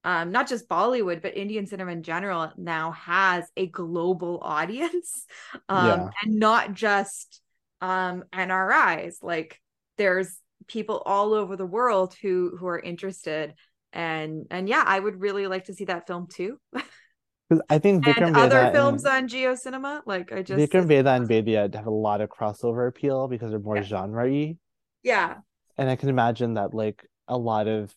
um 0.04 0.32
not 0.32 0.48
just 0.48 0.68
Bollywood 0.68 1.22
but 1.22 1.36
Indian 1.36 1.66
cinema 1.66 1.92
in 1.92 2.02
general 2.02 2.52
now 2.56 2.92
has 2.92 3.46
a 3.56 3.66
global 3.66 4.40
audience 4.42 5.26
um 5.68 6.08
Yeah. 6.08 6.10
and 6.22 6.38
not 6.38 6.74
just 6.74 7.40
um 7.80 8.24
NRIs 8.32 9.18
like 9.22 9.60
there's 9.98 10.38
people 10.68 11.02
all 11.06 11.34
over 11.34 11.56
the 11.56 11.66
world 11.66 12.14
who 12.22 12.56
who 12.58 12.66
are 12.68 12.80
interested. 12.80 13.54
And 13.92 14.46
and 14.50 14.68
yeah 14.68 14.84
I 14.86 14.98
would 15.00 15.20
really 15.20 15.46
like 15.48 15.64
to 15.66 15.74
see 15.74 15.86
that 15.86 16.06
film 16.06 16.28
too 16.28 16.60
'cause 17.50 17.60
I 17.68 17.78
think 17.78 18.04
Vikram 18.04 18.28
and 18.28 18.36
other 18.36 18.56
Vedha 18.56 18.72
films 18.72 19.04
and 19.04 19.24
on 19.24 19.28
Jio 19.28 19.58
Cinema 19.58 20.02
like 20.06 20.32
I 20.32 20.42
just 20.42 20.58
Vikram 20.58 20.86
Vedha 20.86 21.16
and 21.16 21.28
Vedha 21.28 21.74
have 21.74 21.86
a 21.86 21.90
lot 21.90 22.20
of 22.20 22.30
crossover 22.30 22.88
appeal 22.88 23.28
because 23.28 23.50
they're 23.50 23.58
more 23.60 23.76
Yeah. 23.76 23.82
genre-y. 23.82 24.56
yeah 25.02 25.38
And 25.76 25.90
I 25.90 25.96
can 25.96 26.08
imagine 26.08 26.54
that 26.54 26.72
like 26.74 27.06
a 27.28 27.36
lot 27.36 27.66
of, 27.68 27.94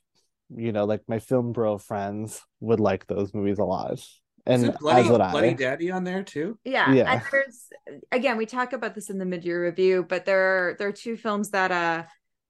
you 0.50 0.72
know, 0.72 0.86
like 0.86 1.02
my 1.08 1.20
film 1.20 1.52
bro 1.54 1.78
friends 1.78 2.42
would 2.62 2.80
like 2.80 3.08
those 3.08 3.34
movies 3.34 3.60
a 3.60 3.64
lot. 3.64 4.00
And 4.46 4.64
Isn't 4.64 4.80
Bloody, 4.80 5.02
as 5.10 5.32
Bloody 5.32 5.54
Daddy 5.54 5.90
on 5.92 6.04
there 6.04 6.24
too? 6.24 6.58
Yeah, 6.66 6.92
Yeah. 6.94 7.12
and 7.14 7.22
there's 7.32 7.70
again 8.12 8.38
we 8.38 8.46
talk 8.46 8.74
about 8.74 8.94
this 8.96 9.10
in 9.10 9.18
the 9.18 9.26
mid-year 9.26 9.64
review, 9.64 10.04
but 10.08 10.26
there 10.26 10.42
are 10.42 10.76
there 10.80 10.88
are 10.90 10.92
two 10.94 11.16
films 11.16 11.52
that 11.52 11.72
uh 11.72 12.04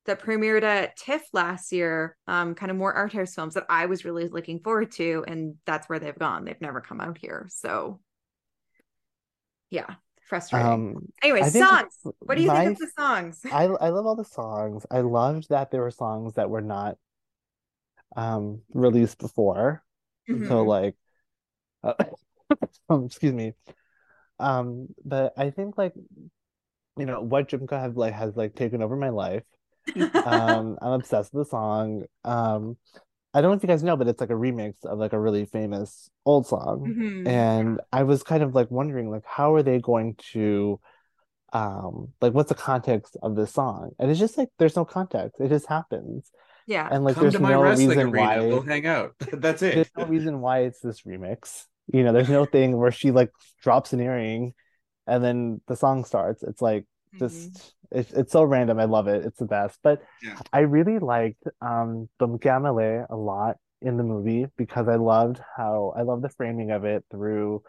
that 0.05 0.21
premiered 0.21 0.63
at 0.63 0.97
TIFF 0.97 1.21
last 1.31 1.71
year, 1.71 2.17
um, 2.27 2.55
kind 2.55 2.71
of 2.71 2.77
more 2.77 2.93
art 2.93 3.13
house 3.13 3.33
films 3.33 3.53
that 3.53 3.65
I 3.69 3.85
was 3.85 4.03
really 4.03 4.27
looking 4.27 4.59
forward 4.59 4.91
to, 4.93 5.23
and 5.27 5.55
that's 5.65 5.87
where 5.87 5.99
they've 5.99 6.17
gone. 6.17 6.45
They've 6.45 6.59
never 6.59 6.81
come 6.81 6.99
out 6.99 7.17
here, 7.17 7.47
so 7.49 7.99
yeah, 9.69 9.95
frustrating. 10.27 10.95
Um, 10.95 11.11
anyway, 11.23 11.49
songs. 11.49 11.97
What 12.19 12.35
do 12.35 12.41
you 12.41 12.47
my 12.49 12.65
think 12.65 12.79
of 12.79 12.79
the 12.79 13.01
songs? 13.01 13.41
I 13.45 13.63
I 13.63 13.89
love 13.89 14.05
all 14.05 14.15
the 14.15 14.25
songs. 14.25 14.85
I 14.91 15.01
loved 15.01 15.49
that 15.49 15.71
there 15.71 15.81
were 15.81 15.91
songs 15.91 16.33
that 16.33 16.49
were 16.49 16.61
not 16.61 16.97
um 18.15 18.61
released 18.73 19.17
before. 19.19 19.83
Mhm. 20.29 20.47
So 20.47 20.63
like 20.63 20.95
uh, 21.83 21.93
um, 22.89 23.05
excuse 23.05 23.33
me. 23.33 23.53
Um 24.39 24.89
but 25.03 25.33
I 25.37 25.49
think 25.49 25.77
like 25.77 25.93
you 26.97 27.05
know 27.05 27.21
what 27.21 27.49
Jhumka 27.49 27.79
have 27.79 27.97
like 27.97 28.13
has 28.13 28.35
like 28.35 28.55
taken 28.55 28.83
over 28.83 28.95
my 28.95 29.09
life. 29.09 29.43
Um 30.25 30.77
I'm 30.81 30.93
obsessed 30.93 31.33
with 31.33 31.47
the 31.47 31.49
song. 31.49 32.03
Um 32.23 32.77
I 33.33 33.41
don't 33.41 33.51
know 33.51 33.57
if 33.57 33.63
you 33.63 33.67
guys 33.67 33.83
know, 33.83 33.97
but 33.97 34.07
it's 34.07 34.21
like 34.21 34.29
a 34.29 34.33
remix 34.33 34.85
of 34.85 34.99
like 34.99 35.13
a 35.13 35.19
really 35.19 35.45
famous 35.45 36.09
old 36.25 36.47
song. 36.47 36.95
Mhm. 36.95 37.27
And 37.27 37.81
I 37.91 38.03
was 38.03 38.23
kind 38.23 38.43
of 38.43 38.55
like 38.55 38.71
wondering 38.71 39.09
like 39.09 39.25
how 39.25 39.55
are 39.55 39.63
they 39.63 39.79
going 39.79 40.15
to 40.33 40.79
um 41.51 42.09
like 42.21 42.33
what's 42.33 42.49
the 42.49 42.55
context 42.55 43.17
of 43.21 43.35
this 43.35 43.53
song? 43.53 43.91
And 43.99 44.09
it's 44.09 44.19
just 44.19 44.37
like 44.37 44.49
there's 44.57 44.75
no 44.75 44.85
context. 44.85 45.39
It 45.39 45.49
just 45.49 45.67
happens. 45.67 46.31
yeah, 46.65 46.87
And 46.91 47.03
like 47.03 47.15
Come 47.15 47.23
there's 47.23 47.33
to 47.33 47.39
my 47.39 47.51
no 47.51 47.61
wrestling 47.61 47.89
reason 47.89 48.09
arena. 48.09 48.17
why 48.17 48.39
We'll 48.39 48.61
hang 48.61 48.87
out. 48.87 49.15
That's 49.33 49.61
it. 49.61 49.75
there's 49.75 49.91
no 49.97 50.05
reason 50.05 50.41
why 50.41 50.59
it's 50.59 50.79
this 50.79 51.01
remix. 51.01 51.65
You 51.91 52.03
know, 52.03 52.13
there's 52.13 52.29
no 52.29 52.45
thing 52.51 52.77
where 52.77 52.91
she 52.91 53.11
like 53.11 53.31
drops 53.61 53.93
an 53.93 53.99
earring 53.99 54.53
and 55.07 55.23
then 55.23 55.61
the 55.67 55.75
song 55.75 56.05
starts. 56.05 56.43
It's 56.43 56.61
like 56.61 56.85
Mhm. 57.13 57.19
just 57.19 57.73
it's 57.93 58.11
it's 58.11 58.31
so 58.31 58.43
random. 58.43 58.79
I 58.79 58.85
love 58.85 59.07
it. 59.07 59.25
It's 59.25 59.39
the 59.39 59.45
best. 59.45 59.79
But 59.83 60.01
Yeah. 60.21 60.37
I 60.51 60.59
really 60.61 60.99
liked 60.99 61.43
um 61.61 62.09
Kya 62.19 63.05
a 63.09 63.15
lot 63.15 63.57
in 63.81 63.97
the 63.97 64.03
movie 64.03 64.47
because 64.57 64.87
I 64.87 64.95
loved 64.95 65.39
how 65.55 65.93
I 65.95 66.01
love 66.01 66.21
the 66.21 66.29
framing 66.29 66.71
of 66.71 66.85
it 66.85 67.05
through 67.11 67.63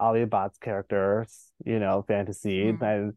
Alia 0.00 0.26
Bhatt's 0.26 0.58
character's, 0.58 1.52
you 1.64 1.78
know, 1.78 2.04
fantasy. 2.06 2.72
Mhm. 2.72 2.82
And 2.82 3.12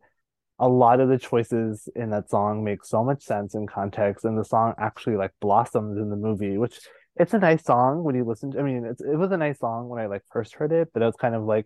a 0.59 0.69
lot 0.69 0.99
of 0.99 1.09
the 1.09 1.17
choices 1.17 1.89
in 1.95 2.11
that 2.11 2.29
song 2.29 2.63
make 2.63 2.85
so 2.85 3.03
much 3.03 3.23
sense 3.23 3.55
in 3.55 3.67
context, 3.67 4.23
and 4.23 4.37
the 4.37 4.45
song 4.45 4.73
actually 4.77 5.17
like 5.17 5.31
blossoms 5.41 5.97
in 5.97 6.09
the 6.09 6.15
movie, 6.15 6.57
which 6.57 6.79
it's 7.17 7.33
a 7.33 7.39
nice 7.39 7.63
song 7.63 8.03
when 8.03 8.15
you 8.15 8.23
listen 8.23 8.51
to, 8.51 8.59
I 8.59 8.63
mean, 8.63 8.85
it's 8.85 9.01
it 9.01 9.15
was 9.17 9.31
a 9.31 9.37
nice 9.37 9.59
song 9.59 9.89
when 9.89 10.01
I 10.01 10.05
like 10.07 10.23
first 10.31 10.55
heard 10.55 10.71
it, 10.71 10.89
but 10.93 11.01
it 11.01 11.05
was 11.05 11.15
kind 11.15 11.35
of 11.35 11.43
like 11.43 11.65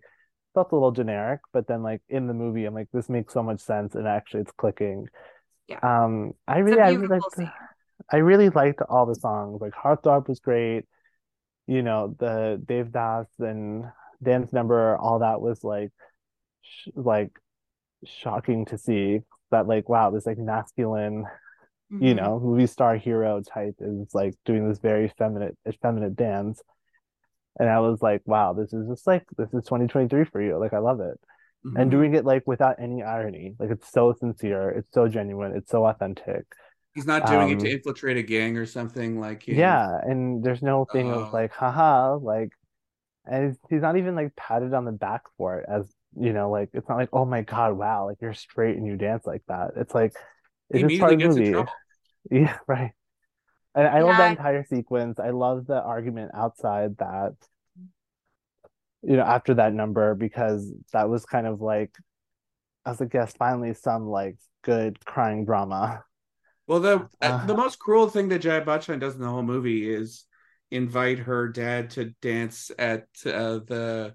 felt 0.54 0.72
a 0.72 0.74
little 0.74 0.92
generic. 0.92 1.40
But 1.52 1.66
then 1.66 1.82
like 1.82 2.02
in 2.08 2.26
the 2.26 2.34
movie, 2.34 2.64
I'm 2.64 2.74
like, 2.74 2.88
this 2.92 3.08
makes 3.08 3.32
so 3.34 3.42
much 3.42 3.60
sense, 3.60 3.94
and 3.94 4.06
actually 4.06 4.42
it's 4.42 4.52
clicking. 4.52 5.08
Yeah. 5.68 5.80
Um, 5.82 6.32
I 6.48 6.58
It's 6.58 6.64
really, 6.64 6.80
I 6.80 6.88
really 6.90 7.08
liked, 7.08 7.34
scene. 7.36 7.52
I 8.12 8.16
really 8.18 8.50
liked 8.50 8.82
all 8.88 9.06
the 9.06 9.14
songs. 9.14 9.60
Like 9.60 9.72
Heartthrob 9.72 10.28
was 10.28 10.40
great. 10.40 10.84
You 11.66 11.82
know, 11.82 12.16
the 12.18 12.60
Devdas 12.64 13.26
and 13.38 13.84
dance 14.22 14.52
number, 14.52 14.96
all 14.96 15.20
that 15.20 15.40
was 15.40 15.62
like, 15.64 15.90
sh 16.62 16.88
like 16.94 17.30
shocking 18.04 18.66
to 18.66 18.78
see 18.78 19.20
that 19.50 19.66
like, 19.68 19.88
wow, 19.88 20.10
this 20.10 20.26
like 20.26 20.38
masculine, 20.38 21.26
you 22.00 22.14
Mhm. 22.14 22.16
know, 22.16 22.40
movie 22.40 22.66
star 22.66 22.96
hero 22.96 23.40
type 23.42 23.76
is 23.80 24.14
like 24.14 24.34
doing 24.44 24.68
this 24.68 24.78
very 24.78 25.08
feminine, 25.18 25.56
effeminate 25.68 26.16
dance. 26.16 26.62
And 27.58 27.68
I 27.68 27.80
was 27.80 28.00
like, 28.02 28.22
wow, 28.26 28.52
this 28.52 28.72
is 28.72 28.88
just 28.88 29.06
like 29.06 29.24
this 29.36 29.52
is 29.52 29.64
2023 29.66 30.24
for 30.24 30.40
you. 30.42 30.58
Like 30.58 30.72
I 30.72 30.78
love 30.78 31.00
it. 31.00 31.18
Mhm. 31.64 31.80
And 31.82 31.90
doing 31.90 32.14
it 32.14 32.24
like 32.24 32.44
without 32.46 32.76
any 32.80 33.02
irony. 33.02 33.54
Like 33.58 33.70
it's 33.70 33.90
so 33.92 34.14
sincere, 34.14 34.70
it's 34.70 34.92
so 34.94 35.08
genuine, 35.08 35.56
it's 35.56 35.70
so 35.70 35.86
authentic. 35.86 36.44
He's 36.94 37.06
not 37.06 37.26
doing 37.26 37.48
it 37.50 37.60
to 37.60 37.68
Um, 37.68 37.70
infiltrate 37.70 38.16
a 38.16 38.22
gang 38.22 38.56
or 38.56 38.66
something 38.66 39.20
like 39.20 39.46
Yeah, 39.48 39.98
and 40.02 40.44
there's 40.44 40.62
no 40.62 40.84
thing 40.84 41.10
Oh. 41.10 41.20
of 41.22 41.32
like, 41.32 41.52
haha, 41.52 42.14
like, 42.16 42.50
and 43.26 43.56
he's, 43.70 43.82
not 43.82 43.96
even 43.98 44.14
like 44.16 44.36
patted 44.36 44.74
on 44.74 44.84
the 44.86 44.92
back 44.92 45.22
for 45.38 45.60
it 45.60 45.66
as, 45.70 45.94
you 46.20 46.32
know, 46.32 46.50
like 46.50 46.70
it's 46.74 46.88
not 46.88 46.98
like, 46.98 47.10
oh 47.12 47.24
my 47.26 47.42
God, 47.42 47.78
wow, 47.78 48.06
like 48.06 48.18
you're 48.22 48.34
straight 48.34 48.76
and 48.76 48.86
you 48.86 48.96
dance 48.96 49.26
like 49.26 49.42
that. 49.48 49.72
It's 49.76 49.94
like 49.94 50.14
He 50.72 50.78
it's 50.78 50.82
just 50.82 50.98
part 51.00 51.12
of 51.14 51.20
the 51.22 51.28
movie. 51.28 51.54
Yeah, 52.30 52.58
right. 52.68 52.92
And 53.74 53.86
I 53.86 54.02
love 54.02 54.16
that 54.16 54.32
entire 54.32 54.64
sequence. 54.64 55.20
I 55.20 55.30
love 55.30 55.66
the 55.66 55.80
argument 55.80 56.32
outside 56.34 56.96
that, 56.98 57.34
you 59.02 59.16
know, 59.16 59.22
after 59.22 59.54
that 59.54 59.72
number 59.72 60.14
because 60.14 60.72
that 60.92 61.08
was 61.08 61.24
kind 61.24 61.46
of 61.46 61.60
like, 61.60 61.92
as 62.84 62.86
I 62.86 62.90
was 62.90 63.00
like, 63.00 63.14
yes, 63.14 63.34
finally 63.38 63.74
some 63.74 64.06
like 64.06 64.36
good 64.62 65.04
crying 65.04 65.44
drama. 65.44 66.04
Well, 66.66 66.80
the 66.80 67.08
Uh. 67.20 67.46
the 67.46 67.56
most 67.56 67.78
cruel 67.78 68.08
thing 68.08 68.28
that 68.28 68.40
Jaya 68.40 68.64
Bachchan 68.64 69.00
does 69.00 69.14
in 69.14 69.20
the 69.20 69.28
whole 69.28 69.42
movie 69.42 69.88
is 69.92 70.24
invite 70.70 71.18
her 71.18 71.48
dad 71.48 71.90
to 71.90 72.10
dance 72.22 72.70
at 72.78 73.06
uh, 73.26 73.58
the 73.66 74.14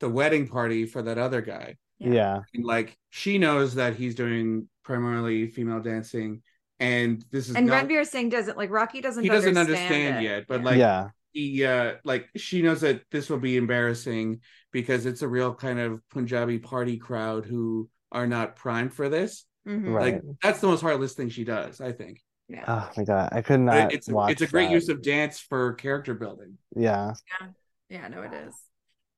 the 0.00 0.08
wedding 0.08 0.48
party 0.48 0.86
for 0.86 1.02
that 1.02 1.18
other 1.18 1.42
guy. 1.42 1.76
Yeah. 1.98 2.12
Yeah. 2.12 2.40
And 2.54 2.64
like 2.64 2.96
she 3.10 3.38
knows 3.38 3.74
that 3.74 3.96
he's 3.96 4.14
doing 4.14 4.68
primarily 4.82 5.46
female 5.48 5.80
dancing, 5.80 6.42
and 6.80 7.24
this 7.30 7.48
is 7.48 7.56
And 7.56 7.66
not 7.66 7.84
Ranveer 7.88 8.06
Singh 8.06 8.28
doesn't 8.30 8.56
like 8.58 8.70
Rocky 8.70 9.00
doesn't 9.00 9.22
he 9.22 9.28
doesn't 9.30 9.56
understand, 9.56 10.16
understand 10.16 10.16
it. 10.18 10.22
yet, 10.22 10.44
but 10.48 10.62
like 10.62 10.78
Yeah. 10.78 11.10
he 11.32 11.64
uh 11.64 11.96
like 12.04 12.28
she 12.36 12.62
knows 12.62 12.80
that 12.82 13.02
this 13.12 13.30
will 13.30 13.38
be 13.38 13.56
embarrassing 13.56 14.40
because 14.72 15.06
it's 15.06 15.22
a 15.22 15.28
real 15.28 15.54
kind 15.54 15.78
of 15.78 16.00
Punjabi 16.10 16.58
party 16.58 16.96
crowd 16.98 17.44
who 17.46 17.88
are 18.12 18.26
not 18.26 18.56
primed 18.56 18.94
for 18.94 19.08
this. 19.08 19.44
Mhm. 19.68 19.94
Right. 19.94 20.14
Like 20.14 20.22
that's 20.42 20.60
the 20.60 20.66
most 20.68 20.80
heartless 20.80 21.14
thing 21.14 21.28
she 21.28 21.44
does, 21.44 21.80
I 21.80 21.92
think. 21.92 22.20
yeah. 22.48 22.64
Oh 22.66 22.90
my 22.96 23.04
God. 23.04 23.28
I 23.32 23.42
could 23.42 23.60
But 23.68 23.88
not 23.88 23.92
it's 23.92 24.08
a, 24.08 24.14
watch 24.14 24.32
it's 24.32 24.42
a 24.42 24.46
great 24.46 24.68
that. 24.68 24.72
use 24.72 24.88
of 24.88 25.02
dance 25.02 25.38
for 25.38 25.74
character 25.74 26.14
building. 26.14 26.58
Yeah. 26.74 27.14
Yeah. 27.40 27.48
yeah, 27.88 28.08
no, 28.08 28.22
it 28.22 28.32
is. 28.32 28.54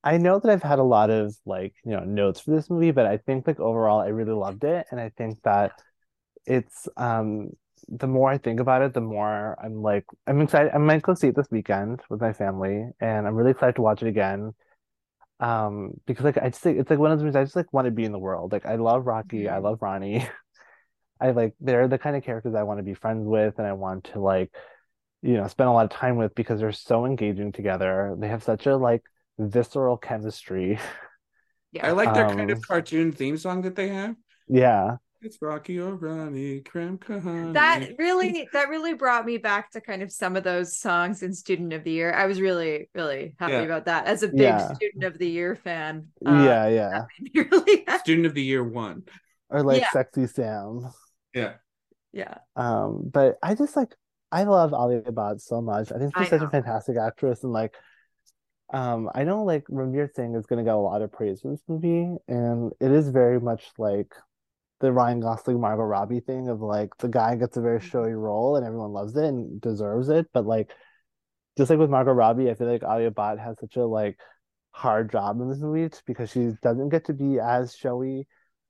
I 0.03 0.17
know 0.17 0.39
that 0.39 0.51
I've 0.51 0.63
had 0.63 0.79
a 0.79 0.83
lot 0.83 1.09
of 1.09 1.35
like, 1.45 1.73
you 1.85 1.91
know, 1.91 2.03
notes 2.03 2.41
for 2.41 2.51
this 2.51 2.69
movie, 2.69 2.91
but 2.91 3.05
I 3.05 3.17
think 3.17 3.47
like 3.47 3.59
overall 3.59 3.99
I 4.01 4.07
really 4.07 4.33
loved 4.33 4.63
it. 4.65 4.85
And 4.91 4.99
I 4.99 5.09
think 5.17 5.41
that 5.43 5.71
it's 6.45 6.87
um 6.97 7.51
the 7.89 8.07
more 8.07 8.29
I 8.31 8.37
think 8.37 8.59
about 8.59 8.81
it, 8.81 8.93
the 8.93 9.01
more 9.01 9.57
I'm 9.63 9.81
like 9.81 10.05
I'm 10.27 10.41
excited. 10.41 10.71
I 10.73 10.77
might 10.77 11.01
go 11.01 11.13
see 11.15 11.27
it 11.29 11.35
this 11.35 11.51
weekend 11.51 12.01
with 12.09 12.21
my 12.21 12.33
family, 12.33 12.87
and 12.99 13.27
I'm 13.27 13.35
really 13.35 13.51
excited 13.51 13.75
to 13.77 13.81
watch 13.81 14.01
it 14.03 14.07
again. 14.07 14.53
Um, 15.39 15.93
because 16.07 16.25
like 16.25 16.37
I 16.37 16.49
just 16.49 16.61
think 16.61 16.79
it's 16.79 16.89
like 16.89 16.99
one 16.99 17.11
of 17.11 17.19
those 17.19 17.23
movies 17.25 17.35
I 17.37 17.43
just 17.43 17.55
like 17.55 17.73
want 17.73 17.85
to 17.85 17.91
be 17.91 18.05
in 18.05 18.11
the 18.13 18.19
world. 18.19 18.51
Like 18.53 18.65
I 18.65 18.75
love 18.75 19.07
Rocky, 19.07 19.49
I 19.49 19.57
Mhm. 19.57 19.59
love 19.59 19.81
Rani. 19.81 20.27
I 21.21 21.31
like 21.31 21.55
they're 21.61 21.87
the 21.87 21.97
kind 21.99 22.15
of 22.17 22.23
characters 22.23 22.55
I 22.55 22.63
want 22.63 22.79
to 22.79 22.83
be 22.83 22.93
friends 22.95 23.27
with 23.27 23.59
and 23.59 23.67
I 23.67 23.73
want 23.73 24.05
to 24.13 24.19
like, 24.21 24.53
you 25.23 25.35
know, 25.35 25.47
spend 25.47 25.69
a 25.69 25.73
lot 25.73 25.85
of 25.85 25.91
time 25.91 26.17
with 26.17 26.35
because 26.35 26.59
they're 26.61 26.71
so 26.73 27.05
engaging 27.05 27.51
together. 27.53 28.15
They 28.19 28.29
have 28.29 28.43
such 28.43 28.67
a 28.67 28.77
like 28.77 29.03
visceral 29.39 29.97
chemistry. 29.97 30.79
Yeah. 31.71 31.87
I 31.87 31.91
like 31.91 32.13
their 32.13 32.25
kind 32.25 32.49
Um, 32.49 32.51
of 32.51 32.61
cartoon 32.61 33.11
theme 33.11 33.37
song 33.37 33.61
that 33.63 33.75
they 33.75 33.89
have. 33.89 34.15
Yeah. 34.47 34.97
It's 35.23 35.37
Rocky 35.41 35.79
O'Reilly, 35.79 36.59
Prem 36.61 36.97
Kahaani. 36.97 37.53
that 37.53 37.91
really 37.97 38.47
that 38.53 38.69
really 38.69 38.93
brought 38.93 39.25
me 39.25 39.37
back 39.37 39.71
to 39.71 39.81
kind 39.81 40.01
of 40.01 40.11
some 40.11 40.35
of 40.35 40.43
those 40.43 40.77
songs 40.77 41.23
in 41.23 41.33
student 41.33 41.71
of 41.73 41.83
the 41.83 41.91
year 41.91 42.11
i 42.13 42.25
was 42.25 42.41
really 42.41 42.89
really 42.93 43.33
happy 43.39 43.53
Yeah. 43.53 43.61
about 43.61 43.85
that 43.85 44.05
as 44.07 44.23
a 44.23 44.27
big 44.27 44.39
Yeah. 44.41 44.73
student 44.73 45.03
of 45.05 45.17
the 45.17 45.27
year 45.29 45.55
fan 45.55 46.07
uh, 46.25 46.31
yeah, 46.31 46.67
yeah. 46.67 46.89
that 46.89 47.07
made 47.19 47.33
me 47.35 47.41
really. 47.51 47.85
Student 47.99 48.25
of 48.27 48.33
the 48.33 48.41
Year 48.43 48.63
one. 48.63 49.03
Or 49.49 49.63
like 49.63 49.81
Yeah. 49.81 49.91
Sexy 49.91 50.27
Sam. 50.27 50.89
Yeah. 51.33 51.53
yeah 52.11 52.37
Um, 52.55 53.09
but 53.11 53.37
I 53.41 53.55
just 53.55 53.75
like 53.75 53.93
I 54.31 54.43
love 54.43 54.73
Alia 54.73 55.01
Bhatt 55.03 55.39
so 55.41 55.61
much. 55.61 55.91
I 55.91 55.99
think 55.99 56.11
I 56.15 56.21
she's 56.23 56.29
such 56.31 56.41
a 56.41 56.49
fantastic 56.49 56.97
actress, 56.97 57.43
and 57.43 57.53
like, 57.53 57.75
um, 58.73 59.07
I 59.13 59.23
know 59.25 59.43
like 59.43 59.63
Ranveer 59.67 60.09
Singh 60.15 60.33
is 60.33 60.47
gonna 60.47 60.63
get 60.63 60.73
a 60.73 60.77
lot 60.77 61.03
of 61.03 61.11
praise 61.11 61.41
for 61.41 61.51
this 61.51 61.61
movie, 61.67 62.15
and 62.27 62.71
it 62.81 62.91
is 62.91 63.09
very 63.09 63.39
much 63.39 63.63
like 63.77 64.11
the 64.83 64.93
Ryan 64.93 65.21
Gosling 65.21 65.61
Margot 65.61 65.83
Robbie 65.85 66.21
thing 66.21 66.49
of 66.49 66.61
like 66.61 66.91
the 66.99 67.09
guy 67.09 67.35
gets 67.37 67.57
a 67.57 67.61
very 67.61 67.79
Mm-hmm. 67.79 67.89
showy 67.89 68.13
role 68.13 68.57
and 68.57 68.67
everyone 68.67 68.93
loves 68.93 69.17
it 69.17 69.25
and 69.25 69.61
deserves 69.61 70.09
it, 70.09 70.27
but 70.33 70.45
like 70.47 70.71
just 71.57 71.69
like 71.69 71.79
with 71.79 71.89
Margot 71.89 72.13
Robbie, 72.13 72.49
I 72.49 72.55
feel 72.55 72.67
like 72.71 72.83
Alia 72.83 73.11
Bhatt 73.11 73.39
has 73.39 73.57
such 73.59 73.77
a 73.77 73.85
like 73.85 74.19
hard 74.71 75.11
job 75.11 75.41
in 75.41 75.49
this 75.49 75.59
movie 75.59 75.89
because 76.07 76.31
she 76.31 76.51
doesn't 76.63 76.89
get 76.89 77.05
to 77.05 77.13
be 77.13 77.39
as 77.39 77.75
showy, 77.75 78.27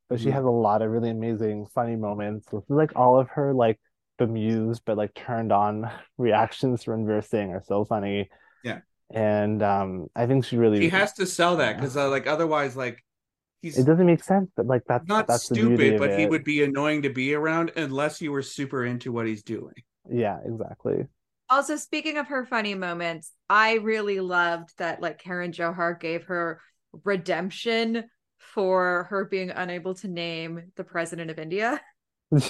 but 0.09 0.19
she 0.21 0.29
Mhm. 0.29 0.33
has 0.33 0.45
a 0.45 0.49
lot 0.49 0.81
of 0.81 0.91
really 0.91 1.09
amazing 1.11 1.67
funny 1.67 1.95
moments 1.95 2.51
with 2.51 2.65
like 2.69 2.91
all 2.95 3.19
of 3.19 3.29
her 3.29 3.53
like 3.53 3.79
bemused 4.19 4.83
but 4.85 4.97
like 4.97 5.13
turned 5.15 5.51
on 5.51 5.89
reactions 6.17 6.83
from 6.83 7.05
Ranveer 7.05 7.23
Singh 7.25 7.51
are 7.51 7.63
so 7.63 7.85
funny. 7.85 8.29
Yeah. 8.63 8.81
And 9.13 9.61
um 9.63 10.07
I 10.15 10.27
think 10.27 10.45
she 10.45 10.57
really 10.57 10.79
she 10.81 10.89
has 10.89 11.13
to 11.13 11.25
sell 11.25 11.57
that 11.57 11.75
because 11.77 11.95
uh, 11.97 12.09
like 12.09 12.27
otherwise 12.27 12.75
like 12.75 13.03
he's 13.63 13.77
it 13.79 13.85
doesn't 13.85 14.05
make 14.05 14.23
sense, 14.23 14.51
but 14.55 14.67
like 14.67 14.83
that's 14.87 15.07
not 15.07 15.25
that's 15.25 15.45
stupid, 15.45 15.95
of 15.95 15.99
but 15.99 16.19
he 16.19 16.27
would 16.27 16.43
be 16.43 16.63
annoying 16.63 17.01
to 17.01 17.09
be 17.09 17.33
around 17.33 17.71
unless 17.75 18.21
you 18.21 18.31
were 18.31 18.43
super 18.43 18.85
into 18.85 19.11
what 19.11 19.25
he's 19.25 19.41
doing. 19.41 19.73
Yeah, 20.11 20.37
exactly. 20.45 21.07
Also, 21.49 21.77
speaking 21.77 22.17
of 22.17 22.27
her 22.27 22.45
funny 22.45 22.75
moments, 22.75 23.31
I 23.49 23.75
really 23.75 24.19
loved 24.19 24.77
that 24.77 25.01
like 25.01 25.17
Karan 25.17 25.51
Johar 25.51 25.99
gave 25.99 26.25
her 26.25 26.61
redemption 27.03 28.03
for 28.37 29.07
her 29.09 29.25
being 29.25 29.49
unable 29.49 29.95
to 29.95 30.07
name 30.07 30.71
the 30.75 30.83
president 30.83 31.31
of 31.31 31.39
India. 31.39 31.81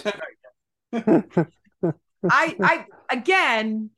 I 0.94 1.35
I 2.30 2.85
again 3.10 3.91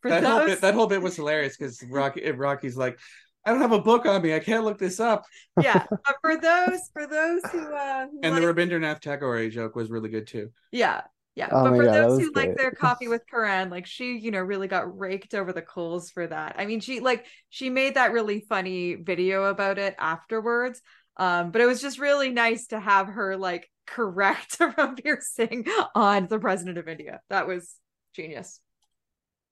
for 0.00 0.10
That 0.10 0.24
whole 0.24 0.46
bit, 0.46 0.60
that 0.60 0.74
whole 0.74 0.86
bit 0.86 1.02
was 1.02 1.16
hilarious 1.16 1.56
because 1.56 1.82
Rocky 1.88 2.28
Rocky's 2.30 2.76
like, 2.76 2.98
I 3.48 3.52
don't 3.52 3.62
have 3.62 3.72
a 3.72 3.80
book 3.80 4.04
on 4.04 4.20
me, 4.20 4.34
I 4.34 4.40
can't 4.40 4.64
look 4.64 4.78
this 4.78 5.00
up. 5.00 5.24
yeah, 5.62 5.86
but 5.90 6.16
for 6.20 6.36
those 6.38 6.80
for 6.92 7.06
those 7.06 7.42
who 7.50 7.60
uh 7.60 8.06
who 8.06 8.20
And 8.22 8.36
the 8.36 8.42
Rabindranath 8.42 9.00
Tagore 9.00 9.48
joke 9.48 9.74
was 9.74 9.90
really 9.90 10.10
good 10.10 10.26
too. 10.26 10.50
yeah. 10.70 11.02
Yeah, 11.34 11.50
Oh 11.52 11.62
but 11.62 11.76
for 11.76 11.84
God, 11.84 11.94
those 11.94 12.18
was 12.18 12.26
who 12.26 12.32
like 12.34 12.56
their 12.56 12.72
coffee 12.72 13.06
with 13.08 13.22
Karan, 13.30 13.70
like 13.70 13.86
she, 13.86 14.18
you 14.18 14.32
know, 14.32 14.40
really 14.40 14.66
got 14.66 14.98
raked 14.98 15.34
over 15.34 15.52
the 15.52 15.62
coals 15.62 16.10
for 16.10 16.26
that. 16.26 16.56
I 16.58 16.66
mean, 16.66 16.80
she 16.80 16.98
like 16.98 17.26
she 17.48 17.70
made 17.70 17.94
that 17.94 18.10
really 18.12 18.40
funny 18.40 18.96
video 18.96 19.44
about 19.44 19.78
it 19.78 19.94
afterwards. 20.00 20.82
Um, 21.16 21.52
but 21.52 21.60
it 21.60 21.66
was 21.66 21.80
just 21.80 22.00
really 22.00 22.30
nice 22.30 22.66
to 22.68 22.80
have 22.80 23.06
her 23.06 23.36
like 23.36 23.70
correct 23.86 24.58
Ranveer 24.58 25.22
Singh 25.22 25.64
on 25.94 26.26
the 26.26 26.40
president 26.40 26.76
of 26.76 26.88
India. 26.88 27.20
That 27.30 27.46
was 27.46 27.72
genius. 28.14 28.60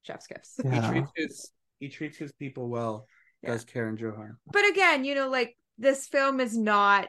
Chef's 0.02 0.26
kiss. 0.26 0.58
He 0.62 0.80
treats 0.80 1.10
his 1.14 1.52
he 1.78 1.88
treats 1.88 2.16
his 2.16 2.32
people 2.32 2.68
well, 2.68 3.06
Yeah. 3.42 3.50
does 3.52 3.64
Karan 3.64 3.96
Johar. 3.96 4.36
but 4.50 4.68
again, 4.68 5.04
you 5.04 5.14
know, 5.14 5.28
like 5.28 5.56
this 5.78 6.06
film 6.06 6.40
is 6.40 6.56
not 6.56 7.08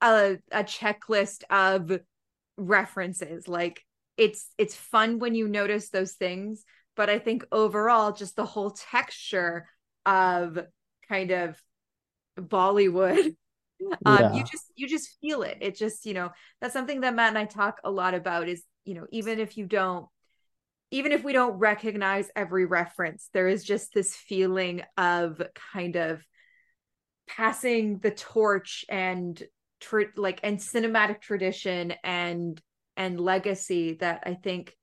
a 0.00 0.38
a 0.50 0.64
checklist 0.64 1.44
of 1.50 2.00
references. 2.56 3.48
Like 3.48 3.84
it's 4.16 4.50
it's 4.58 4.74
fun 4.74 5.18
when 5.18 5.34
you 5.34 5.48
notice 5.48 5.90
those 5.90 6.12
things, 6.12 6.64
but 6.96 7.10
I 7.10 7.18
think 7.18 7.44
overall, 7.52 8.12
just 8.12 8.36
the 8.36 8.44
whole 8.44 8.70
texture 8.70 9.66
of 10.06 10.58
kind 11.08 11.30
of 11.30 11.60
Bollywood. 12.38 13.36
Um, 14.04 14.34
you 14.34 14.44
just 14.44 14.66
you 14.76 14.86
just 14.86 15.18
feel 15.22 15.42
it. 15.42 15.56
It 15.62 15.74
just, 15.74 16.04
you 16.04 16.12
know, 16.12 16.30
that's 16.60 16.74
something 16.74 17.00
that 17.00 17.14
Matt 17.14 17.30
and 17.30 17.38
I 17.38 17.46
talk 17.46 17.80
a 17.82 17.90
lot 17.90 18.12
about 18.12 18.46
is, 18.46 18.62
you 18.84 18.92
know, 18.92 19.06
even 19.10 19.40
if 19.40 19.56
you 19.56 19.64
don't 19.64 20.06
even 20.90 21.12
if 21.12 21.22
we 21.22 21.32
don't 21.32 21.58
recognize 21.58 22.28
every 22.34 22.64
reference, 22.64 23.28
there 23.32 23.48
is 23.48 23.64
just 23.64 23.94
this 23.94 24.14
feeling 24.14 24.82
of 24.96 25.40
kind 25.72 25.96
of 25.96 26.24
passing 27.28 27.98
the 27.98 28.10
torch 28.10 28.84
and 28.88 29.40
tr- 29.80 30.02
like 30.16 30.40
and 30.42 30.58
cinematic 30.58 31.20
tradition 31.20 31.94
and 32.02 32.60
and 32.96 33.20
legacy 33.20 33.94
that 33.94 34.24
I 34.26 34.34
think 34.34 34.76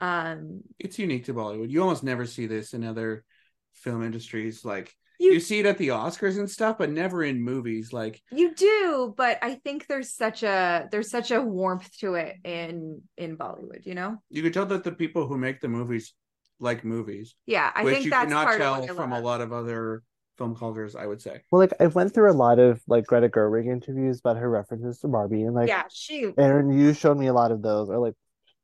um 0.00 0.60
It's 0.78 0.98
unique 0.98 1.24
to 1.24 1.34
Bollywood. 1.34 1.70
You 1.70 1.82
almost 1.82 2.04
never 2.04 2.26
see 2.26 2.46
this 2.46 2.74
in 2.74 2.84
other 2.84 3.24
film 3.72 4.04
industries. 4.04 4.64
Like 4.64 4.94
you 5.24 5.32
you 5.32 5.40
see 5.40 5.60
it 5.60 5.66
at 5.66 5.78
the 5.78 5.88
Oscars 5.88 6.38
and 6.38 6.50
stuff, 6.50 6.78
but 6.78 6.90
never 6.90 7.22
in 7.24 7.42
movies. 7.42 7.92
Like 7.92 8.22
you 8.30 8.54
do, 8.54 9.14
but 9.16 9.38
I 9.42 9.54
think 9.56 9.86
there's 9.86 10.12
such 10.14 10.42
a 10.42 10.88
there's 10.90 11.10
such 11.10 11.30
a 11.30 11.40
warmth 11.40 11.90
to 11.98 12.14
it 12.14 12.36
in 12.44 13.02
in 13.16 13.36
Bollywood, 13.36 13.84
you 13.84 13.94
know? 13.94 14.18
you 14.30 14.42
could 14.42 14.54
tell 14.54 14.66
that 14.66 14.84
the 14.84 14.92
people 14.92 15.26
who 15.26 15.38
make 15.38 15.60
the 15.60 15.68
movies 15.68 16.14
like 16.60 16.84
movies, 16.84 17.34
Yeah, 17.46 17.70
I 17.74 17.84
which 17.84 17.94
think 17.94 18.04
you 18.06 18.10
that's 18.10 18.24
cannot 18.26 18.46
part 18.46 18.60
tell 18.60 18.82
of 18.82 18.96
from 18.96 19.12
a 19.12 19.20
lot 19.20 19.40
of 19.40 19.52
other 19.52 20.02
film 20.38 20.56
cultures. 20.56 20.96
I 20.96 21.06
would 21.06 21.20
say. 21.20 21.42
Well, 21.50 21.60
like 21.60 21.72
I 21.80 21.86
went 21.88 22.14
through 22.14 22.30
a 22.30 22.32
lot 22.32 22.58
of 22.58 22.80
like 22.86 23.06
Greta 23.06 23.28
Gerwig 23.28 23.66
interviews 23.66 24.20
about 24.20 24.36
her 24.36 24.48
references 24.48 24.98
to 25.00 25.08
Barbie, 25.08 25.42
and 25.42 25.54
like 25.54 25.68
yeah, 25.68 25.84
she 25.90 26.32
Erin, 26.38 26.70
you 26.70 26.94
showed 26.94 27.18
me 27.18 27.26
a 27.26 27.32
lot 27.32 27.50
of 27.50 27.62
those, 27.62 27.88
or 27.90 27.98
like 27.98 28.14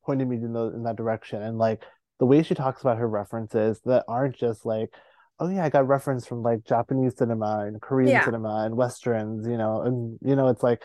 pointed 0.04 0.28
me 0.28 0.36
in 0.36 0.52
those 0.52 0.74
in 0.74 0.84
that 0.84 0.96
direction, 0.96 1.42
and 1.42 1.58
like 1.58 1.82
the 2.18 2.26
way 2.26 2.42
she 2.42 2.54
talks 2.54 2.82
about 2.82 2.98
her 2.98 3.08
references 3.08 3.80
that 3.86 4.04
aren't 4.06 4.36
just 4.36 4.66
like, 4.66 4.90
oh 5.40 5.48
yeah, 5.48 5.64
I 5.64 5.70
got 5.70 5.88
reference 5.88 6.26
from 6.26 6.42
like 6.42 6.64
Japanese 6.64 7.16
cinema 7.16 7.64
and 7.66 7.80
Korean 7.80 8.10
Yeah. 8.12 8.24
cinema 8.24 8.64
and 8.66 8.76
westerns, 8.76 9.46
you 9.46 9.56
know, 9.56 9.82
and 9.82 10.18
you 10.22 10.36
know, 10.36 10.48
it's 10.48 10.62
like 10.62 10.84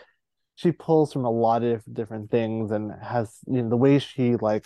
she 0.56 0.72
pulls 0.72 1.12
from 1.12 1.24
a 1.24 1.30
lot 1.30 1.62
of 1.62 1.82
different 1.92 2.30
things 2.30 2.70
and 2.72 2.90
has 3.02 3.38
you 3.46 3.62
know 3.62 3.68
the 3.68 3.76
way 3.76 3.98
she 3.98 4.36
like 4.36 4.64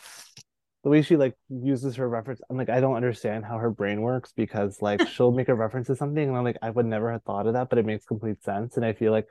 the 0.84 0.88
way 0.88 1.02
she 1.02 1.16
like 1.16 1.36
uses 1.48 1.96
her 1.96 2.08
reference 2.08 2.40
i'm 2.48 2.56
like 2.56 2.70
i 2.70 2.80
don't 2.80 2.94
understand 2.94 3.44
how 3.44 3.58
her 3.58 3.70
brain 3.70 4.00
works 4.00 4.32
because 4.34 4.80
like 4.80 5.06
she'll 5.12 5.32
make 5.32 5.48
a 5.48 5.54
reference 5.54 5.88
to 5.88 5.96
something 5.96 6.28
and 6.28 6.36
i'm 6.36 6.44
like 6.44 6.56
i 6.62 6.70
would 6.70 6.86
never 6.86 7.12
have 7.12 7.22
thought 7.24 7.46
of 7.46 7.52
that 7.54 7.68
but 7.68 7.78
it 7.78 7.84
makes 7.84 8.06
complete 8.06 8.42
sense 8.42 8.76
and 8.76 8.86
i 8.86 8.92
feel 8.92 9.12
like 9.12 9.26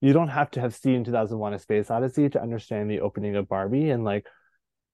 you 0.00 0.12
don't 0.12 0.28
have 0.28 0.50
to 0.50 0.60
have 0.60 0.74
seen 0.74 1.02
2001 1.02 1.54
a 1.54 1.58
space 1.58 1.90
odyssey 1.90 2.28
to 2.28 2.40
understand 2.40 2.90
the 2.90 3.00
opening 3.00 3.36
of 3.36 3.48
barbie 3.48 3.90
and 3.90 4.04
like 4.04 4.26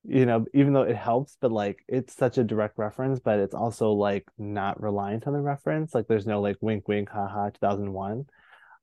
you 0.08 0.26
know 0.26 0.44
even 0.54 0.72
though 0.72 0.82
it 0.82 0.96
helps 0.96 1.36
but 1.40 1.50
like 1.52 1.84
it's 1.88 2.14
such 2.14 2.38
a 2.38 2.44
direct 2.44 2.78
reference 2.78 3.18
but 3.18 3.38
it's 3.38 3.54
also 3.54 3.92
like 3.92 4.24
not 4.38 4.80
reliant 4.80 5.26
on 5.26 5.32
the 5.32 5.40
reference 5.40 5.94
like 5.94 6.06
there's 6.06 6.26
no 6.26 6.40
like 6.40 6.56
wink 6.60 6.86
wink 6.88 7.08
haha 7.08 7.50
2001 7.50 8.26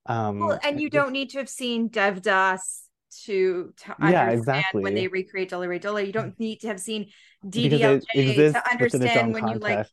um 0.08 0.40
well, 0.40 0.60
and 0.64 0.82
you 0.82 0.90
don't 0.90 1.12
need 1.12 1.30
to 1.32 1.38
have 1.40 1.50
seen 1.50 1.90
Devdas 1.90 2.82
to 3.26 3.74
to 3.78 3.95
Yeah, 4.02 4.26
understand 4.26 4.38
exactly. 4.40 4.84
when 4.84 4.95
they 4.95 5.08
recreate 5.08 5.52
Dola 5.52 5.68
Re 5.68 5.80
Dola. 5.80 6.06
You 6.06 6.12
don't 6.12 6.38
need 6.40 6.62
to 6.62 6.68
have 6.68 6.80
seen 6.80 7.12
DDLJ 7.48 8.44
to 8.52 8.72
understand 8.72 9.34
when 9.34 9.48
you 9.48 9.60
like 9.60 9.86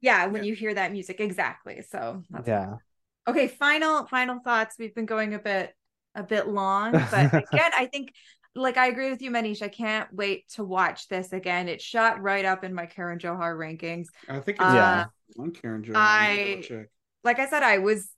yeah, 0.00 0.26
when 0.26 0.42
you 0.42 0.54
hear 0.54 0.74
that 0.74 0.92
music. 0.92 1.20
Exactly. 1.20 1.82
So 1.88 2.22
that's 2.32 2.48
yeah 2.48 2.76
okay 3.28 3.48
final 3.48 4.06
final 4.06 4.38
thoughts 4.40 4.76
we've 4.78 4.94
been 4.94 5.06
going 5.06 5.34
a 5.34 5.38
bit 5.38 5.74
a 6.14 6.22
bit 6.22 6.46
long 6.48 7.06
but 7.10 7.30
again 7.36 7.70
i 7.76 7.86
think 7.86 8.12
like 8.54 8.76
i 8.76 8.86
agree 8.86 9.10
with 9.10 9.20
you 9.22 9.30
manish 9.30 9.62
i 9.62 9.68
can't 9.68 10.12
wait 10.12 10.48
to 10.48 10.62
watch 10.64 11.08
this 11.08 11.32
again 11.32 11.68
it 11.68 11.80
shot 11.82 12.22
right 12.22 12.44
up 12.44 12.62
in 12.64 12.72
my 12.74 12.86
karan 12.86 13.18
johar 13.18 13.56
rankings 13.56 14.06
I 14.28 14.40
think 14.40 14.58
it's 14.58 14.68
Uh, 14.68 14.74
Yeah. 14.74 15.04
on 15.38 15.50
Karan 15.52 15.82
Johar. 15.82 15.96
I- 15.96 16.62
check. 16.66 16.86
like 17.24 17.38
i 17.38 17.48
said 17.48 17.62
i 17.62 17.78
was 17.78 18.10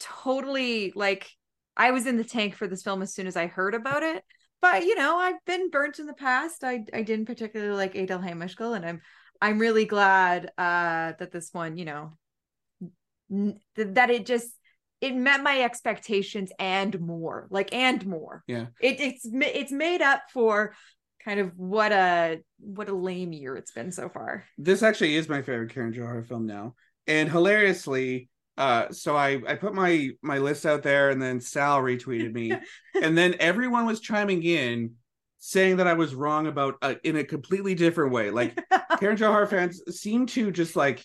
totally 0.00 0.92
like 0.94 1.30
i 1.76 1.90
was 1.90 2.06
in 2.06 2.16
the 2.16 2.24
tank 2.24 2.54
for 2.54 2.66
this 2.66 2.82
film 2.82 3.02
as 3.02 3.14
soon 3.14 3.26
as 3.26 3.36
i 3.36 3.46
heard 3.46 3.74
about 3.74 4.02
it 4.02 4.24
but 4.60 4.84
you 4.84 4.94
know 4.96 5.16
i've 5.18 5.42
been 5.46 5.70
burnt 5.70 5.98
in 5.98 6.06
the 6.06 6.14
past 6.14 6.64
i 6.64 6.84
i 6.92 7.02
didn't 7.02 7.26
particularly 7.26 7.74
like 7.76 7.94
Ae 7.94 8.06
Dil 8.06 8.18
Hai 8.20 8.32
Mushkil, 8.32 8.74
and 8.76 8.84
i'm 8.84 9.00
i'm 9.40 9.58
really 9.58 9.84
glad 9.84 10.46
uh 10.58 11.12
that 11.18 11.30
this 11.32 11.50
one 11.52 11.76
you 11.76 11.84
know 11.84 12.12
n- 13.30 13.60
that 13.76 14.10
it 14.10 14.26
just 14.26 14.50
it 15.00 15.14
met 15.14 15.42
my 15.42 15.60
expectations 15.62 16.50
and 16.58 16.98
more 17.00 17.46
like 17.50 17.72
and 17.74 18.06
more 18.06 18.42
Yeah. 18.46 18.66
it, 18.80 19.00
it's 19.00 19.28
it's 19.30 19.72
made 19.72 20.02
up 20.02 20.22
for 20.32 20.74
kind 21.24 21.40
of 21.40 21.52
what 21.56 21.92
a 21.92 22.40
what 22.60 22.88
a 22.88 22.94
lame 22.94 23.32
year 23.32 23.56
it's 23.56 23.72
been 23.72 23.90
so 23.92 24.08
far 24.08 24.44
This 24.58 24.82
actually 24.82 25.16
is 25.16 25.28
my 25.28 25.42
favorite 25.42 25.72
Karan 25.74 25.92
Johar 25.92 26.26
film 26.26 26.46
now, 26.46 26.74
and 27.06 27.30
hilariously, 27.30 28.28
uh, 28.56 28.90
so 28.90 29.16
I 29.16 29.40
I 29.46 29.54
put 29.56 29.74
my 29.74 30.10
my 30.22 30.38
list 30.38 30.64
out 30.64 30.82
there, 30.82 31.10
and 31.10 31.20
then 31.20 31.40
Sal 31.40 31.82
retweeted 31.82 32.32
me, 32.32 32.52
and 33.02 33.18
then 33.18 33.34
everyone 33.40 33.86
was 33.86 34.00
chiming 34.00 34.42
in, 34.42 34.92
saying 35.40 35.76
that 35.76 35.86
I 35.86 35.92
was 35.94 36.14
wrong 36.14 36.46
about 36.46 36.76
uh, 36.80 36.94
in 37.04 37.16
a 37.16 37.24
completely 37.24 37.74
different 37.74 38.12
way. 38.12 38.30
Like 38.30 38.58
Karan 39.00 39.16
Johar 39.18 39.48
fans 39.48 39.82
seem 40.00 40.26
to 40.28 40.50
just 40.50 40.74
like 40.76 41.04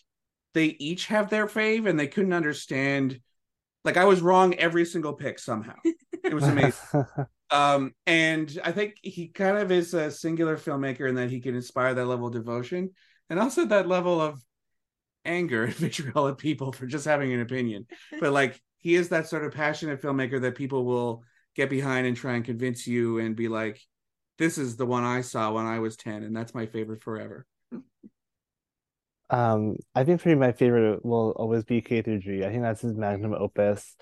they 0.53 0.65
each 0.79 1.07
have 1.07 1.29
their 1.29 1.47
fave, 1.47 1.87
and 1.89 1.99
they 1.99 2.07
couldn't 2.07 2.33
understand. 2.33 3.19
Like 3.83 3.97
I 3.97 4.05
was 4.05 4.21
wrong 4.21 4.53
every 4.55 4.85
single 4.85 5.13
pick 5.13 5.39
somehow. 5.39 5.75
It 6.23 6.33
was 6.33 6.43
amazing. 6.43 6.79
Um, 7.51 7.91
and 8.07 8.57
I 8.63 8.71
think 8.71 8.95
he 9.03 9.27
kind 9.27 9.57
of 9.57 9.73
is 9.73 9.93
a 9.93 10.09
singular 10.09 10.55
filmmaker 10.55 11.09
in 11.09 11.15
that 11.15 11.29
he 11.29 11.41
can 11.41 11.53
inspire 11.53 11.93
that 11.93 12.05
level 12.05 12.27
of 12.27 12.33
devotion 12.33 12.91
and 13.29 13.41
also 13.41 13.65
that 13.65 13.89
level 13.89 14.21
of 14.21 14.41
anger 15.25 15.65
and 15.65 15.73
vitriol 15.73 16.29
at 16.29 16.37
people 16.37 16.71
for 16.71 16.85
just 16.85 17.03
having 17.03 17.33
an 17.33 17.41
opinion. 17.41 17.87
But 18.21 18.31
like 18.31 18.61
he 18.77 18.95
is 18.95 19.09
that 19.09 19.27
sort 19.27 19.43
of 19.43 19.53
passionate 19.53 20.01
filmmaker 20.01 20.39
that 20.41 20.55
people 20.55 20.85
will 20.85 21.23
get 21.55 21.69
behind 21.69 22.07
and 22.07 22.15
try 22.15 22.33
and 22.33 22.45
convince 22.45 22.87
you 22.87 23.19
and 23.19 23.35
be 23.35 23.47
like, 23.47 23.81
this 24.37 24.57
is 24.57 24.75
the 24.75 24.85
one 24.85 25.03
I 25.03 25.21
saw 25.21 25.51
when 25.51 25.65
I 25.65 25.79
was 25.79 25.97
10, 25.97 26.23
and 26.23 26.35
that's 26.35 26.55
my 26.55 26.65
favorite 26.65 27.03
forever. 27.03 27.45
Um, 29.31 29.77
I 29.95 30.03
think 30.03 30.19
for 30.19 30.29
me, 30.29 30.35
my 30.35 30.51
favorite 30.51 31.05
will 31.05 31.31
always 31.31 31.63
be 31.63 31.81
K3G. 31.81 32.45
I 32.45 32.49
think 32.49 32.63
that's 32.63 32.81
his 32.81 32.93
magnum 32.93 33.33
opus, 33.33 33.95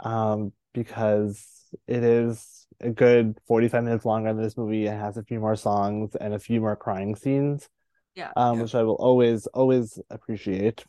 um, 0.00 0.52
because 0.72 1.44
it 1.88 2.04
is 2.04 2.66
a 2.80 2.90
good 2.90 3.36
45 3.48 3.84
minutes 3.84 4.04
longer 4.04 4.32
than 4.32 4.42
this 4.42 4.56
movie. 4.56 4.86
It 4.86 4.92
has 4.92 5.16
a 5.16 5.24
few 5.24 5.40
more 5.40 5.56
songs 5.56 6.14
and 6.14 6.32
a 6.32 6.38
few 6.38 6.60
more 6.60 6.76
crying 6.76 7.16
scenes, 7.16 7.68
Yeah. 8.14 8.30
um, 8.36 8.56
Yeah. 8.58 8.62
which 8.62 8.74
I 8.76 8.84
will 8.84 8.94
always, 8.94 9.48
always 9.48 9.98
appreciate. 10.10 10.84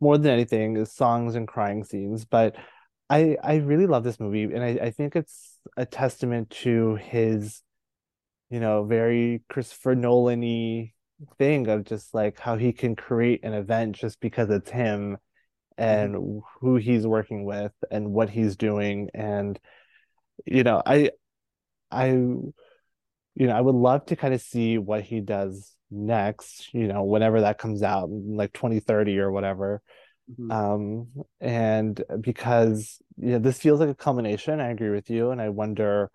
More 0.00 0.16
than 0.16 0.32
anything 0.32 0.76
is 0.76 0.92
songs 0.92 1.34
and 1.34 1.46
crying 1.46 1.84
scenes. 1.84 2.24
But 2.24 2.56
I, 3.10 3.36
I 3.42 3.56
really 3.56 3.86
love 3.86 4.04
this 4.04 4.20
movie, 4.20 4.44
and 4.44 4.62
I, 4.62 4.78
I 4.86 4.90
think 4.90 5.16
it's 5.16 5.58
a 5.76 5.84
testament 5.84 6.50
to 6.50 6.94
his, 6.96 7.62
you 8.48 8.60
know, 8.60 8.84
very 8.84 9.42
Christopher 9.48 9.96
Nolan-y 9.96 10.92
thing 11.38 11.68
of 11.68 11.84
just 11.84 12.14
like 12.14 12.38
how 12.38 12.56
he 12.56 12.72
can 12.72 12.96
create 12.96 13.44
an 13.44 13.52
event 13.54 13.96
just 13.96 14.20
because 14.20 14.50
it's 14.50 14.70
him 14.70 15.18
and 15.78 16.42
who 16.60 16.76
he's 16.76 17.06
working 17.06 17.44
with 17.44 17.72
and 17.90 18.12
what 18.12 18.30
he's 18.30 18.56
doing. 18.56 19.10
And 19.14 19.58
you 20.46 20.64
know 20.64 20.82
I 20.84 21.10
I 21.90 22.08
you 22.08 22.52
know 23.36 23.52
I 23.56 23.60
would 23.60 23.74
love 23.74 24.06
to 24.06 24.16
kind 24.16 24.34
of 24.34 24.40
see 24.40 24.78
what 24.78 25.02
he 25.02 25.20
does 25.20 25.72
next 25.90 26.72
you 26.72 26.86
know 26.88 27.04
whenever 27.04 27.42
that 27.42 27.58
comes 27.58 27.82
out 27.82 28.08
like 28.10 28.52
2030 28.52 29.18
or 29.18 29.30
whatever. 29.30 29.82
Mhm. 30.38 30.50
um 30.50 31.08
and 31.40 32.02
because 32.20 33.00
you 33.18 33.32
know 33.32 33.38
this 33.38 33.58
feels 33.58 33.80
like 33.80 33.88
a 33.90 33.94
culmination. 33.94 34.60
I 34.60 34.70
agree 34.70 34.90
with 34.90 35.10
you 35.10 35.30
and 35.30 35.40
I 35.40 35.48
wonder 35.50 36.10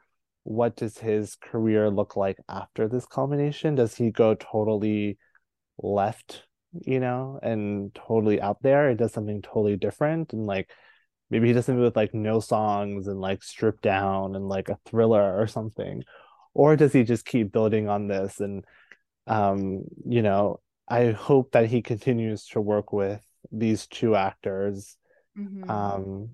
what 0.48 0.78
does 0.78 0.98
his 0.98 1.36
career 1.36 1.90
look 1.90 2.16
like 2.16 2.38
after 2.48 2.88
this 2.88 3.06
culmination 3.06 3.76
does 3.76 3.94
he 3.96 4.12
go 4.12 4.34
totally 4.34 5.18
left 5.84 6.44
you 6.86 7.00
know 7.02 7.38
and 7.44 7.94
totally 7.94 8.42
out 8.42 8.58
there 8.62 8.90
it 8.90 8.98
does 8.98 9.12
something 9.14 9.42
totally 9.42 9.76
different? 9.76 10.32
And 10.32 10.46
like 10.46 10.70
maybe 11.30 11.48
he 11.48 11.54
does 11.54 11.66
something 11.66 11.84
with 11.84 11.98
like 11.98 12.14
no 12.14 12.40
songs 12.40 13.08
and 13.08 13.20
like 13.20 13.44
stripped 13.44 13.84
down 13.84 14.36
and 14.36 14.48
like 14.48 14.70
a 14.70 14.80
thriller 14.86 15.38
or 15.38 15.48
something? 15.48 16.04
Or 16.54 16.78
does 16.78 16.94
he 16.94 17.04
just 17.04 17.26
keep 17.26 17.52
building 17.52 17.90
on 17.90 18.08
this 18.08 18.40
and 18.40 18.64
um 19.28 19.84
you 20.06 20.22
know 20.22 20.62
I 20.88 21.12
hope 21.12 21.52
that 21.52 21.68
he 21.68 21.82
continues 21.82 22.46
to 22.50 22.62
work 22.62 22.94
with 22.94 23.22
these 23.52 23.88
two 23.88 24.16
actors 24.16 24.96
Mhm. 25.36 25.70
um 25.70 26.30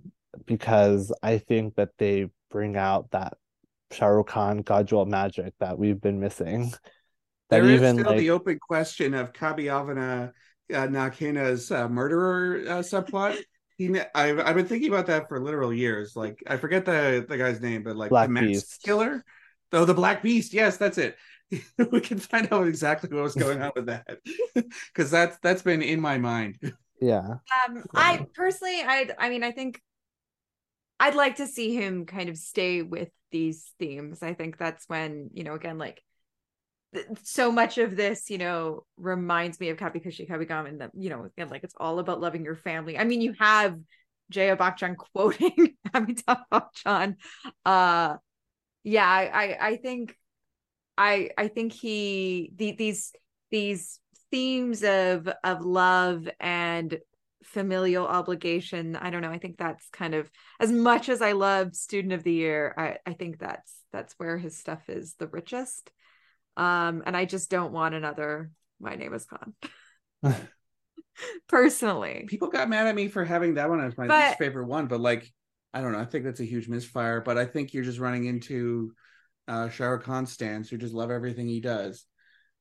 because 0.45 1.11
I 1.23 1.39
think 1.39 1.75
that 1.75 1.89
they 1.97 2.29
bring 2.51 2.77
out 2.77 3.11
that 3.11 3.33
Shah 3.93 4.07
Rukh 4.07 4.27
Khan 4.27 4.63
Kajol 4.63 5.07
magic 5.07 5.53
that 5.59 5.77
we've 5.77 5.99
been 5.99 6.19
missing 6.19 6.69
that 7.49 7.61
There 7.61 7.65
is 7.65 7.81
even 7.81 7.99
still 7.99 8.11
like 8.11 8.19
the 8.19 8.31
open 8.31 8.59
question 8.59 9.13
of 9.13 9.33
Kabiavana 9.33 10.31
uh, 10.73 10.87
Nakina's 10.87 11.71
uh, 11.71 11.87
murderer 11.87 12.63
uh, 12.67 12.79
subplot. 12.79 13.37
He, 13.77 13.89
I've 14.15 14.39
I've 14.39 14.55
been 14.55 14.67
thinking 14.67 14.89
about 14.89 15.07
that 15.07 15.27
for 15.27 15.39
literal 15.39 15.73
years. 15.73 16.15
Like 16.15 16.43
I 16.47 16.57
forget 16.57 16.85
the 16.85 17.25
the 17.27 17.37
guy's 17.37 17.61
name, 17.61 17.83
but 17.83 17.95
like 17.95 18.09
Black 18.09 18.27
the 18.27 18.33
masked 18.33 18.47
Beast. 18.47 18.83
killer. 18.83 19.23
Oh, 19.71 19.85
the 19.85 19.93
Black 19.93 20.21
Beast. 20.21 20.53
Yes, 20.53 20.77
that's 20.77 20.97
it. 20.97 21.17
we 21.91 21.99
can 21.99 22.19
find 22.19 22.51
out 22.51 22.67
exactly 22.67 23.09
what 23.13 23.23
was 23.23 23.35
going 23.35 23.61
on 23.61 23.71
with 23.75 23.87
that 23.87 24.07
because 24.55 25.11
that's 25.11 25.37
that's 25.41 25.61
been 25.61 25.81
in 25.81 25.99
my 25.99 26.17
mind. 26.17 26.57
yeah 27.01 27.35
Um, 27.67 27.83
I 27.93 28.25
personally, 28.33 28.81
I, 28.81 29.09
I 29.17 29.29
mean, 29.29 29.43
I 29.43 29.51
think 29.51 29.81
I'd 31.03 31.15
like 31.15 31.35
to 31.35 31.47
see 31.47 31.75
him 31.75 32.05
kind 32.05 32.29
of 32.29 32.37
stay 32.37 32.81
with 32.81 33.09
these 33.29 33.73
themes. 33.77 34.23
I 34.23 34.33
think 34.35 34.57
that's 34.57 34.87
when, 34.87 35.31
you 35.33 35.43
know, 35.43 35.53
again, 35.53 35.77
like 35.77 36.01
th- 36.93 37.07
so 37.23 37.51
much 37.51 37.77
of 37.77 37.97
this, 37.97 38.29
you 38.29 38.37
know, 38.37 38.85
reminds 38.95 39.59
me 39.59 39.67
of 39.67 39.75
Kabhi 39.75 40.01
Khushi 40.01 40.29
Kabhie 40.29 40.47
Gham 40.47 40.65
and 40.65 40.79
that, 40.79 40.91
you 40.97 41.09
know, 41.09 41.25
again, 41.25 41.49
like 41.49 41.65
it's 41.65 41.73
all 41.77 41.99
about 41.99 42.21
loving 42.21 42.45
your 42.45 42.55
family. 42.55 42.97
I 42.97 43.03
mean, 43.03 43.19
you 43.19 43.33
have 43.37 43.77
Jaya 44.29 44.55
Bachchan 44.55 44.95
quoting 44.95 45.75
Amitabh 45.93 46.43
Bachchan. 46.49 47.15
Uh, 47.65 48.15
yeah, 48.85 49.05
I, 49.05 49.25
I, 49.25 49.67
I 49.67 49.75
think, 49.75 50.15
I, 50.97 51.31
I 51.37 51.49
think 51.49 51.73
he, 51.73 52.53
the, 52.55 52.75
these, 52.77 53.11
these 53.51 53.99
themes 54.31 54.85
of, 54.85 55.27
of 55.43 55.65
love 55.65 56.29
and 56.39 56.97
familial 57.43 58.05
obligation 58.07 58.95
i 58.95 59.09
don't 59.09 59.21
know 59.21 59.31
i 59.31 59.37
think 59.37 59.57
that's 59.57 59.87
kind 59.89 60.13
of 60.15 60.29
as 60.59 60.71
much 60.71 61.09
as 61.09 61.21
i 61.21 61.31
love 61.33 61.75
student 61.75 62.13
of 62.13 62.23
the 62.23 62.31
year 62.33 62.73
i 62.77 62.97
i 63.09 63.13
think 63.13 63.39
that's 63.39 63.73
that's 63.91 64.13
where 64.17 64.37
his 64.37 64.57
stuff 64.57 64.89
is 64.89 65.15
the 65.19 65.27
richest 65.27 65.91
um 66.57 67.03
and 67.05 67.15
i 67.17 67.25
just 67.25 67.49
don't 67.49 67.73
want 67.73 67.95
another 67.95 68.49
my 68.79 68.95
name 68.95 69.13
is 69.13 69.25
khan 69.25 69.53
personally 71.47 72.25
People 72.27 72.47
got 72.49 72.69
mad 72.69 72.87
at 72.87 72.95
me 72.95 73.07
for 73.07 73.23
having 73.23 73.55
that 73.55 73.69
one 73.69 73.79
as 73.79 73.97
my 73.97 74.07
But- 74.07 74.25
least 74.27 74.37
favorite 74.39 74.67
one, 74.67 74.87
but 74.87 74.99
like 74.99 75.31
I 75.75 75.81
don't 75.81 75.91
know. 75.91 75.99
I 75.99 76.05
think 76.05 76.23
that's 76.23 76.39
a 76.39 76.45
huge 76.45 76.67
misfire. 76.67 77.19
But 77.19 77.39
I 77.39 77.45
think 77.45 77.73
you're 77.73 77.83
just 77.83 77.97
running 77.99 78.25
into 78.25 78.93
uh 79.47 79.69
Shah 79.69 79.85
Rukh 79.87 80.03
Khan 80.03 80.25
stands 80.25 80.69
who 80.69 80.77
just 80.77 80.93
love 80.93 81.09
everything 81.11 81.47
he 81.47 81.61
does. 81.61 82.05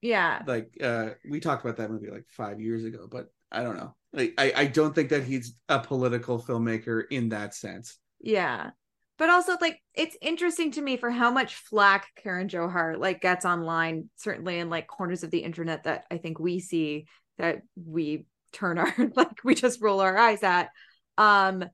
yeah 0.01 0.43
like 0.47 0.71
uh 0.83 1.11
we 1.31 1.39
talked 1.41 1.65
about 1.65 1.77
that 1.77 1.91
movie 1.91 2.11
like 2.11 2.25
five 2.29 2.61
years 2.61 2.85
ago 2.85 3.07
but 3.11 3.27
i 3.53 3.63
don't 3.63 3.77
know 3.77 3.95
i 4.17 4.53
i 4.57 4.67
don't 4.67 4.95
think 4.95 5.09
that 5.11 5.25
he's 5.25 5.55
a 5.69 5.79
political 5.79 6.39
filmmaker 6.43 7.05
in 7.11 7.31
that 7.31 7.55
sense. 7.55 7.99
Yeah. 8.21 8.71
But 9.19 9.31
also 9.31 9.57
like 9.61 9.81
it's 9.95 10.17
interesting 10.21 10.73
to 10.73 10.83
me 10.83 10.97
for 10.97 11.11
how 11.11 11.31
much 11.31 11.55
flack 11.55 12.09
karan 12.17 12.49
johar 12.49 12.99
like 12.99 13.21
gets 13.21 13.45
online 13.45 14.09
certainly 14.17 14.59
in 14.59 14.69
like 14.69 14.87
corners 14.89 15.23
of 15.23 15.31
the 15.31 15.39
internet 15.45 15.85
that 15.85 16.07
i 16.11 16.17
think 16.19 16.41
we 16.41 16.59
see 16.59 17.07
that 17.39 17.63
we 17.77 18.27
turn 18.53 18.79
our 18.79 18.93
like 19.15 19.45
we 19.45 19.55
just 19.55 19.81
roll 19.81 20.01
our 20.01 20.19
eyes 20.19 20.43
at. 20.43 20.71
Um 21.19 21.65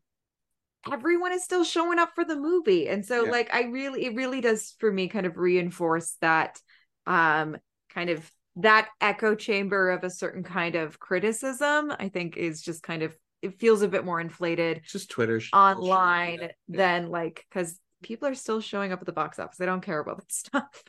everyone 0.90 1.32
is 1.32 1.44
still 1.44 1.64
showing 1.64 1.98
up 1.98 2.12
for 2.14 2.24
the 2.24 2.36
movie. 2.36 2.88
And 2.88 3.04
so 3.04 3.24
Yeah. 3.24 3.30
like 3.30 3.52
i 3.52 3.62
really 3.64 4.06
it 4.06 4.14
really 4.14 4.40
does 4.40 4.74
for 4.78 4.90
me 4.92 5.08
kind 5.08 5.26
of 5.26 5.36
reinforce 5.36 6.16
that 6.20 6.58
um 7.06 7.56
kind 7.90 8.10
of 8.10 8.30
that 8.58 8.88
echo 9.00 9.34
chamber 9.34 9.90
of 9.90 10.04
a 10.04 10.10
certain 10.10 10.42
kind 10.42 10.74
of 10.74 10.98
criticism 10.98 11.92
i 11.98 12.08
think 12.08 12.36
is 12.36 12.60
just 12.62 12.82
kind 12.82 13.02
of 13.02 13.16
it 13.42 13.58
feels 13.60 13.82
a 13.82 13.88
bit 13.88 14.04
more 14.04 14.20
inflated 14.20 14.78
it's 14.78 14.92
just 14.92 15.10
twitter 15.10 15.40
sh- 15.40 15.50
online 15.52 16.38
bullshit. 16.38 16.56
Yeah. 16.68 16.76
than 16.76 17.10
like 17.10 17.44
because 17.48 17.78
people 18.02 18.28
are 18.28 18.34
still 18.34 18.60
showing 18.60 18.92
up 18.92 19.00
at 19.00 19.06
the 19.06 19.12
box 19.12 19.38
office 19.38 19.56
they 19.58 19.66
don't 19.66 19.80
care 19.82 19.98
about 20.00 20.18
that 20.18 20.32
stuff 20.44 20.82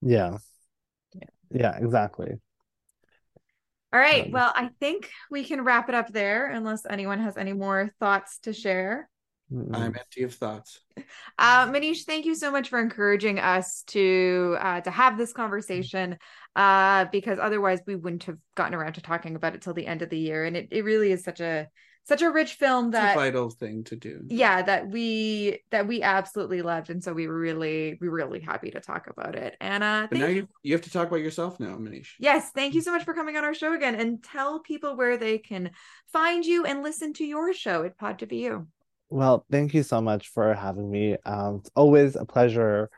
yeah 0.00 0.38
Yeah. 1.14 1.28
yeah 1.50 1.76
exactly 1.78 2.32
all 3.92 4.00
right 4.00 4.26
Um, 4.26 4.32
well 4.32 4.52
i 4.54 4.70
think 4.80 5.10
we 5.30 5.44
can 5.44 5.62
wrap 5.62 5.88
it 5.88 5.94
up 5.94 6.12
there 6.12 6.50
unless 6.50 6.84
anyone 6.86 7.20
has 7.20 7.36
any 7.36 7.52
more 7.52 7.90
thoughts 8.00 8.38
to 8.40 8.52
share. 8.52 9.08
I'm 9.72 9.94
empty 9.96 10.22
of 10.22 10.34
thoughts 10.34 10.80
Uh, 11.38 11.66
Manish, 11.66 12.04
thank 12.04 12.24
you 12.24 12.34
so 12.34 12.52
much 12.52 12.68
for 12.68 12.78
encouraging 12.78 13.40
us 13.40 13.82
to 13.88 14.56
uh, 14.60 14.80
to 14.82 14.90
have 14.90 15.18
this 15.18 15.32
conversation. 15.32 16.16
Uh, 16.54 17.06
because 17.06 17.40
otherwise 17.40 17.80
we 17.86 17.96
wouldn't 17.96 18.22
have 18.24 18.38
gotten 18.54 18.74
around 18.74 18.92
to 18.92 19.02
talking 19.02 19.34
about 19.34 19.56
it 19.56 19.62
till 19.62 19.74
the 19.74 19.86
end 19.86 20.02
of 20.02 20.10
the 20.10 20.18
year, 20.18 20.44
and 20.44 20.56
it, 20.56 20.68
it 20.70 20.84
really 20.84 21.10
is 21.10 21.24
such 21.24 21.40
a 21.40 21.66
such 22.06 22.22
a 22.22 22.30
rich 22.30 22.54
film 22.54 22.88
it's 22.88 22.98
a 22.98 23.00
that 23.00 23.16
vital 23.16 23.48
thing 23.48 23.82
to 23.82 23.96
do 23.96 24.20
yeah 24.28 24.60
that 24.60 24.88
we 24.88 25.58
that 25.70 25.88
we 25.88 26.02
absolutely 26.02 26.62
loved, 26.62 26.90
and 26.90 27.02
so 27.02 27.12
we 27.12 27.26
were 27.26 27.38
really 27.38 27.98
we 28.00 28.08
were 28.08 28.16
really 28.16 28.40
happy 28.40 28.70
to 28.70 28.80
talk 28.80 29.08
about 29.08 29.34
it. 29.34 29.56
And 29.60 29.82
uh, 29.82 30.06
now 30.12 30.26
you. 30.26 30.34
you 30.34 30.48
you 30.62 30.72
have 30.72 30.82
to 30.82 30.90
talk 30.90 31.08
about 31.08 31.20
yourself 31.20 31.58
now 31.58 31.76
manish 31.76 32.10
Yes, 32.20 32.50
thank 32.54 32.74
you 32.74 32.80
so 32.80 32.92
much 32.92 33.04
for 33.04 33.14
coming 33.14 33.36
on 33.36 33.44
our 33.44 33.54
show 33.54 33.74
again, 33.74 33.96
and 33.96 34.22
tell 34.22 34.60
people 34.60 34.96
where 34.96 35.16
they 35.16 35.38
can 35.38 35.70
find 36.12 36.44
you 36.44 36.64
and 36.64 36.84
listen 36.84 37.12
to 37.14 37.24
your 37.24 37.52
show 37.52 37.82
at 37.82 37.98
Pod 37.98 38.20
to 38.20 38.26
Be 38.26 38.36
You. 38.36 38.68
Well, 39.14 39.46
thank 39.48 39.74
you 39.74 39.84
so 39.84 40.00
much 40.00 40.30
for 40.30 40.54
having 40.54 40.90
me. 40.90 41.16
Um, 41.24 41.58
it's 41.60 41.70
always 41.76 42.16
a 42.16 42.24
pleasure 42.24 42.90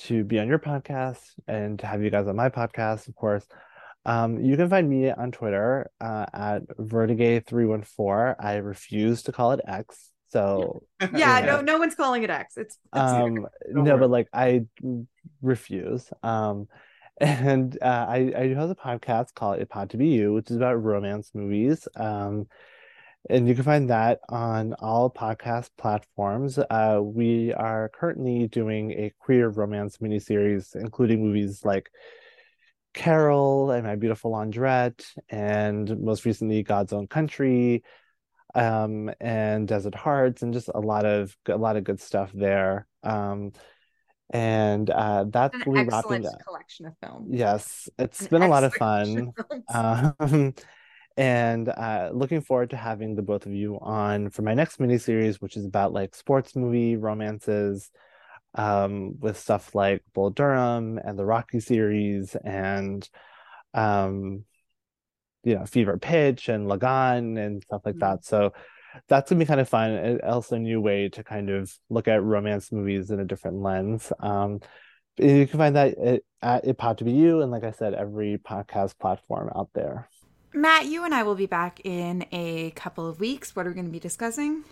to 0.00 0.24
be 0.24 0.38
on 0.38 0.46
your 0.46 0.58
podcast 0.58 1.20
and 1.48 1.78
to 1.78 1.86
have 1.86 2.02
you 2.02 2.10
guys 2.10 2.26
on 2.26 2.36
my 2.36 2.50
podcast, 2.50 3.08
of 3.08 3.14
course. 3.16 3.46
Um, 4.04 4.40
you 4.44 4.58
can 4.58 4.68
find 4.68 4.86
me 4.86 5.10
on 5.10 5.32
Twitter 5.32 5.90
uh, 6.02 6.26
at 6.34 6.68
Vertigay314. 6.78 8.36
I 8.40 8.56
refuse 8.56 9.22
to 9.22 9.32
call 9.32 9.52
it 9.52 9.60
X. 9.66 10.10
So, 10.28 10.82
Yeah, 11.00 11.08
Yeah. 11.14 11.40
no, 11.40 11.60
no 11.62 11.78
one's 11.78 11.94
calling 11.94 12.24
it 12.24 12.28
X. 12.28 12.58
It's, 12.58 12.76
it's 12.92 13.02
um, 13.02 13.46
no, 13.70 13.96
but 13.96 14.10
like 14.10 14.28
I 14.34 14.66
refuse. 15.40 16.12
Um, 16.22 16.68
and 17.22 17.78
uh, 17.80 18.06
I 18.06 18.32
I 18.36 18.48
do 18.48 18.54
have 18.56 18.68
a 18.68 18.74
podcast 18.74 19.32
called 19.32 19.60
A 19.60 19.64
Pod 19.66 19.88
to 19.90 19.96
Be 19.96 20.08
You, 20.08 20.34
which 20.34 20.50
is 20.50 20.58
about 20.58 20.74
romance 20.74 21.30
movies. 21.32 21.88
Um, 21.96 22.48
And 23.30 23.46
you 23.46 23.54
can 23.54 23.64
find 23.64 23.88
that 23.90 24.20
on 24.28 24.74
all 24.74 25.08
podcast 25.10 25.70
platforms. 25.78 26.58
Uh, 26.58 27.00
we 27.02 27.52
are 27.52 27.88
currently 27.88 28.48
doing 28.48 28.90
a 28.92 29.12
queer 29.20 29.48
romance 29.48 29.98
miniseries, 29.98 30.74
including 30.74 31.22
movies 31.22 31.64
like 31.64 31.88
Carol 32.94 33.70
and 33.70 33.86
My 33.86 33.94
Beautiful 33.94 34.32
Laundrette, 34.32 35.04
and 35.28 36.00
most 36.00 36.24
recently 36.24 36.62
God's 36.64 36.92
Own 36.92 37.06
Country, 37.06 37.84
um, 38.54 39.10
and 39.20 39.68
Desert 39.68 39.94
Hearts, 39.94 40.42
and 40.42 40.52
just 40.52 40.68
a 40.74 40.80
lot 40.80 41.06
of 41.06 41.36
a 41.48 41.56
lot 41.56 41.76
of 41.76 41.84
good 41.84 42.00
stuff 42.00 42.30
there. 42.34 42.86
Um, 43.04 43.52
and 44.30 44.90
uh, 44.90 45.26
that's 45.28 45.54
An 45.54 45.60
excellent 45.76 45.90
wrapping 45.92 46.26
up. 46.26 46.44
collection 46.44 46.86
of 46.86 46.94
films. 47.02 47.28
Yes, 47.30 47.88
it's 47.98 48.22
An 48.22 48.28
been 48.28 48.42
a 48.42 48.48
lot 48.48 48.64
of 48.64 48.74
fun. 48.74 49.32
of. 49.68 50.14
Um, 50.20 50.54
and 51.16 51.68
uh, 51.68 52.10
looking 52.12 52.40
forward 52.40 52.70
to 52.70 52.76
having 52.76 53.14
the 53.14 53.22
both 53.22 53.46
of 53.46 53.52
you 53.52 53.78
on 53.80 54.30
for 54.30 54.42
my 54.42 54.54
next 54.54 54.80
mini 54.80 54.98
series, 54.98 55.40
which 55.40 55.56
is 55.56 55.64
about 55.64 55.92
like 55.92 56.14
sports 56.14 56.56
movie 56.56 56.96
romances, 56.96 57.90
um, 58.54 59.18
with 59.20 59.38
stuff 59.38 59.74
like 59.74 60.02
Bull 60.14 60.30
Durham 60.30 60.98
and 60.98 61.18
the 61.18 61.24
Rocky 61.24 61.60
series, 61.60 62.34
and 62.44 63.08
um, 63.74 64.44
you 65.44 65.54
know, 65.56 65.64
Fever 65.64 65.98
Pitch 65.98 66.48
and 66.48 66.68
Lagaan 66.68 67.38
and 67.38 67.62
stuff 67.62 67.82
like 67.84 67.96
Mhm. 67.96 68.00
that. 68.00 68.24
So 68.24 68.52
that's 69.08 69.30
gonna 69.30 69.38
be 69.38 69.46
kind 69.46 69.60
of 69.60 69.68
fun. 69.68 69.90
and 69.90 70.20
Also, 70.22 70.56
a 70.56 70.58
new 70.58 70.80
way 70.80 71.08
to 71.08 71.24
kind 71.24 71.50
of 71.50 71.72
look 71.88 72.08
at 72.08 72.22
romance 72.22 72.70
movies 72.70 73.10
in 73.10 73.20
a 73.20 73.24
different 73.24 73.56
lens. 73.62 74.12
Um, 74.20 74.60
you 75.16 75.46
can 75.46 75.58
find 75.58 75.76
that 75.76 75.96
at, 75.98 76.22
at 76.42 76.64
It 76.66 76.78
Pod 76.78 76.98
to 76.98 77.04
Be 77.04 77.12
You, 77.12 77.40
and 77.40 77.50
like 77.50 77.64
I 77.64 77.70
said, 77.72 77.94
every 77.94 78.38
podcast 78.38 78.98
platform 78.98 79.50
out 79.54 79.70
there. 79.74 80.08
Matt, 80.54 80.86
you 80.86 81.04
and 81.04 81.14
I 81.14 81.22
will 81.22 81.34
be 81.34 81.46
back 81.46 81.80
in 81.84 82.26
a 82.30 82.70
couple 82.72 83.08
of 83.08 83.18
weeks. 83.20 83.56
What 83.56 83.66
are 83.66 83.70
we 83.70 83.74
going 83.74 83.86
to 83.86 83.92
be 83.92 83.98
discussing? 83.98 84.64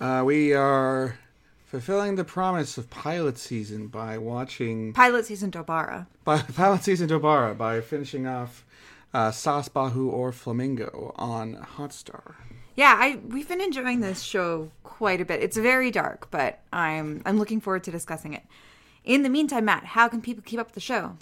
Uh, 0.00 0.22
we 0.24 0.52
are 0.54 1.18
fulfilling 1.66 2.14
the 2.14 2.24
promise 2.24 2.78
of 2.78 2.88
pilot 2.90 3.36
season 3.38 3.88
by 3.88 4.16
watching 4.16 4.92
Pilot 4.92 5.26
season 5.26 5.50
Dobara. 5.50 6.06
by 6.24 6.38
pilot 6.56 6.84
season 6.84 7.08
Dobara 7.08 7.56
by 7.56 7.80
finishing 7.80 8.26
off 8.26 8.64
uh, 9.12 9.30
Saas 9.32 9.68
Bahu 9.68 10.12
Aur 10.12 10.30
Flamingo 10.32 11.12
on 11.16 11.54
Hotstar. 11.76 12.34
Yeah, 12.76 12.94
I 12.98 13.20
we've 13.28 13.48
been 13.48 13.60
enjoying 13.60 14.00
this 14.00 14.22
show 14.22 14.70
quite 14.82 15.20
a 15.20 15.24
bit. 15.24 15.42
It's 15.42 15.56
very 15.56 15.90
dark, 15.92 16.28
but 16.30 16.60
I'm 16.72 17.22
I'm 17.24 17.38
looking 17.38 17.60
forward 17.60 17.84
to 17.84 17.90
discussing 17.92 18.34
it. 18.34 18.42
In 19.04 19.22
the 19.22 19.28
meantime, 19.28 19.64
Matt, 19.66 19.84
how 19.84 20.08
can 20.08 20.20
people 20.20 20.42
keep 20.44 20.58
up 20.58 20.68
with 20.68 20.74
the 20.74 20.80
show? 20.80 21.16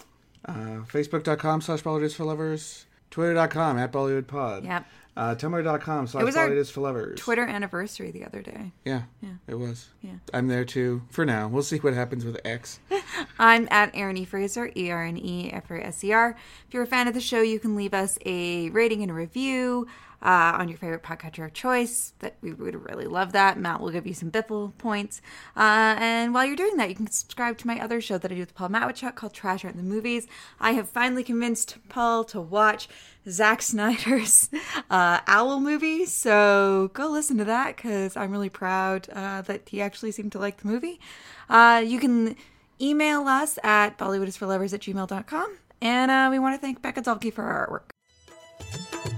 Uh, 0.46 0.84
Facebook.com 0.90 1.60
slash 1.60 1.82
Bollywood 1.82 2.14
for 2.14 2.24
lovers. 2.24 2.86
Twitter.com 3.12 3.78
at 3.78 3.92
Bollywood 3.92 4.26
Pod. 4.26 4.64
Yep. 4.64 4.86
Uh, 5.14 5.34
Tumblr.com 5.34 6.06
slash 6.06 6.22
It 6.22 6.24
was 6.24 6.36
our 6.36 6.48
Bollywood 6.48 6.70
for 6.70 6.80
lovers. 6.80 7.20
Twitter 7.20 7.46
anniversary 7.46 8.10
the 8.10 8.24
other 8.24 8.40
day. 8.40 8.72
Yeah. 8.86 9.02
Yeah, 9.20 9.34
it 9.46 9.56
was. 9.56 9.90
Yeah. 10.00 10.14
I'm 10.32 10.48
there 10.48 10.64
too 10.64 11.02
for 11.10 11.26
now. 11.26 11.48
We'll 11.48 11.62
see 11.62 11.76
what 11.76 11.92
happens 11.92 12.24
with 12.24 12.40
X. 12.46 12.80
I'm 13.38 13.68
at 13.70 13.94
Erin 13.94 14.16
E. 14.16 14.24
Fraser, 14.24 14.72
E 14.74 14.90
R 14.90 15.04
N 15.04 15.18
E 15.18 15.50
F 15.52 15.70
R 15.70 15.78
S 15.80 16.02
E 16.02 16.12
R. 16.12 16.34
If 16.66 16.72
you're 16.72 16.82
a 16.82 16.86
fan 16.86 17.06
of 17.08 17.14
the 17.14 17.20
show, 17.20 17.42
you 17.42 17.60
can 17.60 17.76
leave 17.76 17.92
us 17.92 18.18
a 18.24 18.70
rating 18.70 19.02
and 19.02 19.10
a 19.10 19.14
review 19.14 19.86
uh, 20.22 20.56
on 20.58 20.68
your 20.68 20.78
favorite 20.78 21.02
podcatcher 21.02 21.44
of 21.44 21.52
choice. 21.52 22.14
That 22.20 22.36
we 22.40 22.52
would 22.52 22.88
really 22.88 23.06
love 23.06 23.32
that. 23.32 23.58
Matt 23.58 23.80
will 23.80 23.90
give 23.90 24.06
you 24.06 24.14
some 24.14 24.30
Biffle 24.30 24.76
points. 24.78 25.20
Uh, 25.56 25.96
and 25.98 26.32
while 26.32 26.46
you're 26.46 26.56
doing 26.56 26.76
that, 26.76 26.88
you 26.88 26.94
can 26.94 27.10
subscribe 27.10 27.58
to 27.58 27.66
my 27.66 27.80
other 27.80 28.00
show 28.00 28.18
that 28.18 28.30
I 28.30 28.34
do 28.34 28.40
with 28.40 28.54
Paul 28.54 28.68
Matwychuk 28.68 29.14
called 29.14 29.34
Trash 29.34 29.64
Art 29.64 29.74
in 29.74 29.82
the 29.82 29.94
Movies. 29.94 30.26
I 30.60 30.72
have 30.72 30.88
finally 30.88 31.24
convinced 31.24 31.76
Paul 31.88 32.24
to 32.24 32.40
watch 32.40 32.88
Zack 33.28 33.62
Snyder's 33.62 34.48
uh, 34.90 35.20
Owl 35.26 35.60
movie, 35.60 36.06
so 36.06 36.90
go 36.94 37.08
listen 37.08 37.38
to 37.38 37.44
that 37.44 37.76
because 37.76 38.16
I'm 38.16 38.30
really 38.30 38.48
proud 38.48 39.08
uh, 39.10 39.42
that 39.42 39.68
he 39.68 39.80
actually 39.80 40.12
seemed 40.12 40.32
to 40.32 40.38
like 40.38 40.58
the 40.62 40.68
movie. 40.68 41.00
Uh, 41.48 41.82
you 41.84 42.00
can 42.00 42.36
email 42.80 43.28
us 43.28 43.58
at 43.62 43.96
bollywoodisforlovers 43.98 44.74
at 44.74 44.80
gmail.com. 44.80 45.56
And 45.80 46.10
uh, 46.12 46.28
we 46.30 46.38
want 46.38 46.54
to 46.54 46.60
thank 46.60 46.80
Becca 46.80 47.02
Dalke 47.02 47.32
for 47.32 47.42
our 47.42 47.66
artwork. 47.68 49.11